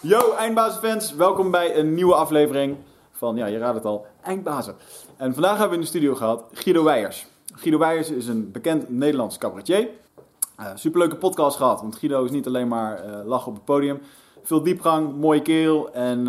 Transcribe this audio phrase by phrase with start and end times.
[0.00, 2.76] Yo, Eindbazenfans, welkom bij een nieuwe aflevering
[3.12, 4.74] van, ja, je raadt het al, Eindbazen.
[5.16, 7.26] En vandaag hebben we in de studio gehad Guido Weijers.
[7.54, 9.88] Guido Weijers is een bekend Nederlands cabaretier.
[10.60, 14.00] Uh, superleuke podcast gehad, want Guido is niet alleen maar uh, lachen op het podium.
[14.42, 16.26] Veel diepgang, mooie kerel en uh,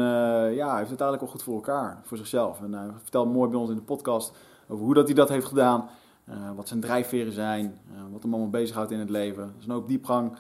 [0.56, 2.62] ja, hij heeft het eigenlijk wel goed voor elkaar, voor zichzelf.
[2.62, 4.34] En hij vertelt mooi bij ons in de podcast
[4.68, 5.90] over hoe dat hij dat heeft gedaan.
[6.56, 7.80] wat zijn drijfveren zijn,
[8.12, 9.44] wat hem allemaal bezighoudt in het leven.
[9.44, 10.38] Er is een hoop diepgang.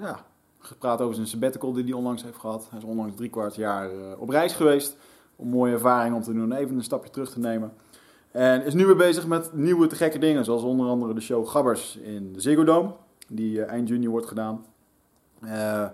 [0.00, 0.24] ja,
[0.66, 2.66] gepraat over zijn sabbatical die hij onlangs heeft gehad.
[2.70, 4.96] Hij is onlangs drie kwart jaar op reis geweest
[5.36, 6.52] om mooie ervaringen om te doen.
[6.52, 7.72] Even een stapje terug te nemen.
[8.30, 10.44] En is nu weer bezig met nieuwe te gekke dingen.
[10.44, 12.92] Zoals onder andere de show Gabbers in de Ziggo Dome.
[13.28, 14.64] Die uh, eind juni wordt gedaan.
[15.44, 15.86] Uh,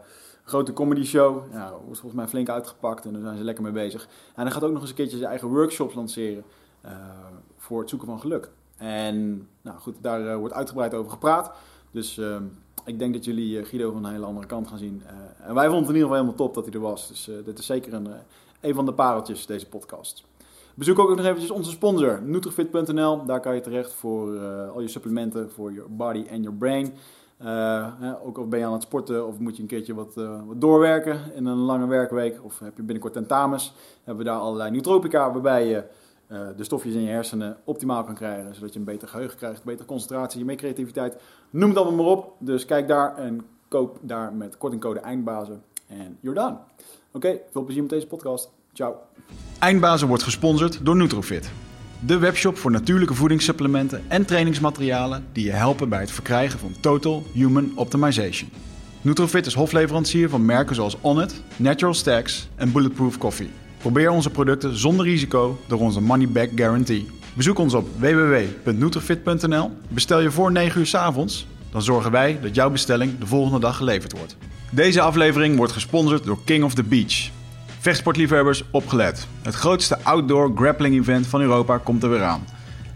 [0.45, 1.53] grote comedy show.
[1.53, 3.05] Ja, wordt volgens mij flink uitgepakt.
[3.05, 4.09] En daar zijn ze lekker mee bezig.
[4.35, 6.45] En hij gaat ook nog eens een keertje zijn eigen workshops lanceren.
[7.57, 8.51] Voor het zoeken van geluk.
[8.77, 11.53] En nou goed, daar wordt uitgebreid over gepraat.
[11.91, 12.45] Dus ehm,
[12.85, 15.03] ik denk dat jullie Guido van een hele andere kant gaan zien.
[15.47, 17.09] en wij vonden het in ieder geval helemaal top dat hij er was.
[17.09, 18.09] Dus dit is zeker een,
[18.61, 20.25] een van de pareltjes, deze podcast.
[20.75, 23.25] Bezoek ook nog eventjes onze sponsor, Nutrifit.nl.
[23.25, 26.95] Daar kan je terecht voor al je supplementen voor je body en your brain.
[28.25, 31.21] Ook al ben je aan het sporten of moet je een keertje wat, wat, doorwerken
[31.35, 32.45] in een lange werkweek.
[32.45, 33.75] Of heb je binnenkort tentamens.
[34.05, 35.85] Hebben we daar allerlei nootropica waarbij je
[36.57, 38.55] de stofjes in je hersenen optimaal kan krijgen.
[38.55, 41.17] Zodat je een beter geheugen krijgt, betere concentratie, meer creativiteit.
[41.51, 42.37] Noem het allemaal maar op.
[42.39, 45.63] Dus kijk daar en koop daar met kortingcode eindbazen.
[45.87, 46.57] En you're done.
[47.13, 48.51] Oké, veel plezier met deze podcast.
[48.73, 48.97] Ciao.
[49.59, 51.51] Eindbazen wordt gesponsord door Nutrofit.
[52.07, 57.23] De webshop voor natuurlijke voedingssupplementen en trainingsmaterialen die je helpen bij het verkrijgen van Total
[57.33, 58.51] Human Optimization.
[59.01, 63.62] Nutrofit is hofleverancier van merken zoals Onnit, Natural Stacks en Bulletproof Coffee.
[63.83, 67.07] Probeer onze producten zonder risico door onze money back guarantee.
[67.35, 69.71] Bezoek ons op www.nutrofit.nl.
[69.89, 73.61] Bestel je voor 9 uur s avonds, dan zorgen wij dat jouw bestelling de volgende
[73.61, 74.37] dag geleverd wordt.
[74.71, 77.31] Deze aflevering wordt gesponsord door King of the Beach.
[77.79, 79.27] Vechtsportliefhebbers, opgelet.
[79.43, 82.45] Het grootste outdoor grappling event van Europa komt er weer aan.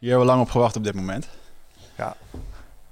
[0.04, 1.28] Hier hebben we lang op gewacht op dit moment.
[1.98, 2.16] Ja.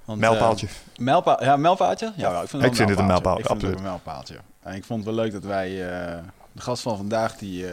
[0.05, 0.65] Want, mijlpaaltje.
[0.65, 2.13] Uh, mijlpa ja, mijlpaaltje?
[2.15, 3.43] Ja, ik vind, het, ik vind een mijlpaaltje.
[3.43, 4.35] Ik vind het een mijlpaaltje.
[4.61, 6.17] En ik vond het wel leuk dat wij, uh,
[6.51, 7.69] de gast van vandaag, die uh,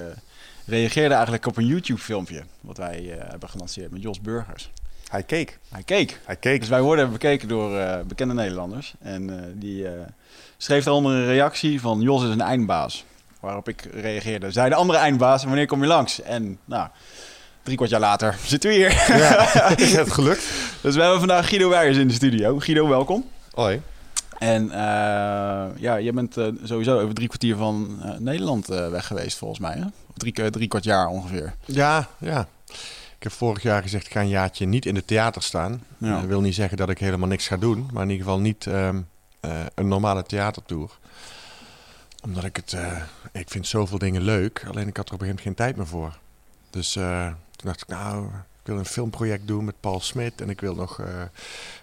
[0.66, 2.42] reageerde eigenlijk op een YouTube-filmpje.
[2.60, 4.70] Wat wij hebben gelanceerd met Jos Burgers.
[5.08, 5.58] Hij keek.
[5.68, 6.20] Hij keek.
[6.24, 6.60] Hij keek.
[6.60, 8.94] Dus wij worden bekeken door bekende Nederlanders.
[9.00, 9.86] En die
[10.56, 13.04] schreef daaronder een reactie van Jos is een eindbaas.
[13.40, 14.50] Waarop ik reageerde.
[14.50, 16.22] Zij de andere eindbaas, wanneer kom je langs?
[16.22, 16.88] En nou
[17.68, 19.16] drie kwart jaar later zitten we hier.
[19.18, 20.42] Ja, is het gelukt?
[20.82, 22.58] dus we hebben vandaag Guido Weijers in de studio.
[22.58, 23.24] Guido, welkom.
[23.54, 23.80] Hoi.
[24.38, 24.72] En uh,
[25.76, 29.74] ja, jij bent uh, sowieso over drie kwartier van uh, Nederland weg geweest, volgens mij.
[29.74, 29.84] Hè?
[30.14, 31.54] Drie, drie kwart jaar ongeveer.
[31.64, 32.48] Ja, ja.
[33.16, 35.84] Ik heb vorig jaar gezegd, ik ga een jaartje niet in het theater staan.
[35.98, 36.20] Ja.
[36.20, 37.88] Dat wil niet zeggen dat ik helemaal niks ga doen.
[37.92, 39.08] Maar in ieder geval niet um,
[39.74, 40.90] een normale theatertour.
[42.24, 42.76] Omdat ik het...
[43.32, 44.64] ik vind zoveel dingen leuk.
[44.68, 46.18] Alleen ik had er op een gegeven moment geen tijd meer voor.
[46.70, 46.96] Dus
[47.58, 50.40] toen dacht ik, nou, ik wil een filmproject doen met Paul Smit.
[50.40, 51.06] En ik wil nog uh,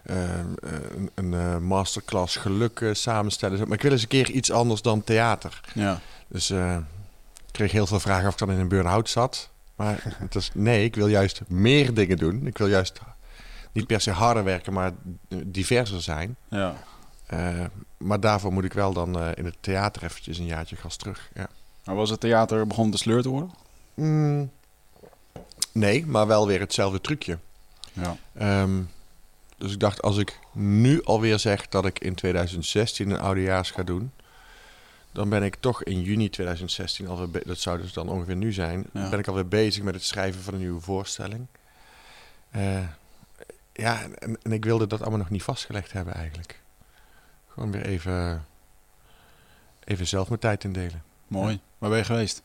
[0.06, 3.60] uh, een, een uh, masterclass geluk samenstellen.
[3.60, 5.62] Maar ik wil eens een keer iets anders dan theater.
[5.74, 6.00] Ja.
[6.28, 9.50] Dus ik kreeg heel veel vragen of ik dan in een burn-out zat.
[9.76, 12.48] Maar het is, nee, ik wil juist meer dingen doen.
[12.48, 13.00] Ik wil juist
[13.72, 14.92] niet per se harder werken, maar
[15.46, 16.36] diverser zijn.
[16.50, 16.76] Ja.
[17.98, 21.30] maar daarvoor moet ik wel dan in het theater eventjes een jaartje gas terug.
[21.34, 21.48] Ja.
[21.84, 23.52] Maar was het theater begon te sleur te worden?
[23.94, 24.52] Mm,
[25.76, 27.38] Nee, maar wel weer hetzelfde trucje.
[27.94, 28.18] Ja.
[28.62, 28.90] Um,
[29.58, 33.84] dus ik dacht, als ik nu alweer zeg dat ik in 2016 een oudejaars ga
[33.84, 34.12] doen,
[35.12, 38.86] dan ben ik toch in juni 2016 alweer, dat zou dus dan ongeveer nu zijn,
[38.94, 39.10] ja.
[39.10, 41.48] ben ik alweer bezig met het schrijven van een nieuwe voorstelling.
[42.56, 42.80] Uh,
[43.74, 46.62] ja, en, en, ik wilde dat allemaal nog niet vastgelegd hebben eigenlijk.
[47.48, 48.46] Gewoon weer even,
[49.84, 51.04] even zelf mijn tijd indelen.
[51.28, 51.54] Mooi.
[51.54, 51.60] Ja.
[51.78, 52.44] Waar ben je geweest?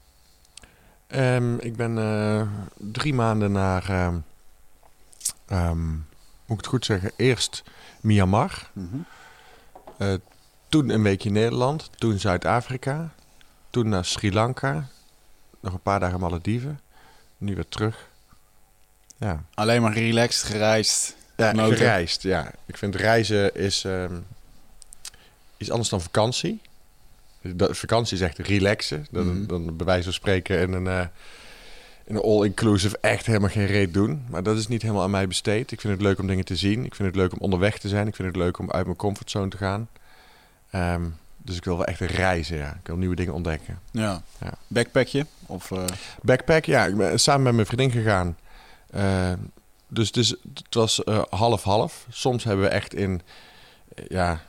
[1.15, 2.43] Um, ik ben uh,
[2.77, 4.25] drie maanden naar, um,
[5.53, 6.07] um,
[6.47, 7.63] moet ik het goed zeggen, eerst
[8.01, 8.71] Myanmar.
[8.73, 9.07] Mm -hmm.
[9.99, 10.15] uh,
[10.69, 13.11] toen een weekje Nederland, toen Zuid-Afrika,
[13.71, 14.89] toen naar Sri Lanka,
[15.61, 16.81] nog een paar dagen Malediven.
[17.39, 18.09] Nu weer terug.
[19.17, 19.45] Ja.
[19.55, 21.17] Alleen maar relaxed, gereisd.
[21.37, 21.77] Ja, genoten.
[21.77, 22.53] gereisd, ja.
[22.67, 24.19] Ik vind reizen is ehm,
[25.57, 26.61] iets anders dan vakantie.
[27.43, 29.07] Dat, vakantie is echt relaxen.
[29.11, 29.47] Dan, Mhm.
[29.47, 30.87] dan bij wijze van spreken in een,
[32.05, 34.25] in een all-inclusive echt helemaal geen reet doen.
[34.29, 35.73] Maar dat is niet helemaal aan mij besteed.
[35.73, 36.85] Ik vind het leuk om dingen te zien.
[36.85, 38.07] Ik vind het leuk om onderweg te zijn.
[38.07, 39.89] Ik vind het leuk om uit mijn comfortzone te gaan.
[40.71, 41.03] Ehm,
[41.37, 42.71] dus ik wil wel echt reizen, ja.
[42.81, 43.79] Ik wil nieuwe dingen ontdekken.
[43.91, 44.23] Ja.
[44.41, 44.53] Ja.
[44.67, 45.27] Backpackje?
[45.47, 45.85] Of, eh,
[46.23, 46.87] Backpack, ja.
[46.87, 48.37] Ik ben samen met mijn vriendin gegaan.
[48.91, 49.33] Eh,
[49.89, 52.07] dus het, is, het was eh, half-half.
[52.11, 53.21] Soms hebben we echt in,
[54.09, 54.41] ja,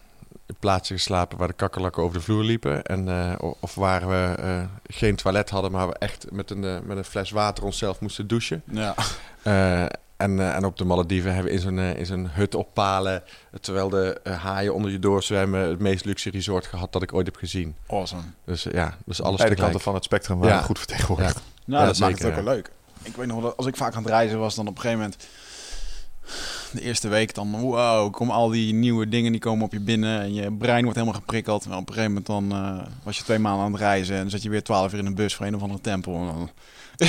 [0.60, 2.84] plaatsen geslapen waar de kakkerlakken over de vloer liepen.
[2.84, 6.78] En, eh, of waar we eh, geen toilet hadden, maar we echt met een, eh,
[6.84, 8.64] met een fles water onszelf moesten douchen.
[8.72, 8.96] ja.
[9.44, 9.86] Eh,
[10.18, 13.24] en, en op de Malediven hebben we in zo'n, in zo'n hut op palen,
[13.62, 17.36] terwijl de haaien onder je doorzwemmen, het meest luxe resort gehad dat ik ooit heb
[17.36, 17.76] gezien.
[17.88, 18.22] Awesome.
[18.46, 19.58] Dus ja, dus alles Beide tegelijk.
[19.60, 20.62] kanten van het spectrum waren Ja.
[20.62, 21.42] goed vertegenwoordigd.
[21.66, 22.72] Nou, Ja, dat maakt het ook wel leuk.
[23.04, 25.02] Ik weet nog wel als ik vaak aan het reizen was, dan op een gegeven
[25.04, 25.28] moment...
[26.72, 30.22] De eerste week dan, wow, komen al die nieuwe dingen die komen op je binnen
[30.22, 31.68] en je brein wordt helemaal geprikkeld.
[31.68, 34.28] Maar op een gegeven moment dan eh, was je twee maanden aan het reizen en
[34.30, 36.14] dan je weer twaalf uur in een bus voor een of andere tempel.
[36.16, 36.50] En dan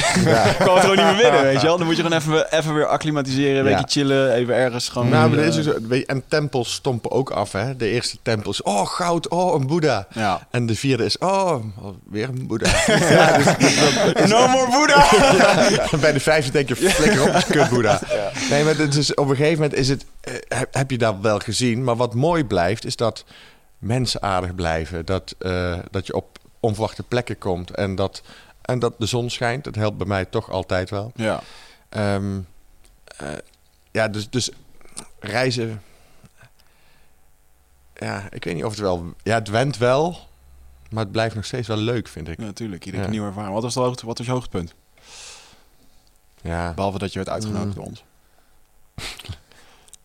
[0.58, 1.76] kwam het gewoon niet meer binnen, weet je wel.
[1.78, 3.76] Dan moet je gewoon even, even weer acclimatiseren, een Ja.
[3.80, 5.08] beetje chillen, even ergens gewoon...
[5.08, 7.76] Nou, maar eh, is ook zo, weet je, en tempels stompen ook af, hè.
[7.76, 10.06] De eerste tempel is, oh, goud, oh, een boeddha.
[10.14, 10.46] Ja.
[10.50, 11.54] En de vierde is, oh,
[12.10, 12.70] weer een boeddha.
[13.10, 13.44] ja, dus,
[14.14, 14.86] dus No more
[15.90, 18.00] dan- bij de vijfde denk je, flikker op, kut boeddha.
[18.50, 21.14] Nee, maar het is, op een gegeven moment is het, eh, heb, heb je dat
[21.22, 21.84] wel gezien.
[21.84, 23.24] Maar wat mooi blijft, is dat
[23.78, 25.04] mensen aardig blijven.
[25.06, 27.70] Dat, eh, dat je op onverwachte plekken komt.
[27.70, 28.22] En dat,
[28.62, 29.64] en dat de zon schijnt.
[29.64, 31.12] Dat helpt bij mij toch altijd wel.
[31.14, 31.42] Ja.
[31.88, 32.40] Ehm,
[33.16, 33.28] eh,
[33.90, 34.50] ja, dus, dus
[35.20, 35.82] reizen.
[37.94, 39.14] Ja, ik weet niet of het wel.
[39.22, 40.18] Ja, het went wel.
[40.90, 42.38] Maar het blijft nog steeds wel leuk, vind ik.
[42.38, 42.84] Ja, natuurlijk.
[42.84, 43.10] Iedere Ja.
[43.10, 43.52] nieuwe ervaring.
[43.54, 44.74] Wat was, hoogte, wat was je hoogtepunt?
[46.42, 47.74] Ja, Behalve dat je werd uitgenodigd Mm.
[47.74, 48.04] door ons.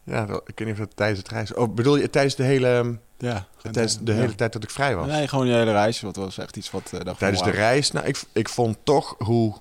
[0.03, 1.57] ja ik weet niet of dat tijdens het reizen.
[1.57, 3.47] Oh, bedoel je tijdens de hele, Ja.
[3.61, 5.07] tijdens de hele tijd dat ik vrij was?
[5.07, 5.99] Nee, gewoon die hele reis.
[5.99, 6.93] Dat was echt iets wat...
[6.93, 9.55] eh Tijdens de reis, nou, ik, ik vond toch hoe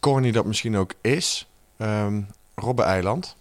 [0.00, 1.46] corny dat misschien ook is.
[1.76, 2.20] ehm
[2.54, 3.36] Robben-eiland.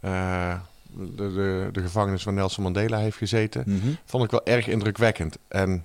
[0.00, 0.54] Eh,
[0.90, 3.62] de, de, de gevangenis waar Nelson Mandela heeft gezeten.
[3.66, 3.88] Mhm.
[4.04, 5.36] vond ik wel erg indrukwekkend.
[5.48, 5.84] En,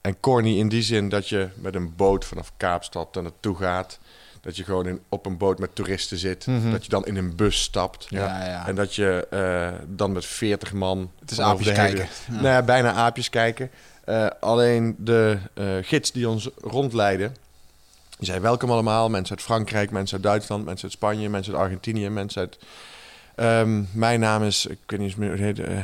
[0.00, 3.98] en corny in die zin dat je met een boot vanaf Kaapstad daar naartoe gaat.
[4.42, 6.46] Dat je gewoon in, op een boot met toeristen zit.
[6.46, 6.70] Mhm.
[6.70, 8.06] Dat je dan in een bus stapt.
[8.08, 8.66] Ja, ja.
[8.66, 11.10] En dat je eh, dan met 40 man...
[11.20, 12.06] Het is aapjes hele- kijken.
[12.26, 12.34] Ja.
[12.34, 13.70] Nou ja, bijna aapjes kijken.
[14.04, 17.30] Eh, alleen de eh, gids die ons rondleidde...
[18.18, 19.08] Die zei welkom allemaal.
[19.10, 22.58] Mensen uit Frankrijk, mensen uit Duitsland, mensen uit Spanje, mensen uit Argentinië, mensen uit...
[23.34, 25.66] Ehm, mijn naam is, ik weet niet eens meer hoe het heet...
[25.66, 25.78] eh,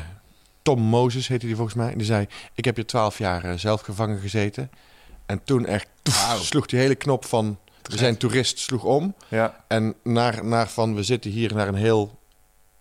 [0.63, 1.95] Tom Moses heette die volgens mij.
[1.97, 4.71] Die zei, ik heb hier twaalf jaar zelf gevangen gezeten.
[5.27, 5.89] En toen echt
[6.41, 7.59] sloeg die hele knop van...
[7.89, 9.15] We zijn toerist, sloeg om.
[9.29, 9.65] Ja.
[9.69, 12.19] En naar, naar van, we zitten hier naar een heel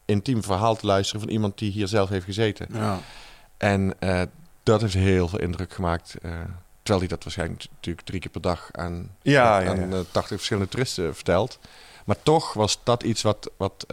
[0.06, 1.22] intiem verhaal te luisteren...
[1.22, 2.68] van iemand die hier zelf heeft gezeten.
[2.74, 3.00] Ja.
[3.58, 4.22] En eh,
[4.64, 6.16] dat heeft heel veel indruk gemaakt.
[6.22, 6.32] eh,
[6.82, 9.96] terwijl hij dat waarschijnlijk natuurlijk drie keer per dag aan, Ja, aan ja.
[9.96, 11.60] eh, 80 verschillende toeristen vertelt.
[12.06, 13.86] Maar toch was dat iets wat, wat,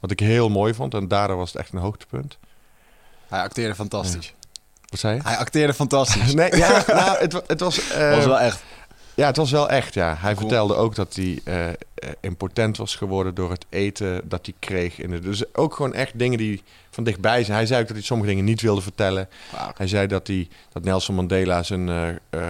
[0.00, 0.94] wat ik heel mooi vond.
[0.94, 2.38] En daardoor was het echt een hoogtepunt.
[3.28, 4.34] Hij acteerde fantastisch.
[4.84, 5.22] Wat zei je?
[5.22, 6.34] Hij acteerde fantastisch.
[6.40, 7.88] Nee, ja, nou, het, het was...
[7.88, 8.62] was wel echt.
[9.18, 10.16] Ja, het was wel echt, ja.
[10.18, 10.48] Hij Cool.
[10.48, 11.66] vertelde ook dat hij eh,
[12.20, 14.98] impotent was geworden door het eten dat hij kreeg.
[14.98, 17.56] In de, dus ook gewoon echt dingen die van dichtbij zijn.
[17.56, 19.28] Hij zei ook dat hij sommige dingen niet wilde vertellen.
[19.76, 21.88] Hij zei dat, hij, dat Nelson Mandela zijn
[22.30, 22.40] eh,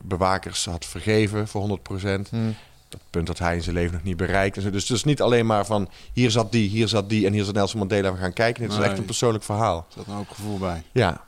[0.00, 2.02] bewakers had vergeven voor 100%.
[2.02, 2.50] Hm.
[2.88, 4.56] Dat punt dat hij in zijn leven nog niet bereikt.
[4.56, 4.70] en zo.
[4.70, 7.44] Dus het is niet alleen maar van hier zat die, hier zat die en hier
[7.44, 8.12] zat Nelson Mandela.
[8.12, 8.62] We gaan kijken.
[8.62, 9.76] Het is echt een persoonlijk verhaal.
[9.88, 10.82] Er zat een hoop gevoel bij.
[10.92, 11.20] Ja,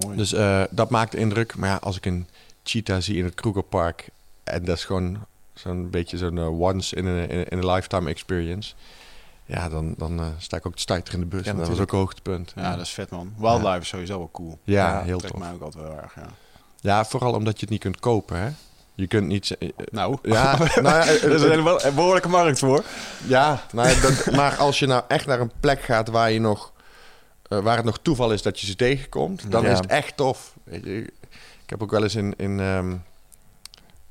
[0.00, 0.16] Mooi.
[0.16, 0.34] dus
[0.70, 1.56] dat maakt indruk.
[1.56, 2.26] Maar ja, als ik een
[2.68, 4.08] cheetah zie in het Krugerpark...
[4.44, 8.74] en dat is gewoon zo'n beetje zo'n eh, once in a, in a- lifetime experience...
[9.44, 11.44] ja, dan, dan eh, sta ik ook te stuiter in de bus.
[11.44, 12.52] Ja, en dat was ook een hoogtepunt.
[12.56, 13.34] ja, dat is vet man.
[13.38, 14.58] Wildlife is sowieso wel cool.
[14.64, 15.38] Ja, heel tof.
[15.38, 16.26] mij ook altijd wel erg, ja.
[16.80, 18.48] Ja, vooral omdat je het niet kunt kopen, hè?
[18.94, 19.50] Je kunt niet...
[19.58, 22.84] eh, Nou, Ja, nou ja, er is een behoorlijke markt voor.
[23.26, 26.72] Ja, nou dat, maar als je nou echt naar een plek gaat waar je nog
[27.48, 30.54] waar het nog toeval is dat je ze tegenkomt, dan is het echt tof.
[30.64, 31.12] Weet je,
[31.68, 32.96] ik heb ook wel eens in, in, ehm,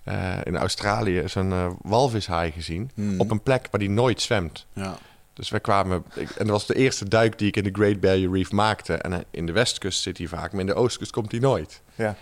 [0.03, 2.91] eh, in Australië zo'n eh, walvishaai gezien.
[2.93, 3.19] Hmm.
[3.19, 4.65] Op een plek waar die nooit zwemt.
[4.73, 4.97] Ja.
[5.33, 7.99] Dus wij kwamen, ik- en dat was de eerste duik die ik in de Great
[7.99, 8.93] Barrier Reef maakte.
[8.93, 11.81] En eh, in de westkust zit hij vaak, maar in de oostkust komt hij nooit.
[11.95, 12.15] Ja.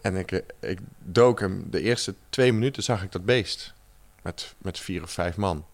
[0.00, 3.72] En ik, ik dook hem, de eerste twee minuten zag ik dat beest.
[4.22, 5.64] Met, met vier of vijf man.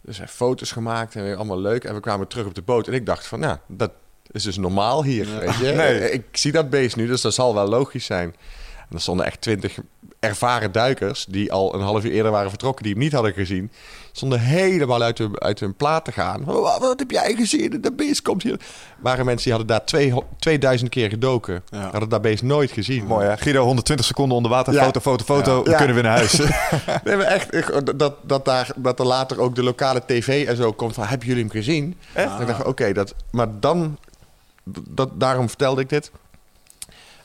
[0.00, 1.84] Dus hij foto's gemaakt en weer allemaal leuk.
[1.84, 2.86] En we kwamen terug op de boot.
[2.88, 3.92] En ik dacht van, ja, dat
[4.32, 5.28] is dus normaal hier.
[5.28, 5.38] Ja.
[5.38, 5.72] Weet je?
[5.76, 6.10] Nee.
[6.12, 8.34] Ik zie dat beest nu, dus dat zal wel logisch zijn.
[8.88, 9.78] En er stonden echt twintig
[10.20, 13.70] ervaren duikers die al een half uur eerder waren vertrokken, die hem niet hadden gezien.
[14.12, 16.44] Stonden helemaal uit hun, uit hun plaat te gaan.
[16.44, 17.78] Wat, wat heb jij gezien?
[17.80, 18.60] De beest komt hier.
[19.00, 21.62] waren mensen die hadden daar twee, 2000 keer gedoken.
[21.70, 21.90] Ja.
[21.90, 23.04] Hadden dat beest nooit gezien.
[23.04, 23.36] Mooi hè?
[23.36, 24.84] Guido, 120 seconden onder water, Ja.
[24.84, 25.56] foto, foto, foto.
[25.64, 25.70] Ja.
[25.70, 26.32] We kunnen weer naar huis.
[27.04, 30.72] Nee, maar echt, dat, dat, daar, dat er later ook de lokale tv en zo
[30.72, 31.96] komt van, hebben jullie hem gezien?
[32.12, 32.40] Echt?
[32.40, 33.98] Ik dacht, oké, dat, maar dan,
[34.64, 36.10] dat, daarom vertelde ik dit.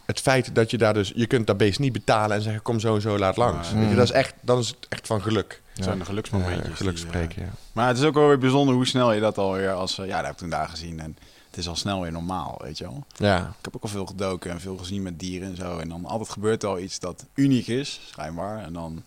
[0.05, 2.79] Het feit dat je daar dus, je kunt dat beest niet betalen en zeggen, kom
[2.79, 3.71] zo en zo laat langs.
[3.73, 5.61] Weet je, dat is echt, dan is het echt van geluk.
[5.73, 6.67] Het zijn de geluksmomentjes.
[6.67, 7.47] Ja, geluk spreken, ja.
[7.47, 9.97] eh, Maar het is ook wel weer bijzonder hoe snel je dat alweer als...
[9.99, 10.99] eh, ja, dat heb ik toen daar gezien.
[10.99, 11.17] En
[11.49, 13.05] het is al snel weer normaal, weet je wel.
[13.15, 15.77] Ja, Ik heb ook al veel gedoken en veel gezien met dieren en zo.
[15.77, 18.63] En dan altijd gebeurt er al iets dat uniek is, schijnbaar.
[18.63, 19.03] En dan...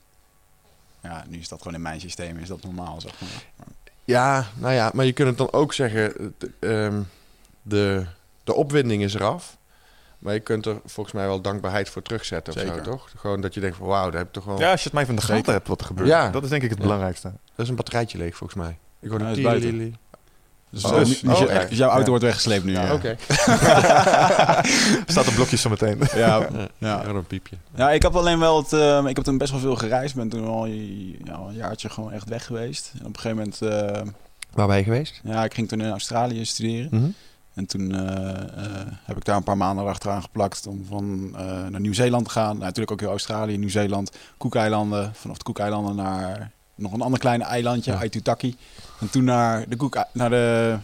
[1.03, 3.67] Ja, nu is dat gewoon in mijn systeem, is dat normaal, zeg maar.
[4.05, 7.01] ja, nou ja, maar je kunt het dan ook zeggen, ehm,
[7.63, 8.07] de,
[8.49, 9.57] de opwinding is eraf.
[10.19, 13.09] Maar je kunt er volgens mij wel dankbaarheid voor terugzetten of zo, toch?
[13.17, 14.59] Gewoon dat je denkt van, wauw, daar heb ik toch wel...
[14.61, 15.53] ja, als je het mij van de gaten Zeker.
[15.53, 16.09] hebt wat er gebeurt.
[16.09, 16.31] Ja.
[16.31, 16.85] Dat is denk ik het Ja.
[16.85, 17.29] belangrijkste.
[17.55, 18.79] Dat is een batterijtje leeg, volgens mij.
[19.01, 19.95] Ik hoor Ja, een tierenlilie.
[20.71, 22.09] Dus, Oh, eh, dus- oh, dus jouw auto Ja.
[22.09, 22.73] wordt weggesleept nu.
[22.73, 22.95] Ja, ja.
[22.95, 23.17] oké.
[25.07, 26.01] Staat op blokjes zo meteen.
[26.15, 26.47] Ja,
[26.79, 27.57] Ja, een piepje.
[27.75, 28.73] Ja, ik heb alleen wel het.
[28.73, 30.15] eh, ik heb toen best wel veel gereisd.
[30.15, 32.91] Ben toen al een jaartje gewoon echt weg geweest.
[32.99, 33.63] En op een gegeven moment.
[33.63, 34.13] eh,
[34.53, 35.21] Waar ben je geweest?
[35.25, 36.89] ja, ik ging toen in Australië studeren.
[37.01, 37.09] Mhm.
[37.59, 41.67] En toen eh, eh, heb ik daar een paar maanden achteraan geplakt om van eh,
[41.67, 42.53] naar Nieuw-Zeeland te gaan.
[42.53, 45.15] Nou, natuurlijk ook heel Australië, Nieuw-Zeeland, Cookeilanden.
[45.15, 47.99] Vanaf de Cookeilanden naar nog een ander klein eilandje, Ja.
[47.99, 48.57] Aitutaki.
[49.01, 50.77] En toen naar de, Cook, naar de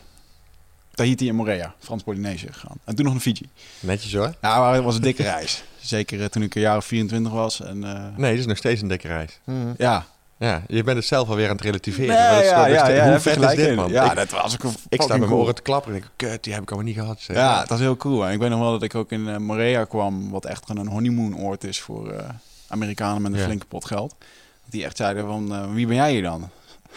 [0.95, 2.77] Tahiti en Moorea, Frans-Polynesië gegaan.
[2.85, 3.49] En toen nog naar Fiji.
[3.81, 4.35] Netjes hoor.
[4.41, 5.65] Ja, maar het was een dikke reis.
[5.81, 7.61] Zeker toen ik een jaar of 24 was.
[7.61, 9.41] En, eh, Nee, dit is nog steeds een dikke reis.
[9.77, 12.09] Ja, Ja, je bent het zelf alweer aan het relativeren.
[12.15, 13.91] Nee, maar dat is ja, gewoon nog ja, steeds- ja, hoe vet is dit, man?
[13.91, 15.43] Ja, ik, dat was ook ik sta met mijn cool.
[15.43, 17.21] oren te klapperen en denk, kut, die heb ik allemaal niet gehad.
[17.21, 17.37] zeg.
[17.37, 18.27] Ja, het was heel cool.
[18.27, 20.87] En ik weet nog wel dat ik ook in eh, Morea kwam, wat echt gewoon
[20.87, 22.29] een honeymoon-oord is voor eh,
[22.69, 23.45] Amerikanen met een Ja.
[23.45, 24.11] flinke pot geld.
[24.19, 26.51] Dat die echt zeiden van, eh, wie ben jij hier dan?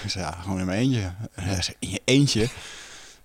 [0.03, 1.12] Ik zei, ja, gewoon in mijn eentje.
[1.36, 2.48] Zei, in je eentje?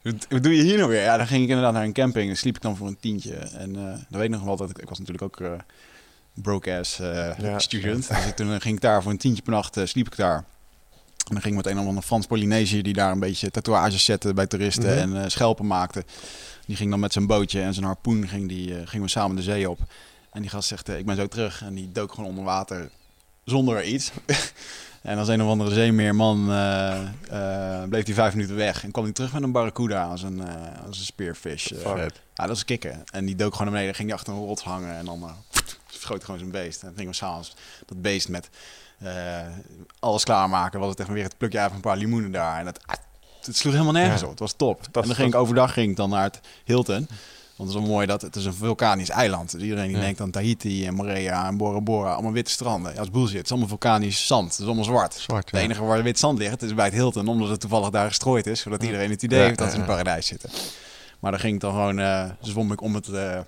[0.02, 1.02] Wat, doe je hier nou weer?
[1.02, 3.34] Ja, dan ging ik inderdaad naar een camping en sliep ik dan voor een tientje.
[3.34, 5.48] En eh dan weet ik nog wel dat ik, ik was natuurlijk ook
[6.34, 7.58] broke-ass eh, Ja.
[7.58, 8.08] student.
[8.08, 10.36] Dus ik, toen ging ik daar voor een tientje per nacht, eh, sliep ik daar.
[10.36, 14.04] En dan ging ik met een of andere Frans Polynesië die daar een beetje tatoeages
[14.04, 14.98] zette bij toeristen Mhm.
[15.16, 16.04] en eh, schelpen maakte.
[16.66, 19.36] Die ging dan met zijn bootje en zijn harpoen ging die, eh, gingen we samen
[19.36, 19.78] de zee op.
[20.32, 21.62] En die gast zegt, eh, ik ben zo terug.
[21.62, 22.90] En die dook gewoon onder water
[23.44, 24.10] zonder iets.
[25.02, 28.84] en als een of andere zeemeerman eh, eh, bleef hij vijf minuten weg.
[28.84, 31.70] En kwam hij terug met een barracuda als een, eh, als een spearfish.
[31.70, 31.92] eh.
[31.94, 32.20] Vet.
[32.34, 33.04] Ja, dat is kicken.
[33.12, 35.30] En die dook gewoon naar beneden, ging die achter een rots hangen en dan eh,
[36.02, 36.80] schoot gewoon zijn beest.
[36.80, 37.54] En dan gingen we s'avonds
[37.86, 38.48] dat beest met
[38.98, 39.46] eh,
[39.98, 40.80] alles klaarmaken.
[40.80, 42.58] Was het echt weer het plukje uit van een paar limoenen daar.
[42.58, 42.94] En dat, ah,
[43.42, 44.24] het sloeg helemaal nergens Ja.
[44.26, 44.30] op.
[44.30, 44.80] Het was top.
[44.82, 47.08] En dan ging ik overdag ging ik dan naar het Hilton.
[47.56, 49.50] Want het is wel mooi dat het is een vulkanisch eiland.
[49.52, 50.02] Dus iedereen die Ja.
[50.02, 52.90] denkt aan Tahiti en Morea en Bora Bora, allemaal witte stranden.
[52.90, 53.36] Ja, dat is bullshit.
[53.36, 54.50] Het is allemaal vulkanisch zand.
[54.50, 55.14] Het is allemaal zwart.
[55.14, 58.08] Zwart, Het enige waar wit zand ligt, is bij het Hilton, omdat het toevallig daar
[58.08, 60.50] gestrooid is, zodat iedereen het idee heeft dat ze in een paradijs zitten.
[61.18, 63.38] Maar dan ging ik dan gewoon, eh zwom ik om het, eh,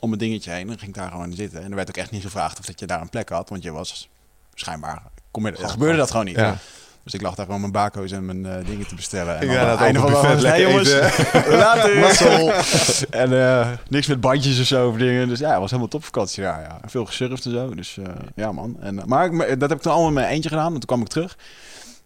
[0.00, 0.66] om het dingetje heen.
[0.66, 1.62] Dan ging ik daar gewoon zitten.
[1.62, 3.62] En er werd ook echt niet gevraagd of dat je daar een plek had, want
[3.62, 4.08] je was
[4.54, 6.36] schijnbaar, kom je, gebeurde dat gewoon niet.
[6.36, 6.56] Ja.
[7.02, 9.40] Dus ik lag daar gewoon mijn bako's en mijn eh, dingen te bestellen.
[9.40, 11.98] En ga aan het einde van de buffet, avond, lekker "Hey, jongens, later.
[11.98, 12.52] Mazzel.
[13.22, 15.28] en eh, niks met bandjes of zo of dingen.
[15.28, 16.60] Dus ja, het was helemaal topvakantie daar.
[16.60, 16.80] Ja.
[16.86, 17.74] Veel gesurfd en zo.
[17.74, 18.76] Dus eh, ja, man.
[18.80, 20.66] En, eh, maar ik, dat heb ik toen allemaal in mijn eentje gedaan.
[20.66, 21.36] En toen kwam ik terug.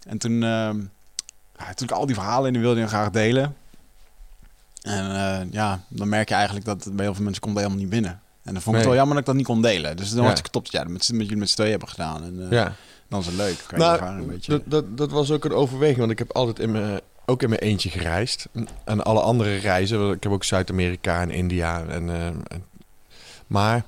[0.09, 0.73] En toen, ja,
[1.75, 3.57] toen ik al die verhalen in die wilde ik graag delen.
[4.81, 7.63] En eh, ja, dan merk je eigenlijk dat het bij heel veel mensen komt dat
[7.65, 8.21] helemaal niet binnen.
[8.43, 8.81] En dan vond ik Nee.
[8.81, 9.97] het wel jammer dat ik dat niet kon delen.
[9.97, 10.31] Dus dan Ja.
[10.31, 10.67] was ik top.
[10.67, 12.23] Ja, met, met jullie met z'n tweeën hebben gedaan.
[12.23, 12.73] En eh, Ja.
[13.09, 13.65] dan is het leuk.
[13.67, 14.53] Kan je ervaren een Nou, beetje.
[14.53, 17.49] dat, dat, dat was ook een overweging, want ik heb altijd in mijn, ook in
[17.49, 18.47] mijn eentje gereisd.
[18.85, 22.65] En alle andere reizen, ik heb ook Zuid-Amerika en India en, eh, en-
[23.47, 23.85] maar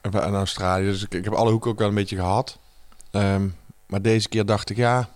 [0.00, 2.58] en Australië, dus ik, ik heb alle hoeken ook wel een beetje gehad.
[3.10, 3.48] Ehm,
[3.86, 5.08] maar deze keer dacht ik, ja,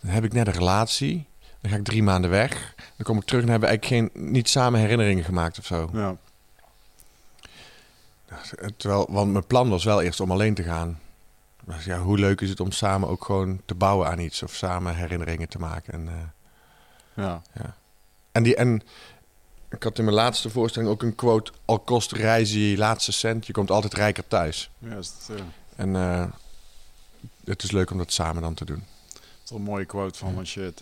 [0.00, 1.26] dan heb ik net een relatie.
[1.60, 2.73] Dan ga ik drie maanden weg.
[2.96, 5.90] Dan kom ik terug en hebben we eigenlijk geen, niet samen herinneringen gemaakt of zo.
[5.92, 6.16] ja.
[8.76, 10.98] Terwijl, want mijn plan was wel eerst om alleen te gaan.
[11.64, 14.54] Dus ja, hoe leuk is het om samen ook gewoon te bouwen aan iets of
[14.54, 15.92] samen herinneringen te maken.
[15.92, 17.42] En, eh, ja.
[18.32, 18.82] en, die, en
[19.70, 23.46] ik had in mijn laatste voorstelling ook een quote: Al kost reizen je laatste cent,
[23.46, 24.70] je komt altijd rijker thuis.
[24.78, 25.44] ja is het, eh,
[25.76, 26.24] En eh,
[27.44, 28.84] het is leuk om dat samen dan te doen.
[29.12, 30.80] Dat is een mooie quote van als je het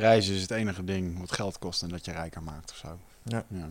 [0.00, 2.98] reizen is het enige ding wat geld kost en dat je rijker maakt of zo.
[3.22, 3.44] Ja.
[3.48, 3.68] Ja.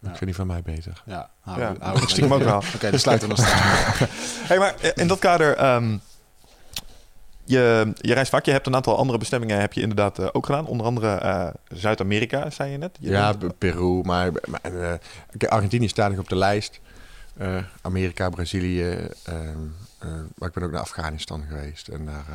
[0.00, 1.02] Ik vind die van mij beter.
[1.06, 2.56] Ja, hou- Ja, hou- ik stiekem ook wel.
[2.74, 4.10] Oké, dan sluiten we nog steeds.
[4.48, 5.98] Hey, maar in dat kader, ehm,
[7.44, 8.44] je, je reist vaak.
[8.44, 10.66] Je hebt een aantal andere bestemmingen heb je inderdaad eh, ook gedaan.
[10.66, 12.96] Onder andere eh, Zuid-Amerika, zei je net.
[13.00, 14.60] Je ja, bent- Peru, maar, maar
[15.40, 16.80] eh, Argentinië staat nog op de lijst.
[17.36, 19.08] eh, Amerika, Brazilië.
[20.06, 21.88] Eh, maar ik ben ook naar Afghanistan geweest.
[21.88, 22.34] En naar, eh,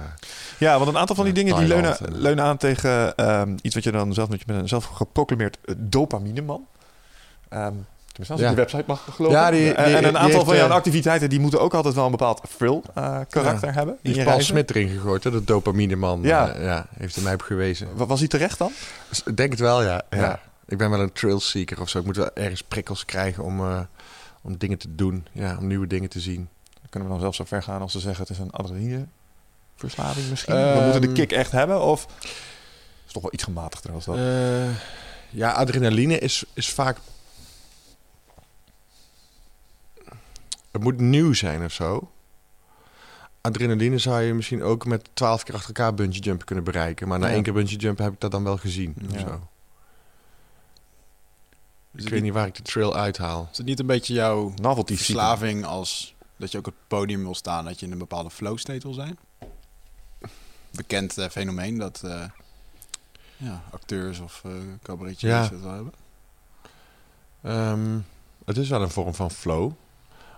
[0.58, 3.75] Ja, want een aantal van die dingen die leunen, en- leunen aan tegen ehm, iets
[3.75, 6.66] wat je dan zelf, met je bent zelf geproclameerd dopamineman.
[7.50, 7.74] Ehm
[8.08, 8.50] tenminste, als Ja.
[8.50, 9.38] ik de website mag geloven.
[9.40, 11.74] Ja, die- En- die- en een aantal heeft, van jouw eh, activiteiten die moeten ook
[11.74, 13.98] altijd wel een bepaald thrill eh, karakter hebben.
[14.01, 14.40] die heeft Paul.
[14.42, 16.22] Smit erin gegooid, hè, de dopamineman.
[16.22, 16.48] Ja.
[16.48, 16.62] Ja.
[16.62, 17.88] ja, heeft er mij op gewezen.
[17.96, 18.72] Wa- Was hij terecht dan?
[19.25, 20.01] Ik denk het wel, ja.
[20.10, 20.40] Ja.
[20.68, 22.00] Ik ben wel een trail seeker of zo.
[22.00, 23.80] Ik moet wel ergens prikkels krijgen om, eh,
[24.42, 25.28] om dingen te doen.
[25.32, 26.50] Ja, om nieuwe dingen te zien.
[26.92, 30.54] Kunnen we dan zelfs zo ver gaan als ze zeggen het is een adrenalineverslaving misschien.
[30.56, 32.08] we Ehm, moeten de kick echt hebben of
[33.08, 34.16] is toch wel iets gematigder als dat.
[34.18, 34.70] Eh,
[35.30, 36.98] ja, adrenaline is, is vaak...
[40.72, 42.12] Het moet nieuw zijn of zo.
[43.42, 47.08] Adrenaline zou je misschien ook met twaalf keer achter elkaar bungee jumpen kunnen bereiken.
[47.08, 47.34] Maar na Ja.
[47.34, 48.96] één keer bungee jumpen heb ik dat dan wel gezien.
[49.10, 49.20] Ja.
[49.20, 49.48] zo.
[51.96, 53.48] Ik weet niet, niet waar ik de trail uithaal.
[53.52, 57.24] is het niet een beetje jouw Novelty verslaving als dat je ook op het podium
[57.24, 59.18] wil staan, dat je in een bepaalde flow state wil zijn?
[60.72, 62.24] Bekend eh, fenomeen dat eh,
[63.38, 64.52] ja, acteurs of eh
[64.84, 65.48] cabaretiers Ja.
[65.48, 65.94] dat wel hebben.
[67.42, 68.00] Ehm,
[68.46, 69.72] het is wel een vorm van flow.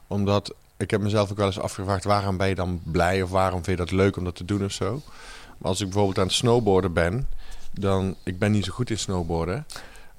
[0.08, 2.04] Omdat ik heb mezelf ook wel eens afgevraagd...
[2.04, 4.64] waarom ben je dan blij of waarom vind je dat leuk om dat te doen
[4.64, 5.02] of zo.
[5.58, 7.28] Maar als ik bijvoorbeeld aan het snowboarden ben...
[7.72, 8.16] dan...
[8.24, 9.66] Ik ben niet zo goed in snowboarden.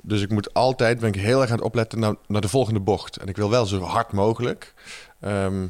[0.06, 1.00] Dus ik moet altijd...
[1.00, 3.16] ben ik heel erg aan het opletten naar, naar de volgende bocht.
[3.16, 4.74] En ik wil wel zo hard mogelijk.
[5.20, 5.66] Ehm,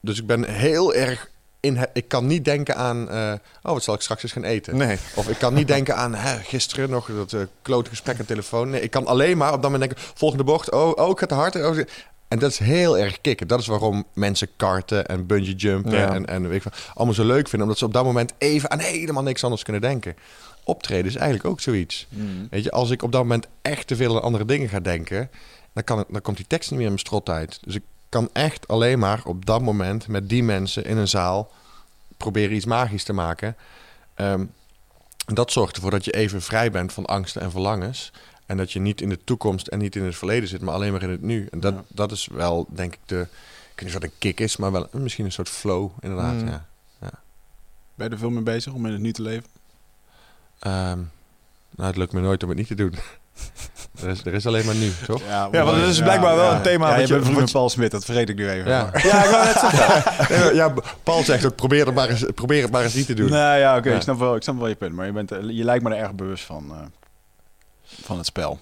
[0.00, 1.30] dus ik ben heel erg...
[1.60, 3.10] In ik kan niet denken aan...
[3.10, 4.76] eh, oh, wat zal ik straks eens gaan eten?
[4.76, 4.98] Nee.
[5.14, 8.70] Of ik kan niet denken aan hè, gisteren nog dat uh, klote gesprek aan telefoon.
[8.70, 10.70] Nee, ik kan alleen maar op dat moment denken: volgende bocht.
[10.70, 11.56] Oh, oh ik ga te hard.
[11.56, 11.78] Oh,
[12.28, 13.46] en dat is heel erg kicken.
[13.46, 16.14] Dat is waarom mensen karten en bungee jumpen Ja.
[16.14, 17.60] en, en weet ik allemaal zo leuk vinden.
[17.62, 20.16] Omdat ze op dat moment even aan helemaal niks anders kunnen denken.
[20.68, 22.06] Optreden is eigenlijk ook zoiets.
[22.50, 25.30] Weet je, als ik op dat moment echt te veel aan andere dingen ga denken,
[25.72, 27.58] dan, kan het, dan komt die tekst niet meer in mijn strot uit.
[27.64, 31.50] Dus ik kan echt alleen maar op dat moment met die mensen in een zaal
[32.16, 33.56] proberen iets magisch te maken.
[34.14, 34.44] Ehm,
[35.26, 38.12] dat zorgt ervoor dat je even vrij bent van angsten en verlangens.
[38.46, 40.92] En dat je niet in de toekomst en niet in het verleden zit, maar alleen
[40.92, 41.46] maar in het nu.
[41.50, 41.84] En dat, Ja.
[41.88, 43.20] dat is wel, denk ik, de.
[43.72, 46.34] Ik weet niet wat een kick is, maar wel misschien een soort flow, inderdaad.
[46.34, 46.48] Mm.
[46.48, 46.66] Ja.
[47.94, 49.48] Ben je er veel mee bezig om in het nu te leven?
[50.58, 50.98] Ehm,
[51.70, 52.94] nou, het lukt me nooit om het niet te doen.
[54.02, 55.22] er, is, er is alleen maar nu, toch?
[55.26, 57.90] Ja, want dat is blijkbaar wel een thema Ja, je bent vriend met Paul Smit,
[57.90, 58.70] dat vergeet ik nu even.
[58.70, 58.82] Ja.
[58.92, 60.54] Maar- Ja, ik wou net zeggen.
[60.60, 63.30] Ja, Paul zegt ook: probeer het maar eens, probeer het maar eens niet te doen.
[63.30, 63.96] Nee, ja, oké, Ja.
[63.96, 64.94] ik, snap wel, ik snap wel je punt.
[64.94, 66.76] Maar je, bent, je lijkt me er erg bewust van, eh,
[68.02, 68.58] van het spel.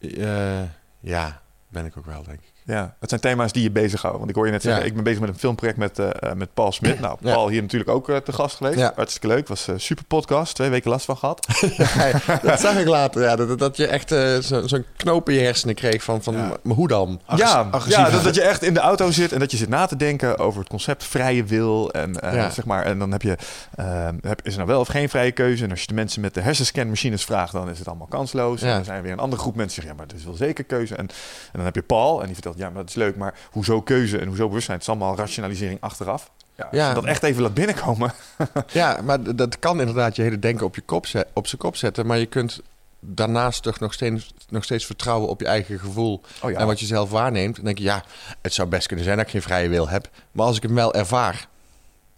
[0.00, 0.62] Eh,
[1.00, 2.52] ja, ben ik ook wel, denk ik.
[2.66, 4.18] Ja, het zijn thema's die je bezighouden.
[4.20, 4.88] Want ik hoor je net zeggen, Ja.
[4.88, 7.00] ik ben bezig met een filmproject met, eh, eh, met Paul Smit.
[7.00, 7.32] Nou, Ja.
[7.32, 8.78] Paul hier natuurlijk ook eh, te gast geweest.
[8.78, 8.92] Ja.
[8.96, 9.48] Hartstikke leuk.
[9.48, 10.54] Was een super podcast.
[10.54, 11.46] Twee weken last van gehad.
[12.42, 13.36] dat zag ik later, ja.
[13.36, 14.08] Dat, dat je echt
[14.44, 17.20] zo- zo'n knoop in je hersenen kreeg van, van maar hoe dan?
[17.36, 18.04] ja, agressief.
[18.04, 19.96] ja dat, dat je echt in de auto zit en dat je zit na te
[19.96, 21.92] denken over het concept vrije wil.
[21.92, 22.14] En,
[22.52, 23.36] zeg maar, en dan heb je,
[24.22, 25.64] heb, is er nou wel of geen vrije keuze?
[25.64, 28.62] En als je de mensen met de hersenscanmachines vraagt, dan is het allemaal kansloos.
[28.62, 30.38] En dan zijn er weer een andere groep mensen die zeggen, ja, maar het is
[30.38, 30.94] wel zeker keuze.
[30.94, 33.34] En, en dan heb je Paul en die vertelt, ja, maar dat is leuk, maar
[33.50, 34.76] hoezo keuze en hoezo bewustzijn?
[34.78, 36.30] Het is allemaal rationalisering achteraf.
[36.56, 36.88] Ja, als Ja.
[36.88, 38.12] je dat echt even laat binnenkomen.
[38.72, 41.76] Ja, maar dat kan inderdaad je hele denken op, je kop zet, op zijn kop
[41.76, 42.06] zetten.
[42.06, 42.60] Maar je kunt
[43.00, 46.20] daarnaast toch nog steeds, nog steeds vertrouwen op je eigen gevoel.
[46.42, 46.58] Oh ja.
[46.58, 47.56] En wat je zelf waarneemt.
[47.56, 48.04] Dan denk je, ja,
[48.42, 50.08] het zou best kunnen zijn dat ik geen vrije wil heb.
[50.32, 51.48] Maar als ik hem wel ervaar,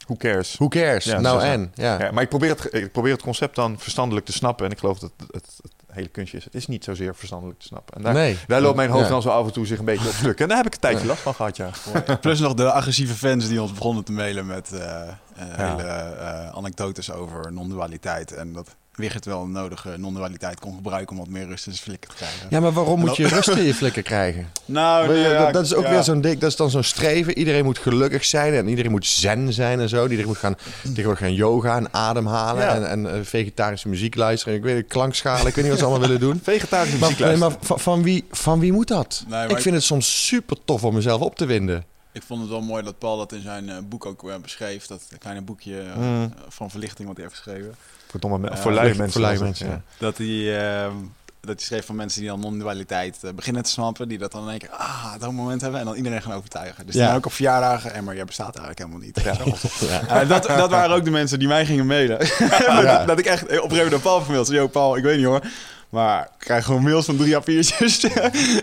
[0.06, 0.54] Who cares?
[0.54, 1.04] who cares?
[1.04, 1.72] Ja, nou is en?
[1.74, 1.98] Ja.
[2.02, 4.66] Ja, maar ik probeer, het, ik probeer het concept dan verstandelijk te snappen.
[4.66, 6.44] En ik geloof dat het, het, het hele kunstje is.
[6.44, 7.96] Het is niet zozeer verstandelijk te snappen.
[7.96, 8.38] En daar, nee.
[8.46, 9.10] daar loopt mijn hoofd Ja.
[9.10, 10.40] dan zo af en toe zich een beetje op stuk.
[10.40, 11.70] En daar heb ik een tijdje last van gehad, ja.
[12.20, 16.48] Plus nog de agressieve fans die ons begonnen te mailen met eh, eh, hele eh,
[16.48, 18.32] anekdotes over non-dualiteit.
[18.32, 21.84] En dat Wigert wel een nodige non-dualiteit kon gebruiken om wat meer rust in zijn
[21.84, 22.46] flikker te krijgen.
[22.50, 24.50] Ja, maar waarom moet je rust in je flikker krijgen?
[24.64, 25.90] Nou, nee, ja, dat, dat is ook ja.
[25.90, 26.38] weer zo'n ding.
[26.38, 27.38] Dat is dan zo'n streven.
[27.38, 30.02] Iedereen moet gelukkig zijn en iedereen moet zen zijn en zo.
[30.02, 32.74] Iedereen moet gaan, tegenwoordig gaan yoga en ademhalen Ja.
[32.74, 34.54] en, en eh, vegetarische muziek luisteren.
[34.54, 35.46] Ik weet het, klankschalen.
[35.46, 36.40] Ik weet niet wat ze allemaal willen doen.
[36.52, 37.58] Vegetarische Maar, muziek nee, luisteren.
[37.58, 39.20] maar van, van wie, van wie moet dat?
[39.26, 41.84] Nee, maar ik ik- vind het soms super tof om mezelf op te winden.
[42.12, 44.86] Ik vond het wel mooi dat Paul dat in zijn eh, boek ook eh, beschreef.
[44.86, 46.32] Dat kleine boekje Mm.
[46.48, 47.74] van verlichting wat hij heeft geschreven.
[48.06, 49.12] Voor, domme, me- Ja, voor lui voor- mensen.
[49.12, 50.06] voor lui was het, mensen, ja.
[50.06, 50.92] Dat hij, ehm,
[51.40, 54.08] dat hij schreef van mensen die dan non-dualiteit eh, beginnen te snappen.
[54.08, 55.80] Die dat dan in één keer, ah, dat moment hebben.
[55.80, 56.86] En dan iedereen gaan overtuigen.
[56.86, 57.06] Dus Ja.
[57.06, 57.94] dan ook op verjaardagen.
[57.94, 59.20] En maar jij bestaat eigenlijk helemaal niet.
[59.88, 60.20] Ja.
[60.20, 62.18] Eh, dat, dat waren ook de mensen die mij gingen mailen.
[62.82, 64.44] Dat, dat ik echt op een gegeven moment Paul.
[64.44, 65.40] Zei, Yo, Paul, ik weet niet hoor.
[65.88, 68.04] Maar ik krijg gewoon mails van drie A4'tjes.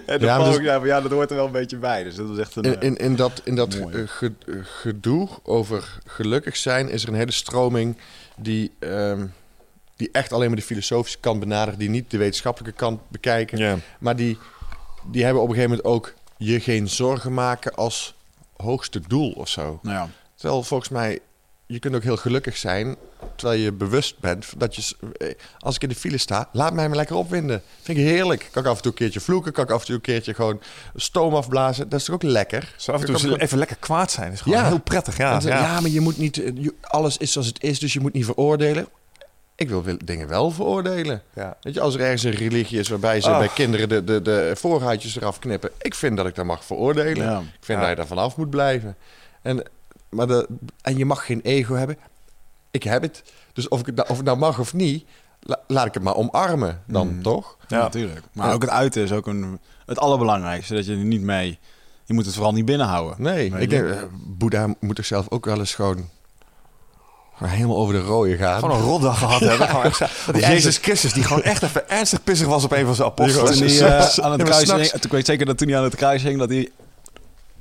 [0.06, 2.04] en dan Ja, dus- ook van, ja, dat hoort er wel een beetje bij.
[2.04, 2.64] Dus dat was echt een...
[2.64, 3.96] In, in, in dat, in dat Mooi.
[4.20, 4.30] eh,
[4.64, 7.98] gedoe over gelukkig zijn is er een hele stroming
[8.36, 9.26] die, ehm,
[9.96, 13.82] die echt alleen maar de filosofische kant benadert, die niet de wetenschappelijke kant bekijken.
[14.00, 14.38] Maar die,
[15.12, 18.16] die hebben op een gegeven moment ook je geen zorgen maken als
[18.58, 19.80] hoogste doel of zo.
[19.82, 20.10] Nou ja.
[20.36, 21.20] Terwijl volgens mij,
[21.74, 22.96] je kunt ook heel gelukkig zijn
[23.36, 25.28] terwijl je bewust bent dat je, eh,
[25.60, 27.62] als ik in de file sta, laat mij maar lekker opwinden.
[27.82, 28.50] Vind ik heerlijk.
[28.52, 30.34] Kan ik af en toe een keertje vloeken, kan ik af en toe een keertje
[30.34, 30.62] gewoon
[30.96, 31.90] stoom afblazen.
[31.90, 32.74] Dat is toch ook lekker?
[32.78, 34.32] Zo af en toe Kan even lekker kwaad zijn.
[34.32, 34.68] is gewoon Ja.
[34.68, 35.18] heel prettig.
[35.18, 35.48] Ja, ja.
[35.60, 38.26] ja, maar je moet niet, eh, alles is zoals het is, dus je moet niet
[38.26, 38.88] veroordelen.
[39.56, 41.22] Ik wil dingen wel veroordelen.
[41.36, 41.58] Ja.
[41.62, 44.52] Weet je, als er ergens een religie is waarbij ze bij kinderen de, de, de
[44.58, 45.70] voorhuidjes eraf knippen.
[45.82, 47.26] Ik vind dat ik dat mag veroordelen.
[47.26, 47.40] Ja.
[47.40, 48.96] Ik vind dat je daar vanaf moet blijven.
[49.42, 49.64] En,
[50.14, 50.48] maar de,
[50.82, 51.98] en je mag geen ego hebben.
[52.72, 53.24] Ik heb het.
[53.54, 55.06] Dus of, ik het, nou- of het nou mag of niet,
[55.40, 57.22] la- laat ik het maar omarmen dan, Mm.
[57.24, 57.58] toch?
[57.68, 58.22] Ja, natuurlijk.
[58.34, 58.54] Maar Ja.
[58.54, 60.74] ook het uiten is ook een, het allerbelangrijkste.
[60.76, 61.60] Dat je er niet mee...
[62.06, 63.22] Je moet het vooral niet binnenhouden.
[63.22, 66.10] Nee, ik denk, eh, Boeddha moet toch zelf ook wel eens gewoon,
[67.44, 68.60] helemaal over de rode gaan.
[68.60, 69.70] Gewoon een rotdag gehad hebben.
[69.70, 69.92] Gewoon
[70.32, 73.52] die Jezus Christus, die gewoon echt even ernstig pissig was op een van zijn apostelen.
[73.54, 75.78] Toen hij Ja, eh, aan het kruis hing, toen weet ik zeker dat toen hij
[75.78, 76.70] aan het kruis hing, dat hij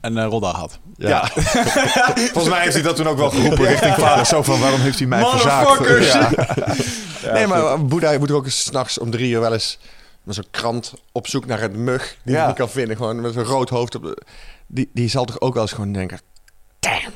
[0.03, 0.79] een uh, rotdag had.
[0.97, 1.27] Ja.
[2.33, 4.27] Volgens mij heeft hij dat toen ook wel geroepen richting vader.
[4.27, 5.81] Zo van, waarom heeft hij mij verzaakt?
[7.23, 7.33] Ja.
[7.33, 9.79] nee, maar Boeddha moet ook eens s'nachts om drie uur wel eens
[10.23, 12.38] met zo'n krant op zoek naar het mug die Ja.
[12.38, 12.97] hij niet kan vinden.
[12.97, 13.95] Gewoon met zo'n rood hoofd.
[13.95, 14.23] Op de,
[14.67, 16.21] die, die zal toch ook wel eens gewoon denken,
[16.81, 17.12] damn.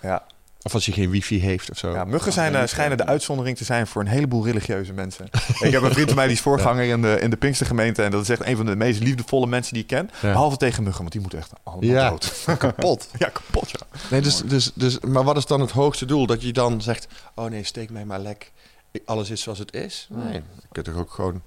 [0.00, 0.22] Ja.
[0.68, 1.92] Of als je geen wifi heeft of zo.
[1.92, 5.24] Ja, muggen zijn, eh, schijnen de uitzondering te zijn voor een heleboel religieuze mensen.
[5.60, 8.02] ik heb een vriend van mij die is voorganger in de, in de Pinkstergemeente.
[8.02, 10.10] En dat is echt een van de meest liefdevolle mensen die ik ken.
[10.20, 10.32] Ja.
[10.32, 12.10] Behalve tegen muggen, want die moeten echt allemaal Ja.
[12.10, 12.44] dood.
[12.58, 13.08] kapot.
[13.18, 13.78] Ja, kapot ja.
[14.10, 16.26] Nee, dus, dus, dus, maar wat is dan het hoogste doel?
[16.26, 18.52] Dat je dan zegt, oh nee, steek mij maar lek.
[18.90, 20.06] Ik- Alles is zoals het is.
[20.10, 21.42] Nee, je kunt toch ook gewoon...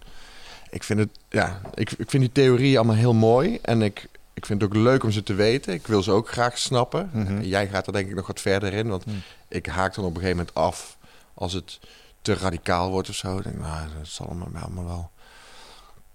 [0.70, 3.60] Ik vind, het, ja, ik, ik vind die theorieën allemaal heel mooi.
[3.62, 5.74] En ik, ik vind het ook leuk om ze te weten.
[5.74, 7.10] Ik wil ze ook graag snappen.
[7.14, 7.42] Mhm.
[7.42, 8.88] Jij gaat er denk ik nog wat verder in.
[8.88, 9.16] Want Mhm.
[9.48, 10.98] ik haak dan op een gegeven moment af
[11.34, 11.80] als het
[12.22, 13.38] te radicaal wordt of zo.
[13.38, 15.12] Ik denk, nou, dat zal allemaal, allemaal wel.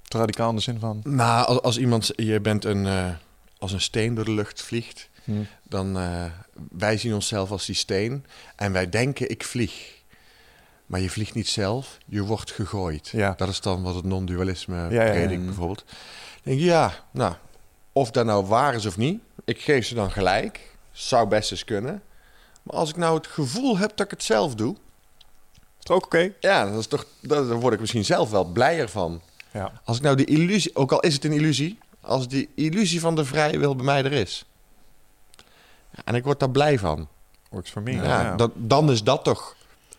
[0.03, 1.01] Te radicaal in de zin van...
[1.05, 3.07] Nou, als, als iemand, je bent een, eh,
[3.59, 5.09] als een steen door de lucht vliegt,
[5.63, 6.25] dan uh,
[6.71, 8.27] wij zien onszelf als die steen
[8.57, 9.95] en wij denken ik vlieg.
[10.87, 13.09] Maar je vliegt niet zelf, je wordt gegooid.
[13.09, 13.35] Ja.
[13.37, 15.85] Dat is dan wat het non-dualisme Ja, predikt bijvoorbeeld.
[16.43, 17.35] Denk ja, nou,
[17.97, 20.61] of dat nou waar is of niet, ik geef ze dan gelijk.
[20.93, 22.03] Zou best eens kunnen.
[22.63, 24.75] Maar als ik nou het gevoel heb dat ik het zelf doe,
[25.55, 26.33] Is het ook oké?
[26.41, 29.21] ja, dat is toch, dat, dan word ik misschien zelf wel blijer van.
[29.51, 29.73] Ja.
[29.85, 33.15] Als ik nou de illusie, ook al is het een illusie, als die illusie van
[33.15, 34.45] de vrije wil bij mij er is.
[36.05, 37.09] En ik word daar blij van.
[37.51, 37.93] Works for me.
[37.93, 39.57] Ja, Ja, Dat, dan is dat toch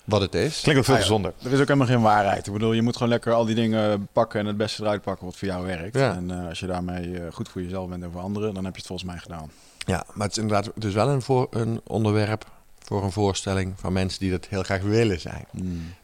[0.08, 0.62] wat het is.
[0.62, 1.06] Klinkt ook veel Ah, ja.
[1.06, 1.34] gezonder.
[1.44, 2.48] Er is ook helemaal geen waarheid.
[2.48, 5.26] Ik bedoel, je moet gewoon lekker al die dingen pakken en het beste eruit pakken
[5.26, 5.96] wat voor jou werkt.
[5.98, 6.16] Ja.
[6.16, 8.74] En eh, als je daarmee eh, goed voor jezelf bent en voor anderen, dan heb
[8.74, 9.52] je het volgens mij gedaan.
[9.86, 12.46] Ja, maar het is inderdaad het is wel een, voor, een onderwerp
[12.84, 15.46] voor een voorstelling van mensen die dat heel graag willen zijn.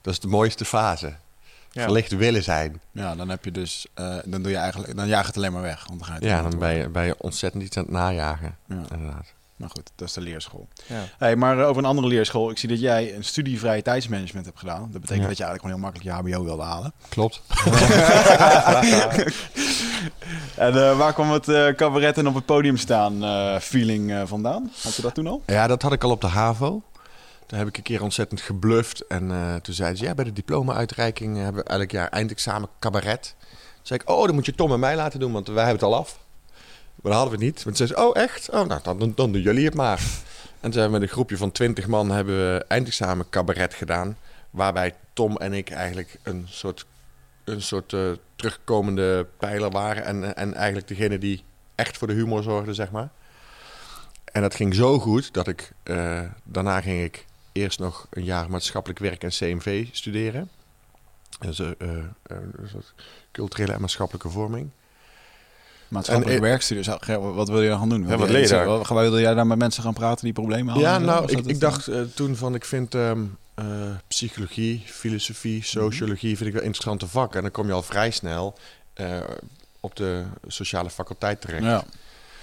[0.01, 1.13] Dat is de mooiste fase.
[1.71, 1.83] Ja.
[1.83, 2.81] Verlicht willen zijn.
[2.91, 5.61] Ja, dan heb je dus, eh, dan doe je eigenlijk, dan jaag het alleen maar
[5.61, 5.85] weg.
[5.87, 8.55] Want dan ga je Ja, dan ben je, ben je ontzettend iets aan het najagen.
[8.67, 8.81] Ja.
[8.91, 9.33] Inderdaad.
[9.55, 10.67] Maar goed, dat is de leerschool.
[10.87, 11.03] Ja.
[11.17, 12.49] Hey, maar eh, over een andere leerschool.
[12.49, 14.81] Ik zie dat jij een studie vrije tijdsmanagement hebt gedaan.
[14.91, 15.27] Dat betekent Ja.
[15.27, 16.93] dat je eigenlijk gewoon heel makkelijk je HBO wilde halen.
[17.09, 17.41] Klopt.
[20.55, 24.21] En eh, waar kwam het eh, cabaret en op het podium staan eh, feeling eh,
[24.25, 24.71] vandaan?
[24.83, 25.41] Had je dat toen al?
[25.45, 26.81] Ja, dat had ik al op de HAVO.
[27.47, 29.07] Daar heb ik een keer ontzettend gebluft.
[29.07, 33.35] En eh, toen zeiden ze, ja, bij de diploma-uitreiking hebben we elk jaar eindexamen cabaret.
[33.39, 33.49] Toen
[33.81, 35.93] zei ik, oh, dan moet je Tom en mij laten doen, want wij hebben het
[35.93, 36.19] al af.
[37.03, 37.63] Maar dat hadden we niet.
[37.63, 38.49] Want toen zei ze, oh, echt?
[38.49, 40.01] Oh, nou, dan, dan, doen jullie het maar.
[40.59, 44.17] En toen we met een groepje van twintig man hebben we eindexamen cabaret gedaan.
[44.49, 46.85] Waarbij Tom en ik eigenlijk een soort,
[47.43, 50.03] een soort eh, terugkomende pijler waren.
[50.03, 51.43] En, en eigenlijk degene die
[51.75, 53.09] echt voor de humor zorgde, zeg maar.
[54.31, 55.71] En dat ging zo goed dat ik...
[55.83, 60.49] eh, daarna ging ik eerst nog een jaar maatschappelijk werk en CMV studeren.
[61.39, 62.15] Dus, een
[63.31, 64.69] culturele en maatschappelijke vorming.
[66.01, 66.83] En, werkstudie.
[66.83, 68.07] Zou- Ger, Wat wil je dan gaan doen?
[68.07, 68.65] Ja, wat leer je daar?
[68.65, 70.89] Wat- Wil jij daar met mensen gaan praten die problemen hadden?
[70.89, 73.23] Ja, en nou, ik, dacht eh, toen van, ik vind ehm,
[73.55, 73.65] eh,
[74.07, 77.35] psychologie, filosofie, sociologie vind ik wel interessante vakken.
[77.37, 78.57] En dan kom je al vrij snel
[78.93, 79.17] eh,
[79.79, 81.63] op de sociale faculteit terecht.
[81.63, 81.83] Ja.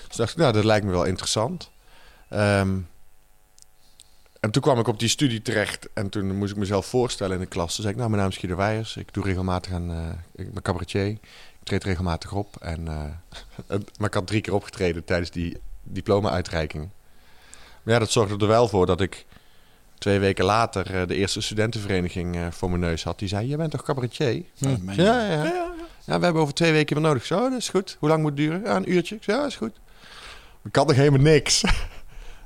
[0.09, 1.71] Dus dacht ik, nou, dat lijkt me wel interessant.
[2.29, 2.77] Ehm,
[4.41, 7.41] en toen kwam ik op die studie terecht en toen moest ik mezelf voorstellen in
[7.43, 7.67] de klas.
[7.75, 8.97] Toen zei ik, nou, mijn naam is Guido Weijers.
[8.97, 11.19] Ik doe regelmatig aan, ik ben cabaretier.
[11.71, 12.57] Treed regelmatig op.
[12.61, 16.89] En, eh, maar ik had drie keer opgetreden tijdens die diploma-uitreiking.
[17.83, 19.27] Maar ja, dat zorgde er wel voor dat ik
[19.99, 23.19] twee weken later eh, de eerste studentenvereniging eh, voor mijn neus had.
[23.19, 24.43] Die zei, jij bent toch cabaretier?
[24.55, 25.03] Ja, je.
[25.03, 25.45] Ja, ja,
[26.05, 26.19] ja.
[26.19, 27.25] We hebben over twee weken weer nodig.
[27.25, 27.97] Zo, dat is goed.
[27.99, 28.63] Hoe lang moet het duren?
[28.63, 29.15] Ja, een uurtje.
[29.15, 29.81] Ik zei, ja, dat is goed.
[30.65, 31.63] Ik had nog helemaal niks.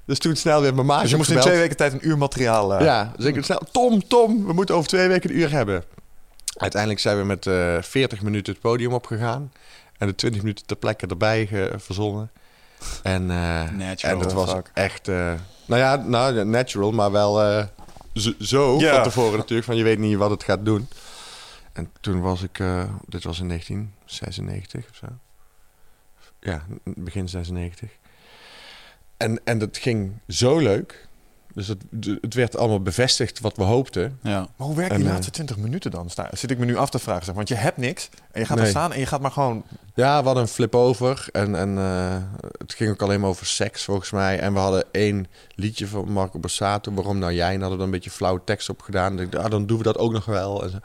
[0.06, 2.18] Dus toen snel weer mijn maatje Dus je moest in twee weken tijd een uur
[2.18, 2.82] materiaal...
[2.82, 5.84] Ja, dus ik snel, Tom, Tom, we moeten over twee weken een uur hebben.
[6.56, 9.52] Uiteindelijk zijn we met eh 40 minuten het podium opgegaan.
[9.98, 12.30] En de 20 minuten ter plekke erbij verzonnen.
[13.02, 14.70] En, eh, en dat was fuck.
[14.74, 15.08] echt...
[15.08, 15.32] eh,
[15.66, 17.64] nou ja, nou, natural, maar wel eh,
[18.40, 19.66] zo, van tevoren natuurlijk.
[19.66, 20.88] Van je weet niet wat het gaat doen.
[21.72, 22.58] En toen was ik...
[22.58, 25.06] eh, dit was in 1996 of zo.
[26.40, 27.90] Ja, begin 96.
[29.16, 31.06] En, en dat ging zo leuk.
[31.54, 31.82] Dus het,
[32.20, 34.18] het werd allemaal bevestigd wat we hoopten.
[34.22, 34.48] Ja.
[34.56, 36.10] Maar hoe werken En, die eh, laatste 20 minuten dan?
[36.10, 37.24] Sta, zit ik me nu af te vragen.
[37.24, 37.34] Zeg.
[37.34, 38.08] Want je hebt niks.
[38.32, 38.64] En je gaat Nee.
[38.64, 39.64] er staan en je gaat maar gewoon...
[39.94, 41.28] Ja, we hadden een flip over.
[41.32, 42.16] En, en eh,
[42.58, 44.38] het ging ook alleen maar over seks, volgens mij.
[44.38, 46.92] En we hadden één liedje van Marco Borsato.
[46.94, 47.54] Waarom nou jij?
[47.54, 49.20] En hadden we er een beetje flauwe tekst op gedaan.
[49.20, 50.62] Ik dacht, ah, dan doen we dat ook nog wel.
[50.62, 50.78] En zo.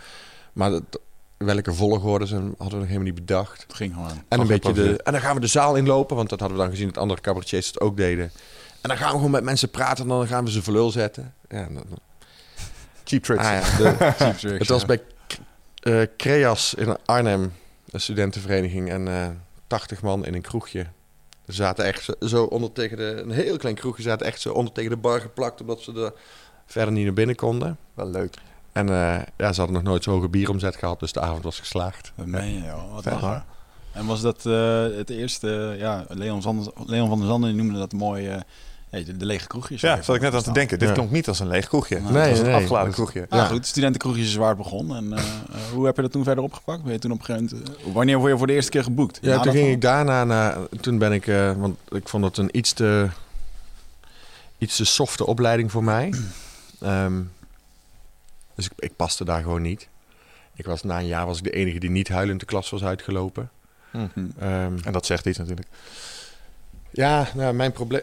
[0.54, 1.00] Maar dat,
[1.38, 3.62] welke volgorde zijn, hadden we nog helemaal niet bedacht.
[3.62, 4.24] Het ging gewoon.
[4.28, 6.16] En, een beetje de, en dan gaan we de zaal inlopen.
[6.16, 8.32] Want dat hadden we dan gezien dat andere cabaretiers het ook deden.
[8.82, 10.04] En dan gaan we gewoon met mensen praten.
[10.04, 11.34] En dan gaan we ze voor lul zetten.
[11.50, 12.00] Ja, dan- dan-
[13.04, 13.46] Cheap tricks.
[13.46, 15.02] ah, ja, de- Het was bij
[15.80, 17.54] eh Creas in Arnhem,
[17.90, 18.90] een studentenvereniging.
[18.90, 19.28] En eh
[19.68, 20.86] 80 man in een kroegje.
[21.48, 23.04] Ze zaten echt zo, onder tegen de...
[23.24, 25.62] Een heel klein kroegje zaten echt zo onder tegen de bar geplakt...
[25.62, 26.14] omdat ze er
[26.66, 27.78] verder niet naar binnen konden.
[27.94, 28.36] Wel leuk.
[28.72, 31.00] En eh, ja, ze hadden nog nooit zo'n hoge bieromzet gehad...
[31.00, 32.12] dus de avond was geslaagd.
[32.16, 32.94] Dat meen je, joh.
[32.94, 33.44] Wat hoor.
[33.92, 34.44] En was dat
[34.98, 35.76] het eerste...
[35.78, 38.40] ja, Leon, Zanders, Leon van der Zanden noemde dat mooi...
[38.90, 39.82] ja, de, de lege kroegjes.
[39.82, 40.80] Ja, zat ik net aan te denken.
[40.80, 40.94] Dit Ja.
[40.94, 42.00] klonk niet als een leeg kroegje.
[42.00, 42.54] Nee, het was een nee.
[42.56, 43.26] afgeladen Dat- kroegje.
[43.30, 43.66] Ja, goed.
[43.66, 44.96] Studentenkroegjes is waar het begon.
[44.96, 45.26] En eh, eh,
[45.74, 46.84] hoe heb je dat toen verder opgepakt?
[46.84, 47.80] Ben je toen op een gegeven moment...
[47.88, 49.20] eh, wanneer word je voor de eerste keer geboekt?
[49.22, 50.58] Ja, Na toen dat ging van- ik daarna naar...
[50.82, 51.28] Toen ben ik...
[51.28, 53.08] eh, want ik vond het een iets te...
[54.58, 56.14] Iets te softe opleiding voor mij.
[56.82, 57.22] Ehm,
[58.56, 59.88] dus ik, ik paste daar gewoon niet.
[60.56, 62.84] Ik was, na een jaar was ik de enige die niet huilend de klas was
[62.84, 63.50] uitgelopen.
[63.92, 64.08] Hm.
[64.40, 65.68] Ehm, En dat zegt iets natuurlijk.
[66.92, 68.02] ja, nou, mijn probleem...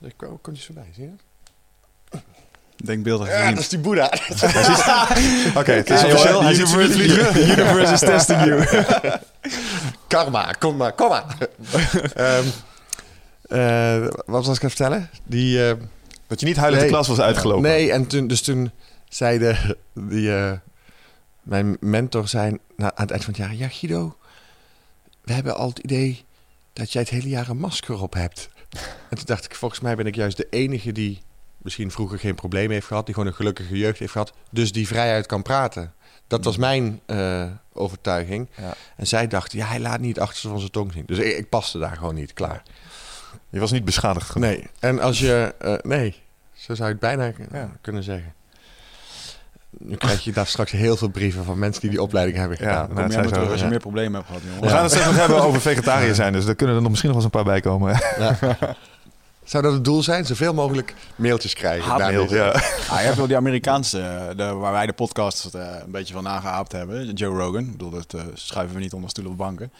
[0.00, 2.20] Ik kom je zo bij, zie je?
[2.84, 4.04] Denkbeeldig Ja, dat is die Boeddha.
[5.60, 6.42] Oké, het is officieel.
[6.42, 7.42] Hij ziet vliegen.
[7.42, 8.66] Universe is testing you.
[10.08, 11.36] Karma, kom maar, kom maar.
[12.14, 12.44] Ehm,
[13.42, 15.10] eh, wat was ik aan het vertellen?
[15.24, 15.68] Die...
[15.68, 15.76] eh,
[16.26, 17.62] Dat je niet huilend de klas was uitgelopen.
[17.62, 18.70] Nee, en toen, dus toen
[19.08, 20.52] zei de, die, eh,
[21.42, 23.54] mijn mentor zei aan het eind van het jaar...
[23.54, 24.16] Ja, Guido,
[25.24, 26.24] we hebben al het idee
[26.72, 28.48] dat jij het hele jaar een masker op hebt.
[29.08, 31.22] En toen dacht ik, volgens mij ben ik juist de enige die
[31.58, 33.04] misschien vroeger geen probleem heeft gehad...
[33.06, 35.92] die gewoon een gelukkige jeugd heeft gehad, dus die vrijuit kan praten.
[36.26, 38.48] Dat was mijn eh, overtuiging.
[38.56, 38.74] Ja.
[38.96, 41.02] En zij dachten, ja, hij laat niet achter van zijn tong zien.
[41.06, 42.62] Dus ik, ik paste daar gewoon niet, klaar.
[43.50, 44.48] Je was niet beschadigd genoeg.
[44.50, 45.54] Nee, en als je...
[45.58, 47.70] eh, nee, zo zou je het bijna k- Ja.
[47.80, 48.34] kunnen zeggen.
[49.78, 52.64] Nu krijg je daar straks heel veel brieven van mensen die die opleiding hebben Ja,
[52.82, 52.94] gedaan.
[53.08, 53.70] nou, het terug als je ja.
[53.70, 54.60] meer problemen hebt gehad, jongen.
[54.60, 56.32] We gaan het straks nog hebben over vegetariër zijn.
[56.32, 58.00] Dus daar kunnen er nog misschien nog wel eens een paar bij komen.
[58.18, 58.36] Ja.
[59.46, 60.24] Zou dat het doel zijn?
[60.26, 61.90] Zoveel mogelijk mailtjes krijgen.
[61.90, 62.50] Haatmail, deze- ja.
[62.90, 66.14] Ah, je hebt wel die Amerikaanse, eh, de, waar wij de podcast eh, een beetje
[66.14, 67.12] van nagehaapt hebben.
[67.12, 67.64] Joe Rogan.
[67.64, 69.72] Ik bedoel, dat eh, schuiven we niet onder stoelen of banken.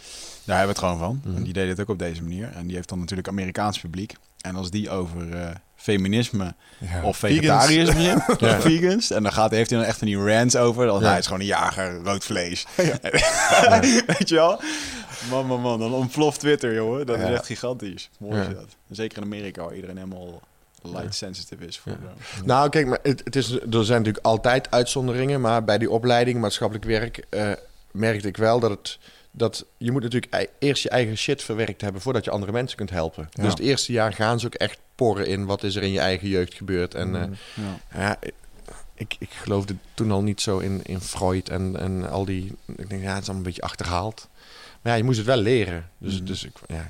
[0.45, 1.21] Daar hebben we het gewoon van.
[1.25, 1.37] Mhm.
[1.37, 2.51] En die deed het ook op deze manier.
[2.55, 4.15] En die heeft dan natuurlijk Amerikaans publiek.
[4.41, 7.03] En als die over eh, feminisme Ja.
[7.03, 8.57] of vegetariërs begint, Ja.
[8.57, 9.11] of vegans.
[9.11, 10.87] En dan gaat, heeft hij dan echt van die rants over.
[10.87, 11.09] Dan Ja.
[11.09, 12.67] hij is gewoon een jager, rood vlees.
[14.19, 14.61] Weet je wel?
[15.31, 15.79] Man, man, man.
[15.79, 17.07] Dan ontploft Twitter, jongen.
[17.07, 18.11] Dat is echt gigantisch.
[18.19, 18.77] Mooi is dat.
[18.91, 20.43] Zeker in Amerika, waar iedereen helemaal
[20.83, 21.93] light sensitive is voor.
[21.93, 22.43] Ja.
[22.45, 25.41] Nou, kijk, maar het, het is, er zijn natuurlijk altijd uitzonderingen.
[25.41, 27.53] Maar bij die opleiding maatschappelijk werk eh,
[27.91, 28.99] merkte ik wel dat het...
[29.31, 32.91] Dat je moet natuurlijk eerst je eigen shit verwerkt hebben voordat je andere mensen kunt
[32.91, 33.29] helpen.
[33.31, 33.43] Ja.
[33.43, 36.01] Dus het eerste jaar gaan ze ook echt porren in wat is er in je
[36.01, 36.95] eigen jeugd gebeurd.
[36.95, 37.15] En Mm.
[37.15, 37.99] eh, ja.
[38.01, 38.19] Ja,
[38.95, 42.53] ik, ik geloofde toen al niet zo in, in Freud en, en al die...
[42.77, 44.29] Ik denk, ja, het is allemaal een beetje achterhaald.
[44.87, 45.90] Maar ja, je moest het wel leren.
[45.99, 46.25] Dus, Mhm.
[46.25, 46.87] dus ik, ja.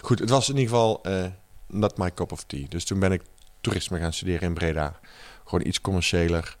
[0.00, 1.26] Goed, het was in ieder geval eh,
[1.66, 2.66] not my cup of tea.
[2.68, 3.22] Dus toen ben ik
[3.60, 4.98] toerisme gaan studeren in Breda.
[5.44, 6.56] Gewoon iets commerciëler.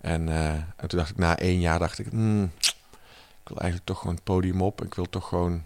[0.00, 2.06] En, eh, en toen dacht ik, na één jaar dacht ik...
[2.10, 2.52] hmm,
[3.42, 4.84] ik wil eigenlijk toch gewoon het podium op.
[4.84, 5.64] Ik wil toch gewoon...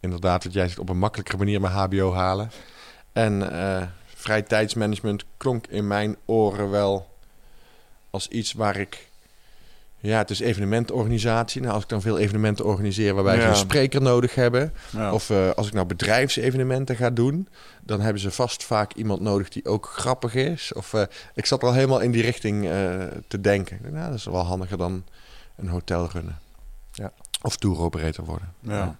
[0.00, 2.50] Inderdaad, dat jij zegt, op een makkelijkere manier mijn hbo halen.
[3.12, 7.16] En eh vrij tijdsmanagement klonk in mijn oren wel
[8.10, 9.10] als iets waar ik...
[10.06, 11.60] Ja, het is evenementenorganisatie.
[11.60, 14.72] Nou, als ik dan veel evenementen organiseer waarbij ze een spreker nodig hebben...
[15.12, 17.48] Of eh, als ik nou bedrijfsevenementen ga doen,
[17.82, 20.72] dan hebben ze vast vaak iemand nodig die ook grappig is.
[20.72, 21.02] Of eh,
[21.34, 22.70] ik zat al helemaal in die richting eh,
[23.28, 23.78] te denken.
[23.82, 25.04] Dacht, Nou, dat is wel handiger dan
[25.56, 26.38] een hotel runnen.
[26.92, 27.12] Ja.
[27.42, 28.52] Of tour operator worden.
[28.60, 28.98] Ja.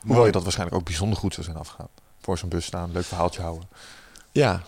[0.00, 1.88] Hoewel je dat waarschijnlijk ook bijzonder goed zou zijn afgegaan.
[2.20, 3.68] Voor zo'n bus staan, leuk verhaaltje houden.
[4.32, 4.62] Ja,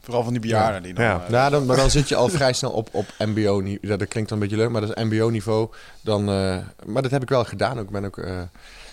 [0.00, 1.04] Vooral van die bejaarden die dan...
[1.04, 1.22] Ja.
[1.24, 3.78] eh, nou, dan, maar dan zit je al vrij snel op, op mbo-niveau.
[3.80, 5.70] Ja, dat klinkt dan een beetje leuk, maar dat is mbo-niveau.
[6.00, 7.78] Dan, eh, maar dat heb ik wel gedaan.
[7.78, 8.40] Ik ben ook eh,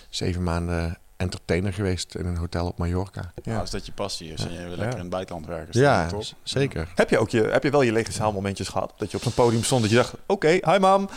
[0.08, 3.32] zeven maanden entertainer geweest in een hotel op Mallorca.
[3.42, 3.58] ja.
[3.58, 4.92] Als dat je passie is en je wil lekker Ja.
[4.92, 5.80] in het buitenland werken.
[5.80, 6.22] Ja, top.
[6.42, 6.88] zeker.
[6.94, 8.92] Heb je, ook je, heb je wel je lege zaalmomentjes gehad?
[8.96, 10.12] Dat je op zo'n podium stond dat je dacht...
[10.26, 11.08] Oké, hi mam.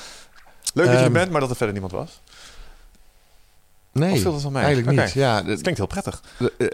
[0.73, 1.13] Leuk dat je er Ehm.
[1.13, 2.21] bent, maar dat er verder niemand was.
[3.91, 5.11] Nee, Of viel dat eigenlijk niet.
[5.13, 6.21] Ja, Dat klinkt heel prettig.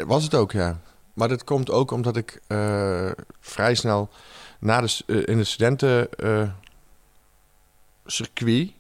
[0.06, 0.79] was het ook, ja.
[1.13, 4.10] Maar dat komt ook omdat ik eh, vrij snel
[4.60, 6.49] na de, eh, in de studenten eh,
[8.06, 8.71] circuit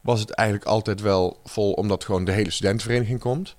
[0.00, 3.56] was het eigenlijk altijd wel vol, omdat gewoon de hele studentenvereniging komt.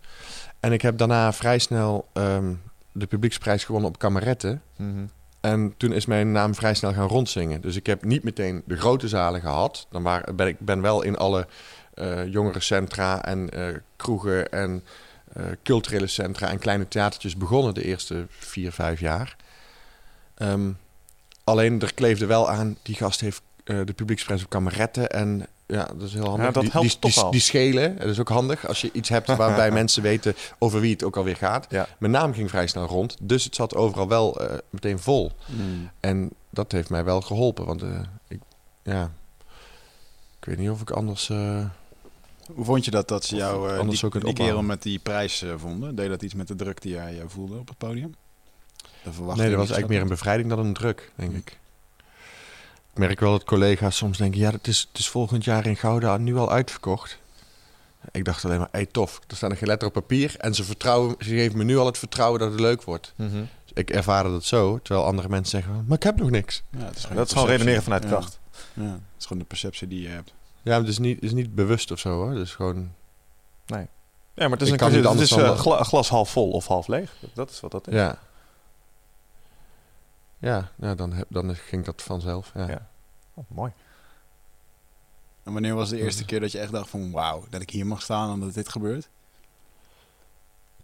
[0.60, 2.54] En ik heb daarna vrij snel ehm,
[2.92, 4.62] de publieksprijs gewonnen op kameretten.
[4.76, 5.06] Mhm.
[5.42, 7.62] En toen is mijn naam vrij snel gaan rondzingen.
[7.62, 9.88] Dus ik heb niet meteen de grote zalen gehad.
[9.90, 10.04] Dan
[10.36, 11.48] ben ik ben wel in alle
[11.94, 13.50] eh jongerencentra en
[13.96, 14.84] kroegen en
[15.64, 19.36] culturele centra en kleine theatertjes begonnen de eerste vier, vijf jaar.
[20.36, 20.72] Ehm,
[21.44, 25.10] alleen er kleefde wel aan, die gast heeft eh, de publieksprijs op kameretten.
[25.10, 26.46] En ja, dat is heel handig.
[26.46, 27.98] Ja, dat helpt die, toch die, die schelen.
[27.98, 31.18] Dat is ook handig als je iets hebt waarbij mensen weten over wie het ook
[31.18, 31.66] alweer gaat.
[31.70, 31.88] Ja.
[31.98, 35.32] Mijn naam ging vrij snel rond, dus het zat overal wel eh, meteen vol.
[36.00, 38.40] En dat heeft mij wel geholpen, want eh, ik,
[38.84, 39.12] ja,
[40.40, 41.30] ik weet niet of ik anders...
[41.30, 41.66] eh,
[42.54, 45.42] Hoe vond je dat, dat ze jou eh, anders die, die kerel met die prijs
[45.42, 45.96] eh, vonden?
[45.96, 48.16] Deed dat iets met de druk die jij voelde op het podium?
[49.04, 51.58] Nee, dat was eigenlijk meer een bevrijding dan een druk, denk ik.
[52.92, 55.76] Ik merk wel dat collega's soms denken, ja, het is, het is volgend jaar in
[55.76, 57.18] Gouda nu al uitverkocht.
[58.12, 60.64] Ik dacht alleen maar, hey, tof, er staan er geen letter op papier en ze,
[60.64, 63.14] vertrouwen, ze geven me nu al het vertrouwen dat het leuk wordt.
[63.16, 63.32] Mhm.
[63.64, 66.64] Dus ik ervaarde dat zo, terwijl andere mensen zeggen, maar ik heb nog niks.
[66.70, 68.10] Ja, het is Dat is gewoon redeneren vanuit Ja.
[68.10, 68.40] kracht.
[68.74, 70.34] Ja, het is gewoon de perceptie die je hebt.
[70.68, 72.94] Ja, maar het is niet, het is niet bewust of zo hoor, het is gewoon...
[74.34, 76.88] Ja, maar het is, Ik een, het is eh, gla- glas half vol of half
[76.88, 77.16] leeg.
[77.34, 77.94] Dat is wat dat is.
[77.94, 78.20] Ja.
[80.38, 82.52] Ja, ja dan, heb, dan ging dat vanzelf.
[82.56, 82.68] Ja.
[82.68, 82.88] Ja.
[83.34, 83.72] Oh, mooi.
[85.44, 87.12] En wanneer was de eerste keer dat je echt dacht van...
[87.12, 89.10] Wauw, dat ik hier mag staan en dat dit gebeurt?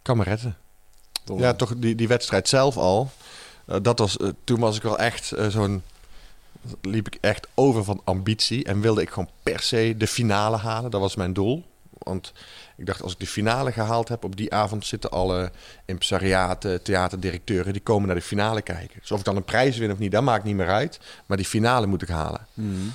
[0.01, 0.57] Kameretten.
[1.23, 1.39] Toch?
[1.39, 3.09] Ja, toch die, die wedstrijd zelf al.
[3.65, 5.83] eh, dat was, eh, toen was ik wel echt zo'n...
[6.81, 8.63] liep ik echt over van ambitie.
[8.63, 10.91] En wilde ik gewoon per se de finale halen.
[10.91, 11.63] Dat was mijn doel.
[11.97, 12.33] Want
[12.77, 14.23] ik dacht, als ik de finale gehaald heb...
[14.23, 15.51] op die avond zitten alle
[15.85, 17.73] impresariaten, theaterdirecteuren...
[17.73, 18.99] die komen naar de finale kijken.
[18.99, 20.99] Dus of ik dan een prijs win of niet, dat maakt niet meer uit.
[21.25, 22.47] Maar die finale moet ik halen.
[22.53, 22.87] Mhm.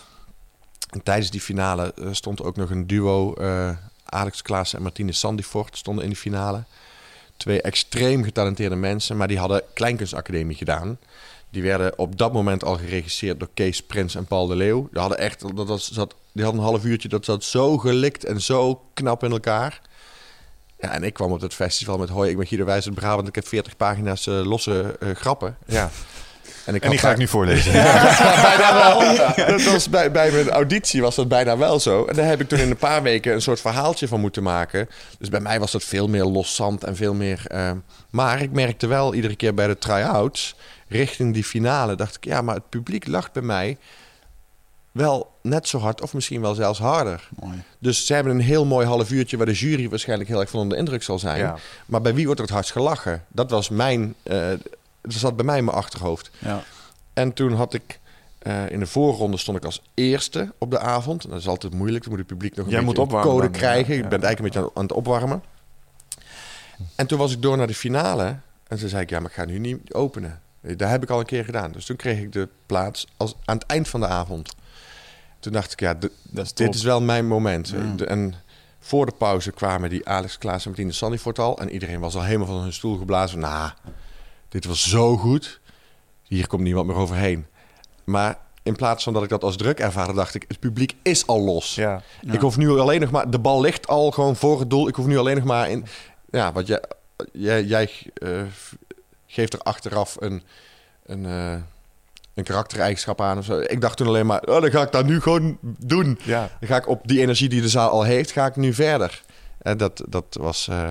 [0.91, 3.35] En tijdens die finale eh, stond ook nog een duo.
[3.35, 3.71] eh,
[4.05, 6.65] Alex Klaas en Martine Sandifort stonden in de finale.
[7.37, 10.99] Twee extreem getalenteerde mensen, maar die hadden Kleinkunstacademie gedaan.
[11.51, 14.89] Die werden op dat moment al geregisseerd door Kees Prins en Paul de Leeuw.
[14.91, 18.25] Die hadden echt, dat was, zat, die hadden een half uurtje, dat zat zo gelikt
[18.25, 19.81] en zo knap in elkaar.
[20.81, 23.29] Ja, en ik kwam op het festival met hoi, ik ben Guido Wijs uit Brabant.
[23.29, 25.57] Ik heb 40 pagina's eh, losse eh, grappen.
[25.67, 25.91] Ja.
[26.65, 27.73] En, ik En die ga ik nu voorlezen.
[28.53, 29.17] bijna wel.
[29.47, 32.05] Dat was bij, bij mijn auditie was dat bijna wel zo.
[32.05, 34.89] En daar heb ik toen in een paar weken een soort verhaaltje van moeten maken.
[35.19, 37.43] Dus bij mij was dat veel meer loszand en veel meer...
[37.47, 37.71] eh,
[38.11, 40.57] maar ik merkte wel iedere keer bij de try-outs...
[40.89, 42.25] richting die finale dacht ik...
[42.25, 43.77] ja, maar het publiek lacht bij mij
[44.93, 46.01] wel net zo hard...
[46.01, 47.29] of misschien wel zelfs harder.
[47.41, 47.63] Mooi.
[47.79, 49.37] Dus ze hebben een heel mooi half uurtje...
[49.37, 51.39] waar de jury waarschijnlijk heel erg van onder de indruk zal zijn.
[51.39, 51.57] Ja.
[51.87, 53.25] Maar bij wie wordt er het hardst gelachen?
[53.29, 54.15] Dat was mijn...
[54.23, 54.49] eh
[55.03, 56.31] dat zat bij mij in mijn achterhoofd.
[56.39, 56.63] Ja.
[57.13, 57.99] En toen had ik
[58.39, 61.29] eh, in de voorronde stond ik als eerste op de avond.
[61.31, 62.03] Dat is altijd moeilijk.
[62.03, 63.95] Dan moet het publiek nog een Jij beetje moet opwarmen code dan, krijgen.
[63.95, 65.43] ja, Ik ben eigenlijk een beetje aan, aan het opwarmen.
[66.95, 68.25] En toen was ik door naar de finale.
[68.69, 70.41] En toen zei ik, ja, maar ik ga nu niet openen.
[70.61, 71.73] Daar heb ik al een keer gedaan.
[71.73, 74.55] Dus toen kreeg ik de plaats als, aan het eind van de avond.
[75.41, 75.97] Toen dacht ik, ja,
[76.35, 77.69] is dit is wel mijn moment.
[77.69, 77.93] Ja.
[77.97, 78.35] De- En
[78.81, 81.59] voor de pauze kwamen die Alex Klaas en Martine Sandifort al.
[81.59, 83.39] En iedereen was al helemaal van hun stoel geblazen.
[83.39, 83.71] Nou,
[84.49, 85.61] dit was zo goed.
[86.23, 87.47] Hier komt niemand meer overheen.
[88.05, 91.27] Maar in plaats van dat ik dat als druk ervaarde, dacht ik, het publiek is
[91.27, 91.75] al los.
[91.75, 92.03] Ja.
[92.21, 92.33] Ja.
[92.33, 94.89] Ik hoef nu alleen nog maar, de bal ligt al gewoon voor het doel.
[94.89, 95.85] Ik hoef nu alleen nog maar in,
[96.31, 96.83] ja, wat jij,
[97.33, 98.43] jij, jij eh,
[99.31, 100.43] geeft er achteraf een,
[101.07, 101.53] een, eh,
[102.35, 103.59] een karaktereigenschap aan of zo.
[103.61, 106.19] Ik dacht toen alleen maar, oh, dan ga ik dat nu gewoon doen.
[106.25, 106.51] Ja.
[106.61, 109.23] Dan ga ik op die energie die de zaal al heeft, ga ik nu verder.
[109.63, 110.91] En dat, dat was, eh,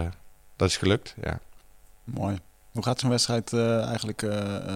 [0.55, 1.39] dat is gelukt, ja.
[2.03, 2.37] Mooi.
[2.71, 4.21] Hoe gaat zo'n wedstrijd eh, eigenlijk...
[4.21, 4.73] eh, eh,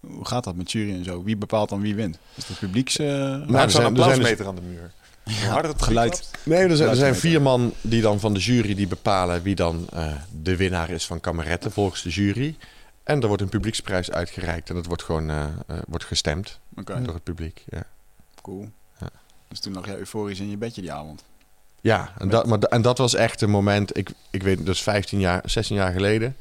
[0.00, 1.22] hoe gaat dat met jury en zo?
[1.24, 2.18] Wie bepaalt dan wie wint?
[2.34, 2.98] Is het publieks...
[2.98, 4.92] eh, Nou, er zijn- er zijn aan de muur.
[5.48, 6.30] Harder het geluid.
[6.44, 9.54] Nee, er zijn, er zijn vier man die dan van de jury die bepalen wie
[9.54, 10.12] dan eh,
[10.42, 12.56] de winnaar is van Kameretten volgens de jury.
[13.10, 17.14] En er wordt een publieksprijs uitgereikt en dat wordt gewoon eh, eh, wordt gestemd door
[17.14, 17.64] het publiek.
[17.68, 17.86] Ja,
[18.42, 18.70] cool.
[19.00, 19.10] Ja.
[19.48, 21.24] Dus toen lag jij euforisch in je bedje die avond.
[21.80, 25.20] ja en, dat, maar, en dat was echt een moment, ik, ik weet dus 15
[25.20, 26.36] jaar, 16 jaar geleden.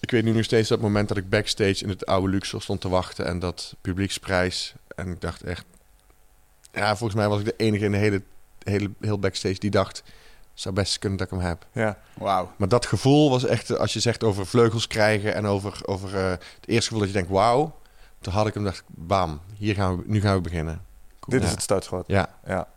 [0.00, 2.80] Ik weet nu nog steeds dat moment dat ik backstage in het oude Luxor stond
[2.80, 4.74] te wachten en dat publieksprijs.
[4.96, 5.64] En ik dacht echt,
[6.72, 8.22] ja, volgens mij was ik de enige in de hele,
[8.62, 10.02] hele heel backstage die dacht,
[10.60, 11.66] zou best kunnen dat ik hem heb.
[11.72, 11.98] Ja.
[12.14, 12.52] Wauw.
[12.56, 16.30] Maar dat gevoel was echt, als je zegt over vleugels krijgen en over, over eh,
[16.30, 17.78] het eerste gevoel dat je denkt, wauw.
[18.20, 20.82] Toen had ik hem dacht, bam, hier gaan we, nu gaan we beginnen.
[21.26, 22.04] Dit is het startschot.
[22.06, 22.68] Ja, Ja.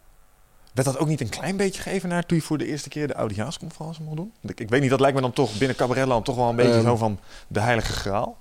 [0.73, 3.07] Werd dat ook niet een klein beetje gegeven naar toen je voor de eerste keer
[3.07, 4.33] de oudejaarsconferentie mocht doen?
[4.41, 6.73] Ik, ik weet niet, dat lijkt me dan toch binnen Cabaretland toch wel een beetje
[6.73, 6.83] Ehm.
[6.83, 8.37] zo van de heilige graal.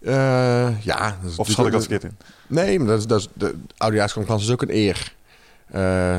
[0.00, 1.16] Eh, ja.
[1.22, 2.18] dat is Of schat ik dat verkeerd in?
[2.46, 5.14] Nee, maar dat is, dat is, de oudejaarsconferentie is ook een eer.
[5.66, 6.18] Eh,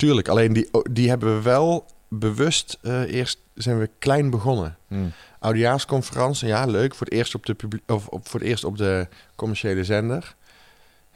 [0.00, 4.76] tuurlijk, alleen die, die hebben we wel bewust eh, eerst zijn we klein begonnen.
[4.88, 5.12] Hmm.
[5.38, 6.94] Oudejaarsconferentie, ja, leuk.
[6.94, 10.34] Voor het eerst op de, of op, voor het eerst op de commerciële zender.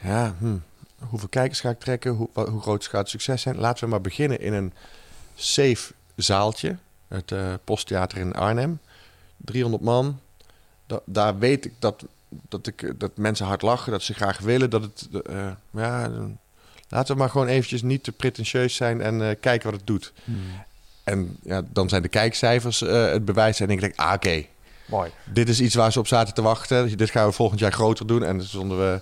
[0.01, 0.57] Ja, hm,
[0.99, 2.13] hoeveel kijkers ga ik trekken?
[2.13, 3.59] Hoe, hoe groot gaat het succes zijn?
[3.59, 4.73] Laten we maar beginnen in een
[5.35, 6.77] safe zaaltje.
[7.09, 8.81] Het eh, Posttheater in Arnhem.
[9.37, 10.21] 300 man.
[10.87, 12.05] Da- daar weet ik dat,
[12.49, 14.71] dat, ik, dat mensen hard lachen, dat ze graag willen.
[14.71, 16.11] Dat het, eh, ja,
[16.95, 20.13] laten we maar gewoon eventjes niet te pretentieus zijn en eh, kijken wat het doet.
[21.05, 23.61] En ja, dan zijn de kijkcijfers eh, het bewijs.
[23.61, 24.45] En ik denk, ah, oké,
[24.87, 25.11] Mooi.
[25.33, 26.97] dit is iets waar ze op zaten te wachten.
[26.97, 28.25] Dit gaan we volgend jaar groter doen.
[28.25, 29.01] En stonden we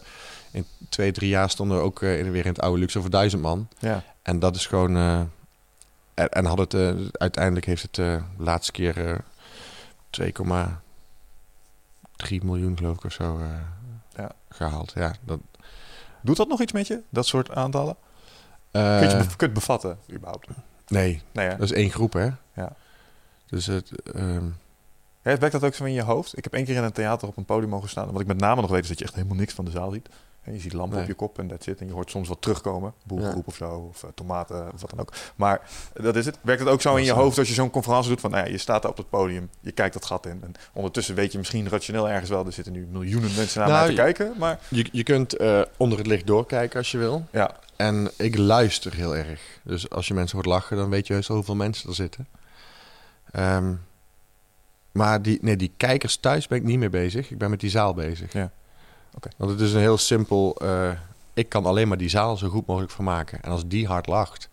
[0.50, 3.42] in twee, drie jaar stonden we ook eh, weer in het oude luxe over duizend
[3.42, 3.68] man.
[3.78, 4.04] Ja.
[4.22, 4.96] En dat is gewoon.
[6.14, 6.74] en, en had het,
[7.12, 9.18] uiteindelijk heeft het de laatste keer eh
[12.26, 13.40] 2,3 miljoen, geloof ik, of zo
[14.16, 14.32] Ja.
[14.48, 14.92] gehaald.
[14.94, 15.38] Ja, dat,
[16.22, 17.96] Doet dat nog iets met je, dat soort aantallen?
[18.70, 20.48] eh, Kun je het be- bevatten, überhaupt?
[20.86, 21.56] nee, Nee, hè?
[21.56, 22.28] dat is één groep, hè?
[22.54, 22.72] Ja.
[23.46, 23.90] Dus het.
[25.24, 26.36] Ja, werkt dat ook zo in je hoofd?
[26.38, 28.12] Ik heb één keer in een theater op een podium mogen staan.
[28.12, 29.90] Wat ik met name nog weet is dat je echt helemaal niks van de zaal
[29.90, 30.08] ziet.
[30.42, 31.02] En je ziet lampen Nee.
[31.02, 31.80] op je kop en dat zit.
[31.80, 32.92] En je hoort soms wat terugkomen.
[33.04, 33.42] Boelgroep Ja.
[33.44, 33.70] of zo.
[33.90, 35.12] Of eh, tomaten of wat dan ook.
[35.36, 35.60] Maar
[35.94, 36.38] dat is het.
[36.40, 37.14] Werkt het ook zo in je zo.
[37.14, 38.20] hoofd als je zo'n conferentie doet?
[38.20, 39.50] Van nou ja, je staat daar op het podium.
[39.60, 40.40] Je kijkt dat gat in.
[40.42, 42.46] En ondertussen weet je misschien rationeel ergens wel.
[42.46, 44.38] Er zitten nu miljoenen mensen naar Nou, mij te je- kijken.
[44.38, 47.26] Maar je, je kunt eh, onder het licht doorkijken als je wil.
[47.32, 49.40] ja, En ik luister heel erg.
[49.64, 52.26] Dus als je mensen hoort lachen, dan weet je heus wel hoeveel mensen er zitten.
[53.32, 53.74] Ehm,
[54.92, 57.30] maar die, nee, die kijkers thuis ben ik niet mee bezig.
[57.30, 58.32] Ik ben met die zaal bezig.
[58.32, 58.50] Ja.
[59.14, 59.28] Oké.
[59.36, 60.56] Want het is een heel simpel...
[60.60, 60.90] eh,
[61.34, 63.42] ik kan alleen maar die zaal zo goed mogelijk vermaken.
[63.42, 64.48] En als die hard lacht,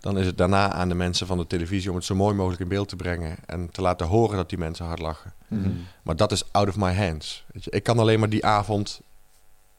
[0.00, 1.90] dan is het daarna aan de mensen van de televisie...
[1.90, 3.36] om het zo mooi mogelijk in beeld te brengen.
[3.46, 5.32] En te laten horen dat die mensen hard lachen.
[5.48, 5.70] Mhm.
[6.02, 7.44] Maar dat is out of my hands.
[7.52, 9.00] Weet je, ik kan alleen maar die avond.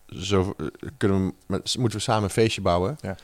[0.07, 0.65] Zo, eh,
[0.97, 2.97] kunnen we, met- moeten we samen een feestje bouwen.
[3.01, 3.15] Ja.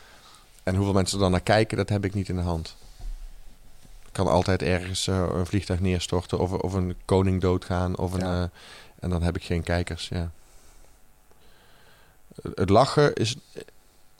[0.63, 2.75] En hoeveel mensen er dan naar kijken, dat heb ik niet in de hand.
[4.05, 6.39] Ik kan altijd ergens eh, een vliegtuig neerstorten.
[6.39, 7.97] Of, of een koning doodgaan.
[7.97, 8.41] Of een, Ja.
[8.43, 8.49] eh,
[8.99, 10.07] en dan heb ik geen kijkers.
[10.07, 10.31] Ja.
[12.55, 13.35] Het lachen is,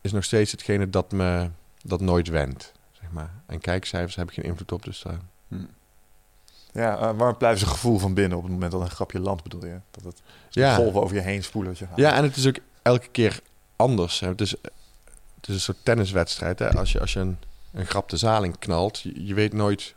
[0.02, 1.50] is nog steeds hetgene dat me
[1.82, 2.72] dat nooit wendt.
[2.92, 3.34] Zeg maar.
[3.46, 4.84] En kijkcijfers heb ik geen invloed op.
[4.84, 5.20] Dus daar
[6.76, 9.44] ja uh, waar blijft een gevoel van binnen op het moment dat een grapje landt,
[9.44, 9.80] bedoel je?
[9.92, 10.76] Dat het Ja.
[10.76, 11.76] golven over je heen spoelen.
[11.78, 11.98] je gaat.
[11.98, 13.40] Ja, en het is ook elke keer
[13.76, 14.20] anders.
[14.20, 14.28] Hè.
[14.28, 16.60] Het, is, het is een soort tenniswedstrijd.
[16.60, 16.74] Hè.
[16.74, 17.38] Als je, als je een,
[17.72, 19.96] een grap de zaal in knalt, je, je weet nooit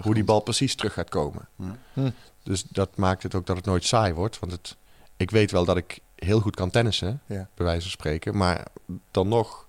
[0.00, 1.48] hoe die bal precies terug gaat komen.
[1.56, 1.76] Ja.
[1.92, 2.10] Hm.
[2.42, 4.38] Dus dat maakt het ook dat het nooit saai wordt.
[4.38, 4.76] Want het,
[5.16, 7.48] ik weet wel dat ik heel goed kan tennissen, Ja.
[7.54, 8.36] bij wijze van spreken.
[8.36, 8.64] Maar
[9.10, 9.66] dan nog,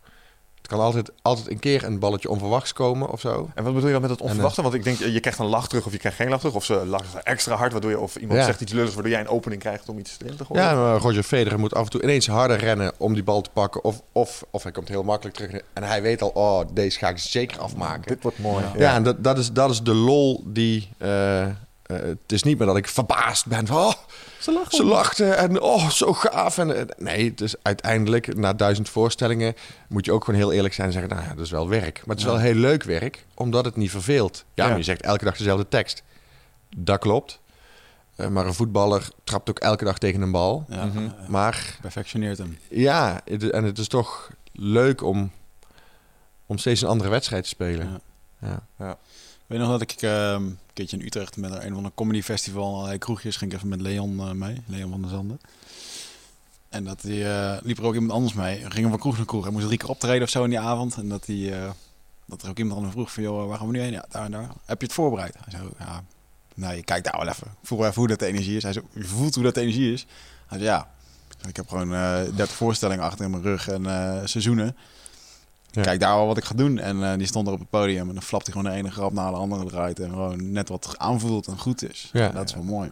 [0.57, 3.49] het kan altijd, altijd een keer een balletje onverwachts komen of zo.
[3.55, 4.61] En wat bedoel je dan met het En, eh, onverwachte?
[4.61, 6.55] Want ik denk, je krijgt een lach terug of je krijgt geen lach terug.
[6.55, 8.45] Of ze lachen extra hard, waardoor je, of iemand Ja.
[8.45, 10.63] zegt iets lulligs, waardoor jij een opening krijgt om iets erin te gooien.
[10.63, 13.49] Ja, maar Roger Federer moet af en toe ineens harder rennen om die bal te
[13.53, 13.83] pakken.
[13.83, 15.61] Of, of, of hij komt heel makkelijk terug.
[15.73, 18.07] En hij weet al, oh, deze ga ik zeker afmaken.
[18.13, 18.65] Dit wordt mooi.
[18.77, 20.89] Ja, en dat, dat, is, dat is de lol die.
[20.97, 21.47] eh,
[21.87, 23.77] eh, het is niet meer dat ik verbaasd ben van.
[23.77, 23.93] Oh,
[24.39, 24.71] Ze lachen.
[24.77, 26.57] ze lachten en oh, zo gaaf.
[26.57, 29.53] En, eh, nee, het is uiteindelijk, na duizend voorstellingen,
[29.89, 31.97] moet je ook gewoon heel eerlijk zijn en zeggen: Nou ja, dat is wel werk.
[32.05, 34.43] Maar het is wel heel leuk werk, omdat het niet verveelt.
[34.53, 36.03] Ja, je zegt elke dag dezelfde tekst.
[36.77, 37.39] Dat klopt.
[38.15, 40.65] Eh, maar een voetballer trapt ook elke dag tegen een bal.
[40.69, 41.09] Ja, Mhm.
[41.27, 42.57] Maar perfectioneert hem.
[42.69, 45.31] ja, het- en het is toch leuk om,
[46.45, 48.01] om steeds een andere wedstrijd te spelen.
[48.41, 48.59] Ja.
[48.79, 48.97] Ja.
[49.47, 52.73] Weet nog dat ik ehm, een keertje in Utrecht met een van een comedy festival,
[52.73, 55.39] allerlei kroegjes, ging ik even met Leon eh, mee, Leon van der Zanden.
[56.69, 58.63] En dat die, eh, liep er ook iemand anders mee.
[58.63, 59.43] We gingen van kroeg naar kroeg.
[59.43, 60.95] Hij moest drie keer optreden of zo in die avond.
[60.95, 61.69] En dat, die, eh,
[62.25, 63.91] dat er ook iemand aan vroeg van, joh, waar gaan we nu heen?
[63.91, 64.49] Ja, daar en daar.
[64.65, 65.35] Heb je het voorbereid?
[65.39, 66.03] Hij zo, ja,
[66.53, 67.47] nou, je kijkt daar wel even.
[67.63, 68.63] Voel even hoe dat de energie is.
[68.63, 70.05] Hij zo, je voelt hoe dat de energie is.
[70.47, 70.89] Hij zei, ja,
[71.47, 74.75] ik heb gewoon eh 30 voorstellingen achter in mijn rug en eh, seizoenen.
[75.77, 75.83] Ja.
[75.83, 76.79] Kijk daar wel wat ik ga doen.
[76.79, 78.91] En eh, die stond er op het podium en dan flapt hij gewoon de ene
[78.91, 79.99] grap na de andere eruit.
[79.99, 82.09] En gewoon net wat aanvoelt en goed is.
[82.13, 82.27] Ja.
[82.27, 82.91] En dat is wel mooi.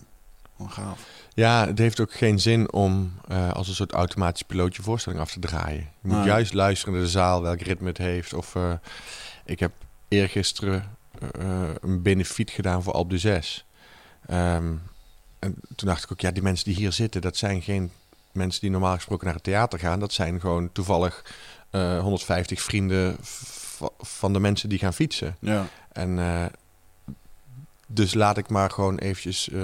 [0.56, 1.00] Wel gaaf.
[1.34, 5.32] Ja, het heeft ook geen zin om eh, als een soort automatisch pilootje voorstelling af
[5.32, 5.80] te draaien.
[6.02, 6.26] Je moet Nee.
[6.26, 8.34] juist luisteren naar de zaal, welk ritme het heeft.
[8.34, 8.74] Of eh,
[9.46, 9.72] ik heb
[10.08, 10.84] eergisteren
[11.82, 13.64] een benefiet gedaan voor Alpe d'Huez.
[14.28, 14.74] Ehm,
[15.40, 17.92] en toen dacht ik ook, ja, die mensen die hier zitten, dat zijn geen
[18.32, 20.00] mensen die normaal gesproken naar het theater gaan.
[20.00, 21.26] Dat zijn gewoon toevallig
[21.76, 25.36] eh, 150 vrienden v- van de mensen die gaan fietsen.
[25.40, 25.66] Ja.
[25.92, 26.46] En eh,
[27.88, 29.62] dus laat ik maar gewoon eventjes, eh,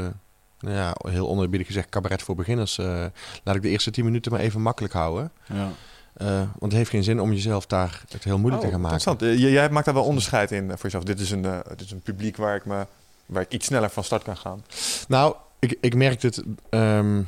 [0.60, 2.78] nou ja, heel onerbiedig gezegd, cabaret voor beginners.
[2.78, 3.06] eh,
[3.44, 5.32] laat ik de eerste tien minuten maar even makkelijk houden.
[5.46, 5.70] ja.
[6.14, 8.82] Eh, want het heeft geen zin om jezelf daar het heel moeilijk Oh, te gaan
[8.82, 8.98] maken.
[8.98, 9.40] interessant.
[9.42, 11.04] Eh, Jij maakt daar wel onderscheid in eh, voor jezelf.
[11.04, 12.86] Dit is een, eh, dit is een publiek waar ik, me,
[13.26, 14.64] waar ik iets sneller van start kan gaan.
[15.08, 16.44] Nou, ik, ik merkte het.
[16.70, 17.22] ehm,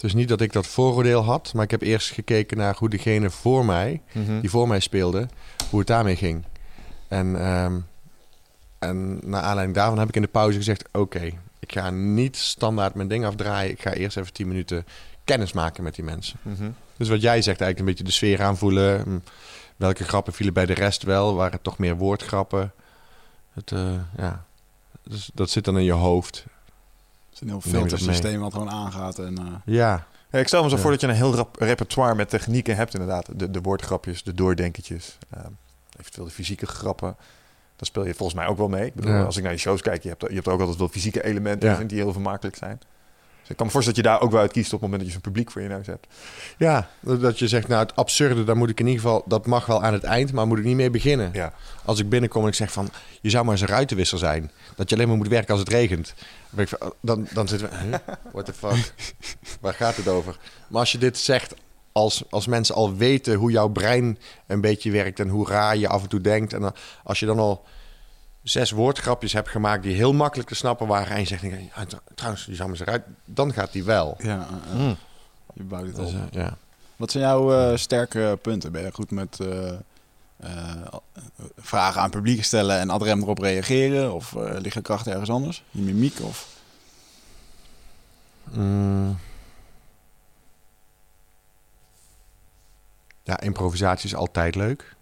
[0.00, 2.88] het is niet dat ik dat vooroordeel had, maar ik heb eerst gekeken naar hoe
[2.88, 4.40] degene voor mij, Mhm.
[4.40, 5.28] die voor mij speelde,
[5.70, 6.44] hoe het daarmee ging.
[7.08, 7.78] En, ehm,
[8.78, 12.94] en naar aanleiding daarvan heb ik in de pauze gezegd: Oké, ik ga niet standaard
[12.94, 13.70] mijn ding afdraaien.
[13.70, 14.86] Ik ga eerst even 10 minuten
[15.24, 16.38] kennis maken met die mensen.
[16.42, 16.70] Mhm.
[16.96, 19.02] Dus wat jij zegt, eigenlijk een beetje de sfeer aanvoelen.
[19.02, 19.18] Hm,
[19.76, 21.34] Welke grappen vielen bij de rest wel?
[21.34, 22.72] Waren het toch meer woordgrappen?
[23.52, 24.44] Het, eh, ja.
[25.02, 26.44] Dus dat zit dan in je hoofd.
[27.40, 29.18] Is een heel filtersysteem wat gewoon aangaat.
[29.18, 30.82] En, eh, Ja, Ja, ik stel me zo Ja.
[30.82, 33.28] voor dat je een heel rap- repertoire met technieken hebt inderdaad.
[33.36, 35.50] De, de woordgrapjes, de doordenkertjes, ehm,
[36.00, 37.16] eventueel de fysieke grappen.
[37.76, 38.86] Daar speel je volgens mij ook wel mee.
[38.86, 39.22] Ik bedoel, Ja.
[39.24, 41.86] als ik naar je shows kijk, je hebt, je hebt ook altijd wel fysieke elementen
[41.86, 42.80] die heel vermakelijk zijn.
[43.48, 45.08] Ik kan me voorstellen dat je daar ook wel uit kiest op het moment dat
[45.08, 46.06] je zo'n publiek voor je neus hebt.
[46.58, 49.66] Ja, dat je zegt, nou het absurde, daar moet ik in ieder geval, dat mag
[49.66, 51.30] wel aan het eind, maar moet ik niet mee beginnen.
[51.32, 51.52] Ja.
[51.84, 52.88] Als ik binnenkom en ik zeg van,
[53.20, 54.50] je zou maar eens een ruitenwisser zijn.
[54.76, 56.14] Dat je alleen maar moet werken als het regent.
[56.50, 57.94] Dan, ik dan, dan zitten we, huh?
[58.32, 58.92] what the fuck,
[59.60, 60.36] waar gaat het over?
[60.68, 61.54] Maar als je dit zegt,
[61.92, 65.88] als, als mensen al weten hoe jouw brein een beetje werkt en hoe raar je
[65.88, 66.52] af en toe denkt.
[66.52, 66.72] En
[67.04, 67.64] als je dan al
[68.48, 71.14] zes woordgrapjes hebt gemaakt die heel makkelijk te snappen waren.
[71.14, 71.44] En je zegt,
[72.14, 74.16] trouwens, je zou maar eens eruit, dan gaat die wel.
[74.18, 74.96] ja, eh, eh,
[75.54, 76.14] je bouwt het Dus, op.
[76.14, 76.56] eh, ja.
[76.96, 78.72] Wat zijn jouw sterke punten?
[78.72, 79.38] Ben je goed met
[81.56, 84.12] vragen aan publiek stellen en ad rem erop reageren?
[84.14, 85.62] Of liggen krachten ergens anders?
[85.70, 86.20] Je mimiek?
[86.20, 86.48] Of...
[88.50, 89.18] Mm.
[93.22, 94.96] Ja, improvisatie is altijd leuk.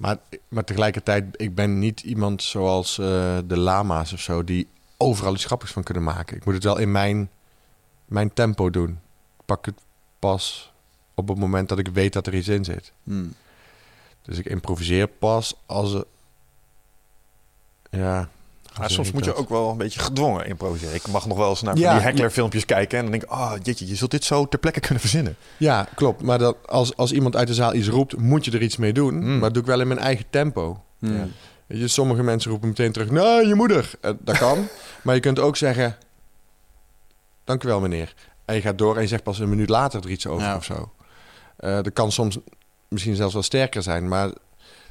[0.00, 0.16] Maar,
[0.48, 4.44] maar tegelijkertijd, ik ben niet iemand zoals eh, de lama's of zo...
[4.44, 6.36] die overal iets grappigs van kunnen maken.
[6.36, 7.30] Ik moet het wel in mijn,
[8.04, 8.90] mijn tempo doen.
[9.38, 9.80] Ik pak het
[10.18, 10.72] pas
[11.14, 12.92] op het moment dat ik weet dat er iets in zit.
[13.02, 13.34] Hmm.
[14.22, 16.02] Dus ik improviseer pas als...
[17.90, 18.28] Ja...
[18.80, 20.94] Maar zeg soms moet je ook wel een beetje gedwongen improviseren.
[20.94, 23.30] Ik mag nog wel eens naar Ja, die heckler filmpjes kijken en dan denk ik,
[23.30, 25.36] ah, jeetje, je zult dit zo ter plekke kunnen verzinnen.
[25.56, 26.22] Ja, klopt.
[26.22, 28.92] Maar dat, als, als iemand uit de zaal iets roept, moet je er iets mee
[28.92, 29.14] doen.
[29.14, 29.30] Mm.
[29.32, 30.82] Maar dat doe ik wel in mijn eigen tempo.
[30.98, 31.16] Hmm.
[31.16, 31.26] Ja.
[31.66, 33.90] Je, sommige mensen roepen meteen terug, nou, je moeder.
[34.00, 34.68] Eh, dat kan.
[35.02, 35.96] maar je kunt ook zeggen,
[37.44, 38.14] dank u wel meneer.
[38.44, 40.56] En je gaat door en je zegt pas een minuut later er iets over Ja.
[40.56, 40.92] of zo.
[41.56, 42.38] Eh, dat kan soms
[42.88, 44.08] misschien zelfs wel sterker zijn.
[44.08, 44.30] Maar,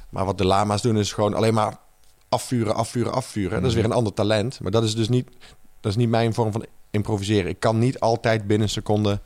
[0.08, 1.76] maar wat de lama's doen is gewoon alleen maar
[2.30, 3.60] afvuren, afvuren, afvuren.
[3.60, 4.60] Dat is weer een ander talent.
[4.60, 5.28] Maar dat is dus niet,
[5.80, 7.50] dat is niet mijn vorm van improviseren.
[7.50, 9.20] Ik kan niet altijd binnen een seconde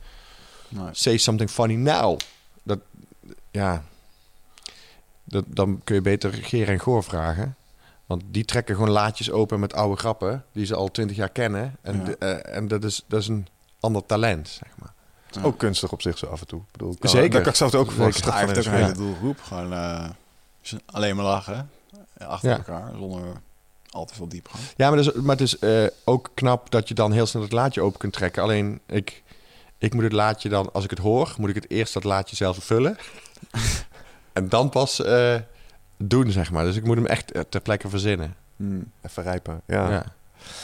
[0.69, 0.87] Nee.
[0.91, 2.19] say something funny now.
[2.63, 2.79] Dat,
[3.51, 3.83] ja,
[5.23, 7.55] dat, dan kun je beter Geer en Goor vragen.
[8.05, 10.45] Want die trekken gewoon laadjes open met oude grappen...
[10.51, 11.75] die ze al twintig jaar kennen.
[11.81, 12.03] En, Ja.
[12.03, 13.47] de- eh, en dat, is, dat is een
[13.79, 14.93] ander talent, zeg maar.
[15.45, 16.59] Ook kunstig op zich zo af en toe.
[16.59, 17.29] Ik bedoel, ik kan, Zeker.
[17.29, 18.27] Daar kan ik zelf ook Hij heeft
[18.57, 19.39] ook in een hele doelgroep.
[19.41, 20.09] Gewoon eh,
[20.85, 21.69] alleen maar lachen.
[22.25, 22.57] Achter Ja.
[22.57, 22.91] elkaar.
[22.97, 23.21] Zonder
[23.89, 24.63] al te veel diepgang.
[24.75, 27.51] Ja, maar, is, maar het is eh, ook knap dat je dan heel snel het
[27.51, 28.43] laadje open kunt trekken.
[28.43, 29.23] Alleen, ik,
[29.77, 30.71] ik moet het laadje dan...
[30.73, 32.97] Als ik het hoor, moet ik het eerst dat laadje zelf vullen.
[34.33, 35.35] en dan pas eh,
[35.97, 36.63] doen, zeg maar.
[36.63, 38.35] Dus ik moet hem echt eh, ter plekke verzinnen.
[38.55, 38.91] Hmm.
[39.01, 39.61] Even rijpen.
[39.67, 39.89] Ja.
[39.89, 40.05] ja.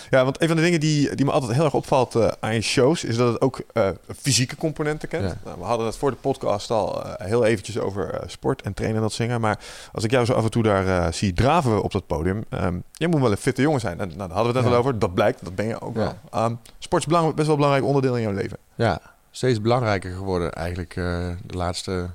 [0.10, 2.54] Ja, want een van de dingen die, die me altijd heel erg opvalt eh, aan
[2.54, 3.04] je shows...
[3.04, 3.90] is dat het ook eh,
[4.22, 5.24] fysieke componenten kent.
[5.30, 5.38] Ja.
[5.46, 8.98] Nou, we hadden het voor de podcast al eh, heel eventjes over sport en trainen
[8.98, 9.42] en dat zingen.
[9.42, 9.60] Maar
[9.92, 12.44] als ik jou zo af en toe daar zie draven op dat podium...
[12.50, 14.00] ehm jij moet wel een fitte jongen zijn.
[14.00, 14.72] En, nou, daar hadden we het net Ja.
[14.80, 15.00] al over.
[15.00, 16.02] Dat blijkt, dat ben je ook Ja.
[16.02, 16.16] wel.
[16.44, 18.58] Ehm, sport is belang- best wel een belangrijk onderdeel in jouw leven.
[18.76, 19.02] Ja,
[19.32, 22.10] steeds belangrijker geworden eigenlijk de laatste,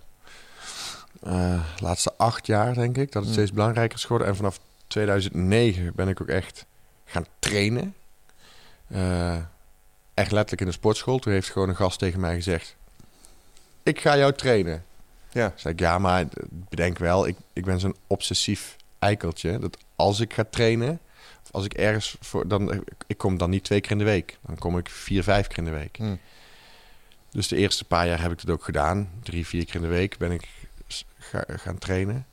[1.80, 3.04] laatste acht jaar, denk ik.
[3.12, 3.32] Dat het Hmm.
[3.32, 4.28] steeds belangrijker is geworden.
[4.28, 6.66] En vanaf 2009 ben ik ook echt
[7.06, 7.94] gaan trainen.
[8.88, 9.36] Eh,
[10.14, 11.18] echt letterlijk in de sportschool.
[11.18, 12.76] Toen heeft gewoon een gast tegen mij gezegd...
[13.82, 14.84] Ik ga jou trainen.
[15.32, 15.52] Ja.
[15.56, 19.58] Zei ik, ja, maar bedenk wel, ik, ik ben zo'n obsessief eikeltje.
[19.58, 21.00] Dat als ik ga trainen,
[21.44, 22.48] of als ik ergens voor...
[22.48, 24.38] Dan, ik kom dan niet twee keer in de week.
[24.46, 25.96] Dan kom ik vier, vijf keer in de week.
[25.96, 26.18] Hmm.
[27.30, 29.10] Dus de eerste paar jaar heb ik het ook gedaan.
[29.22, 30.48] Drie, vier keer in de week ben ik
[31.18, 32.26] ga- gaan trainen.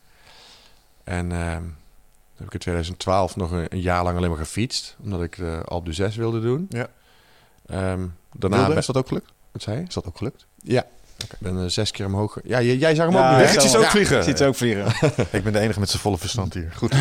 [1.04, 1.64] En ehm,
[2.44, 4.96] heb ik in 2012 nog een, een jaar lang alleen maar gefietst.
[5.04, 6.66] Omdat ik de Alpe d'Huez wilde doen.
[6.70, 6.88] Ja.
[7.66, 9.32] Ehm, daarna Wilde, ben- is dat ook gelukt?
[9.52, 9.84] Wat zei je?
[9.88, 10.46] Is dat ook gelukt?
[10.64, 10.86] Ja.
[11.18, 12.38] Ik ben eh, zes keer omhoog.
[12.44, 13.38] Ja, jij, jij zag hem Ja, ook?
[13.38, 14.24] Weggetjes zo- ook ja, vliegen.
[14.24, 14.86] Ziet ze ook vliegen.
[15.38, 16.72] Ik ben de enige met zijn volle verstand hier.
[16.76, 16.94] Goed.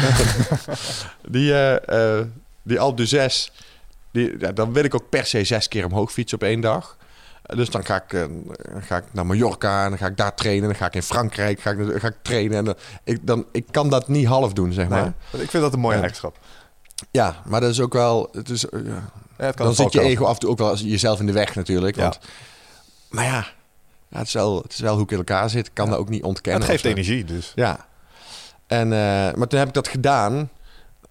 [1.29, 2.27] Die, eh, eh,
[2.63, 3.49] die Alpe d'Huez,
[4.13, 6.97] die, ja, dan wil ik ook per se zes keer omhoog fietsen op één dag.
[7.43, 8.25] Eh, Dus dan ga ik, eh,
[8.81, 10.69] ga ik naar Mallorca en dan ga ik daar trainen.
[10.69, 12.57] Dan ga ik in Frankrijk ga ik, ga ik trainen.
[12.57, 12.75] En dan,
[13.05, 15.13] ik, dan, ik kan dat niet half doen, zeg maar.
[15.33, 16.39] Nee, ik vind dat een mooie eigenschap.
[17.11, 18.29] Ja, maar dat is ook wel...
[18.33, 19.11] Het is, eh, ja.
[19.39, 21.55] Ja, het Dan zit je ego af en toe ook wel jezelf in de weg
[21.55, 21.97] natuurlijk.
[21.97, 22.03] Ja.
[22.03, 22.19] Want,
[23.11, 23.47] maar ja,
[24.09, 25.67] het, is wel, het is wel hoe ik in elkaar zit.
[25.67, 26.63] Ik kan dat ook niet ontkennen.
[26.63, 27.53] het geeft energie, dus.
[27.55, 27.87] Ja.
[28.67, 30.51] En, eh, maar toen heb ik dat gedaan.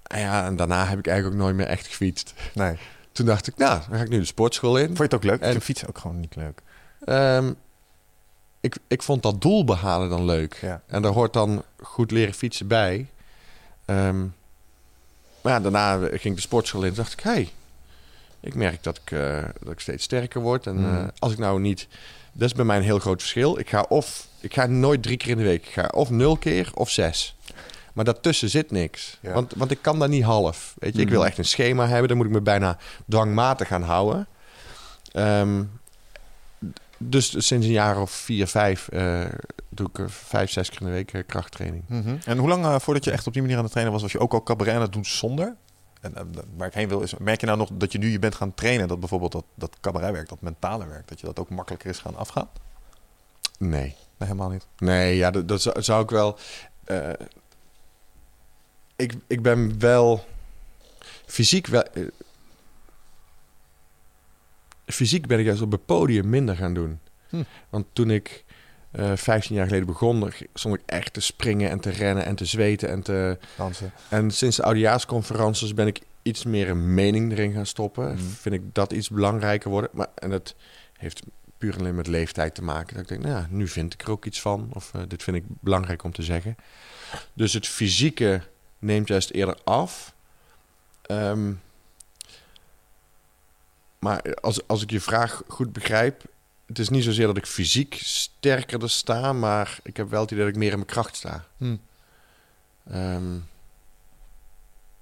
[0.04, 2.34] En, ja, en daarna heb ik eigenlijk ook nooit meer echt gefietst.
[2.54, 2.78] Nee.
[3.12, 4.86] Toen dacht ik, nou, dan ga ik nu de sportschool in.
[4.86, 5.40] Vond je het ook leuk?
[5.40, 6.62] En- Ik vind fietsen ook gewoon niet leuk.
[7.06, 7.54] Ehm,
[8.60, 10.58] ik, ik vond dat doel behalen dan leuk.
[10.62, 10.82] Ja.
[10.88, 13.08] En daar hoort dan goed leren fietsen bij.
[13.86, 14.20] Ehm,
[15.42, 16.88] maar ja, daarna ging ik de sportschool in.
[16.88, 17.52] Toen dacht ik, hé, hey,
[18.40, 20.68] ik merk dat ik, eh, dat ik steeds sterker word.
[20.68, 20.96] En Mhm.
[21.02, 21.88] eh, als ik nou niet...
[22.34, 23.60] Dat is bij mij een heel groot verschil.
[23.60, 24.28] Ik ga of...
[24.40, 25.66] Ik ga nooit drie keer in de week.
[25.66, 27.36] Ik ga of nul keer of zes.
[27.94, 29.18] Maar daartussen zit niks.
[29.22, 29.34] Ja.
[29.34, 30.74] Want, want ik kan dat niet half.
[30.78, 31.28] Weet je, ik wil Mhm.
[31.28, 32.08] echt een schema hebben.
[32.08, 32.78] Dan moet ik me bijna
[33.10, 34.28] dwangmatig gaan houden.
[35.12, 35.64] Ehm,
[36.98, 39.26] dus sinds een jaar of vier, vijf eh,
[39.70, 41.84] doe ik vijf, zes keer in de week eh, krachttraining.
[41.88, 42.16] Mhm.
[42.26, 44.12] En hoe lang eh, voordat je echt op die manier aan het trainen was, was
[44.12, 45.56] je ook al cabaret aan het doen zonder?
[46.02, 46.14] En
[46.58, 48.54] waar ik heen wil is, merk je nou nog dat je nu je bent gaan
[48.54, 52.00] trainen, dat bijvoorbeeld dat, dat cabaretwerk, dat mentale werk, dat je dat ook makkelijker is
[52.00, 52.50] gaan afgaan?
[53.60, 53.82] Nee.
[53.82, 53.96] Nee,
[54.30, 54.68] helemaal niet.
[54.78, 56.38] Nee, ja, dat, dat zou, zou ik wel.
[59.02, 60.26] Ik, ik ben wel
[61.26, 61.84] fysiek wel.
[61.84, 62.04] eh,
[64.86, 67.00] fysiek ben ik juist op het podium minder gaan doen.
[67.30, 67.44] Hm.
[67.70, 68.44] Want toen ik
[68.92, 72.46] eh 15 jaar geleden begon, stond ik echt te springen en te rennen en te
[72.46, 73.38] zweten en te.
[73.58, 73.92] Dansen.
[74.10, 78.14] En sinds de oudejaarsconferences ben ik iets meer een mening erin gaan stoppen.
[78.14, 78.24] Mhm.
[78.24, 79.90] Vind ik dat iets belangrijker worden.
[79.94, 80.56] Maar, en dat
[80.98, 81.22] heeft
[81.58, 82.94] puur alleen met leeftijd te maken.
[82.94, 84.70] Dat ik denk, nou, ja, nu vind ik er ook iets van.
[84.74, 86.56] Of eh, dit vind ik belangrijk om te zeggen.
[87.34, 88.42] Dus het fysieke
[88.82, 90.14] neemt juist eerder af.
[91.02, 91.54] Ehm,
[94.00, 96.24] maar als, als ik je vraag goed begrijp...
[96.66, 99.34] Het is niet zozeer dat ik fysiek sterker sta...
[99.34, 101.46] maar ik heb wel het idee dat ik meer in mijn kracht sta.
[101.58, 101.76] Hm.
[102.88, 103.34] Ehm,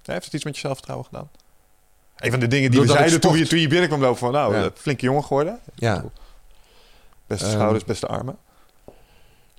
[0.02, 1.30] Ja, heeft het iets met je zelfvertrouwen gedaan?
[2.16, 4.32] Een van de dingen die Doordat we zeiden toen je, toen je binnenkwam lopen van,
[4.32, 4.70] nou, Ja.
[4.74, 5.60] flinke jongen geworden.
[5.74, 6.04] ja.
[7.26, 7.54] Beste Ehm.
[7.54, 8.38] schouders, beste armen.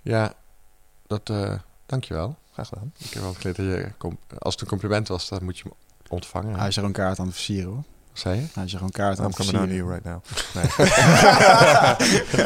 [0.02, 0.34] Ja,
[1.08, 2.38] dat, eh dankjewel.
[2.66, 2.94] Graag gedaan.
[2.98, 3.92] Ik heb wel geleerd dat je,
[4.40, 5.74] als het een compliment was, dan moet je hem
[6.10, 6.60] ontvangen.
[6.60, 7.84] Hij is er een kaart aan het versieren hoor.
[8.12, 8.46] Wat zei je?
[8.54, 9.70] Hij is er een kaart aan I'm het coming versieren.
[9.70, 10.22] to you right now.
[10.54, 10.66] Nee.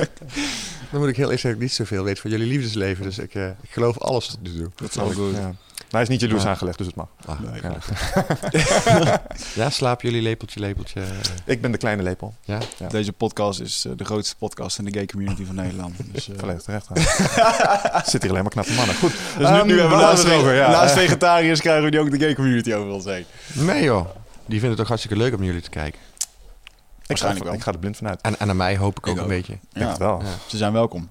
[0.91, 3.03] Dan moet ik heel eerlijk zeggen ik niet zoveel weet van jullie liefdesleven.
[3.03, 4.71] Dus ik, eh, ik geloof alles tot nu toe.
[4.75, 5.35] Dat is wel goed.
[5.35, 5.53] Ja.
[5.89, 6.49] Nou, hij is niet jaloers Ja.
[6.49, 7.07] aangelegd, dus het mag.
[7.25, 7.61] Ah, Nee.
[7.61, 9.21] Ja.
[9.55, 11.01] Ja, slaap jullie lepeltje, lepeltje.
[11.45, 12.33] Ik ben de kleine lepel.
[12.43, 12.59] Ja?
[12.77, 12.87] Ja.
[12.87, 15.95] Deze podcast is eh, de grootste podcast in de gay community van Nederland.
[16.13, 16.87] Dus, eh, Volledig terecht.
[18.11, 18.95] Zit hier alleen maar knappe mannen.
[18.95, 19.11] Goed.
[19.37, 20.53] dus nu, Ehm, nu hebben we naast, over?
[20.53, 23.25] Ja, naast vegetariërs krijgen we nu ook de gay community over ons heen.
[23.53, 24.05] Nee joh.
[24.45, 25.99] Die vinden het toch hartstikke leuk om jullie te kijken.
[25.99, 27.53] ik, ga, Waarschijnlijk wel.
[27.53, 28.21] ik ga er blind vanuit.
[28.21, 29.27] En, en aan mij hoop ik ook een ook.
[29.27, 29.53] beetje.
[29.53, 30.19] Ik denk Ja, het wel.
[30.21, 30.27] Ja.
[30.47, 31.09] ze zijn welkom.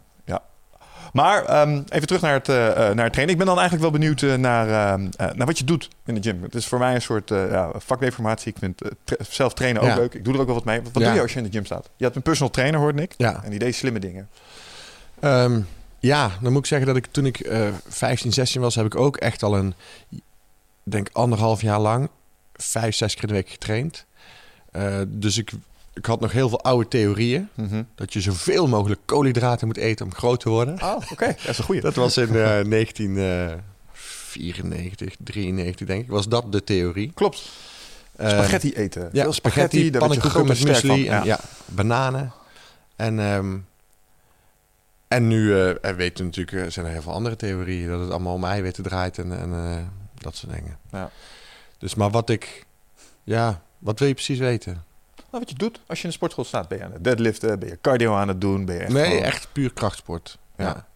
[1.14, 3.28] Maar ehm, even terug naar het, eh, eh, naar het trainen.
[3.28, 6.14] Ik ben dan eigenlijk wel benieuwd eh, naar, ehm, eh, naar wat je doet in
[6.14, 6.42] de gym.
[6.42, 8.52] Het is voor mij een soort ja, vakdeformatie.
[8.52, 9.94] Ik vind tra- zelf trainen ook Ja.
[9.94, 10.14] leuk.
[10.14, 10.82] Ik doe er ook wel wat mee.
[10.82, 11.00] Wat Ja.
[11.04, 11.90] doe je als je in de gym staat?
[11.96, 13.14] Je had een personal trainer, hoorde ik.
[13.16, 13.40] Ja.
[13.44, 14.28] En die deed slimme dingen.
[15.20, 15.60] Ehm,
[15.98, 18.96] ja, dan moet ik zeggen dat ik toen ik eh 15, 16 was, heb ik
[18.96, 19.74] ook echt al een,
[20.82, 22.08] denk anderhalf jaar lang,
[22.54, 24.06] vijf, zes keer in de week getraind.
[25.08, 25.50] Dus ik,
[25.95, 27.49] ik had nog heel veel oude theorieën.
[27.95, 30.82] Dat je zoveel mogelijk koolhydraten moet eten om groot te worden.
[30.82, 31.26] Oh, oké.
[31.26, 31.80] Dat is een goeie.
[31.80, 37.12] Dat was in eh 1994, 93 denk ik, was dat de theorie.
[37.14, 37.51] Klopt.
[38.16, 39.09] Eh, Spaghetti eten.
[39.12, 41.40] ja, Veel spaghetti, je pannenkoeken en met muesli en ja.
[41.66, 42.32] bananen.
[42.97, 43.57] En, ehm,
[45.09, 47.88] en nu eh, er weten natuurlijk, eh, zijn er heel veel andere theorieën.
[47.88, 49.76] Dat het allemaal om eiwitten draait en, en eh,
[50.14, 50.78] dat soort dingen.
[50.90, 51.11] Ja.
[51.78, 52.66] Dus maar wat ik,
[53.24, 54.84] ja, wat wil je precies weten?
[55.35, 56.68] Nou, wat je doet als je in de sportschool staat.
[56.68, 57.59] Ben je aan het deadliften?
[57.59, 58.64] Ben je cardio aan het doen?
[58.64, 60.39] Ben je echt nee, gewoon- echt puur krachtsport.
[60.57, 60.64] Ja.
[60.64, 60.87] Ja.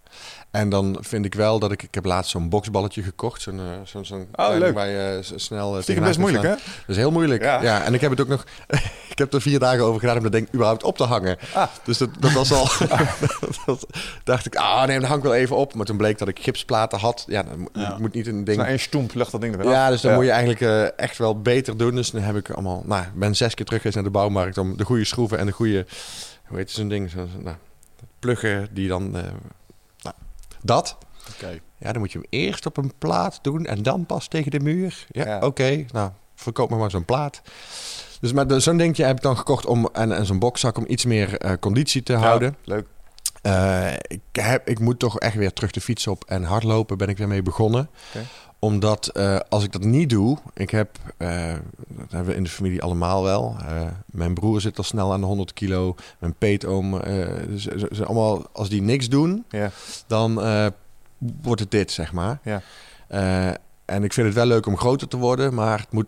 [0.59, 1.83] En dan vind ik wel dat ik...
[1.83, 3.43] Ik heb laatst zo'n boksballetje gekocht.
[3.43, 4.75] Zo'n, eh, zo'n, zo'n klein leuk.
[4.75, 5.77] waar je s- snel...
[5.77, 6.51] uh, Stiekem best moeilijk, hè?
[6.51, 7.43] Dat is heel moeilijk.
[7.43, 7.63] Ja.
[7.63, 7.83] Ja.
[7.85, 8.45] en ik heb het ook nog...
[9.13, 11.37] ik heb er vier dagen over gedaan om dat ding überhaupt op te hangen.
[11.55, 11.69] Ah.
[11.85, 12.69] Dus dat, dat was al...
[13.67, 13.87] dat,
[14.25, 15.75] dacht ik, ah nee, dan hang ik wel even op.
[15.75, 17.25] Maar toen bleek dat ik gipsplaten had.
[17.27, 17.97] Ja, dan moet, Ja.
[17.99, 18.63] moet niet een ding...
[18.63, 19.75] één stoemp lag dat ding er weer af.
[19.75, 20.17] Ja, dus dan Ja.
[20.17, 21.95] moet je eigenlijk eh, echt wel beter doen.
[21.95, 22.83] Dus dan heb ik allemaal...
[22.87, 24.59] Nou, ben zes keer terug geweest naar de bouwmarkt...
[24.59, 25.87] om de goede schroeven en de goede...
[26.47, 27.11] Hoe heet zo'n ding?
[27.11, 27.57] Zo, nou,
[28.19, 29.17] pluggen die dan...
[29.17, 29.23] eh,
[30.63, 30.97] dat.
[31.79, 34.61] Ja, dan moet je hem eerst op een plaat doen en dan pas tegen de
[34.61, 35.07] muur.
[35.09, 35.39] Ja, Ja.
[35.41, 35.85] oké.
[35.93, 37.43] Nou, verkoop me maar zo'n plaat.
[38.21, 40.85] Dus maar de- zo'n dingetje heb ik dan gekocht om en, en zo'n bokzak om
[40.89, 42.57] iets meer eh, conditie te Ja, houden.
[42.65, 42.87] Leuk.
[43.43, 47.09] Eh, ik, heb, ik moet toch echt weer terug de fiets op en hardlopen ben
[47.09, 47.91] ik weer mee begonnen.
[48.61, 51.53] Omdat eh, als ik dat niet doe, ik heb, eh,
[51.89, 53.57] dat hebben we in de familie allemaal wel.
[53.61, 57.01] Eh, mijn broer zit al snel aan de 100 kilo, mijn peetoom.
[57.57, 59.71] ze, ze- allemaal, als die niks doen, Ja.
[60.07, 60.35] dan
[61.43, 62.41] wordt het dit, zeg maar.
[62.43, 62.63] Ja.
[63.85, 66.07] En ik vind het wel leuk om groter te worden, maar het moet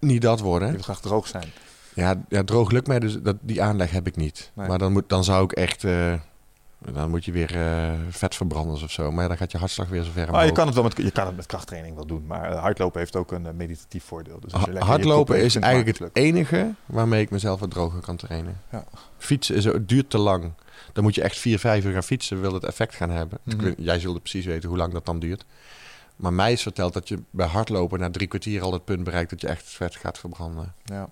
[0.00, 0.72] niet dat Je worden.
[0.72, 1.48] wil graag droog zijn.
[1.94, 4.50] Ja, ja droog lukt mij, dus dat, die aanleg heb ik niet.
[4.54, 4.68] Nee.
[4.68, 5.84] Maar dan, moet, dan zou ik echt...
[6.84, 9.12] eh, Dan moet je weer uh, vetverbranders of zo.
[9.12, 10.44] Maar dan gaat je hartslag weer zo ver omhoog.
[10.44, 12.26] je, kan het wel met, je kan het met krachttraining wel doen.
[12.26, 14.40] Maar hardlopen heeft ook een meditatief voordeel.
[14.40, 18.60] Dus hardlopen is eigenlijk het enige waarmee ik mezelf wat droger kan trainen.
[18.70, 18.84] Ja.
[19.18, 20.52] Fietsen is, duurt te lang.
[20.92, 23.38] Dan moet je echt vier, vijf uur gaan fietsen, wil het effect gaan hebben.
[23.44, 25.44] Mm Jij zult precies weten hoe lang dat dan duurt.
[26.16, 29.30] Maar mij is verteld dat je bij hardlopen na drie kwartier al het punt bereikt
[29.30, 30.74] dat je echt vet gaat verbranden.
[30.84, 31.10] Ja.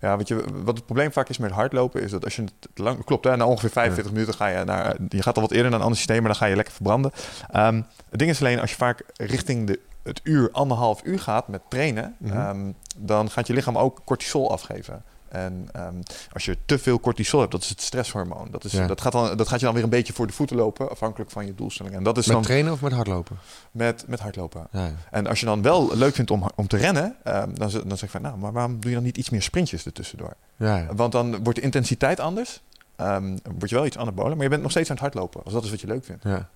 [0.00, 2.68] Ja, weet je, wat het probleem vaak is met hardlopen is dat als je het
[2.74, 5.70] lang klopt, hè, na ongeveer 45 minuten ga je naar, je gaat al wat eerder
[5.70, 7.12] naar een ander systeem, maar dan ga je lekker verbranden.
[7.56, 11.48] Um, het ding is alleen als je vaak richting de, het uur, anderhalf uur gaat
[11.48, 12.36] met trainen, mhm.
[12.36, 15.04] ehm, dan gaat je lichaam ook cortisol afgeven.
[15.28, 15.94] En ehm,
[16.32, 18.48] als je te veel cortisol hebt, dat is het stresshormoon.
[18.50, 20.56] Dat, is, dat, gaat dan, dat gaat je dan weer een beetje voor de voeten
[20.56, 21.94] lopen, afhankelijk van je doelstelling.
[21.94, 23.38] En dat is met dan, trainen of met hardlopen?
[23.70, 24.66] Met, met hardlopen.
[24.70, 27.88] Ja, en als je dan wel leuk vindt om, om te rennen, um, dan, dan
[27.88, 30.34] zeg ik van, nou, maar waarom doe je dan niet iets meer sprintjes ertussendoor?
[30.56, 32.62] Ja, Want dan wordt de intensiteit anders.
[32.96, 35.44] Um, word je wel iets anabolen, maar je bent nog steeds aan het hardlopen.
[35.44, 36.22] Als dat is wat je leuk vindt.
[36.22, 36.48] Ja.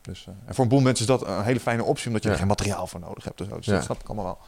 [0.00, 2.30] Dus, uh, en voor een boel mensen is dat een hele fijne optie, omdat je
[2.30, 3.38] er geen materiaal voor nodig hebt.
[3.38, 4.38] Dus, dus dat snap ik allemaal wel.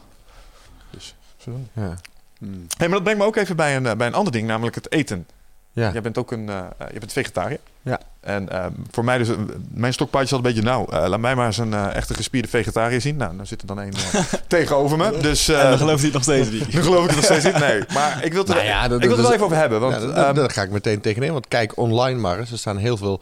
[0.91, 1.51] Dus, zo.
[1.73, 1.97] Ja.
[2.41, 2.67] Hmm.
[2.77, 4.75] Hey, maar dat brengt me ook even bij een, eh, bij een ander ding, namelijk
[4.75, 5.27] het eten.
[5.73, 5.91] Ja.
[5.93, 7.59] Jij bent ook een, uh, je bent vegetariër.
[7.83, 8.01] Ja.
[8.21, 9.29] En uh, voor mij dus,
[9.71, 13.17] mijn stokpaardje altijd een beetje, nou, laat mij maar eens een echte gespierde vegetariër zien.
[13.17, 13.93] Nou, dan zit er dan een
[14.47, 15.19] tegenover me.
[15.21, 16.73] Dus, en dan geloof je het nog steeds niet.
[16.73, 17.83] dan geloof ik het nog steeds niet, nee.
[17.93, 19.81] Maar ik wil het, nou ja, dat, ik wil het wel even over hebben.
[19.81, 21.33] Want, ja, dat, daar ga ik meteen tegenin.
[21.33, 22.51] Want kijk online maar eens.
[22.51, 23.21] Er staan heel veel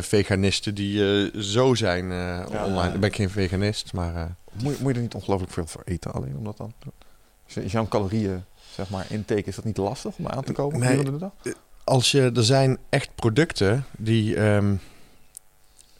[0.00, 2.04] veganisten die zo zijn
[2.64, 2.94] online.
[2.94, 4.36] Ik ben geen veganist, maar...
[4.62, 6.72] Moet, moet je er niet ongelooflijk veel voor eten alleen, omdat dan...
[7.46, 11.04] Is jouw calorieën, zeg maar, intake, is dat niet lastig om aan te komen nee,
[11.04, 11.32] de dag?
[11.42, 11.52] Eh,
[11.84, 14.40] als je, er zijn echt producten die...
[14.40, 14.80] Um,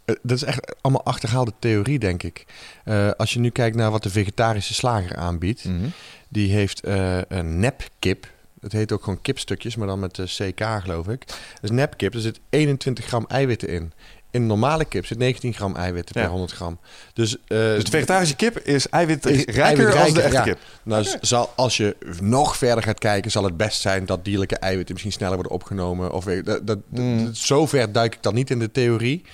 [0.04, 2.46] dat is echt allemaal achterhaalde theorie, denk ik.
[2.84, 5.92] Uh, als je nu kijkt naar wat de vegetarische slager aanbiedt, mm -hmm.
[6.28, 8.32] die heeft uh, een nepkip.
[8.60, 11.26] Het heet ook gewoon kipstukjes, maar dan met de CK, geloof ik.
[11.26, 12.14] Dat is nepkip.
[12.14, 13.92] Er zit 21 gram eiwitten in.
[14.34, 16.78] In een normale kip zit 19 gram eiwitten per 100 gram.
[17.12, 20.58] Dus, uh, dus de vegetarische kip is eiwitrijker eiwit als de echte kip?
[20.82, 24.92] Nou, zal, als je nog verder gaat kijken, zal het best zijn dat dierlijke eiwitten
[24.92, 26.12] misschien sneller worden opgenomen.
[26.12, 27.34] Of, dat, dat, mm.
[27.34, 29.24] Zover duik ik dan niet in de theorie.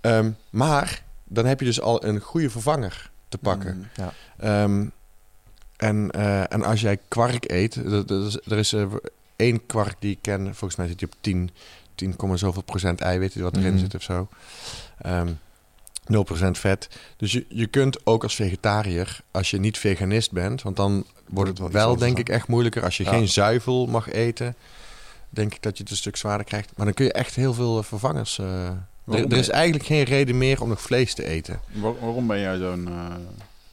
[0.00, 3.76] Um, maar dan heb je dus al een goede vervanger te pakken.
[3.76, 4.04] Mm,
[4.38, 4.62] ja.
[4.62, 4.92] um,
[5.76, 8.92] en, uh, en als jij kwark eet, dat is, er is uh,
[9.36, 11.50] één kwark die ik ken, volgens mij zit hij op 10
[11.94, 14.14] 10, zoveel procent eiwitten wat erin mm zit of zo.
[14.16, 14.28] Um,
[14.98, 15.28] ehm,
[16.06, 16.88] 0% vet.
[17.16, 21.50] Dus je, je kunt ook als vegetariër, als je niet veganist bent, want dan wordt
[21.50, 22.82] het wel, wel denk ik, echt moeilijker.
[22.82, 24.54] Als je geen zuivel mag eten,
[25.30, 26.70] denk ik dat je het een stuk zwaarder krijgt.
[26.76, 28.38] Maar dan kun je echt heel veel eh, vervangers.
[28.38, 28.66] Uh,
[29.04, 31.60] er, is eigenlijk geen reden meer om nog vlees te eten.
[31.72, 32.88] waarom ben jij zo'n.
[32.88, 33.14] Uh,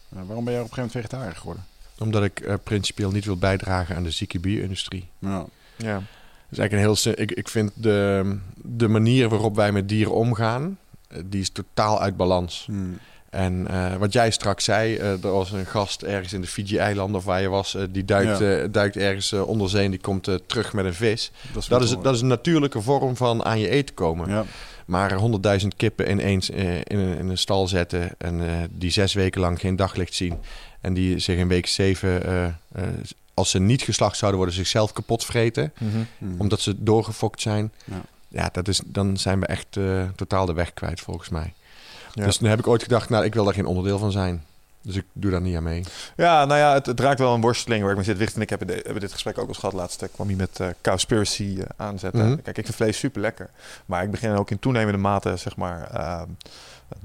[0.09, 1.65] waarom ben jij op een gegeven moment vegetariër geworden?
[1.99, 5.07] Omdat ik uh, principieel niet wil bijdragen aan de zieke bier-industrie.
[5.19, 5.45] Ja.
[5.77, 6.01] ja
[6.51, 7.13] is eigenlijk een heel.
[7.15, 10.77] Ik, ik vind de, de manier waarop wij met dieren omgaan,
[11.07, 12.63] eh, die is totaal uit balans.
[12.65, 12.97] Hmm.
[13.29, 17.15] En uh, wat jij straks zei, uh, er was een gast ergens in de Fiji-eilanden
[17.15, 20.73] of waar je was, uh, die duikt, duikt ergens onder zee en die komt terug
[20.73, 21.31] met een vis.
[21.53, 24.29] Dat is, dat is, dat is, een natuurlijke vorm van aan je eten komen.
[24.29, 24.45] Ja.
[24.85, 28.41] Maar honderdduizend kippen ineens in, een, in een stal zetten en
[28.71, 30.37] die zes weken lang geen daglicht zien
[30.81, 32.21] en die zich in week zeven
[33.33, 35.73] als ze niet geslacht zouden worden, zichzelf kapot vreten.
[35.79, 35.97] Mhm.
[36.17, 36.41] Mhm.
[36.41, 37.71] Omdat ze doorgefokt zijn.
[37.85, 41.53] Ja, ja dat is, dan zijn we echt uh, totaal de weg kwijt, volgens mij.
[42.13, 44.45] Dus nu heb ik ooit gedacht, nou, ik wil daar geen onderdeel van zijn.
[44.81, 45.83] Dus ik doe daar niet aan mee.
[46.15, 48.17] Ja, nou ja, het, het raakt wel een worsteling waar ik me zit.
[48.17, 49.75] Wicht en ik hebben, de, hebben dit gesprek ook eens gehad.
[49.75, 52.25] Laatst kwam hij met uh, Cowspiracy uh, aanzetten.
[52.25, 52.41] Mhm.
[52.41, 53.49] Kijk, ik vind vlees super lekker.
[53.85, 55.89] Maar ik begin ook in toenemende mate, zeg maar...
[55.93, 56.21] Uh,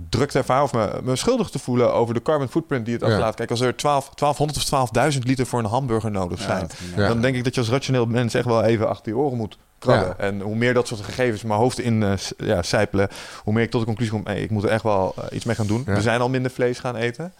[0.08, 3.02] druk te ervaren of me, me schuldig te voelen over de carbon footprint die het
[3.02, 3.34] ook laat.
[3.34, 7.36] Kijk, als er 12, 1200 of 12.000 liter voor een hamburger nodig zijn, dan denk
[7.36, 10.18] ik dat je als rationeel mens echt wel even achter je oren moet krabben.
[10.18, 13.08] En hoe meer dat soort gegevens mijn hoofd in uh, ja, sijpelen,
[13.44, 15.44] hoe meer ik tot de conclusie kom, hey, ik moet er echt wel uh, iets
[15.44, 15.84] mee gaan doen.
[15.84, 17.32] We zijn al minder vlees gaan eten.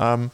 [0.00, 0.30] Um,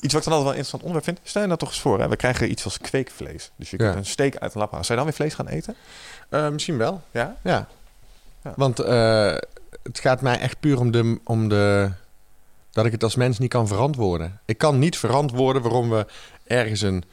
[0.00, 1.28] Iets wat ik dan altijd wel een interessant onderwerp vind.
[1.28, 2.08] Stel je nou toch eens voor, hè?
[2.08, 3.50] we krijgen iets als kweekvlees.
[3.56, 4.86] Dus je kunt een steek uit een lap halen.
[4.86, 5.74] Zou je dan weer vlees gaan eten?
[6.30, 7.02] Uh, misschien wel.
[7.10, 7.36] Ja?
[7.42, 7.68] Ja.
[8.44, 8.52] ja.
[8.56, 9.36] Want uh,
[9.82, 11.90] het gaat mij echt puur om de, om de.
[12.70, 14.40] dat ik het als mens niet kan verantwoorden.
[14.44, 16.06] Ik kan niet verantwoorden waarom we
[16.44, 17.04] ergens een.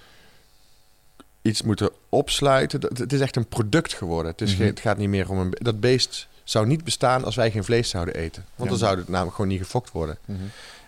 [1.41, 2.81] iets moeten opsluiten.
[2.81, 4.31] Het is echt een product geworden.
[4.31, 4.57] Het, is mhm.
[4.57, 5.55] geen, het gaat niet meer om een.
[5.59, 8.45] Dat beest zou niet bestaan als wij geen vlees zouden eten.
[8.55, 10.17] Want dan zou het namelijk gewoon niet gefokt worden.
[10.25, 10.39] Mhm.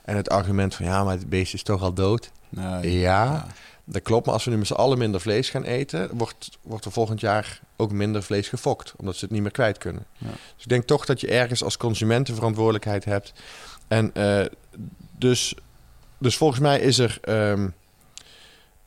[0.09, 2.31] En het argument van ja, maar het beest is toch al dood.
[2.49, 3.47] Nee, ja,
[3.83, 4.25] dat klopt.
[4.25, 7.19] Maar als we nu met z'n allen minder vlees gaan eten, wordt, wordt er volgend
[7.19, 8.93] jaar ook minder vlees gefokt.
[8.97, 10.05] Omdat ze het niet meer kwijt kunnen.
[10.17, 10.27] Ja.
[10.27, 13.33] Dus ik denk toch dat je ergens als consument de verantwoordelijkheid hebt.
[13.87, 14.45] En uh,
[15.17, 15.55] dus,
[16.17, 17.73] dus volgens mij is er um,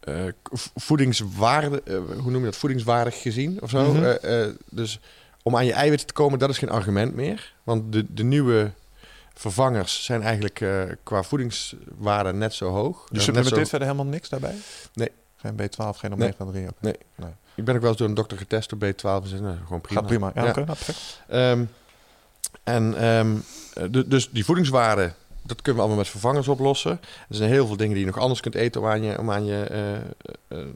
[0.08, 0.32] uh,
[0.74, 3.92] voedingswaarde, uh, hoe noem je dat, voedingswaardig gezien of zo.
[3.92, 4.56] Mm -hmm.
[4.70, 5.00] dus
[5.42, 7.54] om aan je eiwitten te komen, dat is geen argument meer.
[7.62, 8.72] Want de, de nieuwe
[9.34, 13.06] vervangers zijn eigenlijk uh, qua voedingswaarde net zo hoog.
[13.10, 13.68] Je supplementeert zo...
[13.68, 14.54] verder helemaal niks daarbij?
[14.94, 15.10] Nee.
[15.36, 16.52] Geen B12, geen omega-3?
[16.52, 16.68] Nee.
[16.80, 16.96] nee.
[17.14, 17.30] nee.
[17.54, 19.80] Ik ben ook wel eens door een dokter getest op B12 en zei, nou, gewoon
[19.80, 20.00] prima.
[20.00, 20.50] Gaat prima, ja, ja.
[20.50, 20.76] oké, okay,
[21.28, 21.70] nou, um,
[22.64, 23.44] en um,
[24.08, 25.12] dus die voedingswaarde,
[25.42, 27.00] dat kunnen we allemaal met vervangers oplossen.
[27.28, 29.30] Er zijn heel veel dingen die je nog anders kunt eten om aan je, om
[29.30, 29.68] aan je
[30.50, 30.66] uh, uh,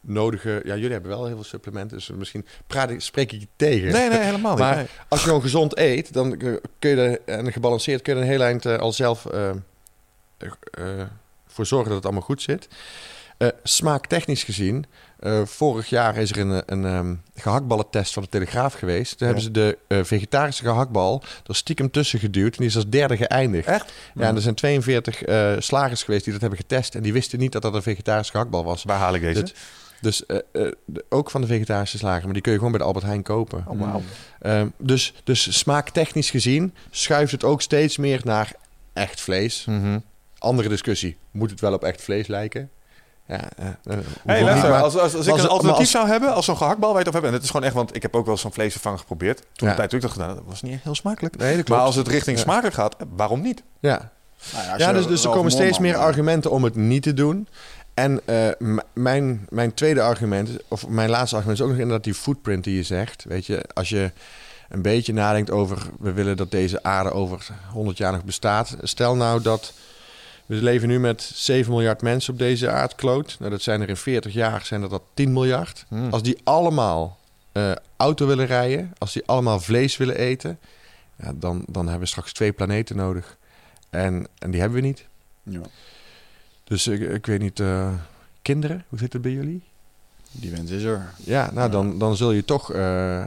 [0.00, 0.60] nodige...
[0.64, 3.92] Ja, jullie hebben wel heel veel supplementen, dus misschien praat ik, spreek ik je tegen.
[3.92, 4.60] Nee, nee, helemaal niet.
[4.60, 4.86] Maar nee.
[5.08, 6.36] als je gewoon gezond eet, dan
[6.78, 9.26] kun je er, en gebalanceerd kun je er een heel eind uh, al zelf
[11.46, 12.68] voor zorgen dat het allemaal goed zit.
[13.62, 14.86] smaaktechnisch gezien
[15.20, 19.18] uh, vorig jaar is er een, een um, gehaktballentest van de Telegraaf geweest.
[19.18, 19.34] Toen ja.
[19.34, 22.52] hebben ze de uh, vegetarische gehaktbal er stiekem tussen geduwd.
[22.52, 23.66] En die is als derde geëindigd.
[23.66, 23.92] Echt?
[24.14, 26.94] Ja, en er zijn 42 uh, slagers geweest die dat hebben getest.
[26.94, 28.82] En die wisten niet dat dat een vegetarische gehaktbal was.
[28.82, 29.52] Waar haal ik deze?
[30.00, 32.24] Dus, dus de, ook van de vegetarische slager.
[32.24, 33.64] Maar die kun je gewoon bij de Albert Heijn kopen.
[33.66, 34.02] Oh, wow.
[34.42, 38.52] um, dus, dus smaaktechnisch gezien schuift het ook steeds meer naar
[38.92, 39.64] echt vlees.
[39.64, 40.02] Mm -hmm.
[40.38, 41.16] Andere discussie.
[41.30, 42.70] Moet het wel op echt vlees lijken?
[43.26, 43.40] Ja,
[44.24, 47.06] hey, luister, als, als, als ik een alternatief als, zou hebben, als zo'n gehaktbal weet
[47.06, 49.36] of hebben, en het is gewoon echt, want ik heb ook wel zo'n vleesvervanger geprobeerd.
[49.36, 49.68] Toen ja.
[49.68, 51.36] een tijd toen ik dat gedaan, dat was niet heel smakelijk.
[51.36, 52.42] Nee, dat maar als het richting ja.
[52.42, 53.62] smakelijk gaat, waarom niet?
[53.80, 54.10] Ja,
[54.52, 57.48] nou ja, ja dus, dus er komen steeds meer argumenten om het niet te doen.
[58.00, 62.14] En uh, mijn, mijn tweede argument, of mijn laatste argument, is ook nog inderdaad die
[62.14, 63.24] footprint die je zegt.
[63.24, 64.10] Weet je, als je
[64.68, 68.76] een beetje nadenkt over, we willen dat deze aarde over 100 jaar nog bestaat.
[68.82, 69.72] Stel nou dat
[70.46, 73.36] we leven nu met 7 miljard mensen op deze aardkloot.
[73.38, 75.84] Nou, dat zijn er in 40 jaar zijn dat, dat 10 miljard.
[75.88, 76.10] Hmm.
[76.10, 77.18] Als die allemaal
[77.52, 80.58] uh, auto willen rijden, als die allemaal vlees willen eten,
[81.16, 83.36] ja, dan, dan hebben we straks twee planeten nodig.
[83.90, 85.06] En, en die hebben we niet.
[85.42, 85.60] Ja.
[86.70, 87.88] Dus ik, ik weet niet, uh,
[88.42, 89.62] kinderen, hoe zit het bij jullie?
[90.32, 91.12] Die wens is er.
[91.16, 93.26] Ja, nou dan, dan zul je toch uh,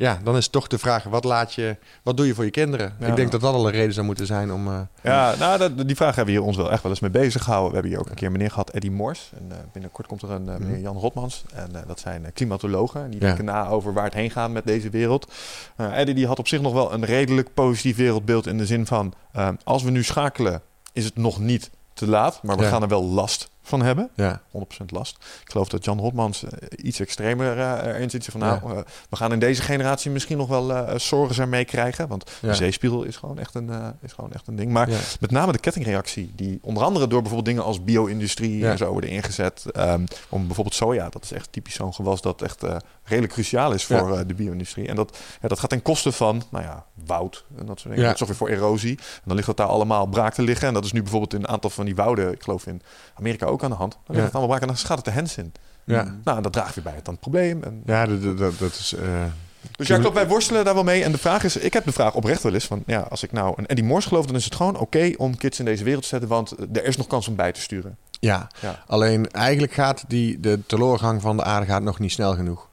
[0.00, 2.94] ja, dan is toch de vraag: wat, laat je, wat doe je voor je kinderen?
[3.00, 3.06] Ja.
[3.06, 4.68] Ik denk dat dat al een reden zou moeten zijn om.
[4.68, 7.10] Uh, ja, nou, dat, die vraag hebben we hier ons wel echt wel eens mee
[7.10, 7.68] bezig gehouden.
[7.68, 9.30] We hebben hier ook een keer een meneer gehad, Eddie Mors.
[9.36, 11.44] En uh, binnenkort komt er een uh, meneer Jan Rotmans.
[11.54, 13.10] En dat zijn klimatologen.
[13.10, 15.32] Die denken na over waar het heen gaat met deze wereld.
[15.76, 18.46] Eddie die had op zich nog wel een redelijk positief wereldbeeld.
[18.46, 19.14] In de zin van:
[19.64, 20.62] als we nu schakelen,
[20.92, 21.70] is het nog niet
[22.00, 22.42] te laat.
[22.42, 24.10] Maar we gaan er wel last van hebben.
[24.14, 24.42] Ja.
[24.52, 25.16] 100% last.
[25.44, 28.24] Ik geloof dat Jan Hotmans uh, iets extremer uh, erin zit.
[28.24, 28.74] Van, nou, ja.
[28.74, 28.80] uh,
[29.10, 32.08] we gaan in deze generatie misschien nog wel zorgen ermee krijgen.
[32.08, 32.48] Want ja.
[32.48, 33.70] de zeespiegel is gewoon echt een,
[34.02, 34.72] is gewoon echt een ding.
[34.72, 34.88] Maar
[35.20, 39.10] met name de kettingreactie, die onder andere door bijvoorbeeld dingen als bio-industrie en zo worden
[39.10, 39.64] ingezet.
[39.76, 42.62] Um, om bijvoorbeeld soja, dat is echt typisch zo'n gewas dat echt
[43.10, 44.88] redelijk cruciaal is voor de bio-industrie.
[44.88, 48.08] En dat, dat gaat ten koste van, nou ja, woud en dat soort dingen.
[48.08, 48.96] Dat zorgt weer voor erosie.
[48.96, 50.68] En dan ligt dat daar allemaal braak te liggen.
[50.68, 52.82] En dat is nu bijvoorbeeld in een aantal van die wouden, ik geloof in
[53.14, 53.92] Amerika ook aan de hand.
[53.92, 55.52] Dan ligt het allemaal braak en dan gaat het de hens in.
[55.84, 56.18] Ja.
[56.24, 57.62] Nou, dat draagt weer bij het dan het probleem.
[57.62, 57.82] En...
[57.84, 58.94] Ja, dat, dat, dat is...
[58.98, 59.24] Uh...
[59.76, 61.04] Dus ja, klopt, wij worstelen daar wel mee.
[61.04, 63.32] En de vraag is, ik heb de vraag oprecht wel eens van, ja, als ik
[63.32, 65.84] nou een Eddie Morse geloof, dan is het gewoon oké okay om kids in deze
[65.84, 67.96] wereld te zetten, want er is nog kans om bij te sturen.
[68.20, 68.82] Ja, ja.
[68.86, 72.68] alleen eigenlijk gaat die, de teleurgang van de aarde gaat nog niet snel genoeg.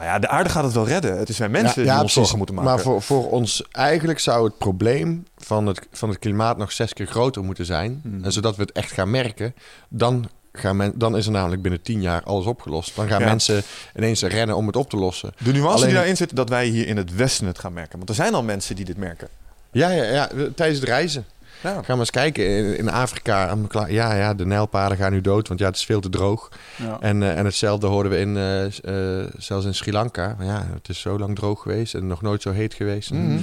[0.00, 1.18] Nou ja, de aarde gaat het wel redden.
[1.18, 2.70] Het is wij mensen ja, ja, die ons zorgen moeten maken.
[2.70, 6.92] Maar voor, voor ons, eigenlijk zou het probleem van het, van het klimaat nog zes
[6.92, 8.00] keer groter moeten zijn.
[8.04, 8.16] Mhm.
[8.16, 8.24] Mm.
[8.24, 9.54] En zodat we het echt gaan merken,
[9.88, 12.96] dan gaan men, dan is er namelijk binnen tien jaar alles opgelost.
[12.96, 13.26] Dan gaan Ja.
[13.26, 13.62] mensen
[13.96, 15.32] ineens rennen om het op te lossen.
[15.38, 17.96] De nuance Alleen- die daarin zit, dat wij hier in het Westen het gaan merken.
[17.96, 19.28] Want er zijn al mensen die dit merken.
[19.72, 21.24] Ja, ja, ja, tijdens het reizen.
[21.62, 21.72] Ja.
[21.72, 22.46] Ga maar eens kijken.
[22.56, 23.56] In, in Afrika,
[23.88, 26.48] ja, ja, de nijlpaarden gaan nu dood, want ja, het is veel te droog.
[26.76, 26.96] Ja.
[27.00, 30.34] En, eh, en hetzelfde hoorden we in, eh, eh, zelfs in Sri Lanka.
[30.38, 33.10] Maar ja, het is zo lang droog geweest en nog nooit zo heet geweest.
[33.10, 33.38] Mhm.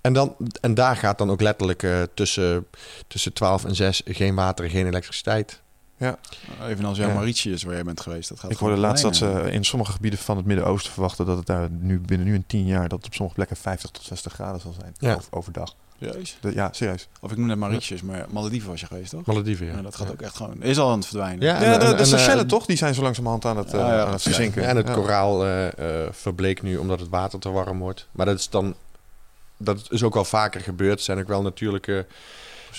[0.00, 2.66] En, dan, en daar gaat dan ook letterlijk eh, tussen,
[3.06, 5.60] tussen 12 en 6 geen water en geen elektriciteit.
[6.68, 7.14] Evenals jouw Ja.
[7.14, 8.28] Mauritius, waar jij bent geweest.
[8.28, 11.36] Dat gaat Ik hoorde laatst dat ze in sommige gebieden van het Midden-Oosten verwachten dat
[11.36, 14.02] het daar nu binnen nu een tien jaar dat het op sommige plekken 50 tot
[14.04, 14.94] 60 graden zal zijn.
[14.98, 15.14] Ja.
[15.14, 15.74] Over- overdag.
[16.00, 16.36] Serieus?
[16.40, 17.08] De- ja, serieus.
[17.20, 19.24] Of ik noem net Mauritius, maar Malediven was je geweest, toch?
[19.26, 19.72] Malediven, ja.
[19.76, 20.62] Ja, dat gaat ook echt gewoon...
[20.62, 21.46] Is al aan het verdwijnen.
[21.46, 22.66] Ja, Ja, en- de, de Seychellen eh, toch?
[22.66, 24.62] Die zijn zo langzamerhand aan het, eh, Ja, ja, aan het verzinken.
[24.62, 24.94] Ja, en het Ja.
[24.94, 25.66] koraal eh,
[26.04, 28.08] eh, verbleekt nu omdat het water te warm wordt.
[28.12, 28.74] Maar dat is dan...
[29.56, 30.98] Dat is ook wel vaker gebeurd.
[30.98, 32.06] Er zijn ook wel natuurlijke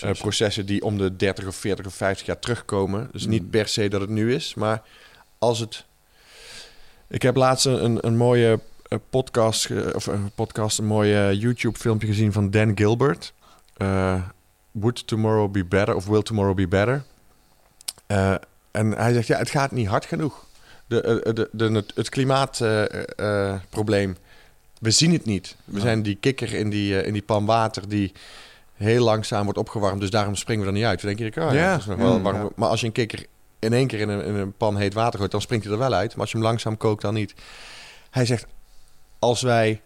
[0.02, 3.10] eh, processen die om de 30 of 40 of 50 jaar terugkomen.
[3.12, 3.50] Dus niet Mm.
[3.50, 4.82] per se dat het nu is, maar
[5.40, 5.86] als het...
[7.08, 8.60] Ik heb laatst een, een, mooie
[9.00, 13.34] podcast, ge- of een podcast, een mooie YouTube-filmpje gezien van Dan Gilbert.
[13.78, 14.22] Eh,
[14.72, 17.04] Would Tomorrow Be Better of Will Tomorrow Be Better?
[18.08, 18.34] Eh,
[18.72, 20.46] en hij zegt, ja, het gaat niet hard genoeg.
[20.88, 24.18] De, eh, de, de, het klimaatprobleem,
[24.80, 25.56] we zien het niet.
[25.66, 25.82] We Ja.
[25.82, 28.12] zijn die kikker in die, eh, in die pan water die
[28.74, 30.02] heel langzaam wordt opgewarmd.
[30.02, 31.02] Dus daarom springen we er niet uit.
[31.02, 32.36] Dan denk je, oh, ja, is nog wel warm.
[32.42, 32.50] ja.
[32.56, 33.26] Maar als je een kikker
[33.60, 35.80] in één keer in een, in een pan heet water gooit, dan springt hij er
[35.80, 36.12] wel uit.
[36.12, 37.34] Maar als je hem langzaam kookt, dan niet.
[38.10, 38.46] Hij zegt,
[39.22, 39.82] als wij,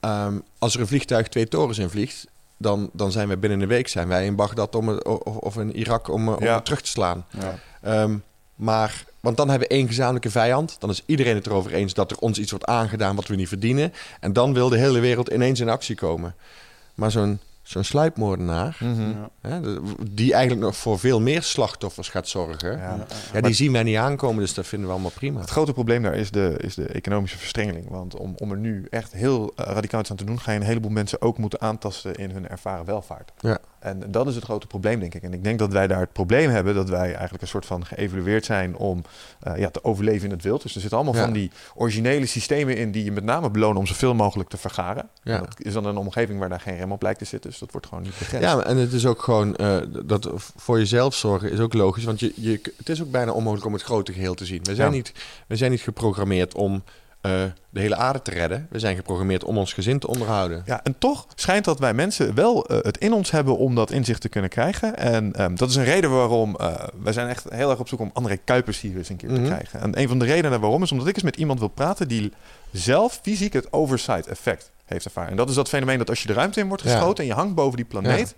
[0.00, 3.68] ehm, als er een vliegtuig twee torens in vliegt, dan, dan zijn we binnen een
[3.68, 6.60] week zijn wij in Bagdad om, of, of in Irak om, om Ja.
[6.60, 7.26] terug te slaan.
[7.40, 7.58] Ja.
[7.82, 8.16] Ehm,
[8.54, 10.76] maar, want dan hebben we één gezamenlijke vijand.
[10.78, 13.48] Dan is iedereen het erover eens dat er ons iets wordt aangedaan wat we niet
[13.48, 13.92] verdienen.
[14.20, 16.34] En dan wil de hele wereld ineens in actie komen.
[16.94, 19.12] Maar zo'n zo'n sluipmoordenaar, Mhm.
[19.40, 19.60] Hè,
[20.10, 22.76] die eigenlijk nog voor veel meer slachtoffers gaat zorgen.
[22.78, 23.40] Ja, Ja.
[23.40, 25.40] die zien wij niet aankomen, dus dat vinden we allemaal prima.
[25.40, 27.88] Het grote probleem daar is de, is de economische verstrengeling.
[27.88, 30.58] Want om, om er nu echt heel eh, radicaal iets aan te doen, ga je
[30.58, 33.32] een heleboel mensen ook moeten aantasten in hun ervaren welvaart.
[33.38, 33.58] Ja.
[33.78, 35.22] En dat is het grote probleem, denk ik.
[35.22, 37.86] En ik denk dat wij daar het probleem hebben dat wij eigenlijk een soort van
[37.86, 39.02] geëvalueerd zijn om
[39.40, 40.62] eh, ja, te overleven in het wild.
[40.62, 41.24] Dus er zitten allemaal Ja.
[41.24, 45.08] van die originele systemen in die je met name belonen om zoveel mogelijk te vergaren.
[45.22, 45.34] Ja.
[45.36, 47.51] En Dat is dan een omgeving waar daar geen rem op lijkt te zitten.
[47.52, 48.44] Dus dat wordt gewoon niet begrensd.
[48.48, 52.04] Ja, en het is ook gewoon eh, dat voor jezelf zorgen is ook logisch.
[52.04, 54.60] Want je, je, het is ook bijna onmogelijk om het grote geheel te zien.
[54.62, 54.94] We zijn, Ja.
[54.96, 55.12] niet,
[55.46, 56.82] we zijn niet geprogrammeerd om
[57.20, 58.66] eh, de hele aarde te redden.
[58.70, 60.62] We zijn geprogrammeerd om ons gezin te onderhouden.
[60.66, 63.90] Ja, en toch schijnt dat wij mensen wel eh, het in ons hebben om dat
[63.90, 64.96] inzicht te kunnen krijgen.
[64.96, 68.00] En ehm, dat is een reden waarom eh, wij zijn echt heel erg op zoek
[68.00, 69.40] om André Kuipers hier eens een keer Mhm.
[69.42, 69.80] te krijgen.
[69.80, 72.32] En een van de redenen waarom is omdat ik eens met iemand wil praten die
[72.72, 75.30] zelf fysiek het oversight effect heeft ervaren.
[75.30, 77.36] En dat is dat fenomeen dat als je de ruimte in wordt geschoten en je
[77.36, 78.34] hangt boven die planeet,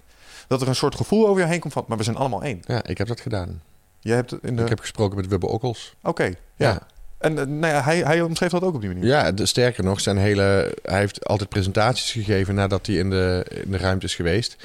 [0.48, 2.62] dat er een soort gevoel over je heen komt van, maar we zijn allemaal één.
[2.66, 3.62] Ja, ik heb dat gedaan.
[4.00, 4.62] Je hebt in de...
[4.62, 5.94] Ik heb gesproken met Wubbe Okkels.
[6.02, 6.32] Oké, ja.
[6.56, 6.80] Ja.
[7.18, 9.06] En eh, nou ja, hij, hij omschreef dat ook op die manier.
[9.06, 13.46] Ja, de, sterker nog, zijn hele, hij heeft altijd presentaties gegeven nadat hij in de,
[13.64, 14.56] in de ruimte is geweest.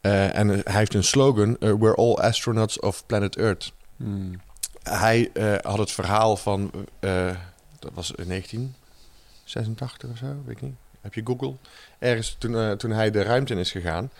[0.00, 3.72] Eh, en hij heeft een slogan: eh, We're all astronauts of planet Earth.
[3.96, 4.40] Hmm.
[4.82, 6.70] Hij eh, had het verhaal van,
[7.00, 7.36] eh,
[7.78, 10.76] dat was in 1986 of zo, weet ik niet.
[11.02, 11.54] Heb je Google?
[11.98, 14.10] Ergens toen, eh, toen hij de ruimte in is gegaan.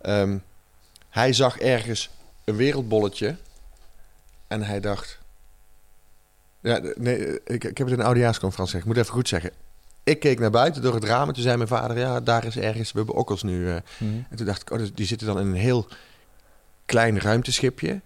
[0.00, 0.38] Ehm,
[1.08, 2.10] hij zag ergens
[2.44, 3.36] een wereldbolletje
[4.46, 5.18] en hij dacht...
[6.60, 8.82] Ja, nee, ik, ik heb het in een oudejaarsconferentie gezegd.
[8.90, 9.50] Ik moet even goed zeggen.
[10.04, 11.98] Ik keek naar buiten door het raam en toen zei mijn vader...
[11.98, 13.68] Ja, daar is ergens, we hebben okkels nu.
[13.68, 13.76] eh.
[13.98, 14.12] Mhm.
[14.30, 15.86] En toen dacht ik, oh, dus die zitten dan in een heel
[16.86, 18.00] klein ruimteschipje.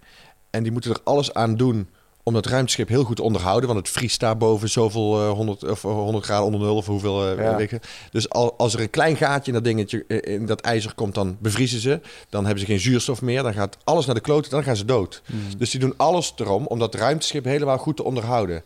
[0.49, 1.89] En die moeten er alles aan doen
[2.27, 3.67] om dat ruimteschip heel goed te onderhouden.
[3.69, 6.85] Want het vriest daar boven zoveel eh, 100, of eh, 100 graden onder nul of
[6.85, 7.27] hoeveel.
[7.29, 7.55] eh, Ja.
[7.55, 7.81] weet ik.
[8.11, 11.13] Dus al, als er een klein gaatje in dat dingetje, eh, in dat ijzer komt,
[11.15, 11.99] dan bevriezen ze.
[12.29, 13.43] Dan hebben ze geen zuurstof meer.
[13.43, 15.21] Dan gaat alles naar de kloten, dan gaan ze dood.
[15.25, 15.39] Hmm.
[15.57, 18.63] Dus die doen alles erom om dat ruimteschip helemaal goed te onderhouden.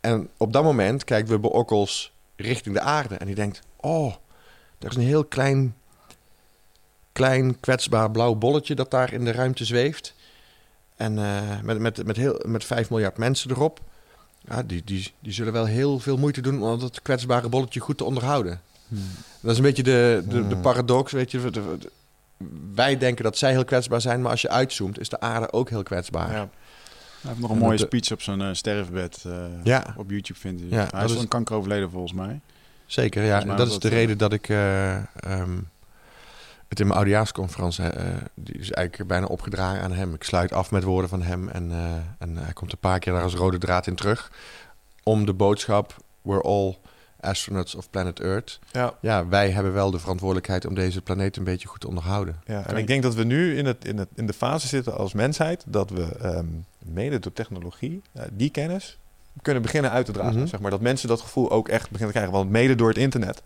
[0.00, 3.14] En op dat moment kijkt Wubbe Okkels richting de aarde.
[3.14, 4.14] En die denkt, oh,
[4.78, 5.74] er is een heel klein,
[7.12, 10.14] klein kwetsbaar blauw bolletje dat daar in de ruimte zweeft.
[10.96, 13.80] En eh, met, met, met, heel, met 5 miljard mensen erop.
[14.48, 17.96] Ja, die, die, die zullen wel heel veel moeite doen om dat kwetsbare bolletje goed
[17.98, 18.60] te onderhouden.
[18.88, 18.98] Hmm.
[19.40, 20.60] Dat is een beetje de, de, de Hmm.
[20.60, 21.40] paradox, weet je.
[21.40, 21.90] De- de- de-
[22.74, 25.68] wij denken dat zij heel kwetsbaar zijn, maar als je uitzoomt, is de aarde ook
[25.70, 26.30] heel kwetsbaar.
[26.32, 26.34] Ja.
[27.20, 29.32] Hij heeft nog een En mooie speech op zijn eh, sterfbed eh,
[29.62, 29.94] Ja.
[29.96, 30.70] op YouTube, vindt hij.
[30.70, 32.40] Ja, hij dat is een kanker overleden volgens mij.
[32.86, 33.26] Zeker, ja.
[33.28, 35.58] Volgens mij Dat is de dat, reden dat ik eh, ehm,
[36.68, 38.04] het in mijn oudejaarsconferentie, eh,
[38.34, 40.14] die is eigenlijk bijna opgedragen aan hem.
[40.14, 43.12] Ik sluit af met woorden van hem en, eh, en hij komt een paar keer
[43.12, 44.32] daar als rode draad in terug.
[45.02, 46.76] Om de boodschap, we're all
[47.20, 48.58] astronauts of planet Earth.
[48.72, 48.94] Ja.
[49.00, 52.40] Ja, wij hebben wel de verantwoordelijkheid om deze planeet een beetje goed te onderhouden.
[52.46, 54.96] Ja, en ik denk dat we nu in, het, in, het, in de fase zitten
[54.96, 56.46] als mensheid dat we ehm,
[56.78, 58.98] mede door technologie eh, die kennis
[59.42, 60.38] kunnen beginnen uit te dragen.
[60.38, 60.46] Mhm.
[60.46, 62.32] Zeg maar, dat mensen dat gevoel ook echt beginnen te krijgen.
[62.32, 63.42] Want mede door het internet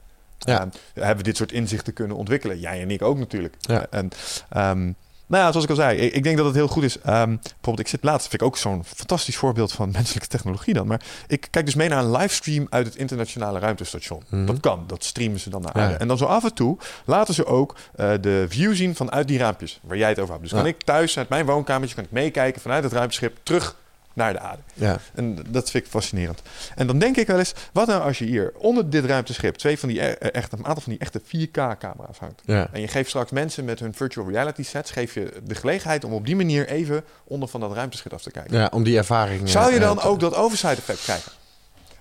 [0.47, 0.61] Ja.
[0.61, 2.59] ehm, hebben we dit soort inzichten kunnen ontwikkelen.
[2.61, 3.55] Jij en ik ook natuurlijk.
[3.61, 3.87] Ja.
[3.91, 4.09] En
[4.49, 4.93] ehm,
[5.27, 6.99] nou ja, zoals ik al zei, ik, ik denk dat het heel goed is.
[6.99, 10.87] Ehm, bijvoorbeeld, ik zit laatst, vind ik ook zo'n fantastisch voorbeeld van menselijke technologie dan.
[10.87, 14.23] Maar ik kijk dus mee naar een livestream uit het internationale ruimtestation.
[14.29, 14.47] Mhm.
[14.47, 15.83] Dat kan, dat streamen ze dan naar Ja.
[15.83, 15.95] aarde.
[15.97, 19.39] En dan zo af en toe laten ze ook eh, de view zien vanuit die
[19.39, 20.45] raampjes waar jij het over hebt.
[20.49, 23.77] Dus kan ik thuis uit mijn woonkamertje kan ik meekijken vanuit het ruimteschip terug
[24.13, 24.63] naar de aarde.
[24.75, 26.43] Ja, En dat vind ik fascinerend.
[26.75, 29.79] En dan denk ik wel eens, wat nou als je hier onder dit ruimteschip twee
[29.79, 32.43] van die e- eh, echt, een aantal van die echte 4K-camera's hangt.
[32.45, 32.69] ja.
[32.73, 36.13] En je geeft straks mensen met hun virtual reality sets, geef je de gelegenheid om
[36.13, 38.59] op die manier even onder van dat ruimteschip af te kijken.
[38.59, 39.49] ja om die ervaring...
[39.49, 41.33] Zou je eh, dan ook dat oversight effect krijgen?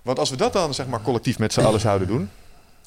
[0.02, 2.30] Want als we dat dan zeg maar collectief met z'n allen zouden doen.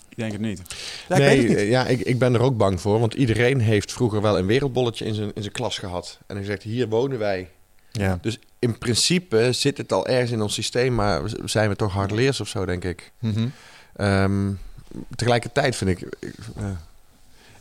[0.08, 0.62] Ik denk het niet.
[1.08, 1.56] Ja, ik het niet.
[1.56, 3.00] nee, ja, ik, ik ben er ook bang voor.
[3.00, 6.18] Want iedereen heeft vroeger wel een wereldbolletje in zijn, in zijn klas gehad.
[6.26, 7.48] En hij zegt, hier wonen wij.
[7.92, 8.18] Ja.
[8.22, 12.40] Dus in principe zit het al ergens in ons systeem, maar zijn we toch hardleers
[12.40, 13.12] of zo, denk ik.
[13.18, 13.48] Mhm.
[13.96, 14.50] Ehm,
[15.14, 16.64] tegelijkertijd vind ik, ik, eh,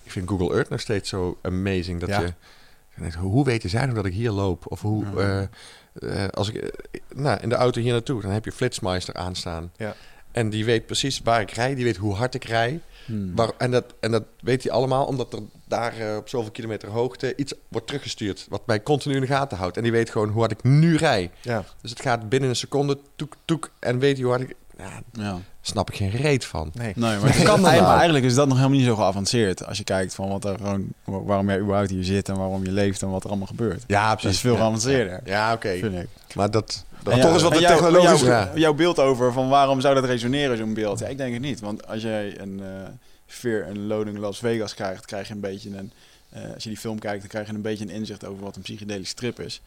[0.04, 2.22] ik vind Google Earth nog steeds zo amazing dat Ja.
[2.22, 4.64] je, hoe weten zij nog dat ik hier loop?
[4.72, 5.48] Of hoe, Ja.
[5.94, 6.72] eh, eh, als ik,
[7.16, 9.72] nou, in de auto hier naartoe, dan heb je Flitsmeister aanstaan.
[9.78, 9.96] Ja.
[10.32, 12.80] En die weet precies waar ik rij, die weet hoe hard ik rij.
[13.06, 13.36] Hmm.
[13.36, 16.90] Waar, en, dat, en dat weet hij allemaal omdat er daar eh, op zoveel kilometer
[16.90, 18.46] hoogte iets wordt teruggestuurd.
[18.50, 19.78] Wat mij continu in de gaten houdt.
[19.78, 21.32] En die weet gewoon hoe hard ik nu rij.
[21.42, 21.64] Ja.
[21.82, 23.72] Dus het gaat binnen een seconde, toek, toek.
[23.80, 24.56] En weet hij hoe hard ik...
[24.78, 25.38] Ja, Ja.
[25.62, 26.72] snap ik geen reet van.
[26.74, 26.94] Nee.
[26.96, 27.82] Nee, maar, Kan dat eigenlijk, nou?
[27.82, 29.66] maar eigenlijk is dat nog helemaal niet zo geavanceerd.
[29.66, 32.72] Als je kijkt van wat er gewoon, waarom jij überhaupt hier zit en waarom je
[32.72, 33.84] leeft en wat er allemaal gebeurt.
[33.88, 35.78] Ja, Dat is veel geavanceerder, Ja, oké.
[35.78, 36.08] vind ik.
[36.36, 36.86] Maar dat...
[37.04, 38.22] Dat En toch is wat en de jouw- technologisch...
[38.22, 38.52] Jouw, Ja.
[38.56, 41.00] jouw beeld over van waarom zou dat resoneren, zo'n beeld?
[41.00, 41.60] Ja, ik denk het niet.
[41.60, 42.90] Want als jij een eh
[43.26, 45.92] Fear and Loading Las Vegas krijgt, krijg je een beetje een...
[46.30, 48.56] eh, als je die film kijkt, dan krijg je een beetje een inzicht over wat
[48.56, 49.62] een psychedelische trip is.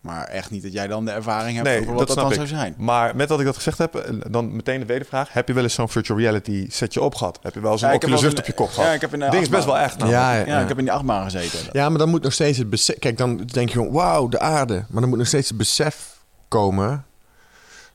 [0.00, 2.30] Maar echt niet dat jij dan de ervaring hebt Nee, over wat dat dat, snap
[2.34, 2.48] dan ik.
[2.48, 2.74] zou zijn.
[2.78, 5.32] Maar met dat ik dat gezegd heb, eh, dan meteen de wedervraag.
[5.32, 7.38] Heb je wel eens zo'n virtual reality setje op gehad?
[7.42, 8.88] Heb je wel eens een Ja, ik heb Oculus Rift op je kop gehad?
[8.88, 9.98] Ja, ik heb in de ding is best wel echt.
[9.98, 10.22] namelijk.
[10.22, 11.58] Ja, ja, Ja, ik heb in die achtbaan gezeten.
[11.72, 12.98] Ja, maar dan moet nog steeds het besef...
[12.98, 14.84] Kijk, dan denk je gewoon, wauw, de aarde.
[14.88, 16.11] Maar dan moet nog steeds het besef
[16.60, 17.04] komen...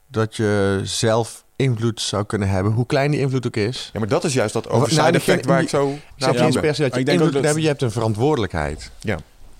[0.07, 2.71] dat je zelf invloed zou kunnen hebben.
[2.71, 3.89] Hoe klein die invloed ook is.
[3.93, 5.87] Ja, maar dat is juist dat nou, overside effect waar ik zo
[6.17, 7.61] naar dat je ik denk invloed dat- hebben.
[7.61, 8.91] Je hebt een verantwoordelijkheid.
[8.99, 9.17] Ja.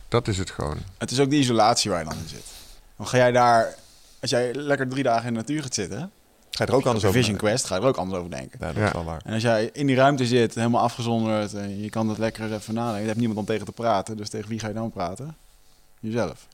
[0.08, 0.78] Dat is het gewoon.
[0.98, 2.44] Het is ook die isolatie waar je dan in zit.
[2.98, 3.76] Dan ga jij daar,
[4.22, 6.12] als jij lekker drie dagen in de natuur gaat zitten,
[6.52, 7.38] Ga je er ook anders over Vision?
[7.38, 8.58] Quest, ga je er ook anders over denken.
[8.62, 8.86] Ja, dat Ja.
[8.86, 9.22] is wel waar.
[9.26, 12.74] En als jij in die ruimte zit, helemaal afgezonderd, en je kan het lekker even
[12.74, 15.36] nadenken, je hebt niemand om tegen te praten, dus tegen wie ga je dan praten?
[16.00, 16.48] Jezelf.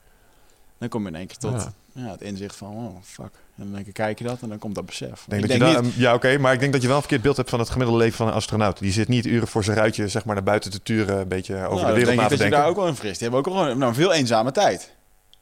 [0.77, 2.11] Dan kom je in één keer tot ja.
[2.11, 3.31] het inzicht van, oh fuck.
[3.57, 5.25] En dan denk ik, kijk je dat en dan komt dat besef.
[5.27, 7.01] Denk ik dat denk je niet, ja, oké, maar ik denk dat je wel een
[7.01, 8.79] verkeerd beeld hebt van het gemiddelde leven van een astronaut.
[8.79, 11.55] Die zit niet uren voor zijn ruitje zeg maar, naar buiten te turen, een beetje
[11.55, 12.59] over nou, de wereld denk na ik te dat je denken.
[12.59, 13.19] daar ook wel in frist.
[13.19, 14.91] Die hebben ook gewoon nou, een veel eenzame tijd.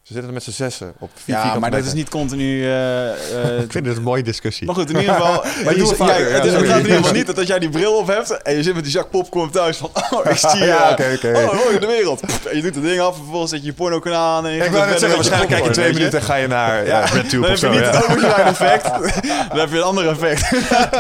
[0.04, 2.64] Ze zitten er met z'n zessen op vier Ja, maar dat is niet continu...
[2.64, 4.66] eh, eh, Ik vind het een mooie discussie.
[4.66, 5.34] Maar goed, in ieder geval.
[5.66, 7.38] Maar doe het jij- vaker, ja, het, is- het gaat in ieder geval niet dat
[7.38, 9.90] als jij die bril op hebt en je zit met die zak popcorn thuis van.
[10.12, 10.66] Oh, ik zie je.
[10.66, 11.32] Ja, oké, oké.
[11.38, 12.22] Oh, hoor je de wereld.
[12.50, 14.46] En je doet het ding af en vervolgens zet je je porno kanaal aan.
[14.46, 16.48] En je Ik wou net zeggen, je waarschijnlijk kijk je twee minuten en ga je
[16.48, 17.78] naar ja, RedTube Dan of heb je
[18.08, 18.14] zo.
[18.14, 18.84] niet het effect.
[19.50, 20.52] Dan heb je een ander effect.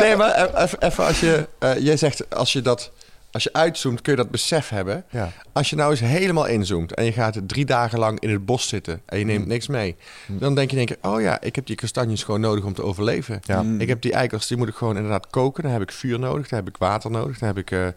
[0.02, 1.47] Nee, maar even, als je...
[1.60, 2.91] eh, jij zegt, als je dat...
[3.32, 5.04] Als je uitzoomt, kun je dat besef hebben.
[5.10, 5.32] Ja.
[5.52, 8.68] Als je nou eens helemaal inzoomt en je gaat drie dagen lang in het bos
[8.68, 9.96] zitten en je neemt niks mee,
[10.28, 12.74] dan denk je in één keer, oh ja, ik heb die kastanjes gewoon nodig om
[12.74, 13.40] te overleven.
[13.44, 13.66] Ja.
[13.78, 15.64] Ik heb die eikels, die moet ik gewoon inderdaad koken.
[15.64, 17.72] Dan heb ik vuur nodig, dan heb ik water nodig, dan heb ik...
[17.72, 17.88] eh,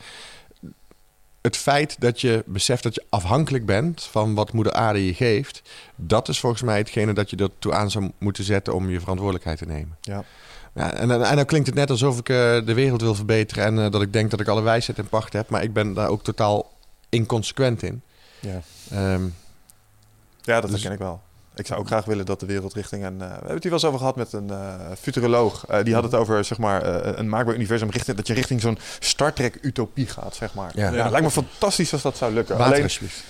[1.41, 5.63] het feit dat je beseft dat je afhankelijk bent van wat moeder aarde je geeft,
[5.97, 9.59] dat is volgens mij hetgene dat je ertoe aan zou moeten zetten om je verantwoordelijkheid
[9.59, 9.97] te nemen.
[10.01, 10.25] Ja.
[10.75, 13.65] Ja, en, en, en dan klinkt het net alsof ik eh, de wereld wil verbeteren
[13.65, 15.93] en eh, dat ik denk dat ik alle wijsheid in pacht heb, maar ik ben
[15.95, 16.73] daar ook totaal
[17.09, 18.03] inconsequent in.
[18.41, 18.61] Ja.
[18.91, 19.23] Ehm,
[20.43, 21.21] Ja, dat Dus- herken ik wel.
[21.57, 23.21] Ik zou ook graag willen dat de wereld richting een...
[23.21, 25.67] eh, we hebben het hier wel eens over gehad met een eh, futuroloog.
[25.67, 27.91] Eh, die had het over zeg maar, eh, een maakbaar universum.
[27.91, 30.73] Richting, dat je richting zo'n Star Trek utopie gaat, zeg maar.
[30.75, 30.91] Ja.
[30.91, 32.57] Lijkt me fantastisch als dat zou lukken.
[32.57, 33.25] water Alleen, alsjeblieft.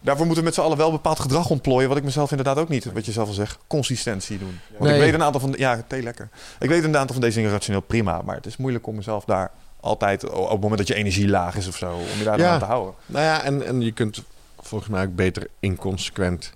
[0.00, 1.88] Daarvoor moeten we met z'n allen wel bepaald gedrag ontplooien.
[1.88, 4.60] Wat ik mezelf inderdaad ook niet, wat je zelf al zegt, consistentie doen.
[4.70, 4.94] Want Nee.
[4.94, 5.50] ik weet een aantal van...
[5.50, 6.28] de- Ja, thee lekker.
[6.58, 8.22] Ik weet een aantal van deze dingen rationeel prima.
[8.22, 9.50] Maar het is moeilijk om mezelf daar
[9.80, 12.52] altijd, op het moment dat je energie laag is of zo, om je daar Ja.
[12.52, 12.94] aan te houden.
[13.06, 14.22] Nou ja, en, en je kunt
[14.60, 16.52] volgens mij ook beter inconsequent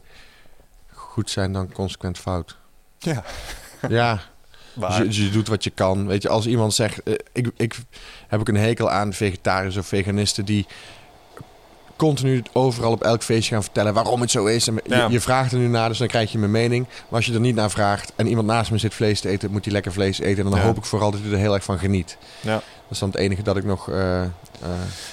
[0.92, 2.56] goed zijn dan consequent fout.
[2.98, 3.22] Ja.
[3.88, 4.20] Ja,
[4.74, 6.06] dus je, dus je doet wat je kan.
[6.06, 7.76] Weet je, als iemand zegt, eh, ik, ik
[8.28, 10.66] heb ook een hekel aan vegetariërs of veganisten die
[12.00, 14.68] continu overal op elk feestje gaan vertellen waarom het zo is.
[14.68, 15.06] En je, Ja.
[15.10, 16.86] je vraagt er nu naar, dus dan krijg je mijn mening.
[16.88, 19.50] Maar als je er niet naar vraagt en iemand naast me zit vlees te eten,
[19.50, 20.44] moet hij lekker vlees eten.
[20.44, 20.64] En dan Ja.
[20.66, 22.16] hoop ik vooral dat hij er heel erg van geniet.
[22.40, 22.52] Ja.
[22.54, 23.88] Dat is dan het enige dat ik nog.
[23.90, 24.28] eh, eh,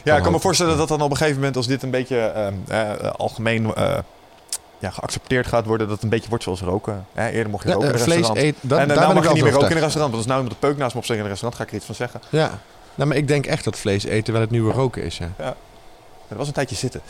[0.03, 2.17] Ja, ik kan me voorstellen dat dan op een gegeven moment, als dit een beetje
[2.19, 3.73] ehm, eh, algemeen
[4.79, 7.05] ja, geaccepteerd gaat worden, dat het een beetje wordt zoals roken.
[7.13, 8.37] Hè, eerder mocht je Ja, roken in een restaurant.
[8.37, 10.13] eten, dat, en daar nou mag je niet meer roken in een restaurant.
[10.13, 11.75] Want als nou iemand de peuk naast me opsteekt in een restaurant, ga ik er
[11.77, 12.21] iets van zeggen.
[12.29, 12.59] Ja,
[12.95, 15.17] nou, maar ik denk echt dat vlees eten wel het nieuwe roken is.
[15.17, 15.55] Ja, Maar
[16.27, 17.01] dat was een tijdje zitten.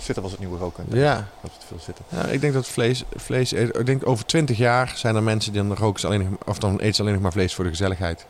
[0.00, 0.84] Zitten was het nieuwe roken.
[0.90, 1.14] ja.
[1.14, 2.04] Dat was te veel zitten.
[2.08, 3.80] ja ik denk dat vlees, vlees eten.
[3.80, 6.94] Ik denk over twintig jaar zijn er mensen die dan roken alleen of dan eten
[6.94, 8.26] ze alleen nog maar vlees voor de gezelligheid.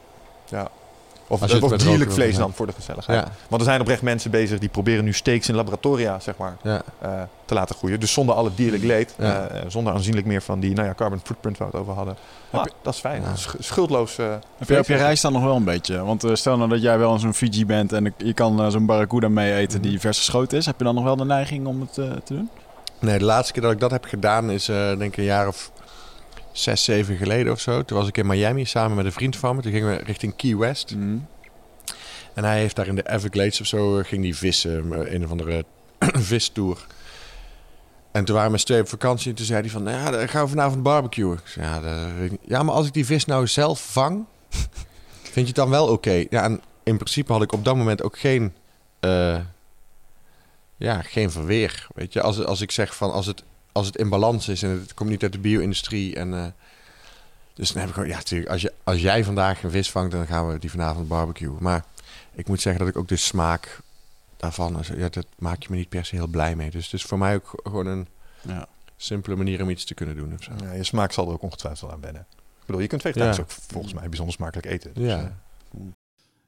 [1.27, 3.19] Of, Als je het of met dierlijk vlees dan voor de gezelligheid.
[3.27, 6.57] Ja, Want er zijn oprecht mensen bezig die proberen nu steaks in laboratoria zeg maar,
[6.63, 6.83] ja.
[6.99, 7.11] eh,
[7.45, 8.01] te laten groeien.
[8.01, 9.15] Dus zonder alle dierlijk leed.
[9.19, 9.47] Ja.
[9.47, 12.17] eh, zonder aanzienlijk meer van die nou ja, carbon footprint waar we het over hadden.
[12.51, 13.23] Ah, dat is fijn.
[13.23, 13.37] Ja.
[13.37, 14.19] Sch- Schuldloos.
[14.19, 14.27] eh,
[14.59, 16.05] Heb je op je reis dan nog wel een beetje?
[16.05, 18.69] Want eh, stel nou dat jij wel in zo'n Fiji bent en je kan eh,
[18.69, 20.67] zo'n barracuda mee eten die vers geschoten is.
[20.67, 22.49] Heb je dan nog wel de neiging om het eh, te doen?
[22.99, 25.49] Nee, de laatste keer dat ik dat heb gedaan is eh, denk ik een jaar
[25.49, 25.71] of
[26.55, 27.82] zes, zeven geleden of zo.
[27.82, 29.62] Toen was ik in Miami samen met een vriend van me.
[29.62, 30.90] Toen gingen we richting Key West.
[32.35, 35.24] En hij heeft daar in de Everglades of zo, eh, ging die vissen, eh, een
[35.24, 35.64] of andere
[36.32, 36.86] vistour.
[38.12, 39.97] En toen waren we met z'n tweeën op vakantie en toen zei hij van, nou
[39.97, 41.32] ja, dan gaan we vanavond barbecuen.
[41.32, 44.24] Ik zei, ja, dat ja, maar als ik die vis nou zelf vang,
[45.22, 46.24] vind je het dan wel oké?
[46.31, 48.55] Ja, en in principe had ik op dat moment ook geen,
[49.01, 49.39] eh,
[50.76, 51.86] ja, geen verweer.
[51.94, 53.43] Weet je, als, als ik zeg van, als het,
[53.75, 56.35] als het in balans is en het komt niet uit de bio-industrie en...
[56.35, 56.47] eh,
[57.55, 60.11] dus dan heb ik gewoon, ja, natuurlijk, als, je, als jij vandaag een vis vangt,
[60.13, 61.57] dan gaan we die vanavond barbecuen.
[61.61, 61.85] Maar
[62.33, 63.81] ik moet zeggen dat ik ook de smaak
[64.37, 66.71] daarvan, ja, dat maak je me niet per se heel blij mee.
[66.71, 68.07] Dus het is voor mij ook gewoon een
[68.43, 68.67] Ja.
[68.97, 70.33] simpele manier om iets te kunnen doen.
[70.35, 70.53] Of zo.
[70.63, 72.27] ja, je smaak zal er ook ongetwijfeld aan wennen.
[72.31, 74.95] Ik bedoel, je kunt vegetarisch ook volgens mij bijzonder smakelijk eten.
[74.95, 75.37] Dus, Ja.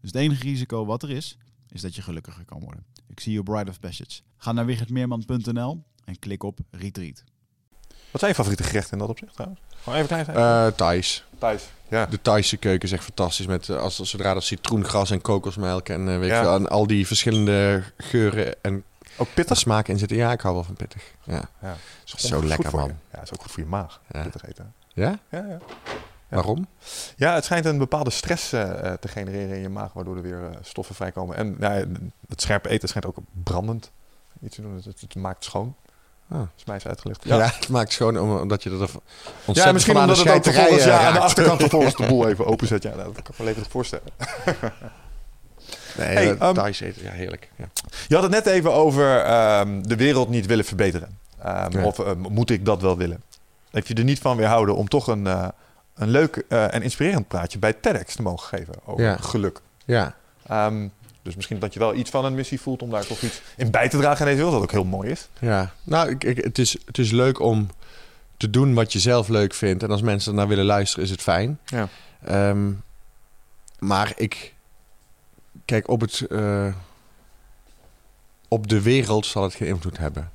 [0.00, 1.38] Dus het enige risico wat er is,
[1.70, 2.84] is dat je gelukkiger kan worden.
[3.08, 4.20] Ik zie je op Bride of Passage.
[4.36, 7.22] Ga naar wichertmeerman.nl en klik op Retreat.
[8.10, 9.60] Wat zijn je favoriete gerechten in dat opzicht trouwens?
[9.82, 11.24] Gewoon even klein Eh Thais.
[11.38, 11.64] Thuis.
[11.88, 12.06] Ja.
[12.06, 13.46] De Thaise keuken is echt fantastisch.
[13.46, 16.36] Met, eh, als, zodra dat citroengras en kokosmelk en, eh, weet Ja.
[16.38, 18.84] ik veel, en al die verschillende geuren en
[19.16, 19.56] Ook pittig.
[19.56, 20.16] smaken in zitten.
[20.16, 21.12] Ja, ik hou wel van pittig.
[21.24, 21.48] Ja.
[21.62, 21.76] Ja.
[22.04, 22.92] Is Zo lekker, man.
[23.12, 24.00] Ja, is ook goed voor je maag.
[24.10, 24.22] Ja.
[24.22, 24.74] Pittig eten.
[24.94, 25.18] Ja?
[25.30, 25.58] Ja, ja.
[26.28, 26.66] Waarom?
[27.16, 30.22] Ja, het schijnt een bepaalde stress eh, eh, te genereren in je maag, waardoor er
[30.22, 31.36] weer eh, stoffen vrijkomen.
[31.36, 31.84] En nou, ja,
[32.28, 33.90] het scherpe eten schijnt ook brandend
[34.42, 34.74] iets te doen.
[34.74, 35.74] Het, het, het maakt schoon.
[36.28, 36.40] Ah.
[36.56, 37.24] is mij eens uitgelegd.
[37.24, 40.84] Ja, het maakt schoon om- omdat je er ontzettend Ja, misschien omdat het ook vervolgens
[40.84, 42.82] ja, aan de achterkant vervolgens de boel even openzet.
[42.82, 44.04] Ja, dat kan ik me levendig voorstellen.
[45.96, 47.50] Nee, Hey, eh, ehm, Thais eten, ja, heerlijk.
[47.56, 47.64] Ja.
[48.08, 51.18] Je had het net even over ehm, de wereld niet willen verbeteren.
[51.42, 51.84] Ehm, Ja.
[51.84, 53.22] Of moet ik dat wel willen?
[53.70, 55.28] Heb je er niet van weerhouden om toch een,
[55.96, 59.16] een leuk eh, en inspirerend praatje bij TEDx te mogen geven over Ja.
[59.16, 59.60] geluk?
[59.84, 60.14] ja.
[60.46, 60.88] Ehm,
[61.22, 63.70] dus misschien dat je wel iets van een missie voelt om daar toch iets in
[63.70, 65.28] bij te dragen in deze wereld, wat ook heel mooi is.
[65.38, 67.68] Ja, nou, ik, ik- het, is, het is leuk om
[68.36, 69.82] te doen wat je zelf leuk vindt.
[69.82, 71.58] En als mensen ernaar willen luisteren, is het fijn.
[71.64, 71.88] Ja.
[72.24, 72.72] Ehm,
[73.78, 74.54] maar ik...
[75.64, 76.74] Kijk, op, het, eh,
[78.48, 80.30] op de wereld zal het geen invloed hebben.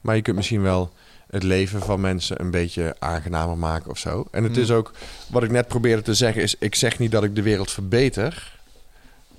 [0.00, 0.92] Maar je kunt misschien wel
[1.32, 4.26] het leven van mensen een beetje aangenamer maken of zo.
[4.30, 4.62] En het Hmm.
[4.62, 4.92] is ook,
[5.26, 6.54] wat ik net probeerde te zeggen, is...
[6.58, 8.52] Ik zeg niet dat ik de wereld verbeter...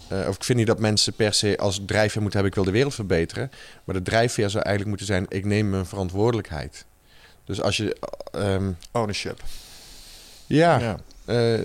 [0.08, 2.50] Eh, of ik vind niet dat mensen per se als drijfveer moeten hebben...
[2.50, 3.52] ik wil de wereld verbeteren.
[3.84, 5.26] Maar de drijfveer zou eigenlijk moeten zijn...
[5.30, 6.86] ik neem mijn verantwoordelijkheid.
[7.46, 7.98] Dus als je...
[8.32, 9.42] ehm, Ownership.
[10.46, 10.98] ja, Ja.
[11.26, 11.60] eh,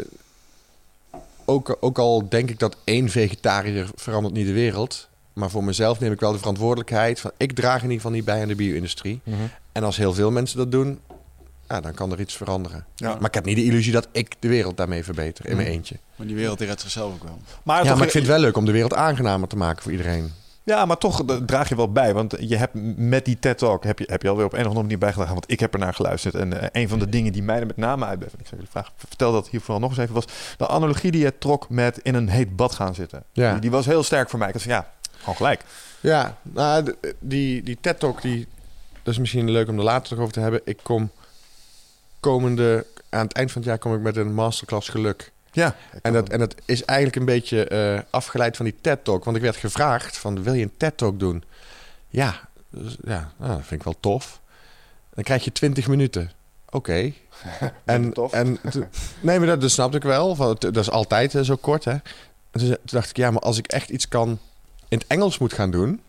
[1.45, 5.08] ook, ook al denk ik dat één vegetariër verandert niet de wereld...
[5.39, 7.21] maar voor mezelf neem ik wel de verantwoordelijkheid...
[7.21, 9.21] van ik draag in ieder geval niet bij aan de bio-industrie.
[9.25, 9.37] Mhm.
[9.73, 11.01] En als heel veel mensen dat doen...
[11.69, 12.85] Ja, dan kan er iets veranderen.
[12.95, 13.15] Ja.
[13.15, 15.77] Maar ik heb niet de illusie dat ik de wereld daarmee verbeter in mijn Mhm.
[15.77, 15.97] eentje.
[16.17, 17.39] Maar die wereld die redt zichzelf ook wel.
[17.63, 19.83] Maar, Ja, toch- maar ik vind het wel leuk om de wereld aangenamer te maken
[19.83, 20.33] voor iedereen.
[20.63, 22.15] Ja, maar toch eh, draag je wel bij.
[22.15, 24.65] Want je hebt met die TED Talk heb je, heb je alweer op een of
[24.67, 25.33] andere manier bijgedragen.
[25.35, 26.35] Want ik heb er naar geluisterd.
[26.35, 28.35] En eh, een van de dingen die mij er met name uitbeven.
[28.39, 30.15] Ik zou jullie vragen, vertel dat hier vooral nog eens even.
[30.15, 30.25] Was
[30.57, 33.23] de analogie die je trok met in een heet bad gaan zitten.
[33.33, 33.51] Ja.
[33.53, 34.49] Die, die was heel sterk voor mij.
[34.49, 34.91] Ik dacht van ja,
[35.35, 35.65] gewoon gelijk.
[36.01, 38.47] Ja, nou, die, die TED-talk, die,
[39.03, 40.61] dat is misschien leuk om er later nog over te hebben.
[40.65, 41.11] Ik kom
[42.21, 45.33] komende, aan het eind van het jaar kom ik met een masterclass geluk.
[45.53, 45.77] Ja.
[46.03, 49.25] En dat, en dat is eigenlijk een beetje eh, afgeleid van die TED-talk.
[49.25, 51.45] Want ik werd gevraagd van, wil je een TED-talk doen?
[52.09, 54.41] Ja, dus, ja nou, dat vind ik wel tof.
[55.15, 56.31] Dan krijg je 20 minuten.
[56.71, 57.13] Oké.
[57.85, 58.33] En, tof.
[58.33, 58.59] en
[59.21, 60.35] nee, maar dat, dat snapte ik wel.
[60.35, 61.93] Van, dat is altijd eh, zo kort, hè.
[62.51, 64.39] En toen, toen dacht ik, ja, maar als ik echt iets kan
[64.89, 66.01] in het Engels moet gaan doen...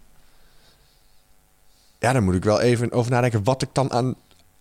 [2.00, 4.16] Ja, dan moet ik wel even over nadenken wat ik dan aan...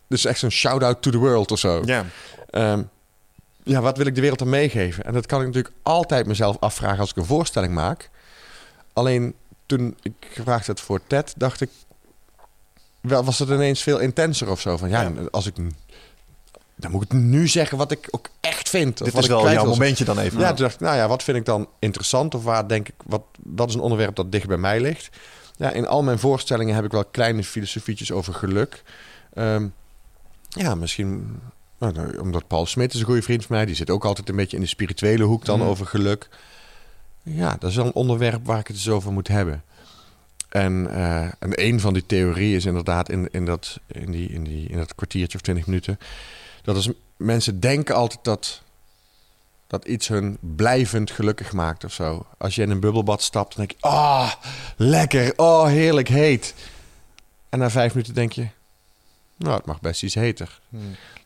[0.07, 1.83] Dus echt zo'n shout-out to the world of zo.
[1.85, 2.05] Ja.
[2.51, 2.83] Ehm,
[3.63, 5.05] ja, wat wil ik de wereld dan meegeven?
[5.05, 8.11] En dat kan ik natuurlijk altijd mezelf afvragen als ik een voorstelling maak.
[8.93, 9.35] Alleen
[9.67, 11.71] toen ik gevraagd werd voor TED, dacht ik...
[13.01, 14.77] Wel, was het ineens veel intenser of zo.
[14.77, 15.13] Van ja, Ja.
[15.31, 15.55] als ik...
[16.81, 19.01] Dan moet ik nu zeggen wat ik ook echt vind.
[19.01, 20.41] Of Dit wat is ik wel jouw momentje dan even.
[20.41, 22.35] Ja, toen dacht ik, nou ja, wat vind ik dan interessant?
[22.35, 25.09] Of waar denk ik, wat, wat is een onderwerp dat dicht bij mij ligt?
[25.57, 28.83] Ja, in al mijn voorstellingen heb ik wel kleine filosofietjes over geluk.
[29.35, 29.67] Ehm,
[30.49, 31.41] ja, misschien
[31.79, 33.65] Nou, omdat Paul Smit is een goede vriend van mij.
[33.67, 35.69] Die zit ook altijd een beetje in de spirituele hoek dan Mhm.
[35.69, 36.29] over geluk.
[37.23, 39.63] Ja, dat is wel een onderwerp waar ik het dus over moet hebben.
[40.49, 41.33] En, eh, en
[41.65, 44.95] een van die theorieën is inderdaad in, in, dat, in, die, in, die, in dat
[44.95, 45.99] kwartiertje of twintig minuten.
[46.69, 48.63] Dat als mensen denken altijd dat,
[49.67, 52.27] dat iets hun blijvend gelukkig maakt of zo.
[52.39, 53.89] Als je in een bubbelbad stapt, dan denk je...
[53.89, 54.33] Ah,
[54.77, 55.33] lekker.
[55.37, 56.55] Oh, heerlijk heet.
[57.49, 58.47] En na vijf minuten denk je...
[59.37, 60.61] Nou, het mag best iets heter.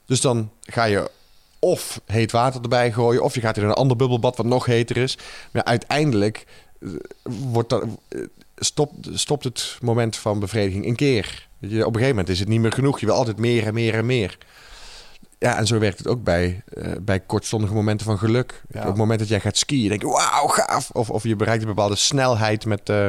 [0.07, 1.11] Dus dan ga je
[1.59, 3.23] of heet water erbij gooien...
[3.23, 5.19] of je gaat in een ander bubbelbad wat nog heter is.
[5.51, 6.47] Maar uiteindelijk
[6.81, 6.89] eh,
[7.23, 8.21] wordt dat, eh,
[8.57, 11.49] stopt, stopt het moment van bevrediging een keer.
[11.61, 13.01] Op een gegeven moment is het niet meer genoeg.
[13.01, 14.39] Je wil altijd meer en meer en meer.
[15.43, 18.63] Ja, en zo werkt het ook bij, eh, bij kortstondige momenten van geluk.
[18.71, 18.81] Ja.
[18.81, 20.91] Op het moment dat jij gaat skiën, denk je, wauw, gaaf.
[20.91, 23.09] Of, of je bereikt een bepaalde snelheid met, eh,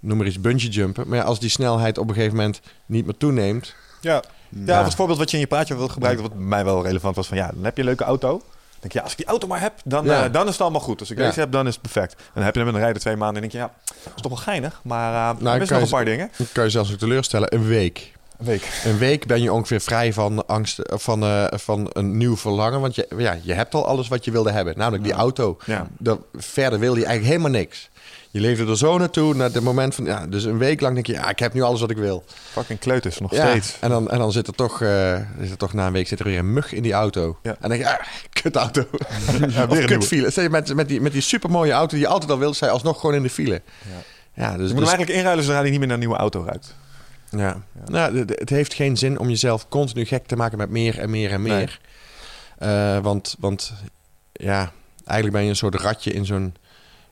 [0.00, 1.08] noem maar iets, bungee jumpen.
[1.08, 3.74] Maar ja, als die snelheid op een gegeven moment niet meer toeneemt...
[4.00, 4.22] Ja.
[4.48, 7.26] Ja, het voorbeeld wat je in je praatje wil gebruiken, wat mij wel relevant was
[7.26, 8.28] van ja, dan heb je een leuke auto.
[8.28, 8.38] Dan
[8.80, 10.24] denk je, ja, als ik die auto maar heb, dan, Ja.
[10.24, 11.00] eh, dan is het allemaal goed.
[11.00, 12.12] Als ik deze heb, dan is het perfect.
[12.12, 14.12] En dan heb je hem en dan rijden twee maanden en denk je, ja, dat
[14.16, 14.80] is toch wel geinig.
[14.84, 16.30] Maar uh, Nou, er is kan nog je- een paar dingen.
[16.52, 18.12] Kan je zelfs ook teleurstellen, een week.
[18.44, 18.82] Een week.
[18.84, 22.80] Een week ben je ongeveer vrij van angst, eh, van, eh, van een nieuw verlangen.
[22.80, 25.56] Want je, ja, je hebt al alles wat je wilde hebben, namelijk die auto.
[25.66, 25.88] Ja.
[25.98, 27.90] Dat, verder wil je eigenlijk helemaal niks.
[28.30, 30.04] Je leefde er zo naartoe, naar het moment van...
[30.04, 32.24] Ja, dus een week lang denk je, ja, ik heb nu alles wat ik wil.
[32.50, 33.76] Fucking kleuters, nog Ja, steeds.
[33.80, 34.80] en dan, en dan zit er toch,
[35.38, 37.38] is er toch na een week zit er weer een mug in die auto.
[37.42, 37.50] Ja.
[37.50, 38.84] En dan denk je, ah, kut auto.
[39.48, 40.30] Ja, weer kut file.
[40.30, 42.68] Stel je met, met, die, met die supermooie auto die je altijd al wilde, je
[42.68, 43.62] alsnog gewoon in de file.
[44.34, 44.42] Ja.
[44.44, 46.18] Ja, dus, Je moet dus- hem eigenlijk inruilen zodra hij niet meer naar een nieuwe
[46.18, 46.74] auto ruikt.
[47.38, 47.62] Ja.
[47.86, 51.30] Nou, het heeft geen zin om jezelf continu gek te maken met meer en meer
[51.30, 51.80] en meer.
[52.58, 53.72] Eh, want, want
[54.32, 54.72] ja,
[55.04, 56.54] eigenlijk ben je een soort ratje in zo'n,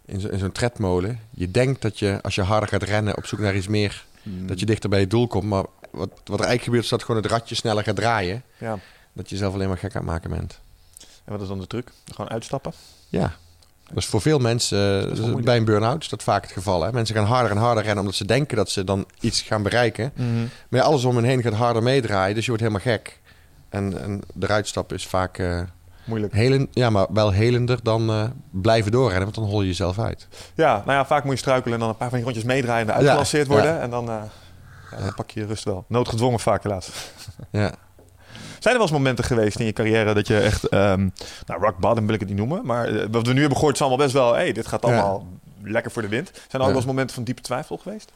[0.05, 1.21] in zo- in zo'n tredmolen.
[1.31, 4.05] Je denkt dat je, als je harder gaat rennen op zoek naar iets meer,
[4.47, 5.45] dat je dichter bij je doel komt.
[5.45, 8.43] Maar wat, wat er eigenlijk gebeurt, is dat gewoon het ratje sneller gaat draaien.
[8.59, 8.79] Ja.
[9.13, 10.59] Dat je jezelf alleen maar gek aan het maken bent.
[11.25, 11.91] En wat is dan de truc?
[12.15, 12.73] Gewoon uitstappen?
[13.09, 13.37] Ja.
[13.95, 16.83] Dat is voor veel mensen, eh, dus bij een burn-out is dat vaak het geval.
[16.83, 16.93] Hè?
[16.93, 20.13] Mensen gaan harder en harder rennen omdat ze denken dat ze dan iets gaan bereiken.
[20.69, 23.21] Maar ja, alles om hen heen gaat harder meedraaien, dus je wordt helemaal gek.
[23.69, 25.61] En, en eruit stappen is vaak eh
[26.05, 26.33] Moeilijk.
[26.33, 30.29] helen, ja, maar wel helender dan eh, blijven doorrennen, want dan hol je jezelf uit.
[30.55, 32.87] Ja, nou ja, vaak moet je struikelen en dan een paar van die rondjes meedraaien
[32.87, 33.73] en Ja, uitgelanceerd worden.
[33.75, 33.81] ja.
[33.81, 34.29] En dan, ja,
[34.99, 35.85] dan pak je je rust wel.
[35.89, 36.91] Noodgedwongen vaak helaas.
[37.51, 37.73] Ja.
[38.63, 41.09] Zijn er wel eens momenten geweest in je carrière dat je echt, ehm
[41.47, 43.75] nou rock bottom wil ik het niet noemen, maar eh, wat we nu hebben gehoord
[43.75, 45.27] is allemaal best wel, hey, dit gaat allemaal
[45.63, 46.31] lekker voor de wind.
[46.33, 48.13] Zijn er ook wel eens momenten van diepe twijfel geweest?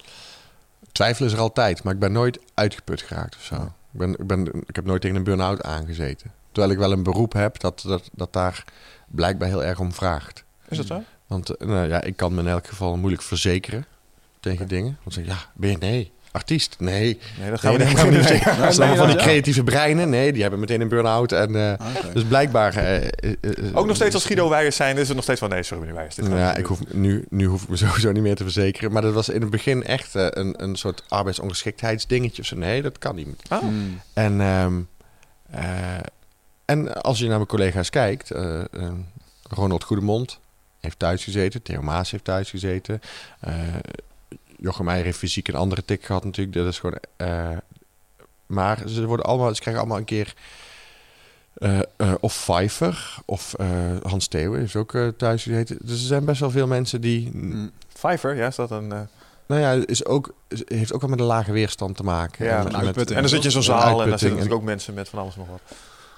[0.92, 3.54] Twijfel is er altijd, maar ik ben nooit uitgeput geraakt of zo.
[3.54, 6.32] Ik, ben, ik, ben, ik heb nooit tegen een burn-out aangezeten.
[6.52, 8.64] Terwijl ik wel een beroep heb dat, dat, dat daar
[9.06, 10.44] blijkbaar heel erg om vraagt.
[10.68, 11.02] Is dat zo?
[11.26, 13.86] Want eh, nou ja, ik kan me in elk geval moeilijk verzekeren
[14.40, 14.98] tegen dingen.
[15.02, 17.18] Want zeg ja, ben je, nee, artiest, nee.
[17.38, 18.28] Nee, dat Nee, gaan we niet gaan we niet doen.
[18.28, 18.58] zeggen.
[18.62, 20.08] Dat zijn allemaal van die creatieve breinen.
[20.10, 21.32] Nee, die hebben meteen een burn-out.
[21.32, 22.12] En, eh, Oké.
[22.12, 22.74] Dus blijkbaar...
[22.76, 23.10] eh, eh,
[23.74, 25.94] Ook nog steeds als Guido Weijers zijn, is het nog steeds van nee, sorry meneer
[25.96, 26.14] Weijers.
[26.16, 28.92] Dit Ja, ik hoef, nu, nu hoef ik me sowieso niet meer te verzekeren.
[28.92, 32.42] Maar dat was in het begin echt een, een soort arbeidsongeschiktheidsdingetje.
[32.42, 32.56] of zo.
[32.56, 33.42] Nee, dat kan niet.
[33.50, 33.58] Oh.
[33.58, 34.00] Hmm.
[34.12, 34.74] En, ehm,
[35.50, 35.62] eh,
[36.64, 38.30] en als je naar mijn collega's kijkt...
[39.50, 40.38] Ronald Goedemond
[40.80, 41.62] heeft thuis gezeten.
[41.62, 43.00] Theo Maas heeft thuis gezeten.
[44.58, 46.56] Jochem Meijer heeft fysiek een andere tik gehad natuurlijk.
[46.56, 46.98] Dat is gewoon...
[47.16, 47.48] eh,
[48.46, 50.34] maar ze, worden allemaal, ze krijgen allemaal een keer...
[51.54, 53.54] eh, eh, of Pfeiffer of
[54.02, 55.76] Hans Theeuwen heeft ook thuis gezeten.
[55.80, 57.28] Dus er zijn best wel veel mensen die...
[57.32, 57.70] Hmm.
[57.88, 58.88] Fiverr, ja, is dat een...
[59.48, 62.44] Nou ja, is ook, is- heeft ook wel met een lage weerstand te maken.
[62.46, 64.62] Ja, En met- en dan zit je in zo'n zaal en daar zitten natuurlijk ook
[64.62, 65.60] mensen met van alles nog wat.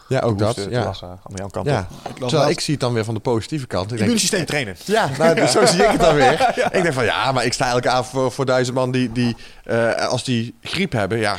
[0.08, 0.66] Ja, ook dat.
[0.70, 0.84] Ja.
[0.84, 1.88] lachen, aan jouw kant Ja.
[2.18, 3.82] Terwijl ik zie het dan weer van de positieve kant.
[3.84, 4.76] Ik denk, Immuunsysteem trainen.
[4.84, 6.54] ja, nou, dus zo zie ik het dan weer.
[6.72, 9.36] Ik denk van ja, maar ik sta elke avond voor, voor duizend man die, die
[9.64, 11.36] eh, als die griep hebben, ja.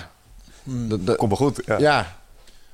[0.64, 1.62] dat- dat- Komt wel goed.
[1.66, 1.78] Ja.
[1.78, 2.18] ja.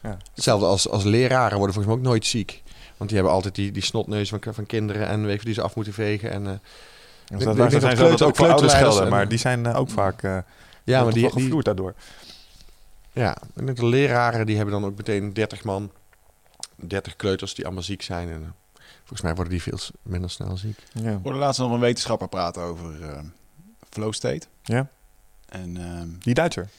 [0.03, 0.17] Ja.
[0.35, 2.63] Hetzelfde als, als leraren worden volgens mij ook nooit ziek.
[2.97, 5.61] Want die hebben altijd die, die snotneus van, van kinderen en weet je, die ze
[5.61, 6.31] af moeten vegen.
[6.31, 6.59] En, eh, Dus Ik
[7.29, 9.89] dat, denk daar dat zijn dat ook voor ouders gelden, maar die zijn eh, ook
[9.89, 10.37] vaak eh
[10.83, 11.93] ja, maar die, die, gevloerd daardoor.
[13.15, 15.91] Ja, denk de leraren die hebben dan ook meteen 30 man,
[16.75, 18.29] 30 kleuters die allemaal ziek zijn.
[18.29, 20.77] En eh, volgens mij worden die veel minder snel ziek.
[20.93, 21.11] Ja.
[21.11, 23.19] Ik hoorde laatst nog een wetenschapper praten over eh,
[23.89, 24.47] flow state.
[24.63, 24.87] ja,
[25.49, 26.69] En ehm, die Duitser.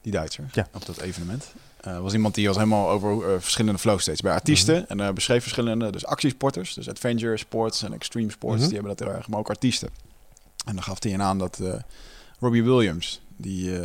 [0.00, 0.66] die Duitser Ja.
[0.72, 1.52] op dat evenement.
[1.80, 4.88] Eh was iemand die was helemaal over verschillende flow states bij artiesten.
[4.88, 8.68] En eh, beschreef verschillende, dus actiesporters, dus adventure sports en extreme sports, Mhm.
[8.68, 9.88] die hebben dat heel erg, maar ook artiesten.
[10.66, 11.74] En dan gaf hij een aan dat eh,
[12.40, 13.80] Robbie Williams, die,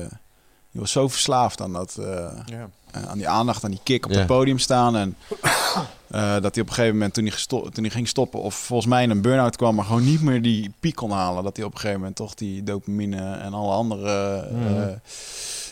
[0.71, 2.05] die was zo verslaafd aan dat, eh,
[2.45, 2.69] Ja.
[2.91, 4.95] eh, aan die aandacht, aan die kick op het podium staan.
[4.95, 5.15] En
[6.07, 8.55] eh, dat hij op een gegeven moment, toen hij, gesto- toen hij ging stoppen, of
[8.55, 11.43] volgens mij in een burn-out kwam, maar gewoon niet meer die piek kon halen.
[11.43, 15.01] Dat hij op een gegeven moment toch die dopamine en alle andere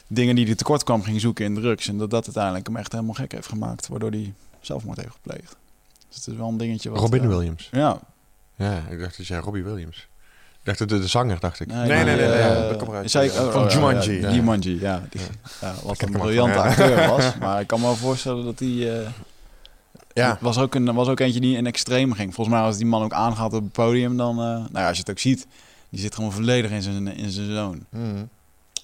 [0.08, 1.88] dingen die hij tekort kwam ging zoeken in drugs.
[1.88, 3.88] En dat dat uiteindelijk hem echt helemaal gek heeft gemaakt.
[3.88, 5.56] Waardoor hij zelfmoord heeft gepleegd.
[6.08, 7.00] Dus het is wel een dingetje wat...
[7.00, 7.70] Robin Williams.
[7.72, 8.00] Ja.
[8.56, 10.08] Ja, ik dacht dat jij Robbie Williams.
[10.68, 11.68] Dacht de, de zanger, dacht ik.
[11.68, 13.12] Nee, nee, nee, nee, eh, dat komt eruit.
[13.12, 14.12] zei ik- Van ja, Jumanji.
[14.22, 14.36] Ja, Ja.
[14.36, 15.02] Jumanji, ja.
[15.10, 15.22] Die,
[15.62, 17.38] ja wat een briljante acteur was.
[17.40, 19.00] Maar ik kan me wel voorstellen dat hij...
[19.02, 19.08] eh,
[20.14, 22.34] Ja, was, ook een, was ook eentje die in extreem ging.
[22.34, 24.30] Volgens mij als die man ook aangaat op het podium, dan...
[24.40, 25.48] eh, nou ja, als je het ook ziet,
[25.90, 27.86] die zit gewoon volledig in zijn, in zijn zoon.
[27.90, 28.24] Mhm.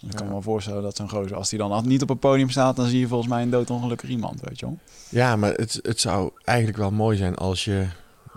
[0.07, 2.49] Ik kan me wel voorstellen dat zo'n gozer, als hij dan niet op het podium
[2.49, 4.77] staat, dan zie je volgens mij een doodongelukkig iemand, weet je wel.
[5.09, 7.85] ja maar het, het zou eigenlijk wel mooi zijn als je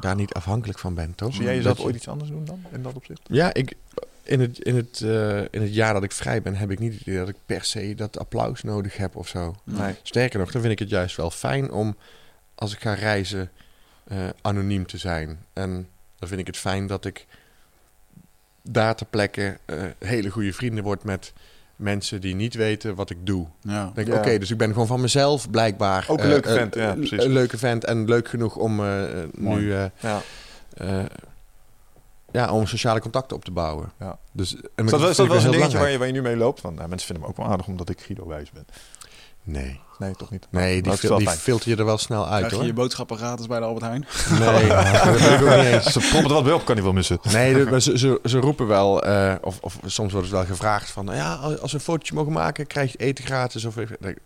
[0.00, 1.34] daar niet afhankelijk van bent, toch?
[1.34, 3.20] Zie jij jezelf Dat je- ooit iets anders doen dan, in dat opzicht?
[3.26, 3.74] Ja, ik,
[4.22, 6.92] in, het, in, het, eh, in het jaar dat ik vrij ben, heb ik niet
[6.92, 9.54] het idee dat ik per se dat applaus nodig heb of zo.
[9.64, 9.94] Nee.
[10.02, 11.96] Sterker nog, dan vind ik het juist wel fijn om,
[12.54, 13.50] als ik ga reizen,
[14.04, 15.38] eh, anoniem te zijn.
[15.52, 17.26] En dan vind ik het fijn dat ik
[18.62, 21.32] daar ter plekke eh, hele goede vrienden word met
[21.76, 23.46] mensen die niet weten wat ik doe.
[23.60, 23.84] Ja.
[23.84, 24.18] Dan denk ik, Ja.
[24.20, 26.04] oké, dus ik ben gewoon van mezelf blijkbaar.
[26.08, 27.24] Ook een eh, leuke eh, vent, ja, precies.
[27.24, 29.72] Een leuke vent en leuk genoeg om eh, nu...
[29.74, 30.20] eh, Ja.
[30.74, 31.04] eh,
[32.32, 33.92] ja, om sociale contacten op te bouwen.
[34.00, 34.18] Ja.
[34.32, 36.22] Dus, en Is dat, is dat wel eens een dingetje waar je, waar je nu
[36.22, 36.60] mee loopt?
[36.60, 38.66] Van, nou, mensen vinden hem ook wel aardig omdat ik Guido Wijs ben.
[39.46, 40.46] Nee, Nee, toch niet?
[40.50, 42.66] nee die, Dat fil- wel filter je er wel snel uit Krijg je hoor.
[42.66, 44.06] je boodschappen gratis bij de Albert Heijn?
[44.38, 44.68] Nee,
[45.04, 45.92] dat wil ik ook niet eens.
[45.92, 47.18] Ze proppen er wat bij op, kan hij wel missen.
[47.32, 50.90] Nee, de- ze, ze, ze roepen wel, eh, of, of soms wordt het wel gevraagd
[50.90, 53.64] van, ja, als we een fotootje mogen maken, krijg je eten gratis.
[53.64, 53.74] Of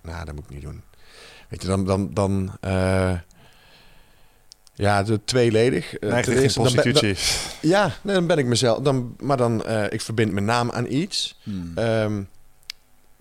[0.03, 0.83] nou, dat moet ik niet doen.
[1.49, 3.13] Weet je, dan, dan, dan eh,
[4.75, 5.95] ja, de tweeledig.
[5.95, 6.53] Eh, eerste, dan ben-
[6.83, 7.15] prostitutie.
[7.61, 10.71] dan- ja, nee, dan ben ik mezelf, dan, maar dan, eh, ik verbind mijn naam
[10.71, 11.39] aan iets.
[11.43, 11.73] Hmm.
[11.75, 12.23] Ehm,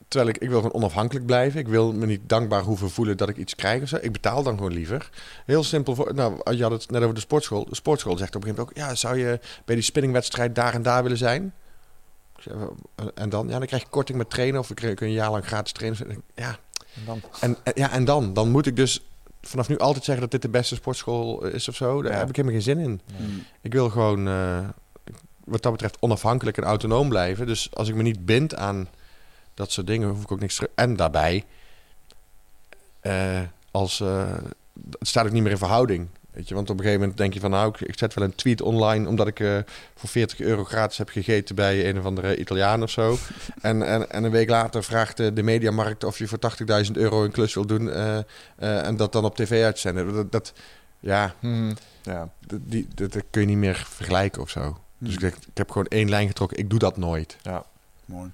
[0.10, 1.60] terwijl ik, ik wil gewoon onafhankelijk blijven.
[1.60, 3.98] Ik wil me niet dankbaar hoeven voelen dat ik iets krijg of zo.
[4.02, 5.10] Ik betaal dan gewoon liever.
[5.46, 5.96] Heel simpel.
[5.96, 7.66] Voor, nou, je had het net over de sportschool.
[7.66, 8.90] De sportschool zegt op een gegeven moment ook...
[8.90, 11.54] Ja, zou je bij die spinningwedstrijd daar en daar willen zijn?
[12.36, 12.54] Ik zeg,
[12.96, 13.48] "Eh, En dan?
[13.50, 14.60] Ja, dan krijg je korting met trainen.
[14.60, 16.24] Of we kun je een jaar lang gratis trainen.
[16.36, 16.58] Ja,
[16.96, 17.22] En dan?
[17.42, 18.34] en, ja, en dan?
[18.34, 19.02] Dan moet ik dus
[19.42, 22.02] vanaf nu altijd zeggen dat dit de beste sportschool is of zo.
[22.02, 22.18] Daar Ja.
[22.18, 23.02] heb ik helemaal geen zin in.
[23.18, 23.44] Hmm.
[23.62, 24.60] Ik wil gewoon, eh,
[25.46, 27.48] wat dat betreft, onafhankelijk en autonoom blijven.
[27.48, 28.88] Dus als ik me niet bind aan
[29.60, 30.70] dat soort dingen, hoef ik ook niks terug.
[30.76, 31.46] En daarbij,
[33.00, 33.42] eh,
[33.72, 34.34] als, eh,
[35.00, 36.08] het staat ook niet meer in verhouding.
[36.32, 38.24] Weet je, want op een gegeven moment denk je van, nou, ik, ik zet wel
[38.24, 39.58] een tweet online omdat ik eh,
[39.96, 43.18] voor 40 euro gratis heb gegeten bij een of andere Italiaan of zo.
[43.62, 46.40] en, en, en een week later vraagt de, de mediamarkt of je voor
[46.86, 47.90] 80.000 euro een klus wil doen
[48.58, 50.14] en dat dan op tv uitzenden.
[50.14, 50.54] Dat, dat
[51.00, 51.34] ja,
[52.02, 52.30] Ja.
[52.48, 54.78] dat- die, dat, dat kun je niet meer vergelijken of zo.
[54.98, 56.58] Dus ik, denk, ik heb gewoon één lijn getrokken.
[56.58, 57.38] Ik doe dat nooit.
[58.06, 58.32] Mooi.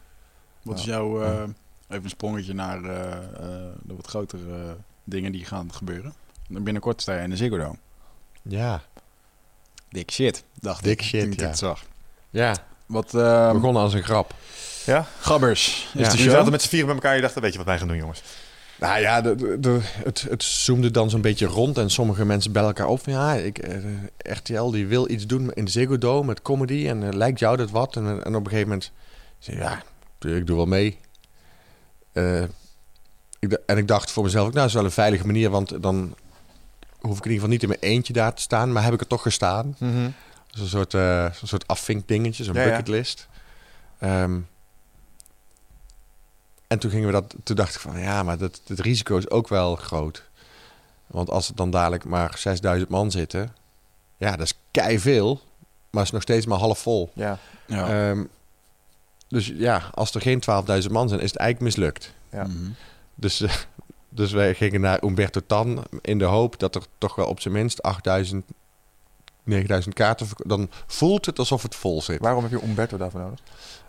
[0.66, 0.82] Wat Ja.
[0.84, 1.42] is jouw, eh,
[1.90, 3.22] even een sprongetje naar eh, eh,
[3.84, 6.14] de wat grotere dingen die gaan gebeuren.
[6.48, 7.78] Binnenkort sta je in de Ziggo Dome.
[8.42, 8.82] Ja.
[9.90, 11.06] Dik shit, dacht Dik ik.
[11.06, 11.54] shit, toen ik ja.
[11.54, 11.84] zag.
[12.30, 12.56] Ja,
[12.86, 14.34] Wat, eh begonnen als een grap.
[14.86, 15.06] Ja?
[15.20, 16.10] Gabbers is Ja.
[16.12, 16.32] de je show.
[16.34, 17.98] zaten met z'n vieren bij elkaar en je dacht, weet je wat wij gaan doen,
[17.98, 18.24] jongens?
[18.80, 22.52] Nou ja, de, de, de- het, het zoomde dan zo'n beetje rond en sommige mensen
[22.52, 23.04] bellen elkaar op.
[23.04, 23.68] van, Ja, ik,
[24.18, 27.70] RTL die wil iets doen in de Ziggo Dome met comedy en lijkt jou dat
[27.72, 27.96] wat?
[27.96, 28.92] En, en op een gegeven moment
[29.40, 29.84] zei ik, ja,
[30.28, 31.00] ik doe wel mee.
[32.12, 32.44] Eh,
[33.40, 35.82] ik, en ik dacht voor mezelf, ook, nou, dat is wel een veilige manier, want
[35.82, 36.16] dan
[37.00, 39.00] hoef ik in ieder geval niet in mijn eentje daar te staan, maar heb ik
[39.02, 39.76] er toch gestaan.
[39.80, 42.68] Dat is een soort, eh zo'n soort afvinkdingetje, zo'n Ja, ja.
[42.68, 43.28] bucketlist.
[44.00, 44.40] Ehm,
[46.68, 49.30] en toen gingen we dat, toen dacht ik van ja, maar dat, het risico is
[49.30, 50.24] ook wel groot.
[51.08, 53.56] Want als er dan dadelijk maar 6000 man zitten,
[54.18, 55.42] ja, dat is kei veel,
[55.90, 57.12] maar is nog steeds maar half vol.
[57.14, 57.38] Ja.
[57.68, 58.10] Ja.
[58.10, 58.24] Ehm,
[59.28, 60.44] dus ja, als er geen
[60.84, 62.14] 12.000 man zijn, is het eigenlijk mislukt.
[62.32, 62.44] Ja.
[62.44, 62.54] Mhm.
[63.16, 63.54] Dus, eh,
[64.10, 67.54] dus wij gingen naar Umberto Tan in de hoop dat er toch wel op zijn
[67.54, 68.46] minst 8000,
[69.44, 70.28] 9000 kaarten...
[70.38, 72.20] Dan voelt het alsof het vol zit.
[72.20, 73.40] Waarom heb je Umberto daarvoor nodig?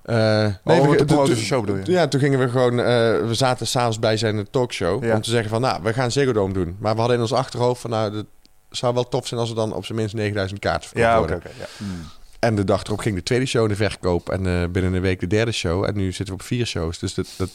[0.03, 1.91] Eh, we- te toen- promoten toen- zijn show bedoel je?
[1.91, 2.79] Ja, toen gingen we gewoon...
[2.79, 2.85] eh,
[3.27, 5.15] we zaten s'avonds bij zijn talkshow Ja.
[5.15, 5.61] om te zeggen van...
[5.61, 6.77] Nou, we gaan Ziggo Dome doen.
[6.79, 7.91] Maar we hadden in ons achterhoofd van...
[7.91, 8.27] Nou, het
[8.71, 11.29] zou wel tof zijn als er dan op zijn minst 9000 kaarten verkocht Ja, oké,
[11.33, 11.51] worden.
[11.51, 11.59] oké.
[11.59, 11.67] ja.
[11.77, 12.03] Hmm.
[12.47, 14.29] En de dag erop ging de tweede show in de verkoop.
[14.29, 15.85] En eh, binnen een week de derde show.
[15.85, 16.99] En nu zitten we op vier shows.
[16.99, 17.51] Dus dat, dat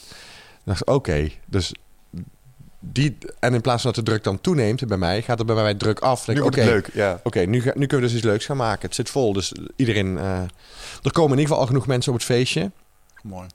[0.64, 1.30] dacht oké.
[1.46, 1.74] Dus
[2.80, 3.18] die...
[3.40, 5.22] En in plaats van dat de druk dan toeneemt bij mij...
[5.22, 6.26] gaat er bij mij druk af.
[6.26, 7.20] Dan Nu denk wordt ik, het oké, leuk, ja.
[7.24, 8.86] Oké, nu, nu kunnen we dus iets leuks gaan maken.
[8.86, 10.18] Het zit vol, dus iedereen...
[10.18, 10.42] eh,
[11.04, 12.72] er komen in ieder geval al genoeg mensen op het feestje.
[13.24, 13.48] Mooi.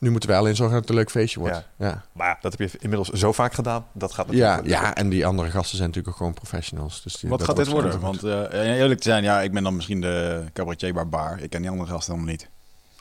[0.00, 1.64] Nu moeten we alleen zorgen dat het een leuk feestje wordt.
[1.76, 1.86] Ja.
[1.86, 3.86] Ja, Maar ja, dat heb je inmiddels zo vaak gedaan.
[3.92, 7.02] Dat gaat ja, natuurlijk ja, en die andere gasten zijn natuurlijk ook gewoon professionals.
[7.02, 8.00] Dus die, Wat dat gaat dit worden?
[8.00, 11.40] Want eh, eerlijk te zijn, ja, ik ben dan misschien de cabaretier barbaar.
[11.40, 12.48] Ik ken die andere gasten helemaal niet.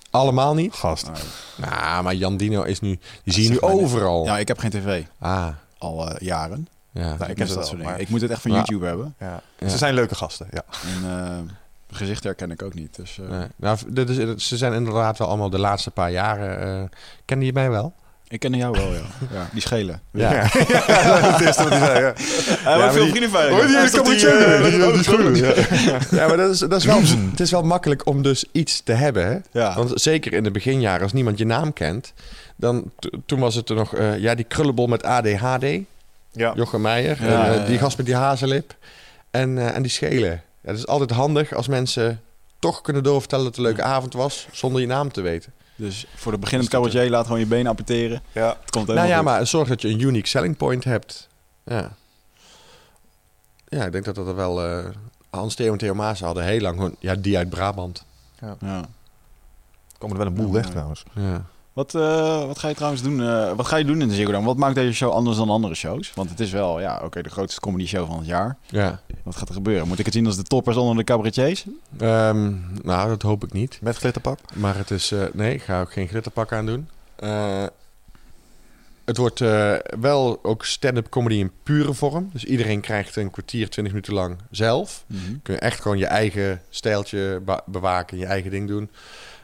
[0.10, 0.74] Allemaal niet?
[0.74, 1.12] Gast.
[1.12, 1.70] Nee.
[1.70, 3.00] Nou, maar Jan Dino is nu...
[3.24, 4.26] Die zie je nu overal.
[4.26, 5.04] Ja, ik heb geen tv.
[5.20, 5.48] Ah,
[5.78, 6.68] al eh, jaren.
[6.92, 7.12] ja.
[7.12, 8.00] ik ken mis ze dat soort dingen.
[8.00, 8.58] Ik moet het echt van Ja.
[8.58, 9.16] YouTube hebben.
[9.20, 9.42] Ja.
[9.60, 9.70] Ja.
[9.70, 10.64] Ze zijn leuke gasten, ja.
[10.96, 11.54] En eh
[11.92, 12.96] gezichten herken ik ook niet.
[12.96, 13.48] Dus, eh, Nee.
[13.56, 16.62] Nou, dit is, ze zijn inderdaad wel allemaal de laatste paar jaren...
[16.84, 17.94] eh kennen je mij wel?
[18.28, 19.02] Ik ken jou wel, ja.
[19.32, 20.02] ja die schelen.
[20.12, 20.32] Ja.
[20.34, 20.42] Ja,
[21.32, 22.00] dat is wat hij zei.
[22.00, 22.14] Ja.
[22.16, 23.50] Hij heeft veel die- vrienden van je.
[23.52, 24.38] Hoor je die Hij is toch cabaretier?
[24.38, 25.54] die, eh, Die, eh, die schoenen, ja.
[26.12, 27.00] Ja, maar dat is, dat is wel,
[27.32, 29.26] het is wel makkelijk om dus iets te hebben.
[29.28, 29.38] Hè?
[29.60, 29.76] Ja.
[29.76, 32.14] Want zeker in de beginjaren, als niemand je naam kent,
[32.56, 32.92] dan
[33.26, 35.66] toen was het er nog, eh, ja, die krullenbol met ADHD,
[36.32, 36.54] Ja.
[36.56, 37.80] Jochem Meijer, Ja, en, eh, ja, die ja.
[37.80, 38.76] gast met die hazenlip
[39.32, 40.42] en, eh, en die schelen.
[40.70, 42.22] Ja, het is altijd handig als mensen
[42.60, 45.54] toch kunnen doorvertellen dat het een leuke avond was, zonder je naam te weten.
[45.76, 48.22] Dus voor de beginnend cabaretier, laat gewoon je benen amputeren.
[48.32, 48.58] Ja.
[48.62, 49.26] Het komt Nou ja, goed.
[49.26, 51.28] maar zorg dat je een unique selling point hebt.
[51.64, 51.92] Ja,
[53.68, 54.64] ja ik denk dat dat er wel...
[54.64, 54.86] eh,
[55.30, 56.96] Hans Theo en Theo Maas hadden heel lang gewoon...
[57.00, 58.06] Ja, die uit Brabant.
[58.42, 58.86] Ja.
[59.98, 61.04] Komen er wel een boel weg trouwens.
[61.14, 61.46] Ja.
[61.74, 63.22] Wat, eh, wat ga je trouwens doen?
[63.22, 64.46] eh, wat ga je doen in de Ziggo Dome?
[64.46, 66.12] Wat maakt deze show anders dan andere shows?
[66.16, 68.58] Want het is wel, ja, oké, de grootste comedy show van het jaar.
[68.68, 69.02] ja.
[69.24, 69.88] Wat gaat er gebeuren?
[69.88, 71.66] Moet ik het zien als de toppers onder de cabaretiers?
[72.00, 73.80] Ehm, nou, dat hoop ik niet.
[73.82, 74.40] Met glitterpak?
[74.56, 75.12] Maar het is...
[75.12, 76.90] eh, nee, ik ga ook geen glitterpak aan doen.
[79.06, 79.40] Het wordt
[80.00, 82.30] wel ook stand-up comedy in pure vorm.
[82.34, 85.04] Dus iedereen krijgt een kwartier, twintig minuten lang zelf.
[85.44, 88.90] Kun je echt gewoon je eigen stijltje bewaken, je eigen ding doen.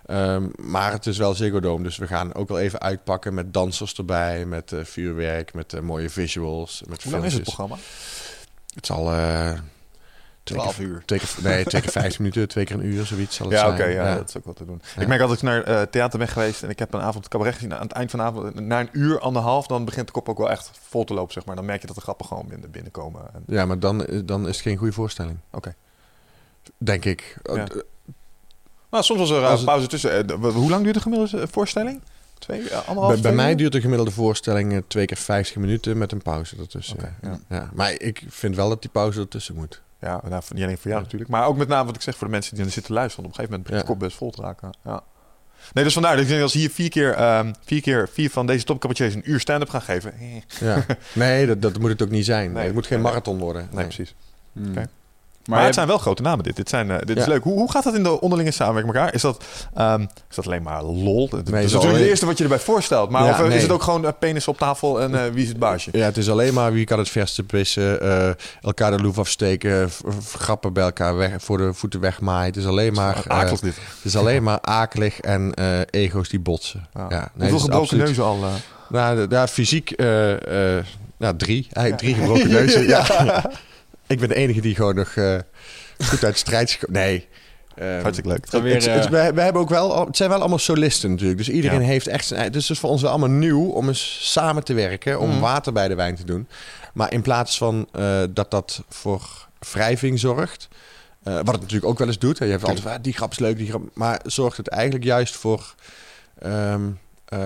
[0.05, 3.53] Ehm, maar het is wel Ziggo Dome, dus we gaan ook wel even uitpakken met
[3.53, 7.75] dansers erbij, met eh, vuurwerk, met eh, mooie visuals, met Hoe lang is het programma?
[8.73, 9.51] Het zal eh,
[10.43, 11.03] twee 12 keer, uur.
[11.05, 13.69] Twee keer, nee, twee keer 50 minuten, twee keer een uur, zoiets zal het Ja,
[13.69, 14.81] oké, ja, dat is ook wat te doen.
[14.95, 15.01] Ja.
[15.01, 17.53] Ik merk altijd dat ik naar theater ben geweest en ik heb een avond cabaret
[17.53, 17.73] gezien.
[17.73, 20.37] Aan het eind van de avond, na een uur, anderhalf, dan begint de kop ook
[20.37, 21.55] wel echt vol te lopen, zeg maar.
[21.55, 23.21] Dan merk je dat de grappen gewoon binnen, binnenkomen.
[23.33, 25.37] En, Ja, maar dan, dan is het geen goede voorstelling.
[25.51, 25.75] Oké.
[26.77, 27.37] Denk ik.
[27.43, 27.67] Ja.
[28.95, 30.27] Eh, nou, soms was er eh, het- pauze tussen.
[30.29, 32.01] Eh, hoe lang duurt de gemiddelde eh, voorstelling?
[32.39, 33.57] Twee uur, anderhalf, Bij, mij uur?
[33.57, 36.97] duurt de gemiddelde voorstelling eh, twee keer 50 minuten met een pauze ertussen.
[37.21, 37.39] Ja.
[37.49, 37.69] ja.
[37.73, 39.81] Maar ik vind wel dat die pauze ertussen moet.
[40.01, 41.29] Ja, nou, niet alleen voor jou natuurlijk.
[41.31, 43.25] Maar ook met name wat ik zeg voor de mensen die er zitten luisteren.
[43.25, 43.99] Op een gegeven moment begint de Ja.
[43.99, 44.69] kop best vol te raken.
[44.83, 45.01] Ja.
[45.73, 48.45] Nee, dus vandaar dat ik denk als hier vier keer, ehm, vier keer vier van
[48.47, 50.13] deze topcabaretiers een uur stand-up gaan geven.
[50.13, 50.85] eh, Ja.
[51.13, 52.51] Nee, dat, dat moet het ook niet zijn.
[52.51, 52.65] Nee.
[52.65, 53.67] het moet geen marathon worden.
[53.71, 54.15] Nee, precies.
[54.53, 54.69] Hmm.
[54.69, 54.87] Oké.
[55.45, 56.55] Maar, het zijn wel grote namen dit.
[56.55, 57.43] Dit, zijn, eh, dit is leuk.
[57.43, 59.15] Hoe, hoe gaat dat in de onderlinge samenwerking met elkaar?
[59.15, 59.43] Is dat,
[59.73, 61.29] ehm, is dat alleen maar lol?
[61.29, 63.09] Dat, Nee, is natuurlijk het eerste wat je erbij voorstelt.
[63.09, 63.55] Maar Ja, of, eh, nee.
[63.55, 65.89] is het ook gewoon eh, penis op tafel en wie is het baasje?
[65.93, 67.99] Ja, het is alleen maar wie kan het verste pissen,
[68.61, 69.89] elkaar de loef afsteken,
[70.33, 72.45] grappen bij elkaar weg, voor de voeten wegmaaien.
[72.47, 73.75] Het is alleen maar, Akelig dit.
[73.75, 75.53] het is alleen maar akelig en
[75.89, 76.87] ego's die botsen.
[76.93, 77.05] Ja.
[77.09, 77.17] Ja.
[77.33, 78.39] nee, Hoeveel gebroken absoluut- neuzen al?
[78.89, 79.93] Nou, daar fysiek,
[81.17, 82.87] nou drie, eigenlijk drie gebroken neuzen.
[82.95, 83.03] Ja.
[84.07, 85.37] Ik ben de enige die gewoon nog eh,
[86.05, 87.01] goed uit de strijd is gekomen.
[87.01, 87.27] Nee.
[87.75, 88.41] Ehm, Hartstikke leuk.
[88.41, 90.57] het gaat weer, het, het- eh, we, we hebben ook wel, het zijn wel allemaal
[90.59, 91.37] solisten natuurlijk.
[91.37, 91.85] Dus iedereen Ja.
[91.87, 92.57] heeft echt zijn eigen.
[92.57, 95.39] Dus het is voor ons wel allemaal nieuw om eens samen te werken, om Mhm.
[95.39, 96.47] water bij de wijn te doen.
[96.93, 100.67] Maar in plaats van eh, dat dat voor wrijving zorgt,
[101.23, 102.39] eh, wat het natuurlijk ook wel eens doet.
[102.39, 103.81] Hè, je hebt altijd van, ah, die grap is leuk, die grap.
[103.93, 105.75] Maar zorgt het eigenlijk juist voor
[106.39, 106.81] ehm,
[107.25, 107.39] eh,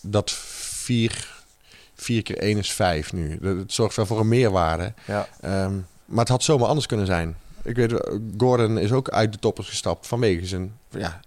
[0.00, 1.33] dat vier,
[2.04, 3.38] vier keer één is vijf nu.
[3.40, 4.92] Dat- zorgt wel voor een meerwaarde.
[5.06, 5.28] Ja.
[5.40, 5.74] Ehm,
[6.04, 7.36] maar het had zomaar anders kunnen zijn.
[7.62, 7.92] Ik weet,
[8.38, 10.72] Gordon is ook uit de toppers gestapt vanwege zijn...
[10.90, 11.20] Ja,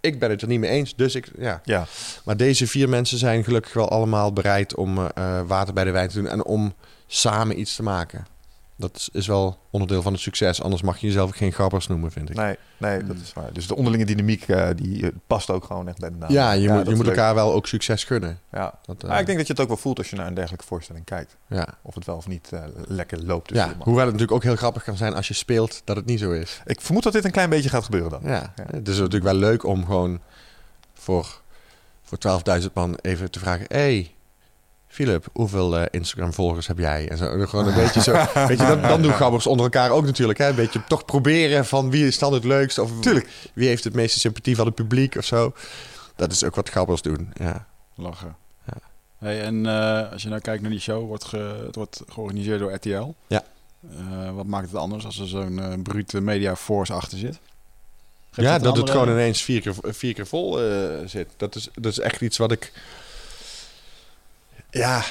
[0.00, 1.30] ik ben het er niet mee eens, dus ik...
[1.38, 1.60] Ja.
[1.64, 1.86] Ja.
[2.24, 6.08] Maar deze vier mensen zijn gelukkig wel allemaal bereid om eh, water bij de wijn
[6.08, 6.28] te doen...
[6.28, 6.74] en om
[7.06, 8.26] samen iets te maken.
[8.76, 10.62] Dat is wel onderdeel van het succes.
[10.62, 12.36] Anders mag je jezelf ook geen grappers noemen, vind ik.
[12.36, 13.52] Nee, nee, dat is waar.
[13.52, 16.30] Dus de onderlinge dynamiek eh, die eh, past ook gewoon echt bij de naam.
[16.32, 18.38] ja, je moet, je moet elkaar wel ook succes gunnen.
[18.52, 18.78] Ja.
[18.84, 20.34] Dat, eh, Maar ik denk dat je het ook wel voelt als je naar een
[20.34, 21.36] dergelijke voorstelling kijkt.
[21.48, 21.68] ja.
[21.82, 23.48] Of het wel of niet eh, lekker loopt.
[23.48, 23.84] tussen Ja, de mannen.
[23.84, 26.30] hoewel het natuurlijk ook heel grappig kan zijn als je speelt dat het niet zo
[26.30, 26.60] is.
[26.64, 28.20] Ik vermoed dat dit een klein beetje gaat gebeuren dan.
[28.24, 28.64] Ja, Ja.
[28.70, 30.20] het is natuurlijk wel leuk om gewoon
[30.94, 31.40] voor,
[32.02, 32.18] voor
[32.60, 33.66] 12.000 man even te vragen...
[33.68, 34.14] hey,
[34.92, 37.08] Philip, hoeveel eh, Instagram-volgers heb jij?
[37.08, 38.12] En zo, gewoon een beetje zo...
[38.48, 40.38] weet je, dan, dan doen gabbers onder elkaar ook natuurlijk.
[40.38, 40.48] Hè?
[40.48, 42.78] Een beetje toch proberen van wie is dan het leukst...
[42.78, 43.28] of Tuurlijk.
[43.54, 45.52] wie heeft het meeste sympathie van het publiek of zo.
[46.16, 47.66] Dat is ook wat gabbers doen, ja.
[47.94, 48.36] Lachen.
[48.66, 48.72] Ja.
[49.18, 52.58] Hey, en eh, als je nou kijkt naar die show, wordt ge- het wordt georganiseerd
[52.58, 53.12] door RTL.
[53.26, 53.42] Ja.
[53.90, 57.38] Eh, wat maakt het anders als er zo'n brute media force achter zit?
[58.30, 60.58] Geeft ja, dat het gewoon ineens vier keer, vier keer vol
[61.06, 61.28] zit.
[61.36, 62.72] Dat is, dat is echt iets wat ik...
[64.72, 65.04] Ja,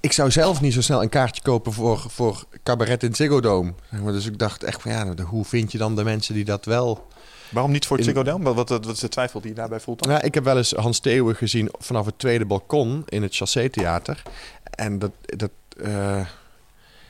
[0.00, 3.72] ik zou zelf niet zo snel een kaartje kopen voor, voor cabaret in Ziggo Dome.
[3.90, 6.34] Zeg maar, Dus ik dacht echt van ja, nou, hoe vind je dan de mensen
[6.34, 7.06] die dat wel...
[7.50, 8.44] Waarom niet voor het In- Ziggo Dome?
[8.54, 10.12] Wat, wat, wat is de twijfel die je daarbij voelt dan?
[10.12, 13.68] Ja, ik heb wel eens Hans Theeuwen gezien vanaf het tweede balkon in het Chassé
[13.68, 14.22] Theater.
[14.70, 15.10] En dat...
[15.22, 15.50] dat
[15.82, 16.26] eh,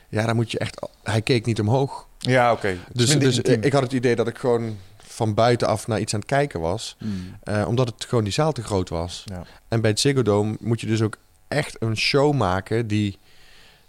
[0.09, 0.87] ja, daar moet je echt...
[1.03, 2.07] Hij keek niet omhoog.
[2.17, 2.77] Ja, oké.
[2.93, 6.29] Dus, dus ik had het idee dat ik gewoon van buitenaf naar iets aan het
[6.29, 6.95] kijken was.
[6.99, 7.35] Hmm.
[7.43, 9.23] eh, omdat het gewoon die zaal te groot was.
[9.25, 9.43] Ja.
[9.67, 11.17] En bij het Ziggo Dome moet je dus ook
[11.49, 13.17] echt een show maken die,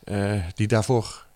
[0.04, 1.26] eh, die daarvoor...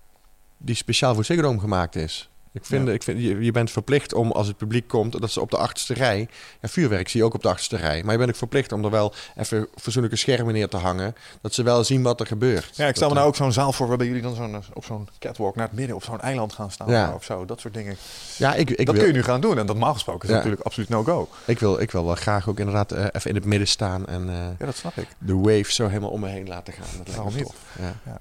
[0.57, 2.29] die speciaal voor Ziggo gemaakt is.
[2.55, 5.41] Ik vind, ik vind je, je bent verplicht om als het publiek komt, dat ze
[5.41, 6.29] op de achterste rij.
[6.61, 8.03] Ja, vuurwerk zie je ook op de achterste rij.
[8.03, 11.15] Maar je bent ook verplicht om er wel even fatsoenlijke schermen neer te hangen.
[11.41, 12.77] Dat ze wel zien wat er gebeurt.
[12.77, 15.09] Ja, ik stel me nou ook zo'n zaal voor waarbij jullie dan zo'n, op zo'n
[15.19, 17.13] catwalk naar het midden op zo'n eiland gaan staan Ja.
[17.15, 17.45] of zo.
[17.45, 17.93] Dat soort dingen.
[17.93, 17.99] eh,
[18.39, 19.51] Ja, ik, ik, dat wil, kun je nu gaan doen.
[19.59, 20.35] En dat normaal gesproken is Ja.
[20.35, 21.29] natuurlijk absoluut no-go.
[21.45, 24.29] ik, wil, ik wil wel graag ook inderdaad eh, even in het midden staan en
[24.29, 25.09] eh, Ja, dat snap ik.
[25.19, 26.87] de wave zo helemaal om me heen laten gaan.
[27.05, 27.57] Dat lijkt me tof.
[28.05, 28.19] Ja.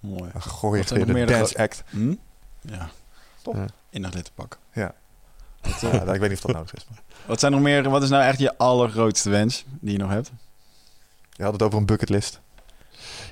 [0.00, 0.30] Mooi.
[0.32, 1.82] Dan gooi je weer de dance act.
[1.90, 2.14] Hm?
[2.60, 2.90] Ja.
[3.52, 3.56] Top.
[3.56, 3.66] Ja.
[3.90, 4.58] In dat littenpak.
[4.72, 4.94] Ja.
[5.80, 6.86] Ja, ik weet niet of dat nodig is.
[6.90, 7.02] Maar.
[7.26, 10.30] Wat zijn nog meer, wat is nou echt je allergrootste wens die je nog hebt?
[11.30, 12.40] Je had het over een bucketlist.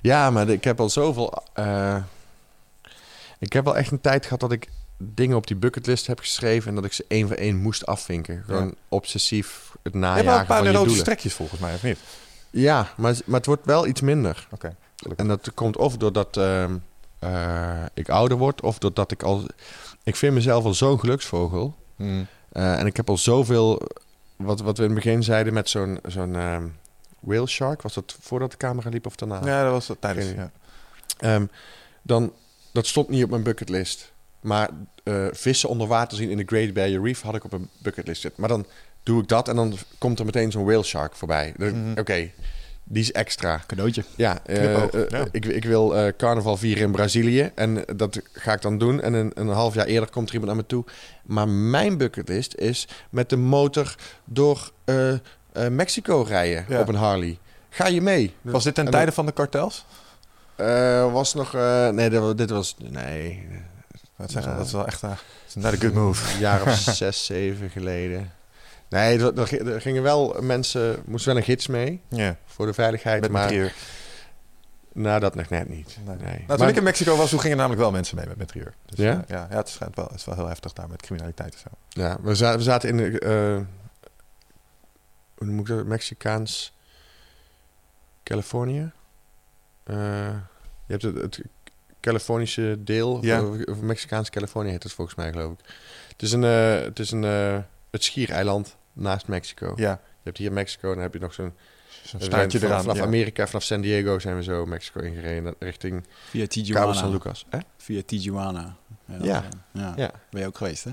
[0.03, 1.43] Ja, maar ik heb al zoveel.
[1.53, 1.97] eh,
[3.39, 4.69] ik heb wel echt een tijd gehad dat ik
[4.99, 8.43] dingen op die bucketlist heb geschreven en dat ik ze één voor één moest afvinken.
[8.47, 10.97] Gewoon obsessief het je hebt wel najagen een paar van je doelen.
[10.97, 11.99] strekjes volgens mij, of niet?
[12.51, 14.49] Ja, maar, maar het wordt wel iets minder.
[14.51, 14.77] Oké.
[15.17, 16.77] En dat komt of doordat ehm,
[17.19, 19.47] eh, ik ouder word, of doordat ik al.
[20.07, 21.75] Ik vind mezelf al zo'n geluksvogel.
[21.97, 22.27] Hmm.
[22.53, 23.83] Eh, en ik heb al zoveel.
[24.37, 26.67] Wat, wat we in het begin zeiden met zo'n zo'n ehm,
[27.21, 27.83] whale shark.
[27.83, 29.41] Was dat voordat de camera liep of daarna?
[29.45, 30.27] Ja, dat was het tijdens.
[30.31, 30.51] Ja.
[31.19, 31.47] Ehm,
[32.03, 32.33] dan,
[32.73, 34.13] dat stond niet op mijn bucketlist.
[34.41, 34.71] Maar
[35.03, 38.21] eh, vissen onder water zien in de Great Barrier Reef had ik op een bucketlist
[38.21, 38.41] zitten.
[38.41, 38.67] Maar dan
[39.03, 41.55] doe ik dat en dan komt er meteen zo'n whale shark voorbij.
[41.57, 41.99] Mhm.
[41.99, 42.31] Oké,
[42.89, 43.61] die is extra.
[43.67, 44.05] Cadeautje.
[44.17, 45.27] Ja, eh, eh, ja.
[45.31, 47.51] Ik, ik wil eh, carnaval vieren in Brazilië.
[47.55, 49.01] En dat ga ik dan doen.
[49.03, 50.85] En een, een half jaar eerder komt er iemand naar me toe.
[51.25, 53.95] Maar mijn bucketlist is met de motor
[54.25, 54.71] door
[55.71, 56.81] Mexico rijden Ja.
[56.81, 57.39] op een Harley.
[57.71, 58.35] Ga je mee?
[58.43, 59.85] Was dit ten En tijde van de kartels?
[61.13, 61.53] Was nog...
[61.93, 62.77] nee, dit was, dit was...
[62.79, 63.47] Nee,
[64.17, 65.03] Dat, zeggen, dat is wel echt
[65.55, 66.33] not a good move.
[66.35, 68.33] een jaar of zes, zeven geleden.
[68.89, 71.03] Nee, er, gingen wel mensen...
[71.07, 73.21] moesten wel een gids mee Ja, voor de veiligheid.
[73.21, 73.73] met maar Metrieur.
[74.93, 75.97] nou, dat nog net niet.
[76.05, 76.17] Nee.
[76.17, 76.25] Nee.
[76.27, 78.75] Nou, Maar- toen ik in Mexico was, toen gingen namelijk wel mensen mee met Metrieur.
[78.87, 79.13] Dus, Ja?
[79.13, 81.59] eh, ja, ja, het, schijnt wel, het is wel heel heftig daar met criminaliteit en
[81.61, 81.69] zo.
[81.89, 82.97] Ja, we, za- we zaten in...
[82.97, 83.67] de, eh,
[85.39, 85.85] hoe noem ik dat?
[85.87, 86.75] Mexicaans...
[88.23, 88.91] Californië.
[89.85, 89.97] Eh,
[90.87, 91.41] je hebt het, het
[92.01, 93.19] Californische deel.
[93.25, 93.43] Ja.
[93.45, 95.59] Of, of Mexicaans Californië heet het volgens mij, geloof ik.
[96.09, 96.43] Het is een...
[96.43, 97.25] het is een...
[97.97, 99.73] eh, het schiereiland naast Mexico.
[99.77, 101.53] Ja, Je hebt hier Mexico en dan heb je nog zo'n...
[102.19, 102.81] staartje eraan.
[102.81, 103.03] vanaf ja.
[103.03, 105.55] Amerika, vanaf San Diego zijn we zo Mexico ingereden.
[105.59, 106.93] Richting Via Cabo Tijuana.
[106.93, 107.47] San Lucas.
[107.49, 107.59] Hè?
[107.77, 108.77] Via Tijuana.
[109.07, 109.17] Ja.
[109.25, 109.43] Ja.
[109.73, 109.93] ja.
[109.97, 110.11] Ja.
[110.31, 110.91] Ben je ook geweest, hè?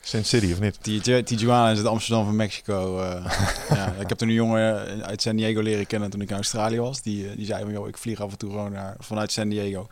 [0.00, 0.82] Sin City, of niet?
[0.82, 3.00] Tiju- Tijuana is het Amsterdam van Mexico.
[3.02, 3.38] eh.
[3.68, 6.80] ja, ik heb toen een jongen uit San Diego leren kennen toen ik in Australië
[6.80, 7.02] was.
[7.02, 9.48] Die, eh, die zei van, joh, ik vlieg af en toe gewoon naar, vanuit San
[9.48, 9.88] Diego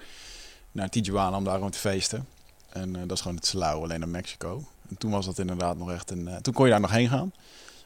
[0.72, 2.26] naar Tijuana om daar gewoon te feesten.
[2.68, 4.64] En eh, dat is gewoon het slauw, alleen naar Mexico.
[4.94, 6.28] En toen was dat inderdaad nog echt een...
[6.28, 7.32] eh, toen kon je daar nog heen gaan.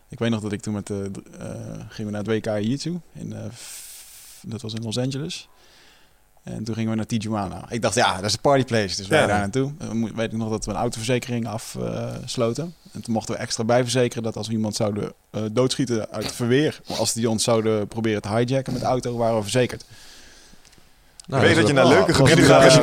[0.09, 0.91] Ik weet nog dat ik toen met...
[0.91, 1.47] eh d- eh,
[1.89, 3.01] gingen we naar het WK Jiu-Jitsu.
[3.13, 3.35] In,
[4.43, 5.49] dat was in Los Angeles.
[6.43, 7.71] En toen gingen we naar Tijuana.
[7.71, 8.97] Ik dacht, ja, dat is een partyplace.
[8.97, 9.27] Dus wij Ja.
[9.27, 9.73] daar naartoe.
[10.15, 12.75] Weet ik nog dat we een autoverzekering afsloten.
[12.93, 16.81] en toen mochten we extra bijverzekeren dat als we iemand zouden eh, doodschieten uit verweer...
[16.99, 19.85] als die ons zouden proberen te hijacken met de auto, waren we verzekerd.
[21.29, 22.81] Nou, Weet je dat je naar leuke was gebieden gaat als je.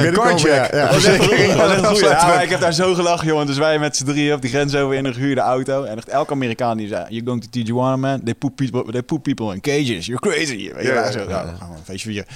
[1.57, 1.69] Dat.
[1.69, 2.27] Dat afsluiten.
[2.27, 3.45] Ja, maar ik heb daar zo gelachen, jongen.
[3.45, 5.83] Dus wij met z'n drieën op die grens over in een gehuurde auto.
[5.83, 7.05] En echt elke Amerikaan die zei...
[7.09, 8.23] You're going to Tijuana, man.
[8.23, 10.05] They put people, they put people in cages.
[10.05, 10.73] You're crazy.
[10.73, 12.27] Weet je, Ja, zo, nou, gaan we een feestje vieren.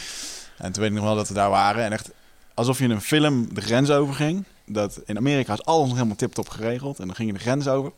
[0.57, 1.83] En toen weet ik nog wel dat we daar waren.
[1.83, 2.09] En echt
[2.53, 4.43] alsof je in een film de grens over ging.
[4.65, 6.99] Dat in Amerika is alles nog helemaal tip-top geregeld.
[6.99, 7.91] En dan ging je de grens over.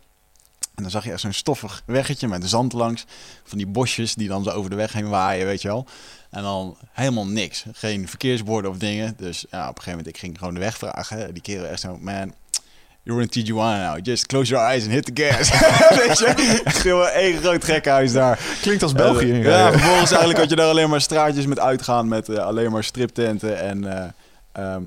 [0.75, 3.05] En dan zag je echt zo'n stoffig weggetje met zand langs.
[3.43, 5.85] Van die bosjes die dan zo over de weg heen waaien, weet je wel.
[6.31, 7.65] En dan helemaal niks.
[7.73, 9.13] Geen verkeersborden of dingen.
[9.17, 11.33] Dus ja, op een gegeven moment, ik ging gewoon de weg vragen.
[11.33, 12.33] Die kerel echt zo, man,
[13.03, 14.05] you're in Tijuana now.
[14.05, 15.49] Just close your eyes and hit the gas.
[16.07, 16.61] weet je?
[16.63, 18.39] Echt één groot gekhuis daar.
[18.61, 19.31] Klinkt als België.
[19.31, 22.07] Eh, ja, vervolgens eigenlijk had je daar alleen maar straatjes met uitgaan.
[22.07, 24.05] Met eh, alleen maar striptenten en eh,
[24.51, 24.81] ehm,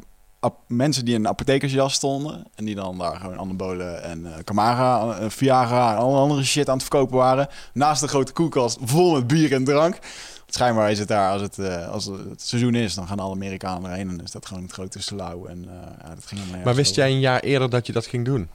[0.66, 2.46] mensen die in een apothekersjas stonden.
[2.54, 6.86] En die dan daar gewoon anabolen en Camara, Viagra en alle andere shit aan het
[6.86, 7.48] verkopen waren.
[7.72, 9.98] Naast een grote koelkast vol met bier en drank.
[10.54, 13.90] Schijnbaar is het daar, als het, eh, als het seizoen is, dan gaan alle Amerikanen
[13.90, 14.08] erheen.
[14.08, 15.46] En is dat gewoon het grote slauw.
[15.46, 17.02] En eh, ja, dat ging Maar wist over.
[17.02, 18.48] jij een jaar eerder dat je dat ging doen?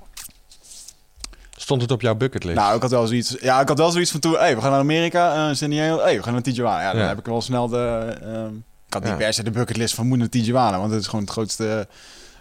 [1.57, 2.57] Stond het op jouw bucketlist?
[2.57, 3.35] Nou, ik had wel zoiets.
[3.41, 4.33] Ja, ik had wel zoiets van toen.
[4.37, 5.99] Hey, we gaan naar Amerika, eh San Diego.
[5.99, 6.81] Hey, we gaan naar Tijuana.
[6.81, 7.07] Ja, dan Ja.
[7.07, 8.17] heb ik wel snel de.
[8.21, 8.55] ehm,
[8.87, 11.21] ik had niet per se de bucketlist van moet naar Tijuana, want het is gewoon
[11.25, 11.87] het grootste.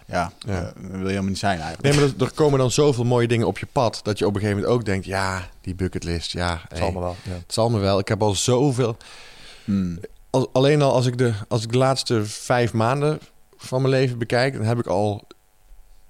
[0.05, 1.81] ja, wil je helemaal niet zijn eigenlijk.
[1.81, 3.99] Nee, maar er, er komen dan zoveel mooie dingen op je pad...
[4.03, 5.05] dat je op een gegeven moment ook denkt...
[5.05, 7.15] ja, die bucketlist, ja, Het hey, zal me wel.
[7.23, 7.31] Ja.
[7.31, 7.99] het zal me wel.
[7.99, 8.97] Ik heb al zoveel...
[9.69, 9.99] Hmm.
[10.29, 13.19] Al, alleen al als ik, de, als ik de laatste vijf maanden
[13.57, 14.53] van mijn leven bekijk...
[14.53, 15.27] dan heb ik al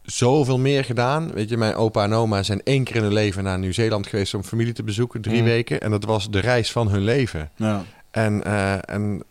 [0.01, 1.31] zoveel meer gedaan.
[1.31, 4.33] Weet je, mijn opa en oma zijn één keer in hun leven naar Nieuw-Zeeland geweest...
[4.33, 5.47] om familie te bezoeken, drie Mm.
[5.47, 5.81] weken.
[5.81, 7.51] En dat was de reis van hun leven.
[7.55, 7.83] Ja.
[8.11, 9.23] En, eh, en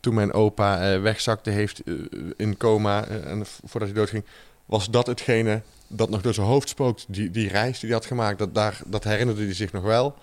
[0.00, 1.94] toen mijn opa eh, wegzakte heeft eh,
[2.36, 3.04] in coma...
[3.06, 4.24] en voordat hij doodging...
[4.66, 7.04] was dat hetgene dat nog door zijn hoofd spookt.
[7.08, 10.14] Die, die reis die hij had gemaakt, dat, daar, dat herinnerde hij zich nog wel.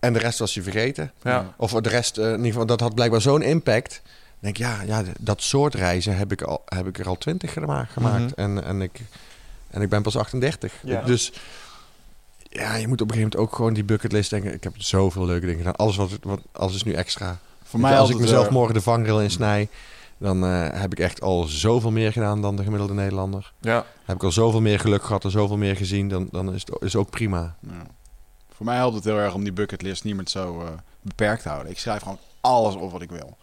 [0.00, 1.12] En de rest was hij vergeten.
[1.22, 1.54] Ja.
[1.56, 4.02] Of de rest, eh, in ieder geval, dat had blijkbaar zo'n impact.
[4.04, 7.52] Ik denk, ja, ja, dat soort reizen heb ik, al, heb ik er al twintig
[7.52, 7.92] gemaakt.
[7.92, 8.34] gemaakt.
[8.34, 9.00] en, en, ik,
[9.70, 10.72] en ik ben pas 38.
[10.82, 11.02] Ja.
[11.02, 11.32] Dus
[12.50, 14.54] ja, je moet op een gegeven moment ook gewoon die bucketlist denken.
[14.54, 15.76] Ik heb zoveel leuke dingen gedaan.
[15.76, 17.38] Alles wat, wat alles is nu extra.
[17.62, 19.68] Voor mij als ik mezelf eh, morgen de vangrail in snij,
[20.18, 23.52] dan eh, heb ik echt al zoveel meer gedaan dan de gemiddelde Nederlander.
[23.60, 23.86] Ja.
[24.04, 26.82] Heb ik al zoveel meer geluk gehad en zoveel meer gezien, dan, dan is het
[26.82, 27.56] is ook prima.
[27.60, 27.86] Ja.
[28.60, 30.68] Voor mij helpt het heel erg om die bucketlist niet meer zo eh,
[31.00, 31.70] beperkt te houden.
[31.72, 33.36] Ik schrijf gewoon alles op wat ik wil.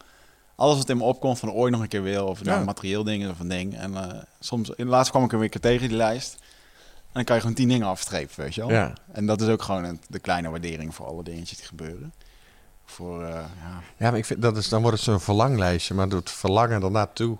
[0.55, 2.25] Alles wat in me opkomt van ooit nog een keer wil.
[2.27, 2.65] Of nou Ja.
[2.65, 3.77] materieel ding is of een ding.
[3.77, 6.33] En eh, soms, in laatst kwam ik weer een keer tegen die lijst.
[6.97, 8.69] En dan kan je gewoon tien dingen afstrepen, weet je wel.
[8.71, 8.93] Ja.
[9.11, 12.13] En dat is ook gewoon een, de kleine waardering voor alle dingetjes die gebeuren.
[12.85, 13.81] Voor, eh, ja.
[13.97, 17.37] Ja, maar ik vind dat is, dan wordt het zo'n verlanglijstje, maar het verlangen ernaartoe.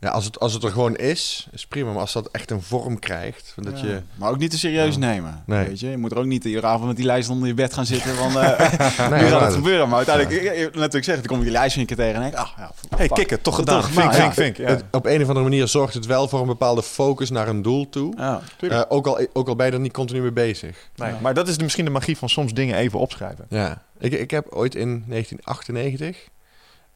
[0.00, 1.90] Ja, als het, als het er gewoon is, is prima.
[1.92, 3.86] Maar als dat echt een vorm krijgt, dat Ja.
[3.86, 4.00] je...
[4.14, 5.00] Maar ook niet te serieus Ja.
[5.00, 5.42] nemen.
[5.46, 5.66] Nee.
[5.66, 5.88] Weet je?
[5.90, 8.14] je moet er ook niet iedere avond met die lijst onder je bed gaan zitten.
[8.14, 8.58] Van, eh
[9.10, 9.88] Nee, nu gaat het gebeuren.
[9.88, 12.20] Maar uiteindelijk, ik, ik- natuurlijk zeggen, dan kom je die lijst een keer tegen en
[12.20, 13.80] denk ah, ja, Hey, kikken, toch gedaan.
[13.80, 14.32] toch, Vink, vink, ja.
[14.32, 14.56] vink.
[14.56, 14.66] Ja.
[14.66, 17.62] Het- op een of andere manier zorgt het wel voor een bepaalde focus naar een
[17.62, 18.14] doel toe.
[18.16, 18.40] Ja.
[18.60, 20.88] Eh, ook, al, ook al ben je er niet continu mee bezig.
[20.96, 23.46] Nee, maar dat is de- misschien de magie van soms dingen even opschrijven.
[23.48, 26.28] Ja, ik, ik heb ooit in 1998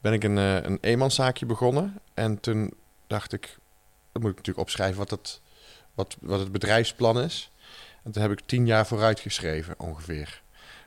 [0.01, 1.99] ben ik een, eh, een eenmanszaakje begonnen.
[2.13, 2.73] En toen
[3.07, 3.57] dacht ik,
[4.11, 5.41] dan moet ik natuurlijk opschrijven wat het,
[5.93, 7.51] wat, wat het bedrijfsplan is.
[8.03, 10.41] En toen heb ik tien jaar vooruit geschreven ongeveer.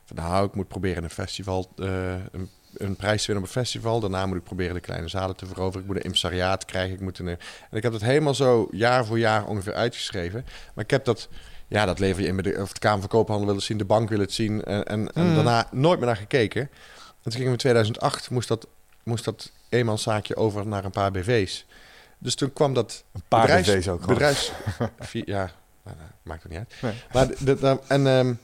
[0.05, 3.63] Van nou, ik moet proberen een festival, eh, een, een prijs te winnen op een
[3.63, 4.01] festival.
[4.01, 5.81] Daarna moet ik proberen de kleine zalen te veroveren.
[5.81, 6.95] Ik moet een impresariaat krijgen.
[6.95, 7.39] Ik moet een, en
[7.71, 10.45] ik heb dat helemaal zo jaar voor jaar ongeveer uitgeschreven.
[10.75, 11.29] Maar ik heb dat,
[11.69, 13.79] ja, dat lever je in bij de, of de Kamer van Koophandel wil het zien,
[13.79, 14.65] de bank wil het zien.
[14.65, 15.35] En, en, en Mm.
[15.35, 16.63] daarna nooit meer naar gekeken.
[16.63, 18.67] En toen ging ik in 2008, moest dat,
[19.03, 21.67] moest dat eenmanszaakje over naar een paar BV's.
[22.19, 24.53] Dus toen kwam dat Een paar bedrijfs, ook bedrijfs,
[25.13, 25.51] ja,
[25.85, 26.73] nou, nou, maakt het niet uit.
[26.83, 26.93] Nee.
[27.13, 28.35] Maar de, de- de- en ehm,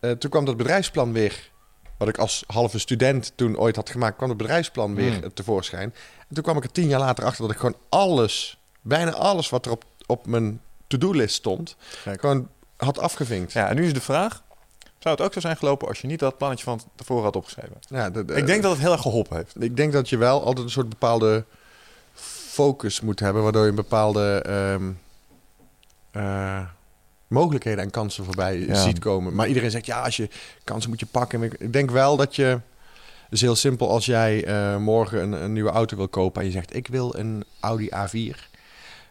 [0.00, 1.50] eh, toen kwam dat bedrijfsplan weer,
[1.98, 5.22] wat ik als halve student toen ooit had gemaakt, kwam het bedrijfsplan weer Mm.
[5.22, 5.94] eh, tevoorschijn.
[6.28, 9.48] En toen kwam ik er tien jaar later achter dat ik gewoon alles, bijna alles
[9.48, 11.76] wat er op, op mijn to-do-list stond,
[12.18, 13.52] gewoon had afgevinkt.
[13.52, 14.42] Ja, en nu is de vraag:
[14.98, 17.76] zou het ook zo zijn gelopen als je niet dat plannetje van tevoren had opgeschreven?
[17.80, 19.62] Ja, de- de- Ik denk dat het heel erg geholpen heeft.
[19.62, 21.44] Ik denk dat je wel altijd een soort bepaalde
[22.62, 24.90] focus moet hebben, waardoor je een bepaalde ehm,
[26.10, 26.60] eh,
[27.26, 28.74] mogelijkheden en kansen voorbij Ja.
[28.82, 29.34] ziet komen.
[29.34, 30.28] Maar iedereen zegt ja, als je
[30.64, 31.42] kansen moet je pakken.
[31.42, 32.60] Ik- Ik denk wel dat je.
[33.30, 36.52] Is heel simpel als jij eh, morgen een, een nieuwe auto wil kopen en je
[36.52, 38.36] zegt ik wil een Audi A4.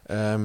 [0.06, 0.42] Ehm,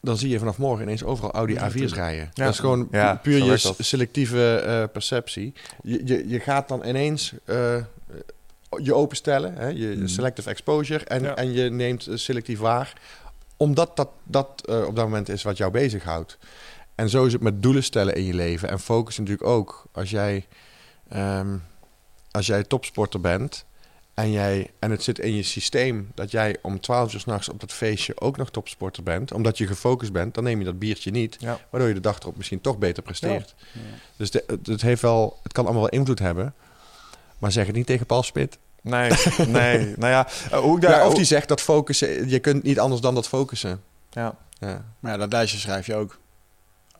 [0.00, 2.30] dan zie je vanaf morgen ineens overal Audi A4's rijden.
[2.34, 2.44] Ja.
[2.44, 5.52] Dat is gewoon pu- Ja, puur je selectieve eh, perceptie.
[5.82, 7.76] Je, je, je gaat dan ineens eh,
[8.82, 10.06] je openstellen, hè, je Mhm.
[10.06, 11.36] selective exposure, en, Ja.
[11.36, 12.92] en je neemt eh, selectief waar,
[13.56, 16.38] omdat dat, dat eh, op dat moment is wat jou bezighoudt.
[16.94, 19.84] En zo is het met doelen stellen in je leven en focus natuurlijk ook.
[19.92, 20.46] Als jij,
[21.08, 21.56] ehm,
[22.30, 23.64] als jij topsporter bent
[24.14, 27.60] en, jij, en het zit in je systeem dat jij om 12 uur s'nachts op
[27.60, 31.10] dat feestje ook nog topsporter bent, omdat je gefocust bent, dan neem je dat biertje
[31.10, 31.58] niet, Ja.
[31.70, 33.54] waardoor je de dag erop misschien toch beter presteert.
[34.16, 36.54] Dus de, het heeft wel, het kan allemaal wel invloed hebben,
[37.38, 38.58] maar zeg het niet tegen Paul Smit.
[38.84, 39.10] Nee,
[39.48, 39.92] nee.
[39.98, 40.90] nou ja, eh, hoe ik daar...
[40.90, 43.82] Ja, of hoe- die zegt dat focussen, je kunt niet anders dan dat focussen.
[44.10, 44.34] ja.
[44.58, 44.84] Ja.
[45.00, 46.18] Maar ja, dat lijstje schrijf je ook.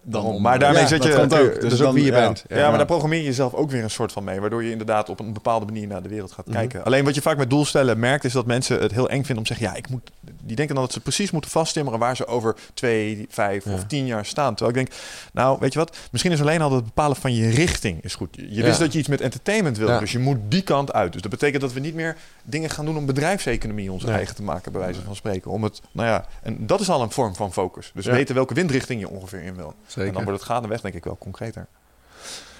[0.06, 1.20] Dan Maar daarmee Ja, zet je...
[1.20, 1.30] ook.
[1.60, 2.20] Dus ook dan- wie je ja.
[2.20, 2.44] bent.
[2.48, 4.40] Ja, maar daar programmeer je jezelf ook weer een soort van mee.
[4.40, 6.56] Waardoor je inderdaad op een bepaalde manier naar de wereld gaat Mhm.
[6.56, 6.84] kijken.
[6.84, 9.42] Alleen wat je vaak met doelstellen merkt, is dat mensen het heel eng vinden om
[9.44, 10.10] te zeggen: ja, ik moet.
[10.42, 14.06] Die denken dan dat ze precies moeten vasttimmeren waar ze over twee, vijf of tien
[14.06, 14.54] jaar staan.
[14.54, 15.00] Terwijl ik denk,
[15.32, 15.96] nou, weet je wat?
[16.10, 18.36] Misschien is alleen al het bepalen van je richting is goed.
[18.48, 21.12] Je wist dat je iets met entertainment wilde, dus je moet die kant uit.
[21.12, 24.14] Dus dat betekent dat we niet meer dingen gaan doen om bedrijfseconomie onze Nee.
[24.14, 25.50] eigen te maken, bij wijze van spreken.
[25.50, 27.90] Om het, nou ja, en dat is al een vorm van focus.
[27.94, 29.74] Dus weten welke windrichting je ongeveer in wil.
[29.94, 30.08] Zeker.
[30.08, 31.66] En dan wordt het gaandeweg denk ik wel concreter.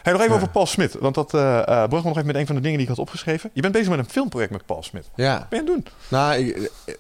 [0.02, 0.40] Hey, nog even Ja.
[0.40, 0.94] over Paul Smit.
[1.01, 2.94] Want dat eh eh, bracht me nog even met een van de dingen die ik
[2.97, 3.51] had opgeschreven.
[3.52, 5.02] Je bent bezig met een filmproject met Paul Smit.
[5.02, 5.94] Wat Ja, ben je aan het doen?
[6.09, 6.94] nou, ik- eh,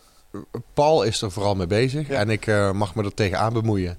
[0.74, 2.14] Paul is er vooral mee bezig Ja.
[2.18, 3.98] en ik eh, mag me er tegenaan bemoeien.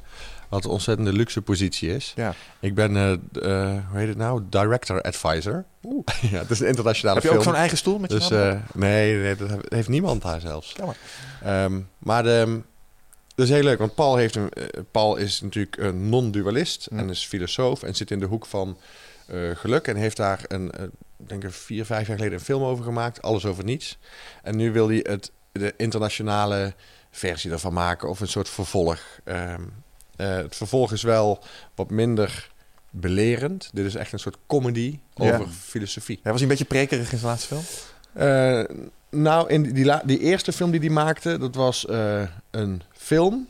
[0.50, 2.14] Wat een ontzettende luxe positie is.
[2.16, 2.34] Ja.
[2.60, 3.20] Ik ben, eh, eh,
[3.90, 4.42] hoe heet het nou?
[4.50, 5.66] Director Advisor.
[6.32, 7.40] ja, het is een internationale Heb je film.
[7.42, 10.74] ook zo'n eigen stoel met je Dus eh, nee, nee, dat heeft- niemand daar zelfs.
[10.78, 10.96] Jammer.
[11.44, 12.62] Ehm, maar de,
[13.36, 17.10] dat is heel leuk, want Paul, heeft een, eh, Paul is natuurlijk een non-dualist en
[17.10, 18.78] is filosoof en zit in de hoek van
[19.26, 20.84] eh, geluk en heeft daar een, eh,
[21.18, 23.98] denk ik vier, vijf jaar geleden een film over gemaakt, alles over niets.
[24.44, 26.74] En nu wil hij het, de internationale
[27.12, 29.00] versie ervan maken of een soort vervolg.
[29.24, 29.62] Ehm,
[30.16, 31.44] eh, het vervolg is wel
[31.76, 32.52] wat minder
[32.90, 33.70] belerend.
[33.74, 35.34] Dit is echt een soort comedy Ja.
[35.34, 36.20] over filosofie.
[36.24, 38.68] Ja, was hij een beetje prekerig in zijn laatste film?
[39.10, 41.86] Nou, in die, die, die eerste film die hij maakte, dat was
[42.52, 43.48] een film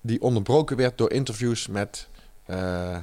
[0.00, 2.08] die onderbroken werd door interviews met
[2.46, 3.02] eh, eh,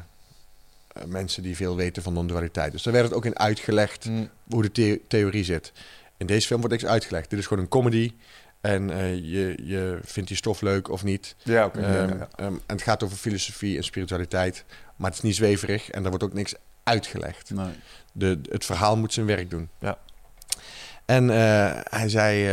[1.05, 2.71] mensen die veel weten van non-dualiteit.
[2.71, 4.29] Dus daar werd het ook in uitgelegd Mm.
[4.49, 5.71] hoe de the- theorie zit.
[6.17, 7.29] In deze film wordt niks uitgelegd.
[7.29, 8.13] Dit is gewoon een comedy.
[8.61, 11.35] En eh, je, je vindt die stof leuk of niet.
[11.43, 11.79] Ja, oké.
[11.79, 12.27] ja, Ehm, ja.
[12.35, 14.63] ehm, en het gaat over filosofie en spiritualiteit.
[14.95, 16.53] Maar het is niet zweverig en daar wordt ook niks
[16.83, 17.49] uitgelegd.
[17.49, 17.73] Nee.
[18.11, 19.69] De, het verhaal moet zijn werk doen.
[19.79, 19.97] Ja.
[21.05, 21.27] En
[21.89, 22.47] hij zei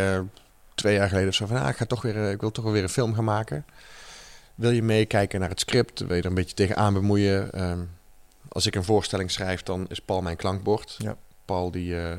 [0.74, 1.56] twee jaar geleden of zo van...
[1.56, 3.64] Ah, ik, ga toch weer, eh, ik wil toch wel weer een film gaan maken.
[4.54, 6.00] Wil je meekijken naar het script?
[6.00, 7.52] Wil je er een beetje tegenaan bemoeien?
[7.52, 7.80] Ehm,
[8.48, 10.94] als ik een voorstelling schrijf, dan is Paul mijn klankbord.
[10.98, 11.16] Ja.
[11.44, 12.12] Paul die eh,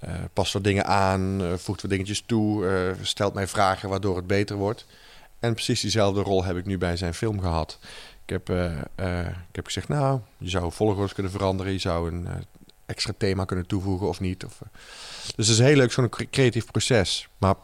[0.00, 2.94] eh, past wat dingen aan, voegt wat dingetjes toe...
[3.02, 4.86] stelt mij vragen waardoor het beter wordt.
[5.38, 7.78] En precies diezelfde rol heb ik nu bij zijn film gehad.
[8.24, 8.50] Ik heb,
[9.48, 11.72] ik heb gezegd, nou, je zou volgorde kunnen veranderen.
[11.72, 12.28] Je zou een
[12.86, 14.44] extra thema kunnen toevoegen of niet.
[14.44, 14.60] Of.
[15.36, 17.28] Dus het is heel leuk, zo'n cre- creatief proces.
[17.38, 17.54] Maar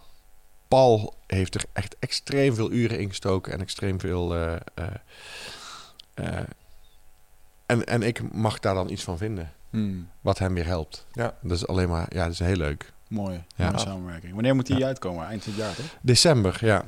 [0.69, 4.35] Paul heeft er echt extreem veel uren in gestoken en extreem veel...
[4.35, 4.85] eh, eh,
[6.15, 6.39] eh,
[7.67, 10.09] en, en ik mag daar dan iets van vinden, Hmm.
[10.21, 11.07] wat hem weer helpt.
[11.13, 11.35] Ja.
[11.43, 12.93] Dat is alleen maar, ja, dat is heel leuk.
[13.09, 13.45] Mooi.
[13.57, 13.67] Ja.
[13.67, 14.35] Mooie samenwerking.
[14.35, 14.87] Wanneer moet die Ja.
[14.87, 15.27] uitkomen?
[15.27, 15.97] Eind dit jaar, toch?
[16.01, 16.85] December, ja.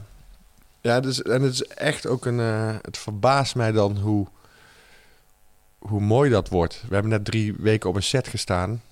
[0.81, 2.39] Ja, dus, en het is echt ook een...
[2.39, 4.27] het verbaast mij dan hoe,
[5.79, 6.83] hoe mooi dat wordt.
[6.89, 8.83] We hebben net drie weken op een set gestaan.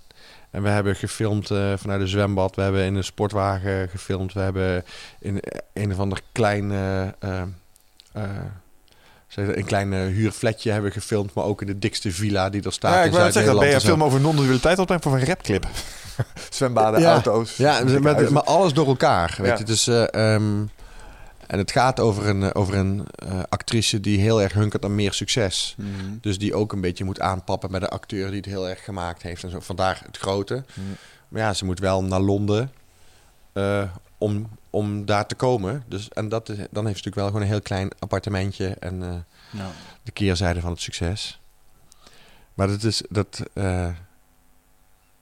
[0.50, 2.56] En we hebben gefilmd eh, vanuit een zwembad.
[2.56, 4.32] We hebben in een sportwagen gefilmd.
[4.32, 4.84] We hebben
[5.18, 5.40] in
[5.72, 6.70] een of ander klein...
[6.72, 7.42] eh, eh,
[8.12, 8.22] eh,
[9.28, 11.34] zeg je, een klein eh, huurfletje hebben gefilmd.
[11.34, 13.80] Maar ook in de dikste villa die er staat Ja, ik net zeggen, ben je
[13.80, 15.66] film over non-dualiteit opnemen of een rapclip?
[16.50, 17.10] Zwembaden, Ja.
[17.12, 17.56] auto's.
[17.56, 19.34] Ja, met, maar alles door elkaar.
[19.38, 19.58] Weet Ja.
[19.58, 20.44] je, dus, eh, ehm,
[21.46, 24.94] en het gaat over een, eh, over een eh, actrice die heel erg hunkert aan
[24.94, 25.74] meer succes.
[25.78, 25.88] Mhm.
[26.20, 29.22] Dus die ook een beetje moet aanpappen met een acteur die het heel erg gemaakt
[29.22, 29.44] heeft.
[29.44, 29.60] En zo.
[29.60, 30.64] Vandaar het grote.
[30.74, 30.84] Mm.
[31.28, 32.72] Maar ja, ze moet wel naar Londen
[33.52, 33.82] eh,
[34.18, 35.84] om, om daar te komen.
[35.88, 38.76] Dus, en dat is, dan heeft ze natuurlijk wel gewoon een heel klein appartementje.
[38.78, 39.24] En
[40.02, 41.40] de keerzijde van het succes.
[42.54, 43.42] Maar dat is dat.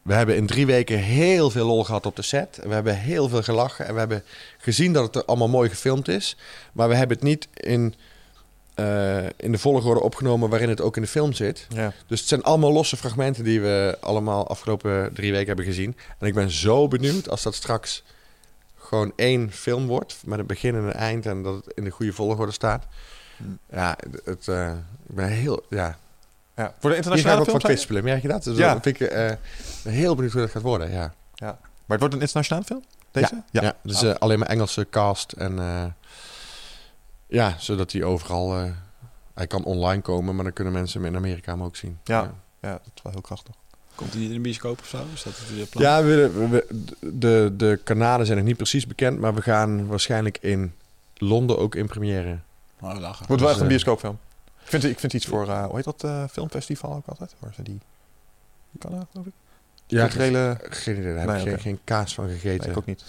[0.05, 2.61] We hebben in drie weken heel veel lol gehad op de set.
[2.63, 4.25] We hebben heel veel gelachen en we hebben
[4.59, 6.37] gezien dat het er allemaal mooi gefilmd is.
[6.73, 7.95] Maar we hebben het niet in,
[8.75, 11.67] eh, in de volgorde opgenomen waarin het ook in de film zit.
[11.69, 11.93] Ja.
[12.07, 15.97] Dus het zijn allemaal losse fragmenten die we allemaal afgelopen drie weken hebben gezien.
[16.19, 18.03] En ik ben zo benieuwd als dat straks
[18.79, 20.23] gewoon één film wordt.
[20.25, 22.87] Met een begin en een eind en dat het in de goede volgorde staat.
[23.71, 24.73] Ja, het, het, eh,
[25.09, 25.99] ik ben heel, ja,
[26.57, 26.75] Ja.
[26.79, 27.79] Voor de internationale ook film, van zei je?
[27.79, 28.45] kwispelen, merk je dat?
[28.45, 28.73] Dus Ja.
[28.73, 29.31] dan vind ik eh,
[29.83, 31.15] heel benieuwd hoe dat gaat worden, ja.
[31.39, 31.57] Maar
[31.87, 32.83] het wordt een internationale film?
[33.11, 33.43] Deze?
[33.51, 35.85] Ja, dus eh, alleen maar Engelse cast en eh,
[37.27, 38.71] ja, zodat hij overal, eh,
[39.35, 41.99] hij kan online komen, maar dan kunnen mensen hem in Amerika hem ook zien.
[42.05, 42.33] Ja.
[42.61, 43.55] Ja, dat is wel heel krachtig.
[43.95, 44.99] Komt hij niet in de bioscoop of zo?
[45.15, 45.83] Is dat het plan?
[45.83, 46.67] Ja, we, willen- we-
[47.01, 50.73] we- de, de kanalen zijn nog niet precies bekend, maar we gaan waarschijnlijk in
[51.17, 52.39] Londen ook in première.
[52.81, 53.01] Oh, lachen.
[53.19, 54.19] Het wordt wel Dus, echt een bioscoopfilm.
[54.65, 57.35] Ik vind, ik vind iets voor, eh, hoe heet dat eh, filmfestival ook altijd?
[57.39, 57.81] Waar ze die...
[58.79, 59.33] Kan dat, geloof ik?
[59.87, 60.59] Ja, Culturele...
[60.63, 62.61] geen idee, daar heb Nee, ik geen, kaas van gegeten.
[62.61, 63.05] Nee, ik ook niet.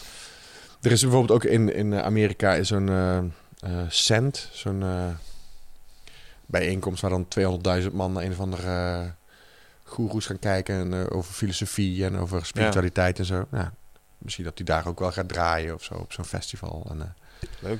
[0.81, 4.83] Er is bijvoorbeeld ook in, in Amerika is zo'n eh, Cent, zo'n
[6.45, 7.27] bijeenkomst waar dan
[7.83, 9.09] 200.000 man naar een of andere uh,
[9.83, 13.47] goeroes gaan kijken en, over filosofie en over spiritualiteit en zo.
[13.51, 13.73] Ja,
[14.17, 16.85] misschien dat hij daar ook wel gaat draaien of zo op zo'n festival.
[16.89, 17.15] En,
[17.59, 17.79] Leuk.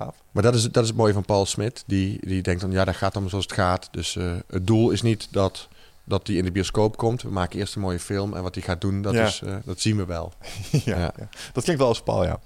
[0.00, 0.14] Gaaf.
[0.30, 1.84] Maar dat is, dat is het mooie van Paul Smit.
[1.86, 3.88] Die, die denkt dan, ja, dat gaat allemaal zoals het gaat.
[3.90, 5.68] Dus eh, het doel is niet dat
[6.04, 7.22] dat hij in de bioscoop komt.
[7.22, 9.26] We maken eerst een mooie film en wat hij gaat doen, dat, Ja.
[9.26, 10.32] is, eh, dat zien we wel.
[10.70, 11.12] ja, Ja.
[11.16, 11.28] ja.
[11.52, 12.40] Dat klinkt wel als Paul, ja.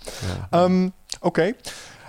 [0.51, 0.89] Ehm,
[1.21, 1.53] Oké.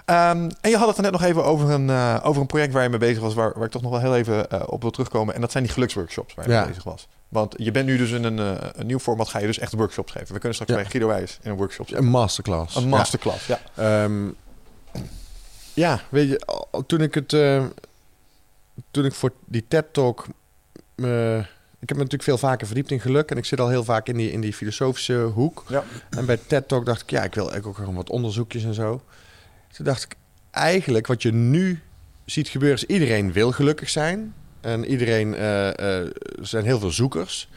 [0.06, 2.74] Ehm, en je had het er net nog even over een, eh, over een project
[2.74, 4.92] waar je mee bezig was, waar, waar ik toch nog wel heel even op wil
[4.92, 5.36] terugkomen.
[5.36, 6.60] En dat zijn die geluksworkshops waar je Ja.
[6.60, 7.08] mee bezig was.
[7.30, 8.38] Want je bent nu dus in een,
[8.80, 10.28] een nieuw format, ga je dus echt workshops geven.
[10.34, 10.78] We kunnen straks Ja.
[10.78, 11.92] bij Guido Wijs in een workshop.
[11.92, 12.76] Een masterclass.
[12.76, 13.60] Een masterclass, ja.
[13.76, 14.28] Ehm,
[15.76, 17.66] ja, weet je, toen ik het, eh,
[18.92, 20.26] toen ik voor die TED Talk,
[20.96, 21.38] eh,
[21.80, 24.08] ik heb me natuurlijk veel vaker verdiept in geluk en ik zit al heel vaak
[24.08, 25.64] in die, in die filosofische hoek.
[25.68, 25.84] Ja.
[26.10, 28.74] En bij TED Talk dacht ik, ja, ik wil eigenlijk ook gewoon wat onderzoekjes en
[28.74, 29.02] zo.
[29.72, 30.16] Toen dacht ik,
[30.52, 31.82] eigenlijk wat je nu
[32.26, 37.50] ziet gebeuren is iedereen wil gelukkig zijn en iedereen, er zijn heel veel zoekers.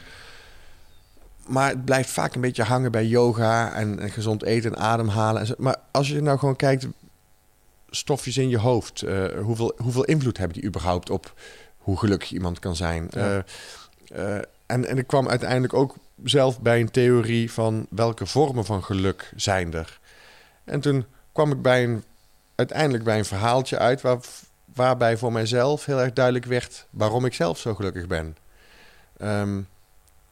[1.47, 5.41] Maar het blijft vaak een beetje hangen bij yoga en, en gezond eten en ademhalen.
[5.41, 5.53] En zo.
[5.57, 6.87] Maar als je nou gewoon kijkt,
[7.89, 11.33] stofjes in je hoofd, eh, hoeveel, hoeveel invloed hebben die überhaupt op
[11.77, 13.07] hoe gelukkig iemand kan zijn?
[13.09, 13.43] Ja.
[14.07, 18.65] Eh, eh, en, en ik kwam uiteindelijk ook zelf bij een theorie van welke vormen
[18.65, 19.99] van geluk zijn er.
[20.63, 22.03] En toen kwam ik bij een,
[22.55, 24.19] uiteindelijk bij een verhaaltje uit waar,
[24.73, 28.37] waarbij voor mijzelf heel erg duidelijk werd waarom ik zelf zo gelukkig ben.
[29.17, 29.61] Ehm,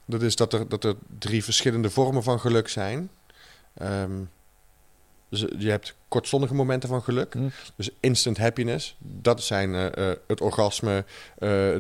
[0.05, 3.09] dat is dat er, dat er drie verschillende vormen van geluk zijn.
[3.73, 4.11] Ehm,
[5.29, 7.33] Dus eh, je hebt kortstondige momenten van geluk.
[7.33, 7.49] Hm.
[7.75, 8.95] Dus instant happiness.
[8.99, 11.05] Dat zijn eh, eh, het orgasme,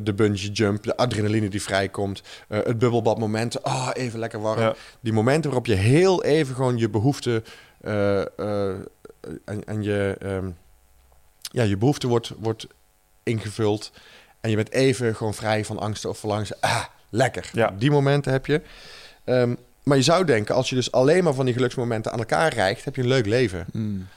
[0.03, 3.63] de bungee jump, de adrenaline die vrijkomt, eh, het bubbelbadmoment.
[3.63, 4.59] Ah, even lekker warm.
[4.59, 4.75] Ja.
[4.99, 7.43] Die momenten waarop je heel even gewoon je behoefte
[7.81, 8.75] eh, eh,
[9.45, 10.49] en, en je, ehm,
[11.39, 12.67] ja, je behoefte wordt, wordt
[13.23, 13.91] ingevuld.
[14.41, 16.61] En je bent even gewoon vrij van angsten of verlangens.
[16.61, 17.49] Ah, lekker.
[17.53, 17.73] Ja.
[17.77, 18.61] Die momenten heb je.
[19.23, 19.55] Ehm,
[19.87, 22.85] maar je zou denken, als je dus alleen maar van die geluksmomenten aan elkaar rijgt,
[22.85, 23.65] heb je een leuk leven.
[23.71, 24.07] Mm.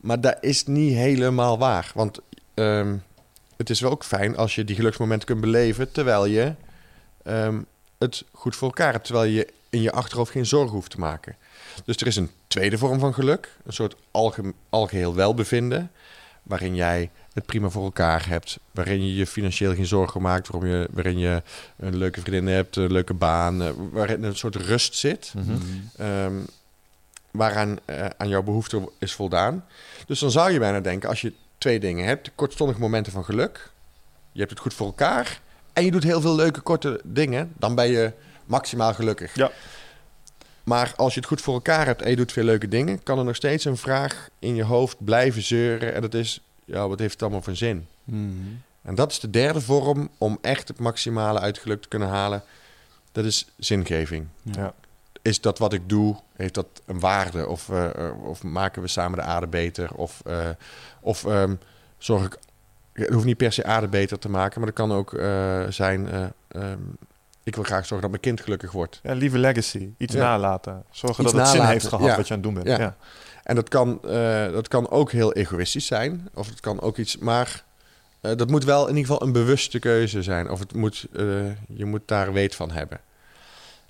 [0.00, 1.90] Maar dat is niet helemaal waar.
[1.94, 2.18] Want
[2.54, 2.96] ehm,
[3.56, 6.54] het is wel ook fijn als je die geluksmomenten kunt beleven terwijl je
[7.22, 7.60] ehm,
[7.98, 9.04] het goed voor elkaar hebt.
[9.04, 11.36] Terwijl je in je achterhoofd geen zorgen hoeft te maken.
[11.84, 13.56] Dus er is een tweede vorm van geluk.
[13.64, 15.90] Een soort alge algeheel welbevinden.
[16.42, 18.58] Waarin jij het prima voor elkaar hebt.
[18.70, 20.48] Waarin je je financieel geen zorgen maakt.
[20.48, 21.42] Waarom je, waarin je
[21.76, 23.62] een leuke vriendin hebt, een leuke baan.
[23.62, 25.32] eh, Waarin een soort rust zit.
[25.36, 25.56] Mhm.
[25.96, 26.34] Ehm,
[27.30, 29.64] waaraan eh, aan jouw behoefte is voldaan.
[30.06, 33.70] Dus dan zou je bijna denken, als je twee dingen hebt, kortstondige momenten van geluk,
[34.32, 35.40] je hebt het goed voor elkaar
[35.72, 38.12] en je doet heel veel leuke korte dingen, dan ben je
[38.46, 39.34] maximaal gelukkig.
[39.34, 39.50] Ja.
[40.64, 43.18] Maar als je het goed voor elkaar hebt en je doet veel leuke dingen, kan
[43.18, 46.98] er nog steeds een vraag in je hoofd blijven zeuren en dat is, ja, wat
[46.98, 47.86] heeft het allemaal voor zin?
[48.04, 48.62] Mm.
[48.82, 52.42] En dat is de derde vorm om echt het maximale uit geluk te kunnen halen.
[53.12, 54.26] Dat is zingeving.
[54.42, 54.74] Ja.
[55.22, 57.48] Is dat wat ik doe, heeft dat een waarde?
[57.48, 59.94] Of, eh, eh, of maken we samen de aarde beter?
[59.94, 60.48] Of, eh,
[61.00, 61.54] of ehm,
[61.98, 62.38] zorg ik...
[62.92, 66.08] Het hoeft niet per se aarde beter te maken, maar het kan ook eh, zijn...
[66.08, 66.78] eh, ehm,
[67.42, 69.00] ik wil graag zorgen dat mijn kind gelukkig wordt.
[69.02, 69.88] Ja, lieve legacy.
[69.98, 70.20] Iets Ja.
[70.20, 70.84] nalaten.
[70.90, 72.16] Zorgen Iets dat het zin heeft gehad ja.
[72.16, 72.78] wat je aan het doen bent.
[72.78, 72.96] Ja.
[73.44, 76.28] En dat kan, eh, dat kan ook heel egoïstisch zijn.
[76.34, 77.16] Of het kan ook iets...
[77.16, 77.64] Maar
[78.20, 80.50] eh, dat moet wel in ieder geval een bewuste keuze zijn.
[80.50, 81.24] Of het moet, eh,
[81.66, 83.00] je moet daar weet van hebben.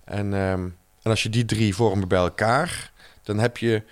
[0.05, 0.69] En, ehm,
[1.03, 2.93] en als je die drie vormen bij elkaar...
[3.23, 3.83] dan heb je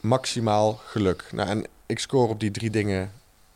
[0.00, 1.24] maximaal geluk.
[1.32, 3.12] Nou, en ik score op die drie dingen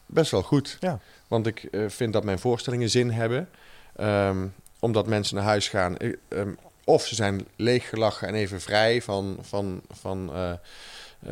[0.06, 0.76] best wel goed.
[0.80, 1.00] Ja.
[1.28, 3.48] Want ik vind dat mijn voorstellingen zin hebben.
[3.96, 4.46] Ehm,
[4.78, 5.96] omdat mensen naar huis gaan...
[5.96, 6.52] eh, ehm,
[6.84, 10.30] of ze zijn leeggelachen en even vrij van, van, van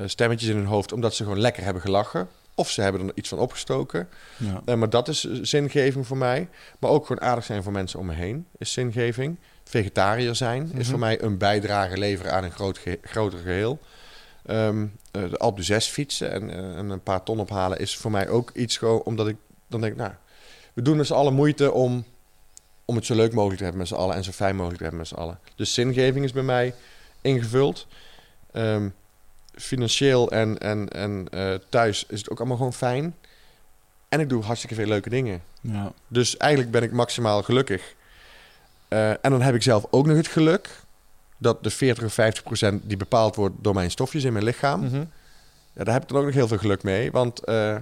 [0.04, 0.92] stemmetjes in hun hoofd...
[0.92, 2.28] omdat ze gewoon lekker hebben gelachen.
[2.54, 4.08] Of ze hebben er iets van opgestoken.
[4.36, 4.62] Ja.
[4.64, 6.48] Eh, maar dat is zingeving voor mij.
[6.78, 9.36] Maar ook gewoon aardig zijn voor mensen om me heen is zingeving.
[9.64, 10.84] Vegetariër zijn is Mhm.
[10.90, 13.78] voor mij een bijdrage leveren aan een groot ge- groter geheel.
[14.46, 18.10] Ehm, eh, de Alpe 6 fietsen en, eh, en een paar ton ophalen is voor
[18.10, 19.36] mij ook iets gewoon omdat ik
[19.68, 20.12] dan denk, nou,
[20.72, 22.04] we doen z'n allen moeite om,
[22.84, 24.82] om het zo leuk mogelijk te hebben met z'n allen en zo fijn mogelijk te
[24.82, 25.38] hebben met z'n allen.
[25.54, 26.74] Dus zingeving is bij mij
[27.20, 27.86] ingevuld.
[28.52, 28.88] Ehm,
[29.61, 33.16] financieel en, en, en eh, thuis is het ook allemaal gewoon fijn.
[34.09, 35.43] En ik doe hartstikke veel leuke dingen.
[35.61, 35.93] Ja.
[36.09, 37.95] Dus eigenlijk ben ik maximaal gelukkig.
[38.89, 40.69] Eh, en dan heb ik zelf ook nog het geluk
[41.37, 44.81] dat de 40 of 50 procent die bepaald wordt door mijn stofjes in mijn lichaam,
[44.81, 45.05] Mhm.
[45.73, 47.11] ja, daar heb ik dan ook nog heel veel geluk mee.
[47.11, 47.77] Want eh,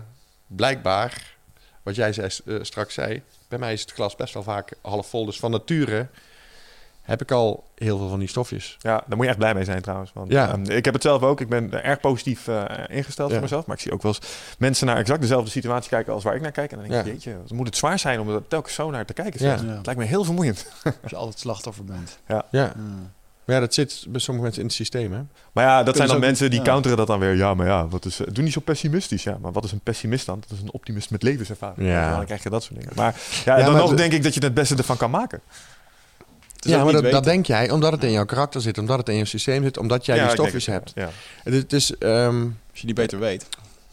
[0.46, 1.34] blijkbaar,
[1.82, 2.28] wat jij zei,
[2.62, 5.24] straks zei, bij mij is het glas best wel vaak half vol.
[5.24, 6.06] Dus van nature
[7.08, 8.76] heb ik al heel veel van die stofjes.
[8.80, 10.10] Ja, daar moet je echt blij mee zijn trouwens.
[10.14, 10.48] Want, Ja.
[10.48, 11.40] ehm, ik heb het zelf ook.
[11.40, 13.34] Ik ben erg positief eh, ingesteld Ja.
[13.34, 13.66] voor mezelf.
[13.66, 16.42] Maar ik zie ook wel eens mensen naar exact dezelfde situatie kijken als waar ik
[16.42, 16.72] naar kijk.
[16.72, 17.12] En dan denk ik, Ja.
[17.12, 19.44] jeetje, wat moet het zwaar zijn om er telkens zo naar te kijken.
[19.44, 19.56] Ja.
[19.58, 19.66] zeg.
[19.66, 19.74] Ja.
[19.76, 20.66] Het lijkt me heel vermoeiend.
[21.02, 22.18] Als je altijd slachtoffer bent.
[22.28, 22.44] Ja.
[22.50, 22.72] Ja.
[23.44, 25.20] Maar ja, dat zit bij sommige mensen in het systeem, hè?
[25.52, 26.64] Maar ja, dat Kunnen zijn dan ook- mensen die ja.
[26.64, 27.36] counteren dat dan weer.
[27.36, 29.22] Ja, maar ja, wat is, eh, doe niet zo pessimistisch.
[29.22, 30.40] Ja, maar wat is een pessimist dan?
[30.48, 31.88] Dat is een optimist met levenservaring.
[31.88, 32.16] Ja.
[32.16, 32.92] Dan krijg je dat soort dingen.
[32.96, 33.14] Maar
[33.44, 35.40] ja, Ja, dan maar nog de- denk ik dat je het beste ervan kan maken.
[36.58, 39.24] Ja, maar dat, denk jij omdat het in jouw karakter zit, omdat het in je
[39.24, 40.92] systeem zit, omdat jij ja, die stofjes hebt.
[40.94, 41.10] Ja.
[41.44, 43.46] Het is, ehm, Als je die beter weet.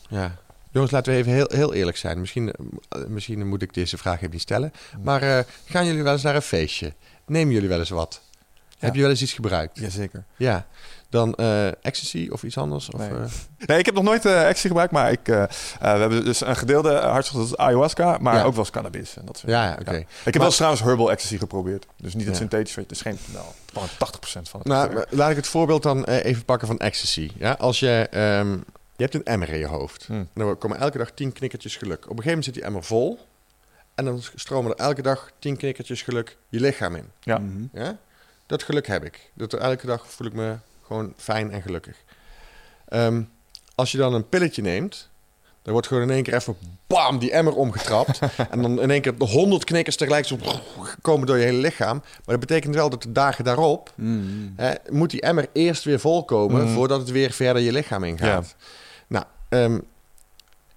[0.09, 0.35] Ja.
[0.71, 2.19] Jongens, laten we even heel, heel eerlijk zijn.
[2.19, 4.73] Misschien, eh, misschien moet ik deze vraag even niet stellen.
[5.03, 6.93] Maar eh, gaan jullie wel eens naar een feestje?
[7.25, 8.21] Nemen jullie wel eens wat?
[8.77, 9.79] Heb je wel eens iets gebruikt?
[9.79, 10.23] Jazeker.
[10.37, 10.67] Ja.
[11.15, 12.89] Dan eh, ecstasy of iets anders?
[12.89, 13.09] Of, Nee.
[13.09, 13.15] eh,
[13.67, 15.47] Nee, ik heb nog nooit eh ecstasy gebruikt, maar ik, we
[15.79, 18.43] hebben dus een gedeelde uh, hartstocht, dat ayahuasca, maar Ja.
[18.43, 19.17] ook wel eens cannabis.
[19.17, 19.95] En dat soort ja, ja, oké.
[20.25, 21.85] Ik heb wel trouwens herbal ecstasy geprobeerd.
[21.97, 22.39] Dus niet het Ja.
[22.39, 24.69] synthetische, het is geen, nou, gewoon 80% van het.
[24.69, 25.13] Nou, effect.
[25.13, 27.31] laat ik het voorbeeld dan even pakken van ecstasy.
[27.37, 27.51] Ja?
[27.51, 28.51] Als je, ehm,
[28.95, 30.05] je hebt een emmer in je hoofd.
[30.05, 30.17] Hmm.
[30.17, 31.97] En dan komen elke dag tien knikkertjes geluk.
[31.97, 33.19] Op een gegeven moment zit die emmer vol.
[33.95, 37.05] En dan stromen er elke dag tien knikkertjes geluk je lichaam in.
[37.19, 37.41] Ja.
[37.73, 37.97] Ja?
[38.45, 39.29] Dat geluk heb ik.
[39.33, 40.55] Dat elke dag voel ik me
[40.88, 41.95] gewoon fijn en gelukkig.
[42.88, 43.22] Ehm,
[43.76, 45.10] als je dan een pilletje neemt,
[45.62, 46.57] dan wordt gewoon in één keer even
[46.88, 48.20] bam die emmer omgetrapt.
[48.52, 50.38] en dan in één keer de honderd knikkers tegelijk zo
[51.02, 51.98] komen door je hele lichaam.
[51.98, 54.22] Maar dat betekent wel dat de dagen daarop Mhm.
[54.56, 56.74] hè, moet die emmer eerst weer volkomen Mhm.
[56.74, 58.56] voordat het weer verder je lichaam ingaat.
[59.07, 59.80] Nou, ehm,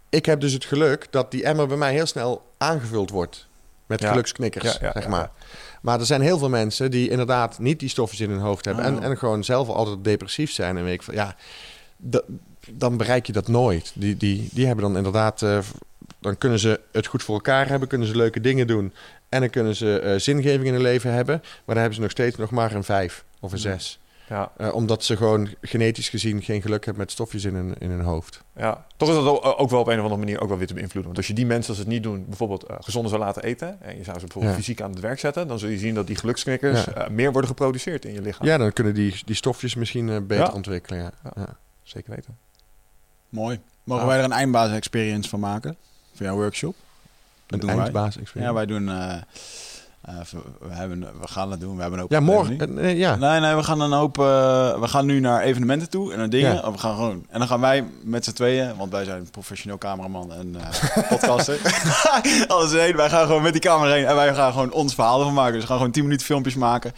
[0.09, 3.47] ik heb dus het geluk dat die emmer bij mij heel snel aangevuld wordt
[3.87, 4.09] met Ja.
[4.09, 5.31] geluksknikkers, Ja, zeg ja, maar.
[5.83, 8.85] Maar er zijn heel veel mensen die inderdaad niet die stofjes in hun hoofd hebben
[8.85, 8.91] Oh.
[8.91, 11.15] en, en gewoon zelf altijd depressief zijn en weet ik veel.
[11.15, 11.37] Ja,
[12.71, 13.93] dan bereik je dat nooit.
[13.95, 15.59] Die, die, die hebben dan inderdaad, uh,
[16.21, 18.93] dan kunnen ze het goed voor elkaar hebben, kunnen ze leuke dingen doen.
[19.29, 21.39] En dan kunnen ze uh, zingeving in hun leven hebben.
[21.43, 24.01] Maar dan hebben ze nog steeds nog maar een vijf of een zes.
[24.29, 24.53] Ja.
[24.61, 28.01] Uh, omdat ze gewoon genetisch gezien geen geluk hebben met stofjes in hun, in hun
[28.01, 28.43] hoofd.
[28.57, 30.75] Ja, toch is dat ook wel op een of andere manier ook wel weer te
[30.75, 31.05] beïnvloeden.
[31.05, 33.83] Want als je die mensen, als het niet doen, bijvoorbeeld uh, gezonder zou laten eten...
[33.83, 35.49] en je zou ze bijvoorbeeld fysiek aan het werk zetten...
[35.49, 37.09] dan zul je zien dat die geluksknikkers ja.
[37.11, 38.47] meer worden geproduceerd in je lichaam.
[38.47, 41.13] Ja, dan kunnen die, die stofjes misschien beter ontwikkelen.
[41.35, 41.57] Ja.
[41.83, 42.39] Zeker weten.
[43.29, 43.61] Mooi.
[43.85, 45.77] Mogen wij er een eindbaas-experience van maken?
[46.15, 46.75] Voor jouw workshop?
[47.47, 48.53] een eindbaas-experience?
[48.53, 48.91] Ja, wij doen...
[50.09, 51.77] Uh, uh, we, hebben, we gaan het doen.
[51.77, 52.11] We hebben ook.
[52.11, 52.79] Ja, morgen.
[52.79, 53.17] Uh, ja.
[53.17, 54.17] Nee, nee, we gaan dan hoop.
[54.17, 56.55] we gaan nu naar evenementen toe en naar dingen.
[56.55, 56.73] Ja.
[56.73, 57.27] we gaan gewoon.
[57.29, 60.57] En dan gaan wij met z'n tweeën, want wij zijn professioneel cameraman en
[61.09, 61.61] podcaster.
[62.49, 62.97] Alles heen.
[62.97, 65.53] Wij gaan gewoon met die camera heen en wij gaan gewoon ons verhaal ervan maken.
[65.53, 66.93] Dus we gaan gewoon 10 minuten filmpjes maken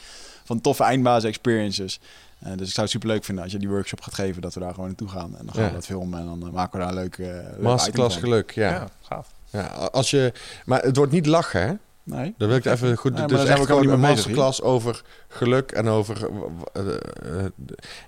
[0.44, 2.01] van toffe eindbaas experiences.
[2.47, 4.55] Uh, dus ik zou het super leuk vinden als je die workshop gaat geven, dat
[4.55, 5.36] we daar gewoon naartoe gaan.
[5.39, 7.22] En dan gaan we dat filmen en dan uh, maken we daar een leuke,
[7.59, 8.70] uh, Masterclass geluk, ja.
[8.70, 8.89] ja.
[9.02, 9.28] gaaf.
[9.51, 10.32] Ja, als je,
[10.64, 11.74] maar het wordt niet lachen, hè?
[12.11, 12.35] Nee.
[12.39, 13.12] Dan wil ik even goed.
[13.15, 16.28] Nee, dus echt gewoon een masterclass over geluk en over.
[16.77, 17.45] Uh,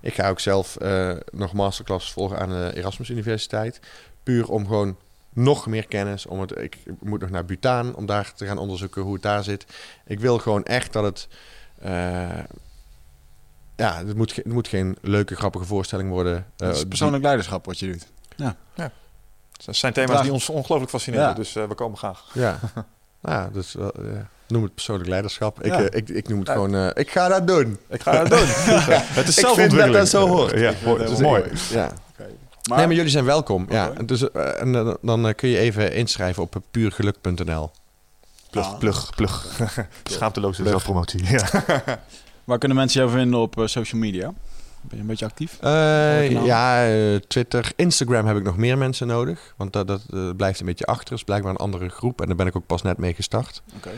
[0.01, 0.77] ik ga ook zelf
[1.31, 3.79] nog masterclass volgen aan de Erasmus Universiteit.
[4.23, 4.97] Puur om gewoon
[5.33, 6.25] nog meer kennis.
[6.25, 9.43] Om het, ik moet nog naar Bhutan om daar te gaan onderzoeken hoe het daar
[9.43, 9.65] zit.
[10.05, 11.27] Ik wil gewoon echt dat het
[13.75, 16.45] ja, het moet, het moet geen leuke, grappige voorstelling worden.
[16.57, 18.07] Het is persoonlijk leiderschap wat je doet.
[18.35, 18.55] Ja.
[18.75, 18.91] ja.
[19.65, 22.29] Dat zijn thema's die ons ongelooflijk fascineren, dus uh, we komen graag.
[22.33, 22.59] Ja,
[23.23, 23.87] nou ja, dus uh,
[24.47, 25.63] noem het persoonlijk leiderschap.
[25.63, 27.77] Ik, ik, ik noem het gewoon, ik ga dat doen.
[27.89, 28.47] Ik ga dat doen.
[29.19, 29.61] het is zelfontwikkeling.
[29.61, 30.59] Ik vind dat dat zo hoort.
[30.59, 31.43] Ja, dat is mooi.
[31.69, 31.91] Ja.
[32.13, 32.31] Okay.
[32.69, 33.63] Maar, nee, maar jullie zijn welkom.
[33.63, 33.75] Okay.
[33.75, 37.71] Ja, dus, en dan kun je even inschrijven op puurgeluk.nl.
[38.53, 39.59] Plug, plug, plug.
[40.03, 41.25] Schaamteloze zelfpromotie.
[41.25, 41.47] Ja.
[42.43, 44.33] Waar kunnen mensen jou vinden op uh, social media?
[44.83, 45.57] Ben je een beetje actief?
[45.63, 47.71] Uh, ja, uh, Twitter.
[47.75, 49.53] Instagram heb ik nog meer mensen nodig.
[49.57, 50.01] Want dat, dat
[50.37, 51.09] blijft een beetje achter.
[51.09, 52.21] Het is blijkbaar een andere groep.
[52.21, 53.61] En daar ben ik ook pas net mee gestart.
[53.75, 53.89] Oké.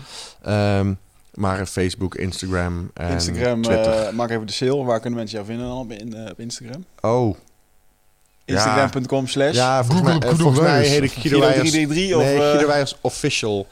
[0.41, 0.79] Okay.
[0.79, 0.97] Um,
[1.33, 4.15] maar Facebook, Instagram en Instagram, Twitter.
[4.15, 4.83] maak even de sale.
[4.83, 6.85] Waar kunnen mensen jou vinden dan op, in, op Instagram?
[7.01, 7.35] Oh.
[8.45, 11.39] Instagram.com slash Ja, volgens mij, volgens mij heet ik Guido.
[11.39, 12.23] 333 of...
[12.23, 13.67] Nee, Guido Official.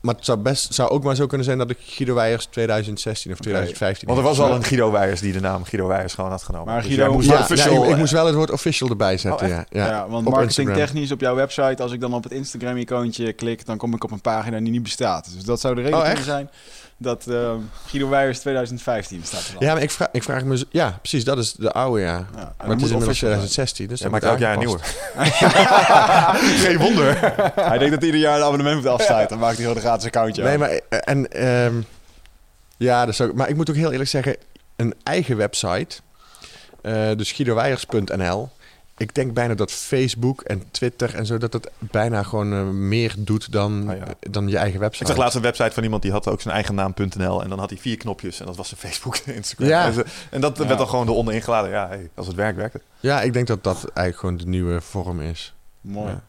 [0.00, 3.32] Maar het zou, best, zou ook maar zo kunnen zijn dat ik Guido Weijers 2016
[3.32, 4.08] of 2015...
[4.08, 6.72] Want er was al een Guido Weijers die de naam Guido Weijers gewoon had genomen.
[6.72, 9.46] Maar dus Guido moest ja, official, ik, ik, moest wel het woord official erbij zetten,
[9.46, 9.86] oh, ja, ja.
[9.86, 10.08] ja.
[10.08, 14.04] want marketingtechnisch op jouw website, als ik dan op het Instagram-icoontje klik, dan kom ik
[14.04, 15.30] op een pagina die niet bestaat.
[15.34, 16.50] Dus dat zou de reden oh, kunnen zijn
[17.00, 17.54] dat uh,
[17.86, 20.66] Guido Weijers 2015 staat er Ja, maar ik vraag, ik vraag me...
[20.70, 22.06] Ja, precies, dat is de oude, ja.
[22.06, 24.78] ja maar het is inmiddels 2016, dus ja, maakt elk jaar een nieuwe.
[26.64, 27.34] Geen wonder.
[27.54, 29.28] hij denkt dat ieder jaar een abonnement moet afsluiten.
[29.28, 30.68] Dan maakt hij gewoon een gratis accountje Nee, maar...
[30.68, 31.86] Eh, en, um,
[32.76, 34.36] ja, dus ook, maar ik moet ook heel eerlijk zeggen...
[34.76, 35.96] Een eigen website...
[36.82, 38.48] Uh, dus guidoweijers.nl
[38.98, 43.14] ik denk bijna dat Facebook en Twitter en zo, dat het bijna gewoon uh, meer
[43.18, 44.04] doet dan, ah, ja.
[44.20, 45.02] dan je eigen website.
[45.02, 47.58] Ik zag laatst een website van iemand die had ook zijn eigen naam.nl en dan
[47.58, 49.68] had hij vier knopjes en dat was zijn Facebook en Instagram.
[49.68, 49.86] Ja.
[49.86, 51.70] En, ze, en dat werd dan gewoon eronder ingeladen.
[51.70, 52.82] Ja, hey, als het werkt, werkt het.
[53.00, 55.54] Ja, ik denk dat dat eigenlijk gewoon de nieuwe vorm is.
[55.80, 56.10] Mooi.
[56.10, 56.22] Ja.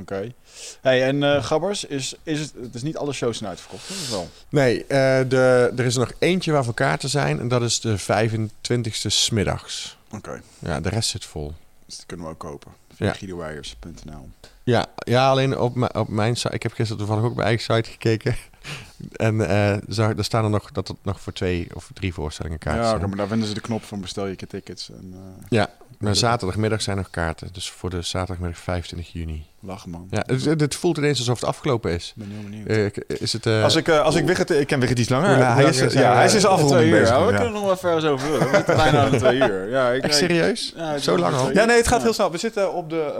[0.00, 0.32] Oké.
[0.80, 4.10] Hey, en uh, Gabbers, is, is het, het is niet alle shows zijn uitverkocht, hè?
[4.10, 4.28] wel?
[4.48, 4.88] Nee, uh,
[5.28, 9.96] de, er is er nog eentje waarvoor kaarten zijn en dat is de 25e smiddags.
[10.10, 10.40] Oké.
[10.58, 11.54] Ja, de rest zit vol.
[11.86, 12.72] Dus dat kunnen we ook kopen.
[12.94, 13.12] Via ja.
[14.62, 16.54] Ja, ja, alleen op, op mijn site.
[16.54, 18.36] Ik heb gisteren toevallig ook op mijn eigen site gekeken.
[19.26, 23.00] en uh, daar staan er nog dat het nog voor twee of drie voorstellingen kaarten
[23.00, 24.90] ja, maar daar vinden ze de knop van bestel je tickets.
[24.90, 25.18] En, uh,
[25.48, 27.48] ja, maar zaterdagmiddag zijn nog kaarten.
[27.52, 29.46] Dus voor de zaterdagmiddag 25 juni.
[29.60, 30.06] Lachen man.
[30.10, 32.12] Ja, het, het, voelt ineens alsof het afgelopen is.
[32.16, 32.68] Ik ben heel benieuwd.
[32.68, 35.38] Uh, is het, als ik, als ik Wigget, ik ken Wigget iets langer.
[35.38, 37.08] Ja, hij is, ja, hij is bezig.
[37.08, 38.32] Ja, we kunnen nog wel ver over.
[38.32, 39.70] We bijna de twee uur.
[39.70, 40.72] Ja, ik, Echt serieus?
[40.76, 41.52] Ja, Zo lang al?
[41.52, 42.30] Ja, nee, het gaat heel snel.
[42.30, 43.14] We zitten op de...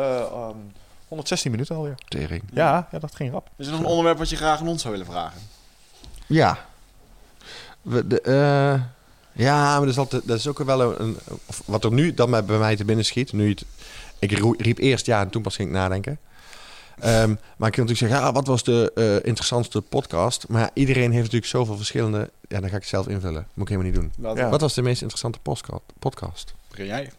[0.55, 0.73] Um,
[1.09, 1.95] 116 minuten alweer.
[2.09, 2.43] Tering.
[2.53, 3.51] Ja, ja, dat ging rap.
[3.57, 5.41] Is er nog een onderwerp wat je graag aan ons zou willen vragen?
[6.27, 6.59] Ja.
[7.83, 8.83] We, de, uh,
[9.37, 11.17] ja, maar dat is, altijd, dat is ook wel een,
[11.65, 13.33] Wat er nu dan bij mij te binnen schiet.
[13.33, 13.65] Nu het,
[14.19, 16.19] ik riep eerst ja en toen pas ging ik nadenken.
[17.05, 20.49] Um, maar ik kan natuurlijk zeggen, ah, wat was de uh, interessantste podcast?
[20.49, 22.31] Maar ja, iedereen heeft natuurlijk zoveel verschillende...
[22.49, 23.47] Ja, dan ga ik het zelf invullen.
[23.55, 24.35] Moet ik helemaal niet doen.
[24.37, 24.49] Ja.
[24.49, 25.39] Wat was de meest interessante
[25.99, 26.55] podcast?
[26.71, 27.13] Begin jij?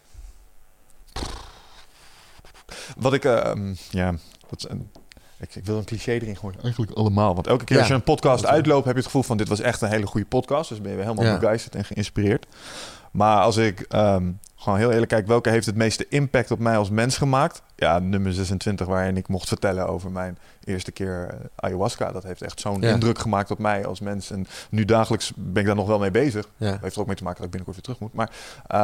[2.96, 3.52] Wat ik, uh,
[3.90, 4.10] ja,
[4.48, 4.90] dat is een,
[5.38, 6.62] ik, ik, wil een cliché erin gooien.
[6.62, 7.34] Eigenlijk allemaal.
[7.34, 9.60] Want elke keer als je een podcast uitloopt, heb je het gevoel van dit was
[9.60, 10.68] echt een hele goede podcast.
[10.68, 11.38] Dus ben je weer helemaal ja.
[11.38, 12.46] begeisterd en geïnspireerd.
[13.10, 16.76] Maar als ik um, gewoon heel eerlijk kijk, welke heeft het meeste impact op mij
[16.76, 17.62] als mens gemaakt?
[17.76, 22.12] Ja, nummer 26, waarin ik mocht vertellen over mijn eerste keer uh, ayahuasca.
[22.12, 22.92] Dat heeft echt zo'n ja.
[22.92, 24.30] indruk gemaakt op mij als mens.
[24.30, 26.48] En nu dagelijks ben ik daar nog wel mee bezig.
[26.56, 26.70] Ja.
[26.70, 28.12] Dat heeft er ook mee te maken dat ik binnenkort weer terug moet.
[28.12, 28.30] Maar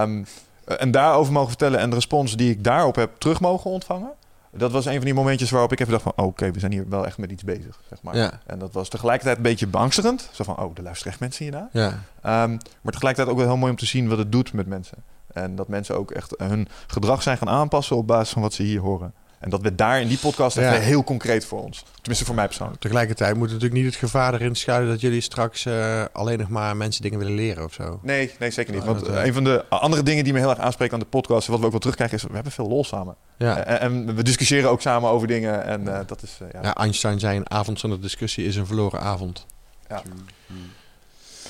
[0.02, 0.26] um,
[0.64, 4.12] eh, en daarover mogen vertellen en de respons die ik daarop heb terug mogen ontvangen.
[4.56, 6.12] Dat was een van die momentjes waarop ik even dacht van...
[6.16, 8.16] oh, oké, we zijn hier wel echt met iets bezig, zeg maar.
[8.16, 8.40] Ja.
[8.46, 10.28] En dat was tegelijkertijd een beetje beangstigend.
[10.32, 11.68] Zo van, oh, er luisteren echt mensen hiernaar.
[11.72, 11.88] Ja.
[12.22, 12.50] Ehm,
[12.80, 14.98] maar tegelijkertijd ook wel heel mooi om te zien wat het doet met mensen.
[15.32, 18.62] En dat mensen ook echt hun gedrag zijn gaan aanpassen op basis van wat ze
[18.62, 19.14] hier horen.
[19.44, 20.72] En dat we daar in die podcast Ja.
[20.72, 21.84] heel concreet voor ons.
[21.94, 22.80] Tenminste voor mij persoonlijk.
[22.80, 26.76] Tegelijkertijd moet natuurlijk niet het gevaar erin schuilen dat jullie straks eh, alleen nog maar
[26.76, 27.98] mensen dingen willen leren of zo.
[28.02, 28.80] Nee, nee zeker niet.
[28.82, 30.94] Oh, Want dat, eh, eh, een van de andere dingen die me heel erg aanspreken
[30.94, 31.46] aan de podcast...
[31.46, 33.14] en wat we ook wel terugkrijgen, is we hebben veel lol samen.
[33.38, 33.64] Ja.
[33.64, 35.64] En, en we discussiëren ook samen over dingen.
[35.64, 36.38] En eh, dat is...
[36.40, 36.62] eh, ja.
[36.62, 39.46] ja, Einstein zei een avond zonder discussie is een verloren avond.
[39.88, 39.98] Ja.
[39.98, 40.04] Ik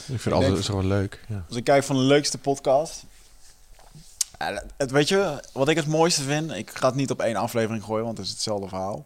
[0.06, 1.24] vind het denk- altijd zo wel leuk.
[1.28, 1.44] Ja.
[1.48, 3.04] Als ik kijk van de leukste podcast.
[4.52, 7.36] Ja, het, weet je, wat ik het mooiste vind, ik ga het niet op één
[7.36, 9.04] aflevering gooien, want het is hetzelfde verhaal.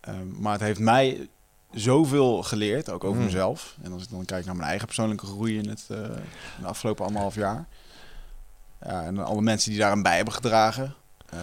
[0.00, 1.28] Ehm, maar het heeft mij
[1.72, 3.24] zoveel geleerd, ook over Mm.
[3.24, 3.76] mezelf.
[3.82, 6.66] En als ik dan kijk naar mijn eigen persoonlijke groei in, het, eh, in de
[6.66, 7.66] afgelopen anderhalf jaar.
[8.80, 10.94] Ja, en alle mensen die daaraan bij hebben gedragen.
[11.32, 11.38] Eh,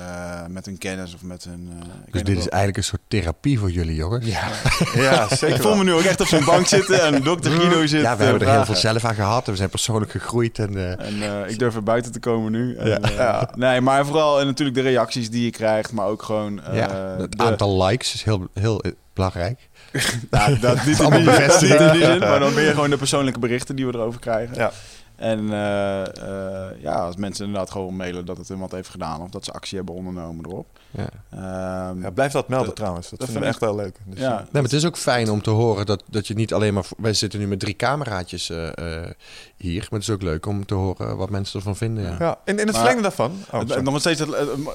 [0.49, 1.69] met hun kennis of met hun...
[1.79, 4.25] eh, Dus dit is wel- eigenlijk een soort therapie voor jullie, jongens.
[4.25, 4.47] Ja,
[4.95, 7.85] ja zeker Ik voel me nu ook echt op zo'n bank zitten en dokter Guido
[7.85, 9.45] zit Ja, we hebben er heel veel zelf aan gehad.
[9.45, 10.59] en We zijn persoonlijk gegroeid.
[10.59, 12.75] En, eh, En eh, ik durf er buiten te komen nu.
[12.75, 12.99] En, Ja.
[12.99, 13.49] eh, Ja.
[13.55, 16.63] Nee, maar vooral en natuurlijk de reacties die je krijgt, maar ook gewoon...
[16.63, 19.69] eh, ja, het de- aantal likes is heel, heel eh, belangrijk.
[20.29, 22.19] Nou, dat niet in Allemaal bevestigd.
[22.19, 24.55] maar dan meer gewoon de persoonlijke berichten die we erover krijgen.
[24.55, 24.71] Ja.
[25.15, 29.21] En eh, eh, ja, als mensen inderdaad gewoon mailen dat het hem wat heeft gedaan
[29.21, 30.67] of dat ze actie hebben ondernomen erop.
[30.91, 31.07] Ja.
[31.29, 33.09] Ehm, Ja, blijf dat melden Dat- trouwens.
[33.09, 33.99] Dat, dat vinden we echt vind wel leuk.
[34.05, 36.33] Dus, ja, eh, Nee, maar het is ook fijn om te horen dat, dat je
[36.33, 36.85] niet alleen maar...
[36.97, 38.67] Wij zitten nu met drie cameraatjes eh,
[39.03, 39.09] eh,
[39.55, 39.79] hier.
[39.81, 42.03] Maar het is ook leuk om te horen wat mensen ervan vinden.
[42.03, 42.15] Ja.
[42.19, 42.37] ja.
[42.45, 43.31] In, in het verlengde daarvan...
[43.51, 44.23] Oh, Het- nog steeds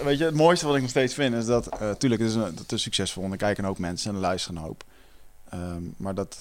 [0.04, 2.36] weet je, het mooiste wat ik nog steeds vind is dat, eh tuurlijk, het is,
[2.36, 4.84] een, het is succesvol en er kijken een hoop mensen en er luisteren een hoop.
[5.50, 6.36] Ehm, maar dat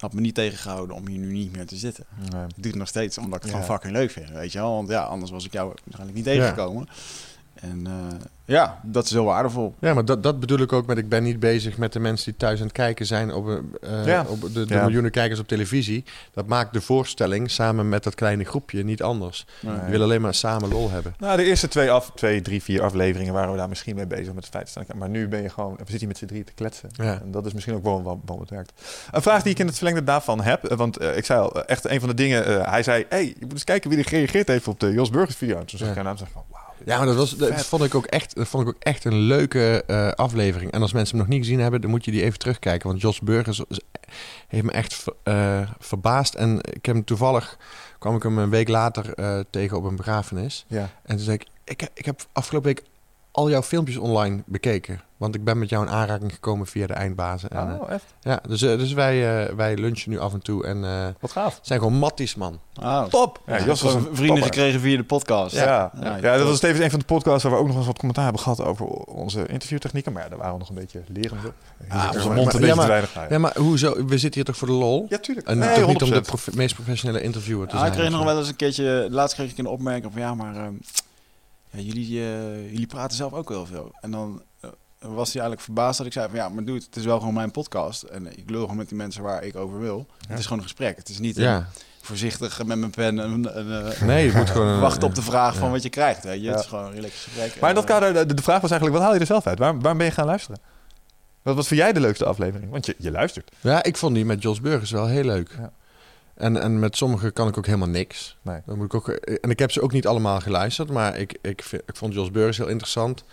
[0.00, 2.04] had me niet tegengehouden om hier nu niet meer te zitten.
[2.18, 2.44] Nee.
[2.46, 3.60] Ik doe het nog steeds omdat ik het Ja.
[3.60, 4.72] gewoon fucking leuk vind, weet je wel.
[4.74, 6.32] Want ja, anders was ik jou waarschijnlijk niet Ja.
[6.32, 6.88] tegengekomen.
[7.54, 7.92] En eh,
[8.50, 9.74] ja, dat is heel waardevol.
[9.78, 10.98] Ja, maar dat, dat bedoel ik ook met...
[10.98, 13.32] Ik ben niet bezig met de mensen die thuis aan het kijken zijn...
[13.34, 13.48] op,
[13.82, 14.24] eh, Ja.
[14.28, 14.82] op de, de Ja.
[14.82, 16.04] miljoenen kijkers op televisie.
[16.34, 19.46] Dat maakt de voorstelling samen met dat kleine groepje niet anders.
[19.60, 19.74] Nee.
[19.74, 21.14] Je wil alleen maar samen lol hebben.
[21.18, 24.26] Nou, de eerste twee, af, twee, drie, vier afleveringen waren we daar misschien mee bezig
[24.34, 24.68] met het feit.
[24.68, 24.84] staan.
[24.94, 26.88] Maar nu ben je gewoon, we zitten hier met z'n drie te kletsen.
[26.92, 27.20] Ja.
[27.22, 28.72] En dat is misschien ook wel wat, wat het werkt.
[29.10, 31.52] Een vraag die ik in het verlengde daarvan heb, eh, want eh, ik zei al,
[31.54, 33.98] eh, echt een van de dingen, eh, hij zei, hey, je moet eens kijken wie
[33.98, 35.58] er gereageerd heeft op de Jos Burgers video.
[35.58, 35.92] En toen zag Ja.
[35.94, 36.68] ik aan hem zei van, wauw.
[36.84, 39.18] Ja, maar dat, was, dat, vond ik ook echt, dat vond ik ook echt een
[39.18, 40.70] leuke eh, aflevering.
[40.70, 42.88] En als mensen hem nog niet gezien hebben, dan moet je die even terugkijken.
[42.88, 43.62] Want Jos Burgers
[44.48, 46.34] heeft me echt eh, verbaasd.
[46.34, 47.58] En ik heb hem toevallig,
[47.98, 50.64] kwam ik hem een week later eh, tegen op een begrafenis.
[50.68, 50.90] Ja.
[51.02, 52.82] En toen zei ik, ik, ik heb afgelopen week
[53.30, 55.00] al jouw filmpjes online bekeken.
[55.20, 57.50] Want ik ben met jou in aanraking gekomen via de eindbazen.
[57.50, 58.04] En, eh, Oh, echt?
[58.20, 61.32] ja, dus, eh, dus wij, eh, wij lunchen nu af en toe en eh, Wat
[61.32, 61.58] gaaf.
[61.62, 62.58] zijn gewoon matties, man.
[62.74, 63.40] Ah, Top!
[63.46, 64.42] Ja, Ja, Jos was een vrienden topper.
[64.42, 65.54] gekregen via de podcast.
[65.54, 67.76] Ja, ja, Ja, ja, dat was tevens een van de podcasts waar we ook nog
[67.76, 70.12] eens wat commentaar hebben gehad over onze interviewtechnieken.
[70.12, 71.54] Maar ja, daar waren we nog een beetje lerend op.
[71.88, 73.14] Ah, onze mond een ja, beetje maar- te weinig.
[73.14, 73.92] Ja, Ja, maar hoezo?
[74.06, 75.06] We zitten hier toch voor de lol?
[75.08, 75.46] ja tuurlijk.
[75.48, 76.26] En Nee, toch niet om de 100%.
[76.26, 77.92] prof- meest professionele interviewer te Ah, zijn.
[77.92, 80.54] ik kreeg nog wel eens een keertje, laatst kreeg ik een opmerking van ja, maar
[80.56, 80.72] ehm,
[81.70, 83.90] ja, jullie, eh, jullie praten zelf ook heel veel.
[84.00, 86.96] En dan eh, was hij eigenlijk verbaasd dat ik zei van ja, maar dude, het
[86.96, 88.02] is wel gewoon mijn podcast.
[88.02, 90.06] En ik lul gewoon met die mensen waar ik over wil.
[90.28, 90.96] Het is gewoon een gesprek.
[90.96, 91.68] Het is niet een Ja,
[92.00, 94.80] voorzichtig met mijn pen en, en, eh, nee, je moet gewoon...
[94.80, 96.24] wachten op de vraag van wat je krijgt.
[96.24, 96.42] Weet je?
[96.42, 96.50] Ja.
[96.50, 97.60] Het is gewoon een relaxed gesprek.
[97.60, 99.46] Maar in dat eh, kader, de, de vraag was eigenlijk, wat haal je er zelf
[99.46, 99.58] uit?
[99.58, 100.60] Waar, waarom ben je gaan luisteren?
[101.42, 102.70] Wat was voor jij de leukste aflevering?
[102.70, 103.50] Want je, je luistert.
[103.60, 105.54] Ja, ik vond die met Jos Burgers wel heel leuk.
[105.58, 105.72] Ja.
[106.34, 108.36] En, en met sommige kan ik ook helemaal niks.
[108.42, 108.60] Nee.
[108.66, 111.62] Dan moet ik ook, en ik heb ze ook niet allemaal geluisterd, maar ik, ik,
[111.62, 113.24] vind- ik vond Jos Burgers heel interessant.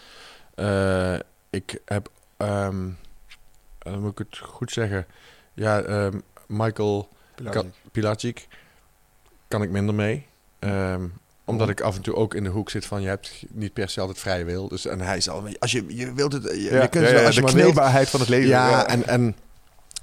[0.55, 1.13] Eh,
[1.49, 2.87] ik heb, ehm,
[3.79, 5.05] eh, dan moet ik het goed zeggen,
[5.53, 7.63] ja, ehm, Michael Pilacic.
[7.91, 8.47] Pilacic
[9.47, 10.25] kan ik minder mee.
[10.59, 11.05] Ehm,
[11.45, 13.89] omdat ik af en toe ook in de hoek zit van je hebt niet per
[13.89, 14.67] se altijd vrije wil.
[14.67, 17.41] Dus, en hij is al, als je, je wilt het, je, je kunt als je
[17.41, 18.47] de kneedbaarheid van het leven.
[18.49, 19.35] Ja, en, en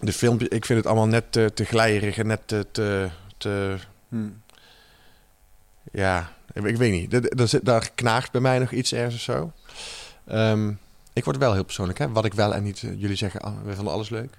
[0.00, 3.76] de filmpje, ik vind het allemaal net te, te glijerig en net te, te, te
[4.08, 4.28] Hm.
[5.92, 7.10] ja, ik, ik weet niet.
[7.10, 9.52] Daar- Daar, zit- daar knaagt bij mij nog iets ergens of zo.
[11.14, 12.12] Ik word wel heel persoonlijk, hè.
[12.12, 12.82] Wat ik wel en niet...
[12.82, 14.38] eh, jullie zeggen, ah, we vonden alles leuk.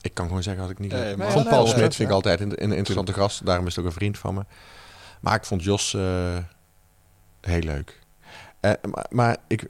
[0.00, 2.62] Ik kan gewoon zeggen wat ik niet leuk vond Paul Smit vind ik altijd een,
[2.62, 3.46] een interessante gast.
[3.46, 4.44] Daarom is het ook een vriend van me.
[5.20, 6.36] Maar ik vond Jos eh,
[7.40, 8.00] heel leuk.
[8.60, 9.68] Eh, maar, maar ik,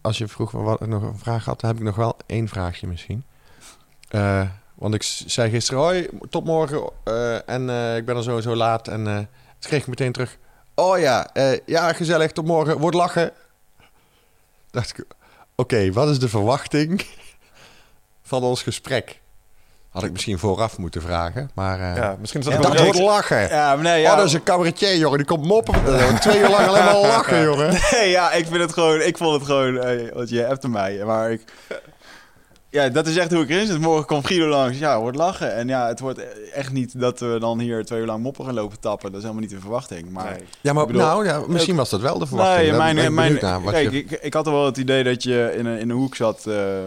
[0.00, 2.48] als je vroeg wat ik nog een vraag had, dan heb ik nog wel één
[2.48, 3.24] vraagje misschien.
[4.74, 6.90] Want ik zei gisteren, hoi, tot morgen.
[7.46, 7.62] en
[7.96, 8.88] ik ben er zo zo laat.
[8.88, 9.26] En toen
[9.60, 10.38] kreeg ik meteen terug,
[10.74, 11.30] oh ja,
[11.66, 13.32] ja, gezellig, tot morgen, wordt lachen.
[14.70, 15.04] Dacht ik,
[15.58, 17.04] oké, wat is de verwachting
[18.30, 19.20] van ons gesprek?
[19.88, 21.50] Had ik misschien vooraf moeten vragen.
[21.54, 23.48] Maar uh, ja, misschien is dat ja, dat wordt lachen.
[23.48, 24.10] Ja, maar nee, ja.
[24.10, 25.18] Oh, dat is een cabaretier, jongen.
[25.18, 25.74] Die komt moppen.
[25.86, 27.80] Uh, twee uur lang alleen maar lachen, jongen.
[27.90, 29.00] Nee, ja, ik vind het gewoon...
[29.00, 29.74] Ik vond het gewoon...
[29.74, 31.04] Uh, je hebt mij.
[31.04, 31.42] Maar ik...
[32.70, 33.78] Ja, dat is echt hoe ik erin zit.
[33.78, 34.78] Morgen komt Guido langs.
[34.78, 35.54] Ja, wordt lachen.
[35.54, 36.20] En ja, het wordt
[36.52, 39.08] echt niet dat we dan hier twee uur lang moppen gaan lopen tappen.
[39.12, 40.10] Dat is helemaal niet de verwachting.
[40.10, 40.44] Maar, nee.
[40.60, 42.68] Ja, maar bedoel, nou, ja, misschien was dat wel de verwachting.
[42.68, 43.98] Nee, mijn, mijn, mijn, naar, kijk, je...
[43.98, 46.44] ik, ik had er wel het idee dat je in een, in een hoek zat...
[46.48, 46.86] Uh, uh,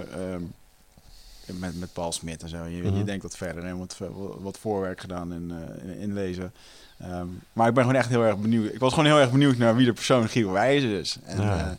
[1.46, 2.66] met, met Paul Smit en zo.
[2.66, 3.98] Je, je denkt wat verder en wat,
[4.40, 5.54] wat voorwerk gedaan in,
[5.86, 6.54] uh, inlezen.
[7.04, 8.74] Um, maar ik ben gewoon echt heel erg benieuwd.
[8.74, 11.18] Ik was gewoon heel erg benieuwd naar wie de persoon Guido Wijzer is.
[11.24, 11.78] En, ja.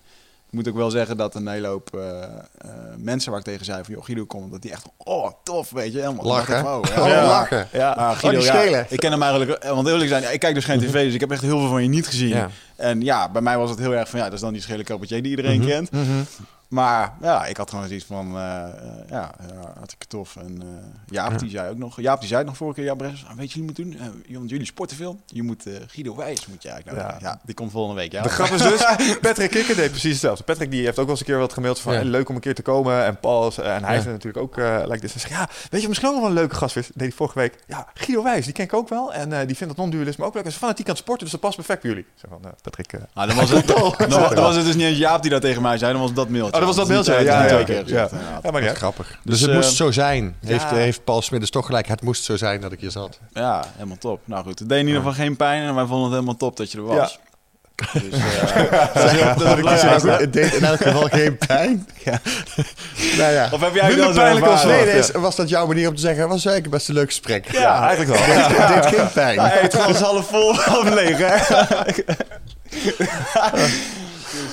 [0.53, 3.65] Ik moet ook wel zeggen dat een hele hoop uh, uh, mensen waar ik tegen
[3.65, 3.95] zei van...
[3.95, 4.85] joh, Guido komt, dat die echt...
[4.97, 5.99] oh, tof, weet je.
[6.01, 6.65] Helemaal lachen.
[6.67, 7.07] Oh, ja.
[7.15, 7.27] ja.
[7.27, 7.69] lachen.
[7.73, 9.65] Ja, maar Guido, oh, ja, ik ken hem eigenlijk...
[9.65, 11.83] Want eerlijk zijn, ik kijk dus geen tv, dus ik heb echt heel veel van
[11.83, 12.29] je niet gezien.
[12.29, 12.49] Ja.
[12.77, 14.19] En ja, bij mij was het heel erg van...
[14.19, 15.69] ja, dat is dan die schele cabaretier die iedereen Mhm.
[15.69, 15.91] kent.
[15.91, 16.27] Mm-hmm.
[16.73, 19.31] Maar ja, ik had gewoon zoiets van, uh, uh, ja,
[19.75, 20.37] hartstikke tof.
[20.37, 20.69] En uh,
[21.07, 21.37] Jaap, ja.
[21.37, 23.59] die zei ook nog, Jaap, die zei het nog vorige keer, ja, Bres, weet je,
[23.59, 27.13] jullie moet doen, want jullie sporten veel, je moet Guido Wijs, moet je eigenlijk, nou,
[27.13, 27.19] ja.
[27.29, 27.41] ja.
[27.45, 28.23] die komt volgende week, ja.
[28.23, 28.85] De grap is dus,
[29.21, 30.45] Patrick Kikker deed precies hetzelfde.
[30.45, 32.03] Patrick die heeft ook wel eens een keer wat gemaild van, ja.
[32.03, 35.01] leuk om een keer te komen, en Paul, en hij is natuurlijk ook, uh, like
[35.01, 35.13] dit.
[35.13, 37.13] Hij zegt, ja, weet je, misschien ook nog wel een leuke gast is, deed hij
[37.13, 40.25] vorige week, ja, Guido Wijs, die ken ik ook wel, en die vindt dat non-dualisme
[40.25, 42.07] ook leuk, en is fanatiek aan het sporten, dus dat past perfect bij jullie.
[42.15, 42.95] Zo van, Patrick.
[43.15, 45.63] Ah, dan was het, dan, dan was het dus niet eens Jaap die dat tegen
[45.63, 46.61] mij zei, dan was dat mailtje.
[46.67, 47.47] Dat was dat mailtje, ja.
[47.47, 47.59] ja.
[47.87, 48.09] Ja,
[48.43, 49.09] ja maar niet grappig.
[49.09, 50.37] Dus, dus het uh, moest zo zijn.
[50.41, 50.75] Heeft, ja.
[50.75, 51.87] heeft Paul Smit dus toch gelijk.
[51.87, 53.19] Het moest zo zijn dat ik hier zat.
[53.33, 54.21] Ja, helemaal top.
[54.25, 56.57] Nou goed, het deed in ieder geval geen pijn en wij vonden het helemaal top
[56.57, 57.19] dat je er was.
[57.93, 58.03] Dus,
[59.85, 60.19] uh, goed.
[60.19, 61.89] Het deed in elk geval geen pijn.
[62.05, 62.21] ja.
[63.17, 63.49] nou ja.
[63.53, 66.29] Of heb jij wel pijnlijk als nee, nee, was dat jouw manier om te zeggen?
[66.29, 67.53] Was eigenlijk best een leuk gesprek.
[67.53, 68.37] Ja, ja eigenlijk wel.
[68.37, 69.41] Het deed, deed geen pijn.
[69.41, 71.37] Het glas half vol, half leeg, hè?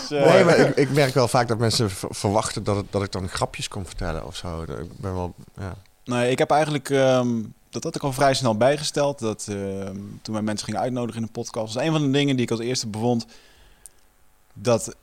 [0.10, 3.04] Dus, uh, nee, maar ik, ik, merk wel vaak dat mensen verwachten dat, het, dat
[3.04, 4.62] ik dan grapjes kon vertellen of zo.
[4.62, 5.76] Ik ben wel, ja.
[6.04, 9.20] Nee, ik heb eigenlijk, um, dat had ik al vrij snel bijgesteld.
[9.20, 9.86] Dat uh,
[10.22, 12.52] toen wij mensen gingen uitnodigen in een podcast, was een van de dingen die ik
[12.52, 13.26] als eerste bevond.
[14.54, 14.96] Dat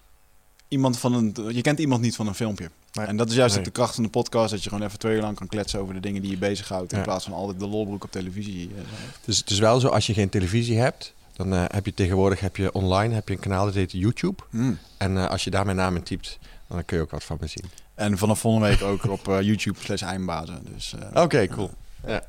[0.68, 2.70] iemand van een, je kent iemand niet van een filmpje.
[2.92, 3.06] Nee.
[3.06, 3.58] En dat is juist nee.
[3.58, 5.80] ook de kracht van de podcast, dat je gewoon even twee uur lang kan kletsen
[5.80, 6.92] over de dingen die je bezighoudt.
[6.92, 7.04] In ja.
[7.04, 8.68] plaats van altijd de lolbroek op televisie.
[8.68, 8.80] Uh,
[9.24, 12.40] dus het is wel zo, als je geen televisie hebt, dan uh, heb je tegenwoordig
[12.40, 14.42] heb je online heb je een kanaal dat heet YouTube.
[14.50, 14.78] Mm.
[14.98, 16.38] En uh, als je daar mijn naam in typt,
[16.68, 17.64] dan kun je ook wat van me zien.
[17.94, 20.66] En vanaf volgende week ook op uh, YouTube slash eindbazen.
[20.74, 21.70] Dus, Oké, okay, cool.
[22.06, 22.22] ja.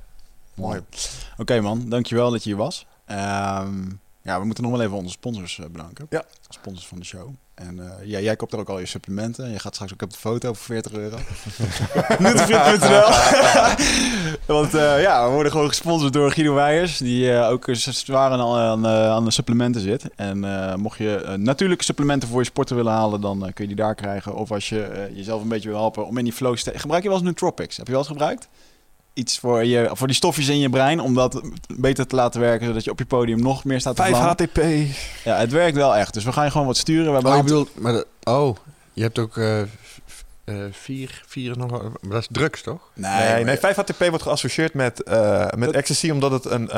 [0.53, 0.79] Mooi.
[0.79, 2.85] Oké okay, man, dankjewel dat je hier was.
[3.11, 6.07] Um, ja, we moeten nog wel even onze sponsors bedanken.
[6.09, 6.23] Ja.
[6.49, 7.29] Sponsors van de show.
[7.53, 9.49] En uh, ja, jij koopt er ook al je supplementen.
[9.51, 11.17] Je gaat straks ook op de foto voor 40 euro.
[12.23, 13.09] Nutrifit.nl
[14.55, 16.97] Want uh, ja, we worden gewoon gesponsord door Guido Weijers.
[16.97, 20.03] Die uh, ook zwaar aan, aan, aan, de supplementen zit.
[20.15, 20.39] En
[20.79, 24.35] mocht je natuurlijke supplementen voor je sporten willen halen, dan kun je die daar krijgen.
[24.35, 26.71] Of als je jezelf een beetje wil helpen om in die flow te...
[26.79, 27.77] Gebruik je wel eens Nootropics?
[27.77, 28.47] Heb je wel eens gebruikt?
[29.17, 30.99] Iets voor, je, voor die stofjes in je brein.
[30.99, 31.41] Om dat
[31.77, 32.67] beter te laten werken.
[32.67, 34.61] Zodat je op je podium nog meer staat te 5 HTP.
[35.23, 36.13] Ja, het werkt wel echt.
[36.13, 37.05] Dus we gaan je gewoon wat sturen.
[37.05, 38.55] We hebben oh, je bedoelt, maar de, oh,
[38.93, 39.61] je hebt ook uh,
[40.45, 41.71] uh, vier, vier nog.
[41.71, 42.81] Maar dat is drugs, toch?
[42.93, 46.09] Nee, nee, nee 5 HTP wordt geassocieerd met, uh, met ecstasy.
[46.09, 46.69] Omdat het een,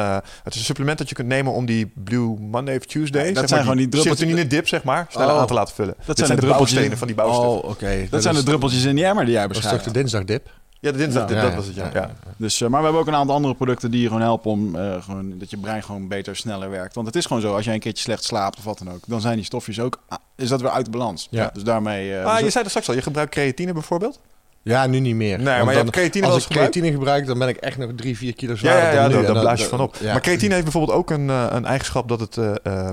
[0.43, 3.21] het is een supplement dat je kunt nemen om die Blue Monday of Tuesday.
[3.21, 4.27] Nee, dat zeg zijn maar, gewoon die druppeltjes.
[4.27, 5.05] Serotonine dip, zeg maar.
[5.09, 5.39] Sneller oh.
[5.39, 5.95] aan te laten vullen.
[6.05, 7.51] Dat Dit zijn, de, de bouwstenen van die bouwstoffen.
[7.51, 7.67] Oh, oké.
[7.67, 8.01] Okay.
[8.01, 9.69] Dat, dat zijn de druppeltjes in die emmer die jij beschrijft.
[9.69, 10.49] Dat is toch de dinsdagdip?
[10.81, 11.89] Ja, de dinsdag, ja, dat ja, was het, ja.
[11.93, 12.01] ja.
[12.01, 12.11] ja.
[12.37, 14.75] Dus, uh, maar we hebben ook een aantal andere producten die je gewoon helpen om
[14.75, 16.95] uh, gewoon, dat je brein gewoon beter, sneller werkt.
[16.95, 19.01] Want het is gewoon zo, als jij een keertje slecht slaapt of wat dan ook,
[19.07, 21.27] dan zijn die stofjes ook, ah, is dat weer uit de balans.
[21.31, 21.49] Ja.
[21.53, 22.09] Dus daarmee...
[22.09, 24.19] Uh, ah, dus je zei er straks al, je gebruikt creatine bijvoorbeeld?
[24.69, 25.37] Ja, nu niet meer.
[25.37, 27.77] Nee, maar dan, je hebt creatine als wel ik creatine gebruik, dan ben ik echt
[27.77, 29.25] nog drie, vier kilo zwaarder ja, ja, dan nu.
[29.25, 29.95] daar En blaas je van op.
[29.99, 30.11] ja.
[30.11, 32.89] Maar creatine heeft bijvoorbeeld ook een, uh, een eigenschap dat het uh, uh,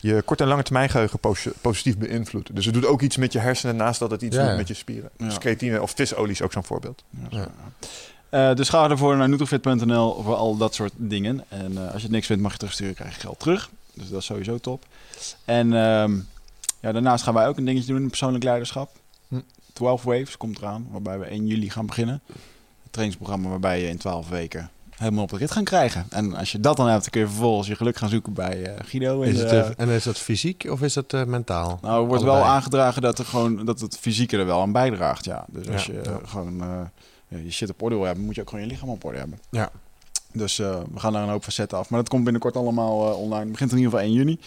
[0.00, 2.54] je korte en lange termijn geheugen pos positief beïnvloedt.
[2.54, 4.46] Dus het doet ook iets met je hersenen naast dat het iets Ja.
[4.48, 5.10] doet met je spieren.
[5.16, 5.24] Ja.
[5.24, 7.02] Dus creatine of visolie is ook zo'n voorbeeld.
[7.30, 7.48] Ja.
[8.30, 11.44] Uh, dus ga ervoor naar nutrofit.nl voor al dat soort dingen.
[11.48, 13.70] En uh, als je het niks vindt, mag je terugsturen, krijg je geld terug.
[13.94, 14.84] Dus dat is sowieso top.
[15.44, 16.28] En um,
[16.80, 18.90] ja, daarnaast gaan wij ook een dingetje doen in persoonlijk leiderschap.
[19.28, 19.40] Hm.
[19.76, 22.20] 12 Waves komt eraan, waarbij we 1 juli gaan beginnen.
[22.82, 26.06] Het trainingsprogramma waarbij je in 12 weken helemaal op de rit gaan krijgen.
[26.10, 28.60] En als je dat dan hebt, dan kun je vervolgens je geluk gaan zoeken bij
[28.66, 29.20] uh, Guido.
[29.20, 31.78] Is het, uh, en is dat fysiek of is dat uh, mentaal?
[31.82, 32.42] Nou, er wordt Allebei.
[32.44, 35.24] wel aangedragen dat, er gewoon, dat het fysieke er wel aan bijdraagt.
[35.24, 35.44] Ja.
[35.48, 35.92] Dus als Ja.
[35.92, 36.18] je Ja.
[36.24, 36.62] gewoon
[37.28, 39.38] je shit op orde wil hebben, moet je ook gewoon je lichaam op orde hebben.
[39.50, 39.70] Ja.
[40.32, 41.90] Dus we gaan daar een hoop facetten af.
[41.90, 43.42] Maar dat komt binnenkort allemaal online.
[43.42, 44.40] Het begint in ieder geval 1 juni.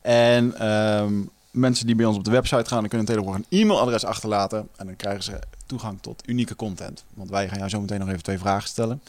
[0.00, 4.04] En um, mensen die bij ons op de website gaan, dan kunnen tegenwoordig een e-mailadres
[4.04, 4.68] achterlaten.
[4.76, 7.04] En dan krijgen ze toegang tot unieke content.
[7.14, 9.02] Want wij gaan jou zo meteen nog even twee vragen stellen.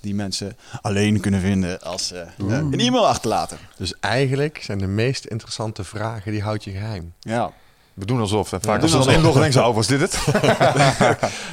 [0.00, 2.56] Die mensen alleen kunnen vinden als ze uh, Oeh.
[2.56, 3.58] een e-mail achterlaten.
[3.76, 7.12] Dus eigenlijk zijn de meest interessante vragen, die houd je geheim.
[7.20, 7.52] Ja.
[7.94, 8.52] We doen alsof.
[8.52, 9.16] En vaak Ja, als doen we dan alsof.
[9.16, 10.18] inloggen, denken oh, was dit het?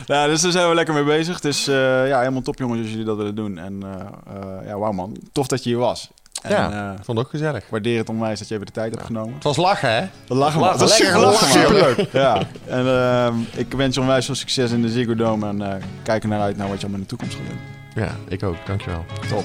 [0.06, 1.40] Ja, dus daar zijn we lekker mee bezig.
[1.40, 1.76] Dus eh,
[2.08, 3.58] ja, helemaal top jongens als jullie dat willen doen.
[3.58, 3.92] En eh,
[4.36, 5.18] eh, ja, wauw man.
[5.32, 6.10] Tof dat je hier was.
[6.42, 6.72] En, Ja.
[6.72, 7.64] eh, Ik vond het ook gezellig.
[7.64, 9.34] ik waardeer het onwijs dat je even de tijd hebt genomen.
[9.34, 10.02] Het was lachen, hè?
[10.28, 10.78] We lachen man.
[10.78, 12.12] Dat is lekker lachen, superleuk.
[12.12, 12.38] Ja.
[12.68, 15.48] En ehm, ik wens je onwijs veel succes in de Ziggo Dome.
[15.48, 18.04] En eh kijk er naar uit naar wat je allemaal in de toekomst gaat doen.
[18.04, 18.56] Ja, ik ook.
[18.66, 19.06] Dankjewel.
[19.30, 19.44] Top.